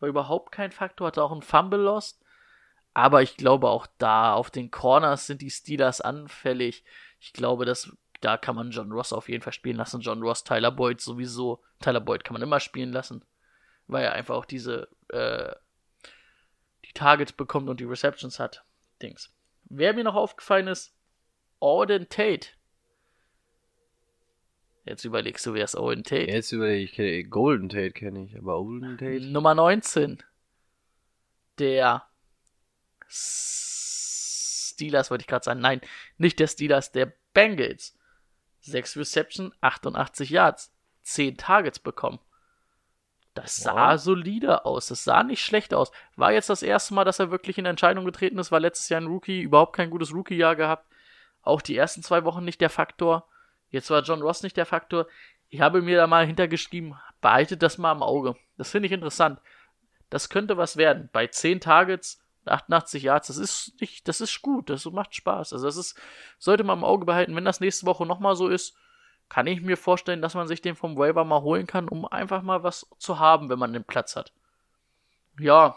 [0.00, 2.22] War überhaupt kein Faktor, hatte auch einen Fumble lost.
[2.98, 6.82] Aber ich glaube auch da auf den Corners sind die Steelers anfällig.
[7.20, 10.00] Ich glaube, dass da kann man John Ross auf jeden Fall spielen lassen.
[10.00, 11.62] John Ross, Tyler Boyd sowieso.
[11.78, 13.24] Tyler Boyd kann man immer spielen lassen,
[13.86, 15.54] weil er einfach auch diese äh,
[16.86, 18.64] die Targets bekommt und die Receptions hat.
[19.00, 19.32] Dings.
[19.66, 20.92] Wer mir noch aufgefallen ist,
[21.60, 22.48] Auden Tate.
[24.86, 26.32] Jetzt überlegst du, wer ist Auden Tate?
[26.32, 29.20] Jetzt überlege ich, Golden Tate kenne ich, aber Golden Tate?
[29.20, 30.20] Nummer 19.
[31.60, 32.08] Der
[33.08, 35.60] Steelers wollte ich gerade sagen.
[35.60, 35.80] Nein,
[36.16, 37.96] nicht der Steelers, der Bengals.
[38.60, 40.72] 6 Reception, 88 Yards,
[41.02, 42.18] 10 Targets bekommen.
[43.34, 43.98] Das sah Ja.
[43.98, 44.88] solide aus.
[44.88, 45.92] Das sah nicht schlecht aus.
[46.16, 48.50] War jetzt das erste Mal, dass er wirklich in Entscheidung getreten ist.
[48.50, 50.92] War letztes Jahr ein Rookie, überhaupt kein gutes Rookie-Jahr gehabt.
[51.42, 53.28] Auch die ersten zwei Wochen nicht der Faktor.
[53.70, 55.06] Jetzt war John Ross nicht der Faktor.
[55.50, 58.34] Ich habe mir da mal hintergeschrieben, behaltet das mal im Auge.
[58.56, 59.40] Das finde ich interessant.
[60.10, 61.08] Das könnte was werden.
[61.12, 65.52] Bei 10 Targets, 88 Yards, das ist nicht, das ist gut, das macht Spaß.
[65.52, 65.98] Also das ist,
[66.38, 67.34] sollte man im Auge behalten.
[67.36, 68.74] Wenn das nächste Woche nochmal so ist,
[69.28, 72.42] kann ich mir vorstellen, dass man sich den vom Waiver mal holen kann, um einfach
[72.42, 74.32] mal was zu haben, wenn man den Platz hat.
[75.38, 75.76] Ja.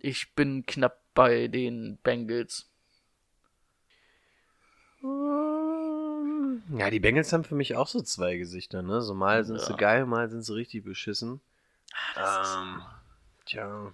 [0.00, 2.68] Ich bin knapp bei den Bengals.
[6.76, 9.00] Ja, die Bengals haben für mich auch so zwei Gesichter, ne?
[9.02, 9.76] So mal sind sie Ja.
[9.76, 11.40] geil, mal sind sie richtig beschissen.
[12.14, 12.82] Das, Ähm,
[13.44, 13.92] tja,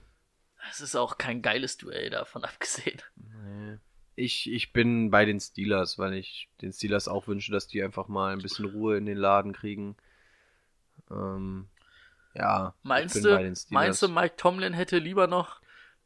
[0.69, 3.01] das ist auch kein geiles Duell davon abgesehen.
[3.17, 3.79] nee.
[4.15, 8.09] Ich, ich bin bei den Steelers, weil ich den Steelers auch wünsche, dass die einfach
[8.09, 9.97] mal ein bisschen Ruhe in den Laden kriegen.
[11.11, 11.69] Ähm,
[12.35, 13.71] ja, Meinst ich bin du, bei den Steelers.
[13.71, 15.63] meinst du, Mike Tomlin hätte lieber noch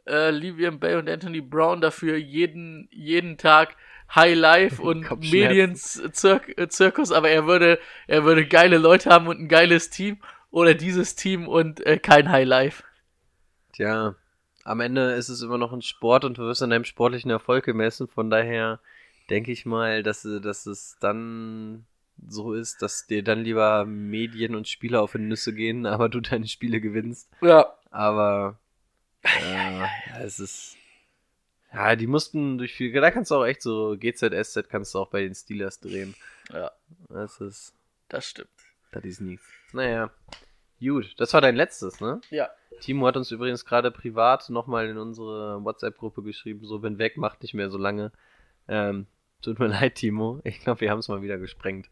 [0.07, 3.77] äh, Livian Bay und Anthony Brown dafür jeden, jeden Tag
[4.15, 5.11] High Life und.
[5.21, 11.17] Medien-Zirkus, aber er würde, er würde geile Leute haben und ein geiles Team oder dieses
[11.17, 12.85] Team und äh, kein High Life.
[13.73, 14.15] Tja,
[14.67, 17.65] am Ende ist es immer noch ein Sport und du wirst an deinem sportlichen Erfolg
[17.65, 18.09] gemessen.
[18.09, 18.81] Von daher
[19.31, 21.87] denke ich mal, dass, dass es dann
[22.29, 26.21] so ist, dass dir dann lieber Medien und Spieler auf die Nüsse gehen, aber du
[26.21, 27.31] deine Spiele gewinnst.
[27.41, 27.73] Ja.
[27.91, 28.59] Aber
[29.23, 29.89] äh, ja,
[30.21, 30.77] es ist.
[31.73, 32.93] Ja, die mussten durch viel.
[32.93, 36.15] Da kannst du auch echt so GZSZ kannst du auch bei den Steelers drehen.
[36.53, 36.73] Ja,
[37.09, 37.73] Das ist.
[38.09, 38.49] das stimmt.
[38.93, 39.47] Das ist nichts.
[39.73, 40.11] Naja.
[40.81, 42.21] Gut, das war dein letztes, ne?
[42.31, 42.51] Ja.
[42.81, 47.43] Timo hat uns übrigens gerade privat nochmal in unsere WhatsApp-Gruppe geschrieben, so bin weg, macht
[47.43, 48.13] nicht mehr so lange.
[48.69, 49.07] Ähm,
[49.41, 50.41] tut mir leid, Timo.
[50.45, 51.89] Ich glaube, wir haben es mal wieder gesprengt.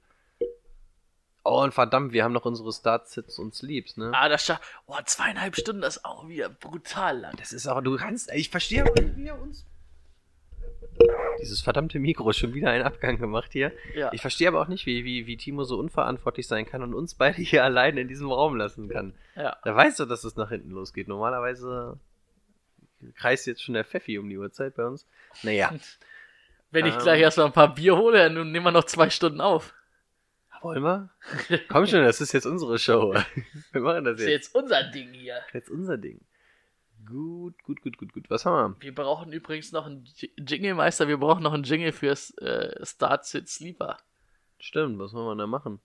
[1.47, 4.13] Oh, und verdammt, wir haben noch unsere Start-Sits und Sleeps, ne?
[4.15, 4.63] Ah, das schafft.
[4.87, 7.37] Oh, zweieinhalb Stunden, das ist auch wieder brutal lang.
[7.37, 9.67] Das ist auch, du kannst, ich verstehe aber nicht, wie er uns.
[11.45, 13.73] Dieses verdammte Mikro ist schon wieder einen Abgang gemacht hier.
[13.95, 14.11] Ja.
[14.13, 17.15] Ich verstehe aber auch nicht, wie, wie, wie Timo so unverantwortlich sein kann und uns
[17.15, 19.15] beide hier allein in diesem Raum lassen kann.
[19.37, 19.57] ja.
[19.65, 21.07] Da weißt du, dass es nach hinten losgeht.
[21.09, 21.99] Normalerweise
[23.17, 25.07] kreist jetzt schon der Pfeffi um die Uhrzeit bei uns.
[25.43, 25.73] Naja,
[26.71, 27.01] Wenn ich Ähm.
[27.03, 29.75] gleich erstmal ein paar Bier hole, dann nehmen wir noch zwei Stunden auf.
[30.63, 31.11] wollen wir?
[31.69, 33.15] Komm schon, das ist jetzt unsere Show.
[33.73, 34.47] Wir machen das Das ist jetzt.
[34.47, 35.35] jetzt unser Ding hier.
[35.35, 36.21] Das ist jetzt unser Ding.
[37.07, 38.31] Gut, gut, gut, gut, gut.
[38.31, 38.83] Was haben wir?
[38.83, 43.97] Wir brauchen übrigens noch einen J- Jingle-Meister, wir brauchen noch einen Jingle fürs äh, Start-Sit-Sleeper.
[44.59, 45.81] Stimmt, was wollen wir da machen?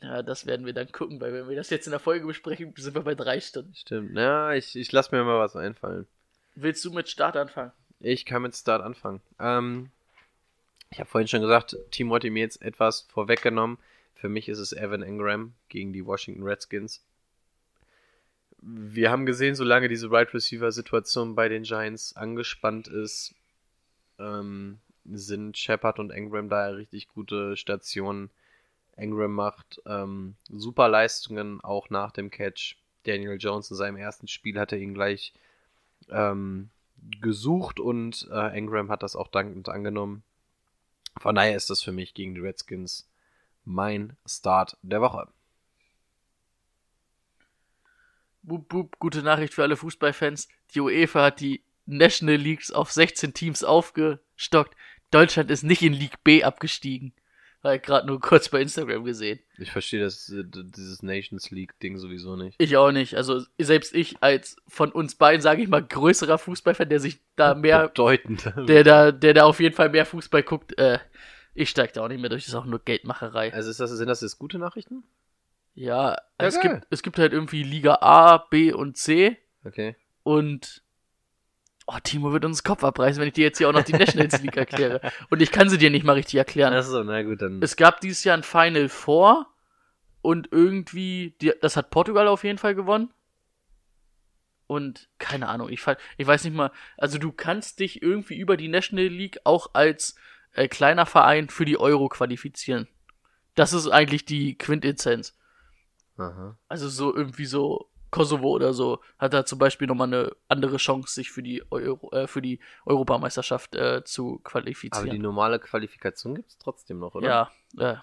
[0.00, 2.72] Ja, das werden wir dann gucken, weil wenn wir das jetzt in der Folge besprechen,
[2.76, 3.74] sind wir bei drei Stunden.
[3.74, 4.16] Stimmt.
[4.16, 6.06] Ja, ich, ich lasse mir mal was einfallen.
[6.54, 7.72] Willst du mit Start anfangen?
[7.98, 9.20] Ich kann mit Start anfangen.
[9.40, 9.90] Ähm,
[10.90, 13.78] ich habe vorhin schon gesagt, Timo hat mir jetzt etwas vorweggenommen.
[14.14, 17.02] Für mich ist es Evan Engram gegen die Washington Redskins.
[18.62, 23.34] Wir haben gesehen, solange diese Right Receiver Situation bei den Giants angespannt ist,
[24.18, 28.30] ähm, sind Shepard und Engram da richtig gute Stationen.
[28.96, 32.76] Engram macht ähm, super Leistungen auch nach dem Catch.
[33.04, 35.32] Daniel Jones in seinem ersten Spiel hat er ihn gleich
[36.08, 36.70] ähm,
[37.20, 40.22] gesucht und äh, Engram hat das auch dankend angenommen.
[41.18, 43.08] Von daher ist das für mich gegen die Redskins
[43.64, 45.28] mein Start der Woche.
[48.42, 50.48] Boop, boop, gute Nachricht für alle Fußballfans.
[50.74, 54.76] Die UEFA hat die National Leagues auf 16 Teams aufgestockt.
[55.10, 57.12] Deutschland ist nicht in League B abgestiegen.
[57.62, 59.38] War ich gerade nur kurz bei Instagram gesehen.
[59.58, 62.60] Ich verstehe das, äh, dieses Nations League-Ding sowieso nicht.
[62.60, 63.14] Ich auch nicht.
[63.14, 67.54] Also selbst ich als von uns beiden, sage ich mal, größerer Fußballfan, der sich da
[67.54, 68.52] mehr, Bedeutend.
[68.66, 70.98] der da, der da auf jeden Fall mehr Fußball guckt, äh,
[71.54, 72.44] ich steig da auch nicht mehr durch.
[72.44, 73.52] Das ist auch nur Geldmacherei.
[73.52, 75.04] Also ist das, sind das jetzt gute Nachrichten?
[75.74, 76.74] Ja, es geil.
[76.74, 79.38] gibt, es gibt halt irgendwie Liga A, B und C.
[79.64, 79.96] Okay.
[80.22, 80.82] Und
[81.86, 83.92] oh, Timo wird uns den Kopf abreißen, wenn ich dir jetzt hier auch noch die
[83.92, 85.00] Nationals League erkläre.
[85.30, 86.72] Und ich kann sie dir nicht mal richtig erklären.
[86.72, 87.62] Achso, na gut, dann.
[87.62, 89.46] Es gab dieses Jahr ein Final Four
[90.20, 93.12] und irgendwie, die, das hat Portugal auf jeden Fall gewonnen.
[94.68, 95.82] Und keine Ahnung, ich,
[96.16, 100.14] ich weiß nicht mal, also du kannst dich irgendwie über die National League auch als
[100.52, 102.88] äh, kleiner Verein für die Euro qualifizieren.
[103.54, 105.36] Das ist eigentlich die Quintessenz.
[106.22, 106.58] Aha.
[106.68, 111.14] Also so irgendwie so Kosovo oder so hat da zum Beispiel nochmal eine andere Chance,
[111.14, 115.22] sich für die Euro, äh, für die Europameisterschaft äh, zu Aber die qualifizieren.
[115.22, 117.26] normale Qualifikation gibt es trotzdem noch, oder?
[117.26, 117.96] Ja, äh,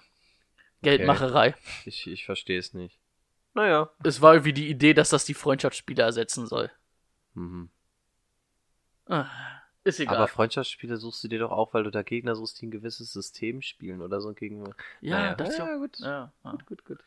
[0.82, 1.54] Geldmacherei.
[1.84, 2.98] Ich, ich verstehe es nicht.
[3.54, 3.90] Naja.
[4.02, 6.70] Es war irgendwie die Idee, dass das die Freundschaftsspiele ersetzen soll.
[7.34, 7.70] Mhm.
[9.06, 9.26] Ah,
[9.82, 10.16] Ist egal.
[10.16, 13.12] Aber Freundschaftsspiele suchst du dir doch auch, weil du da Gegner suchst, die ein gewisses
[13.12, 14.64] System spielen oder so gegen.
[15.00, 15.34] ja, naja.
[15.34, 15.98] das ist ja, ja, gut.
[16.00, 16.50] ja, ja.
[16.50, 16.98] Gut, gut, gut.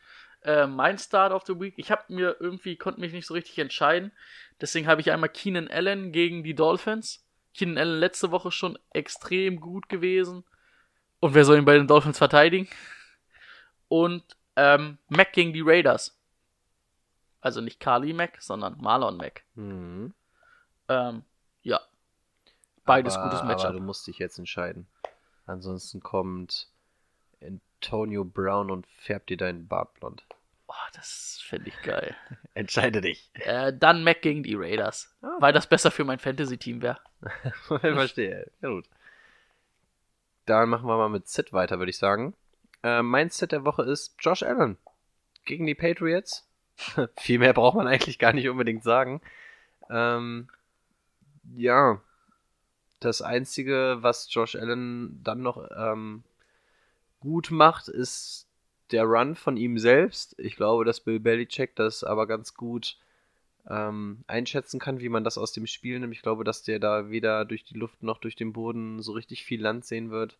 [0.42, 3.58] Äh, mein Start of the Week, ich habe mir irgendwie, konnte mich nicht so richtig
[3.58, 4.12] entscheiden.
[4.60, 7.24] Deswegen habe ich einmal Keenan Allen gegen die Dolphins.
[7.54, 10.44] Keenan Allen letzte Woche schon extrem gut gewesen.
[11.20, 12.68] Und wer soll ihn bei den Dolphins verteidigen?
[13.88, 14.24] Und
[14.56, 16.18] ähm, Mac gegen die Raiders.
[17.40, 19.44] Also nicht Carly Mac, sondern Marlon Mac.
[19.54, 20.12] Mhm.
[20.88, 21.22] Ähm, ja.
[22.84, 23.72] Beides aber, gutes Aber Matchup.
[23.72, 24.86] du musst dich jetzt entscheiden.
[25.46, 26.68] Ansonsten kommt
[27.42, 30.24] Antonio Brown und färbt dir deinen Bart blond.
[30.66, 32.16] Oh, das fände ich geil.
[32.54, 33.30] Entscheide dich.
[33.34, 35.14] äh, dann Mac gegen die Raiders.
[35.22, 35.36] Ah.
[35.40, 36.98] Weil das besser für mein Fantasy-Team wäre.
[37.80, 38.50] Verstehe.
[38.60, 38.88] Ja, gut.
[40.46, 42.34] Dann machen wir mal mit Sid weiter, würde ich sagen.
[42.82, 44.76] Äh, mein Sid der Woche ist Josh Allen
[45.44, 46.46] gegen die Patriots.
[47.18, 49.20] Viel mehr braucht man eigentlich gar nicht unbedingt sagen.
[49.90, 50.48] Ähm,
[51.54, 52.00] ja,
[53.04, 56.24] das Einzige, was Josh Allen dann noch ähm,
[57.20, 58.46] gut macht, ist
[58.90, 60.34] der Run von ihm selbst.
[60.38, 62.98] Ich glaube, dass Bill Belichick das aber ganz gut
[63.68, 66.14] ähm, einschätzen kann, wie man das aus dem Spiel nimmt.
[66.14, 69.44] Ich glaube, dass der da weder durch die Luft noch durch den Boden so richtig
[69.44, 70.38] viel Land sehen wird.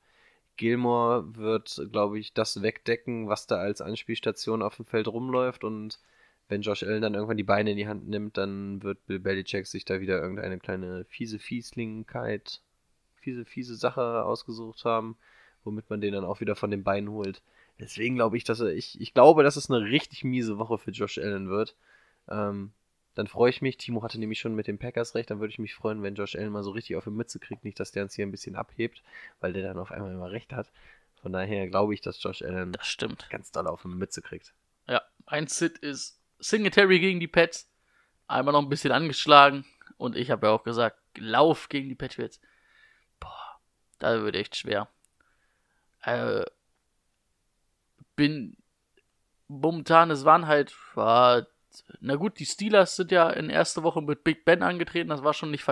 [0.57, 5.99] Gilmore wird, glaube ich, das wegdecken, was da als Anspielstation auf dem Feld rumläuft und
[6.49, 9.67] wenn Josh Allen dann irgendwann die Beine in die Hand nimmt, dann wird Bill Belichick
[9.67, 12.61] sich da wieder irgendeine kleine fiese Fieslingkeit,
[13.17, 15.17] fiese, fiese Sache ausgesucht haben,
[15.65, 17.43] womit man den dann auch wieder von den Beinen holt.
[17.81, 20.91] Deswegen glaube ich, dass er, ich, ich glaube, dass es eine richtig miese Woche für
[20.91, 21.75] Josh Allen wird.
[22.29, 22.73] Ähm,
[23.15, 23.77] dann freue ich mich.
[23.77, 25.31] Timo hatte nämlich schon mit den Packers recht.
[25.31, 27.65] Dann würde ich mich freuen, wenn Josh Allen mal so richtig auf die Mütze kriegt.
[27.65, 29.03] Nicht, dass der uns hier ein bisschen abhebt,
[29.41, 30.71] weil der dann auf einmal immer recht hat.
[31.21, 33.29] Von daher glaube ich, dass Josh Allen Das stimmt.
[33.31, 34.53] ganz doll auf die Mütze kriegt.
[34.89, 37.71] Ja, ein Sit ist Singletary gegen die Pets.
[38.27, 39.65] Einmal noch ein bisschen angeschlagen.
[39.97, 42.39] Und ich habe ja auch gesagt, Lauf gegen die Patriots.
[43.19, 43.61] Boah.
[43.99, 44.89] Da wird echt schwer.
[46.03, 46.45] Äh,
[48.15, 48.59] bin
[49.49, 51.47] momentan, es waren halt, war,
[52.01, 55.33] na gut, die Steelers sind ja in erster Woche mit Big Ben angetreten, das war
[55.33, 55.67] schon nicht,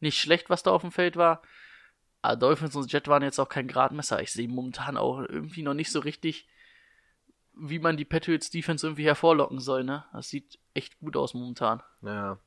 [0.00, 1.42] nicht schlecht, was da auf dem Feld war.
[2.22, 4.22] Aber Dolphins und Jet waren jetzt auch kein Gradmesser.
[4.22, 6.48] Ich sehe momentan auch irgendwie noch nicht so richtig,
[7.60, 10.04] wie man die Patriots Defense irgendwie hervorlocken soll, ne?
[10.12, 11.82] Das sieht echt gut aus momentan.
[12.02, 12.38] Ja.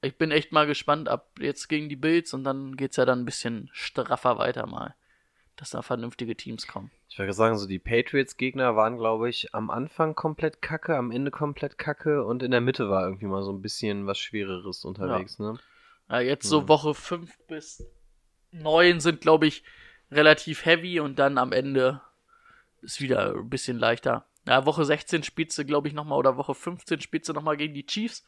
[0.00, 3.20] Ich bin echt mal gespannt ab jetzt gegen die Bills und dann geht's ja dann
[3.20, 4.94] ein bisschen straffer weiter mal,
[5.56, 6.90] dass da vernünftige Teams kommen.
[7.08, 11.30] Ich würde sagen, so die Patriots-Gegner waren, glaube ich, am Anfang komplett kacke, am Ende
[11.30, 15.38] komplett kacke und in der Mitte war irgendwie mal so ein bisschen was Schwereres unterwegs,
[15.38, 15.58] ne?
[16.08, 16.68] Ja, jetzt so Mhm.
[16.68, 17.84] Woche 5 bis
[18.52, 19.64] 9 sind, glaube ich,
[20.10, 22.00] relativ heavy und dann am Ende
[22.82, 24.26] ist wieder ein bisschen leichter.
[24.46, 27.74] Ja, Woche 16 spielst du, glaube ich, nochmal oder Woche 15 spielst du nochmal gegen
[27.74, 28.24] die Chiefs.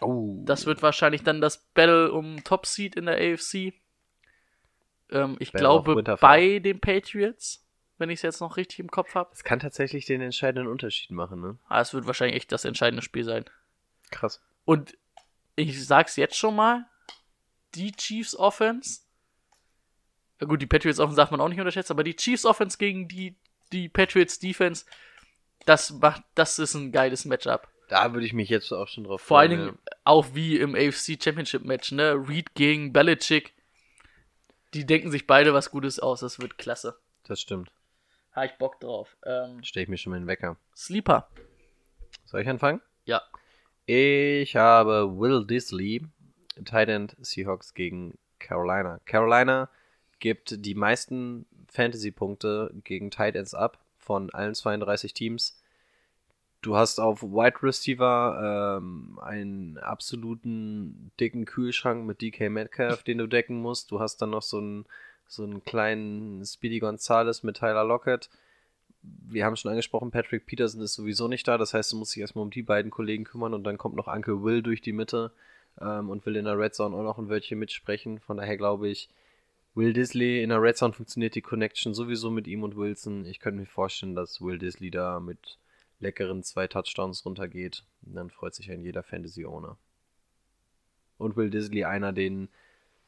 [0.00, 0.42] Oh.
[0.44, 3.72] Das wird wahrscheinlich dann das Battle um Top Seed in der AFC.
[5.10, 7.64] Ähm, ich Battle glaube bei den Patriots,
[7.98, 9.30] wenn ich es jetzt noch richtig im Kopf habe.
[9.30, 11.58] Das kann tatsächlich den entscheidenden Unterschied machen, ne?
[11.68, 13.44] Ah, es wird wahrscheinlich echt das entscheidende Spiel sein.
[14.10, 14.42] Krass.
[14.64, 14.98] Und
[15.54, 16.86] ich sag's jetzt schon mal,
[17.74, 19.00] die Chiefs Offense,
[20.40, 23.36] gut, die Patriots Offense darf man auch nicht unterschätzen, aber die Chiefs Offense gegen die,
[23.72, 24.84] die Patriots Defense,
[25.64, 27.68] das macht, das ist ein geiles Matchup.
[27.88, 30.74] Da würde ich mich jetzt auch schon drauf Vor allen freuen, Dingen auch wie im
[30.74, 32.12] AFC Championship Match, ne?
[32.12, 33.54] Reed gegen Belichick.
[34.74, 36.88] Die denken sich beide was Gutes aus, das wird klasse.
[36.88, 37.02] Ja.
[37.28, 37.70] Das stimmt.
[38.34, 39.16] Ha ich Bock drauf.
[39.24, 40.56] Ähm, Stelle ich mir schon mal den Wecker.
[40.76, 41.28] Sleeper.
[42.24, 42.80] Soll ich anfangen?
[43.04, 43.22] Ja.
[43.86, 46.04] Ich habe Will Disley,
[46.64, 49.00] Tight End Seahawks gegen Carolina.
[49.06, 49.70] Carolina
[50.18, 55.60] gibt die meisten Fantasy-Punkte gegen Tight Ends ab von allen 32 Teams.
[56.62, 63.26] Du hast auf Wide Receiver ähm, einen absoluten dicken Kühlschrank mit DK Metcalf, den du
[63.26, 63.90] decken musst.
[63.90, 64.86] Du hast dann noch so einen,
[65.28, 68.30] so einen kleinen Speedy Gonzales mit Tyler Lockett.
[69.02, 71.58] Wir haben schon angesprochen, Patrick Peterson ist sowieso nicht da.
[71.58, 74.08] Das heißt, du musst dich erstmal um die beiden Kollegen kümmern und dann kommt noch
[74.08, 75.30] Uncle Will durch die Mitte
[75.80, 78.18] ähm, und will in der Red Zone auch noch ein Wörtchen mitsprechen.
[78.18, 79.08] Von daher glaube ich,
[79.76, 83.26] Will Disley in der Red Zone funktioniert die Connection sowieso mit ihm und Wilson.
[83.26, 85.58] Ich könnte mir vorstellen, dass Will Disley da mit
[86.00, 87.84] leckeren zwei Touchdowns runtergeht.
[88.00, 89.76] Dann freut sich ein jeder Fantasy-Owner.
[91.18, 92.48] Und Will Disley einer, den,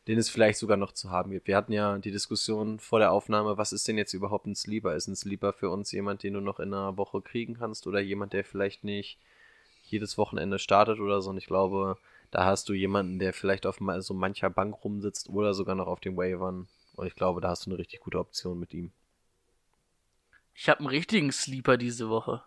[0.08, 1.46] den es vielleicht sogar noch zu haben gibt.
[1.46, 4.94] Wir hatten ja die Diskussion vor der Aufnahme, was ist denn jetzt überhaupt ein Sleeper?
[4.94, 8.00] Ist ein Sleeper für uns jemand, den du noch in einer Woche kriegen kannst oder
[8.00, 9.18] jemand, der vielleicht nicht
[9.84, 11.30] jedes Wochenende startet oder so?
[11.30, 11.96] Und ich glaube,
[12.30, 16.00] da hast du jemanden, der vielleicht auf so mancher Bank rumsitzt oder sogar noch auf
[16.00, 16.68] den Wavern.
[16.96, 18.92] Und ich glaube, da hast du eine richtig gute Option mit ihm.
[20.54, 22.42] Ich habe einen richtigen Sleeper diese Woche.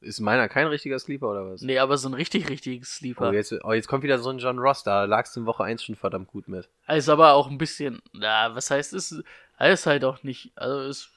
[0.00, 1.62] Ist meiner kein richtiger Sleeper oder was?
[1.62, 3.30] Nee, aber so einen richtig, richtigen Sleeper.
[3.30, 5.64] Oh, jetzt, oh, jetzt kommt wieder so ein John Ross, da lagst du in Woche
[5.64, 6.68] 1 schon verdammt gut mit.
[6.86, 9.22] Ist aber auch ein bisschen, na, was heißt es?
[9.58, 11.10] Ist halt auch nicht, also ist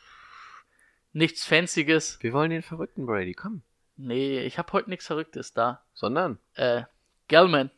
[1.11, 2.19] nichts Fancyes.
[2.22, 3.64] Wir wollen den verrückten Brady, komm.
[3.98, 5.84] Nee, ich habe heute nichts Verrücktes da.
[5.94, 6.84] Sondern, Äh,
[7.28, 7.69] Gellman.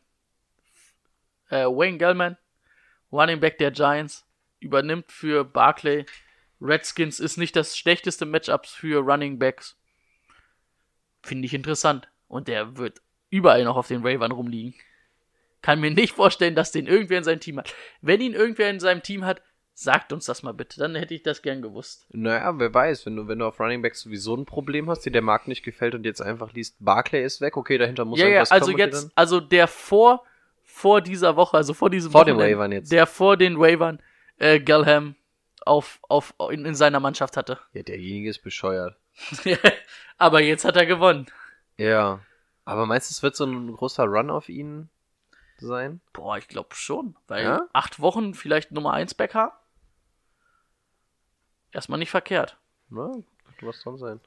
[1.52, 2.38] Äh, Wayne Gellman,
[3.12, 4.24] Running Back der Giants,
[4.58, 6.06] übernimmt für Barclay.
[6.62, 9.76] Redskins ist nicht das schlechteste Matchup für Running Backs.
[11.22, 12.08] Finde ich interessant.
[12.26, 14.74] Und der wird überall noch auf den Ravern rumliegen.
[15.60, 17.74] Kann mir nicht vorstellen, dass den irgendwer in seinem Team hat.
[18.00, 19.42] Wenn ihn irgendwer in seinem Team hat,
[19.74, 20.80] sagt uns das mal bitte.
[20.80, 22.06] Dann hätte ich das gern gewusst.
[22.10, 25.12] naja, wer weiß, wenn du, wenn du auf Running Back sowieso ein Problem hast, dir
[25.12, 28.24] der Markt nicht gefällt und jetzt einfach liest, Barclay ist weg, okay, dahinter muss ja,
[28.24, 28.78] ja, irgendwas also kommen.
[28.78, 30.24] jetzt, also der vor,
[30.72, 32.90] vor dieser Woche, also vor diesem Vor den Wochenende, Wavern jetzt.
[32.90, 34.02] Der vor den Wavern
[34.38, 35.14] äh, Gallham
[35.64, 37.58] auf, auf, in, in seiner Mannschaft hatte.
[37.74, 38.96] Ja, derjenige ist bescheuert.
[40.18, 41.26] Aber jetzt hat er gewonnen.
[41.76, 42.20] Ja.
[42.64, 44.88] Aber meinst du, es wird so ein großer Run auf ihn
[45.58, 46.00] sein?
[46.12, 47.16] Boah, ich glaube schon.
[47.28, 47.68] Weil Ja?
[47.72, 49.52] acht Wochen vielleicht Nummer 1 Back haben.
[51.70, 52.58] Erstmal nicht verkehrt.
[52.88, 53.12] Na,
[53.44, 54.20] könnte was dran sein.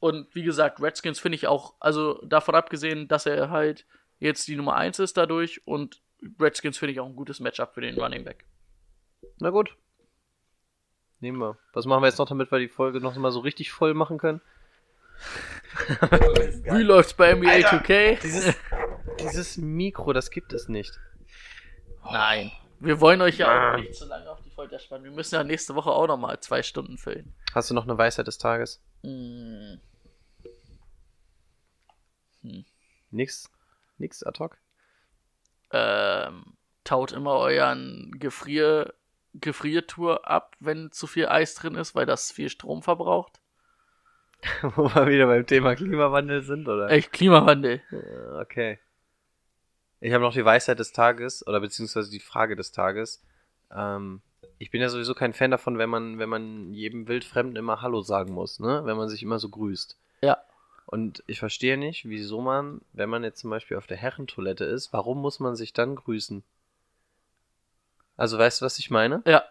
[0.00, 3.86] Und wie gesagt, Redskins finde ich auch, also davon abgesehen, dass er halt
[4.22, 6.00] jetzt die Nummer 1 ist dadurch und
[6.40, 8.44] Redskins finde ich auch ein gutes Matchup für den Running Back.
[9.38, 9.76] Na gut.
[11.20, 11.58] Nehmen wir.
[11.72, 14.18] Was machen wir jetzt noch, damit wir die Folge noch mal so richtig voll machen
[14.18, 14.40] können?
[16.64, 18.20] Wie läuft's bei NBA 2K?
[18.20, 18.54] Dieses,
[19.20, 20.98] dieses Mikro, das gibt es nicht.
[22.04, 22.50] Nein.
[22.80, 25.04] Wir wollen euch ja auch nicht zu lange auf die Folter spannen.
[25.04, 27.32] Wir müssen ja nächste Woche auch nochmal zwei Stunden füllen.
[27.54, 28.82] Hast du noch eine Weisheit des Tages?
[29.02, 29.80] Hm.
[33.12, 33.48] Nix?
[33.98, 34.58] Nix ad hoc?
[35.70, 38.94] Ähm, taut immer euren Gefrier,
[39.34, 43.40] Gefriertour ab, wenn zu viel Eis drin ist, weil das viel Strom verbraucht.
[44.62, 46.90] Wo wir wieder beim Thema Klimawandel sind, oder?
[46.90, 47.80] Echt Klimawandel.
[47.90, 48.78] Ja, Okay.
[50.04, 53.22] Ich habe noch die Weisheit des Tages, oder beziehungsweise die Frage des Tages.
[53.72, 54.20] Ähm,
[54.58, 58.02] ich bin ja sowieso kein Fan davon, wenn man, wenn man jedem Wildfremden immer Hallo
[58.02, 58.82] sagen muss, ne?
[58.84, 59.96] Wenn man sich immer so grüßt.
[60.22, 60.38] Ja.
[60.92, 64.92] Und ich verstehe nicht, wieso man, wenn man jetzt zum Beispiel auf der Herrentoilette ist,
[64.92, 66.42] warum muss man sich dann grüßen?
[68.18, 69.22] Also weißt du, was ich meine?
[69.24, 69.42] Ja.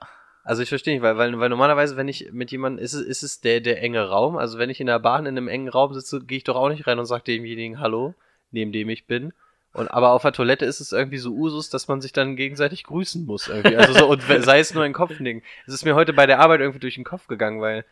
[0.43, 3.23] Also ich verstehe nicht, weil, weil, weil normalerweise, wenn ich mit jemandem, ist es, ist
[3.23, 4.37] es der, der enge Raum.
[4.37, 6.69] Also wenn ich in der Bahn in einem engen Raum sitze, gehe ich doch auch
[6.69, 8.13] nicht rein und sage demjenigen Hallo,
[8.51, 9.33] neben dem ich bin.
[9.73, 12.83] Und aber auf der Toilette ist es irgendwie so Usus, dass man sich dann gegenseitig
[12.83, 13.77] grüßen muss irgendwie.
[13.77, 15.41] Also so, und sei es nur ein Kopfding.
[15.65, 17.83] Es ist mir heute bei der Arbeit irgendwie durch den Kopf gegangen, weil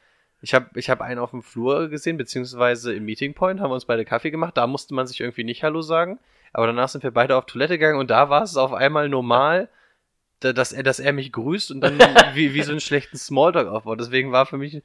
[0.42, 3.76] ich habe ich hab einen auf dem Flur gesehen, beziehungsweise im Meeting Point haben wir
[3.76, 4.56] uns beide Kaffee gemacht.
[4.58, 6.20] Da musste man sich irgendwie nicht Hallo sagen.
[6.54, 9.70] Aber danach sind wir beide auf Toilette gegangen und da war es auf einmal normal,
[10.40, 11.98] da- dass er, dass er mich grüßt und dann
[12.34, 14.00] wie, wie so einen schlechten Smalltalk aufbaut.
[14.00, 14.82] Deswegen war für mich,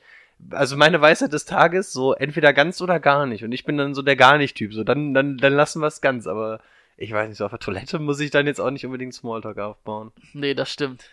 [0.51, 3.45] also meine Weisheit des Tages so entweder ganz oder gar nicht.
[3.45, 4.75] Und ich bin dann so der gar nicht Typ.
[4.75, 6.27] So dann, dann, dann lassen wir es ganz.
[6.27, 6.61] Aber
[6.97, 9.59] ich weiß nicht, so auf der Toilette muss ich dann jetzt auch nicht unbedingt Smalltalk
[9.59, 10.13] aufbauen.
[10.33, 11.09] Nee, das stimmt.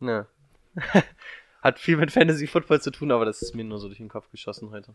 [0.00, 0.26] Ja.
[1.62, 4.08] Hat viel mit Fantasy Football zu tun, aber das ist mir nur so durch den
[4.08, 4.94] Kopf geschossen heute.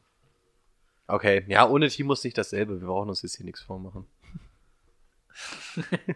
[1.08, 2.82] Okay, ja, ohne Team muss nicht dasselbe.
[2.82, 4.06] Wir brauchen uns jetzt hier nichts vormachen.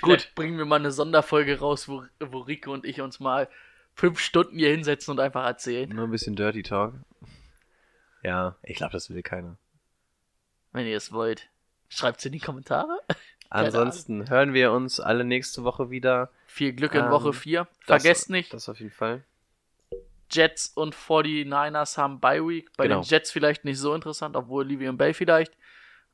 [0.00, 0.32] Gut.
[0.34, 3.48] Bringen wir mal eine Sonderfolge raus, wo, wo Rico und ich uns mal
[3.94, 5.88] fünf Stunden hier hinsetzen und einfach erzählen.
[5.90, 6.94] Nur ein bisschen Dirty Talk.
[8.22, 9.58] Ja, ich glaube, das will keiner.
[10.72, 11.50] Wenn ihr es wollt.
[11.88, 13.00] Schreibt's in die Kommentare.
[13.50, 16.30] Ansonsten hören wir uns alle nächste Woche wieder.
[16.46, 17.66] Viel Glück in Ähm, Woche 4.
[17.86, 19.22] Das- Vergesst nicht, Das auf jeden Fall.
[20.30, 22.70] Jets und 49ers haben Bye Week.
[22.76, 23.00] Bei Genau.
[23.00, 25.52] den Jets vielleicht nicht so interessant, obwohl Livian Bell vielleicht.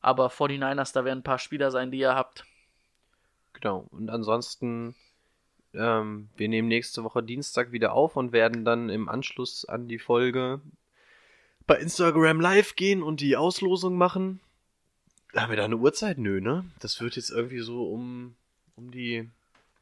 [0.00, 2.44] Aber 49ers, da werden ein paar Spieler sein, die ihr habt.
[3.54, 3.86] Genau.
[3.90, 4.94] Und ansonsten,
[5.72, 9.98] ähm, wir nehmen nächste Woche Dienstag wieder auf und werden dann im Anschluss an die
[9.98, 10.60] Folge
[11.66, 14.40] bei Instagram live gehen und die Auslosung machen.
[15.34, 16.18] Haben wir da eine Uhrzeit?
[16.18, 16.64] Nö, ne?
[16.80, 18.34] Das wird jetzt irgendwie so um,
[18.76, 19.30] um die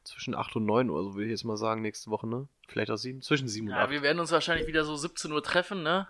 [0.05, 2.49] zwischen 8 und 9 Uhr, so würde ich jetzt mal sagen, nächste Woche, ne?
[2.69, 3.91] Vielleicht auch 7, zwischen 7 und Ja, 8.
[3.91, 6.09] wir werden uns wahrscheinlich wieder so 17 Uhr treffen, ne?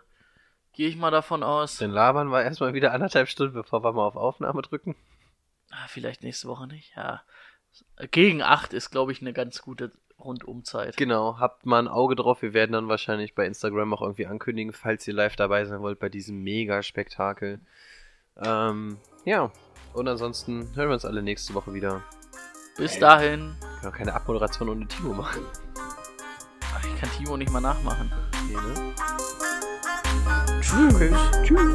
[0.73, 1.79] Gehe ich mal davon aus.
[1.79, 4.95] Dann labern wir erstmal wieder anderthalb Stunden, bevor wir mal auf Aufnahme drücken.
[5.71, 7.23] Ah, vielleicht nächste Woche nicht, ja.
[8.11, 10.97] Gegen 8 ist, glaube ich, eine ganz gute Rundumzeit.
[10.97, 12.43] Genau, habt mal ein Auge drauf.
[12.43, 15.99] Wir werden dann wahrscheinlich bei Instagram auch irgendwie ankündigen, falls ihr live dabei sein wollt
[15.99, 17.61] bei diesem Mega-Spektakel.
[18.43, 19.51] Ähm, ja,
[19.93, 22.03] und ansonsten hören wir uns alle nächste Woche wieder.
[22.77, 23.57] Bis dahin.
[23.61, 25.43] Ich kann auch keine Abmoderation ohne Timo machen.
[26.75, 28.11] Ach, Ich kann Timo nicht mal nachmachen.
[28.49, 28.95] Nee, ne?
[30.61, 31.13] Tschüss.
[31.43, 31.75] Tschüss.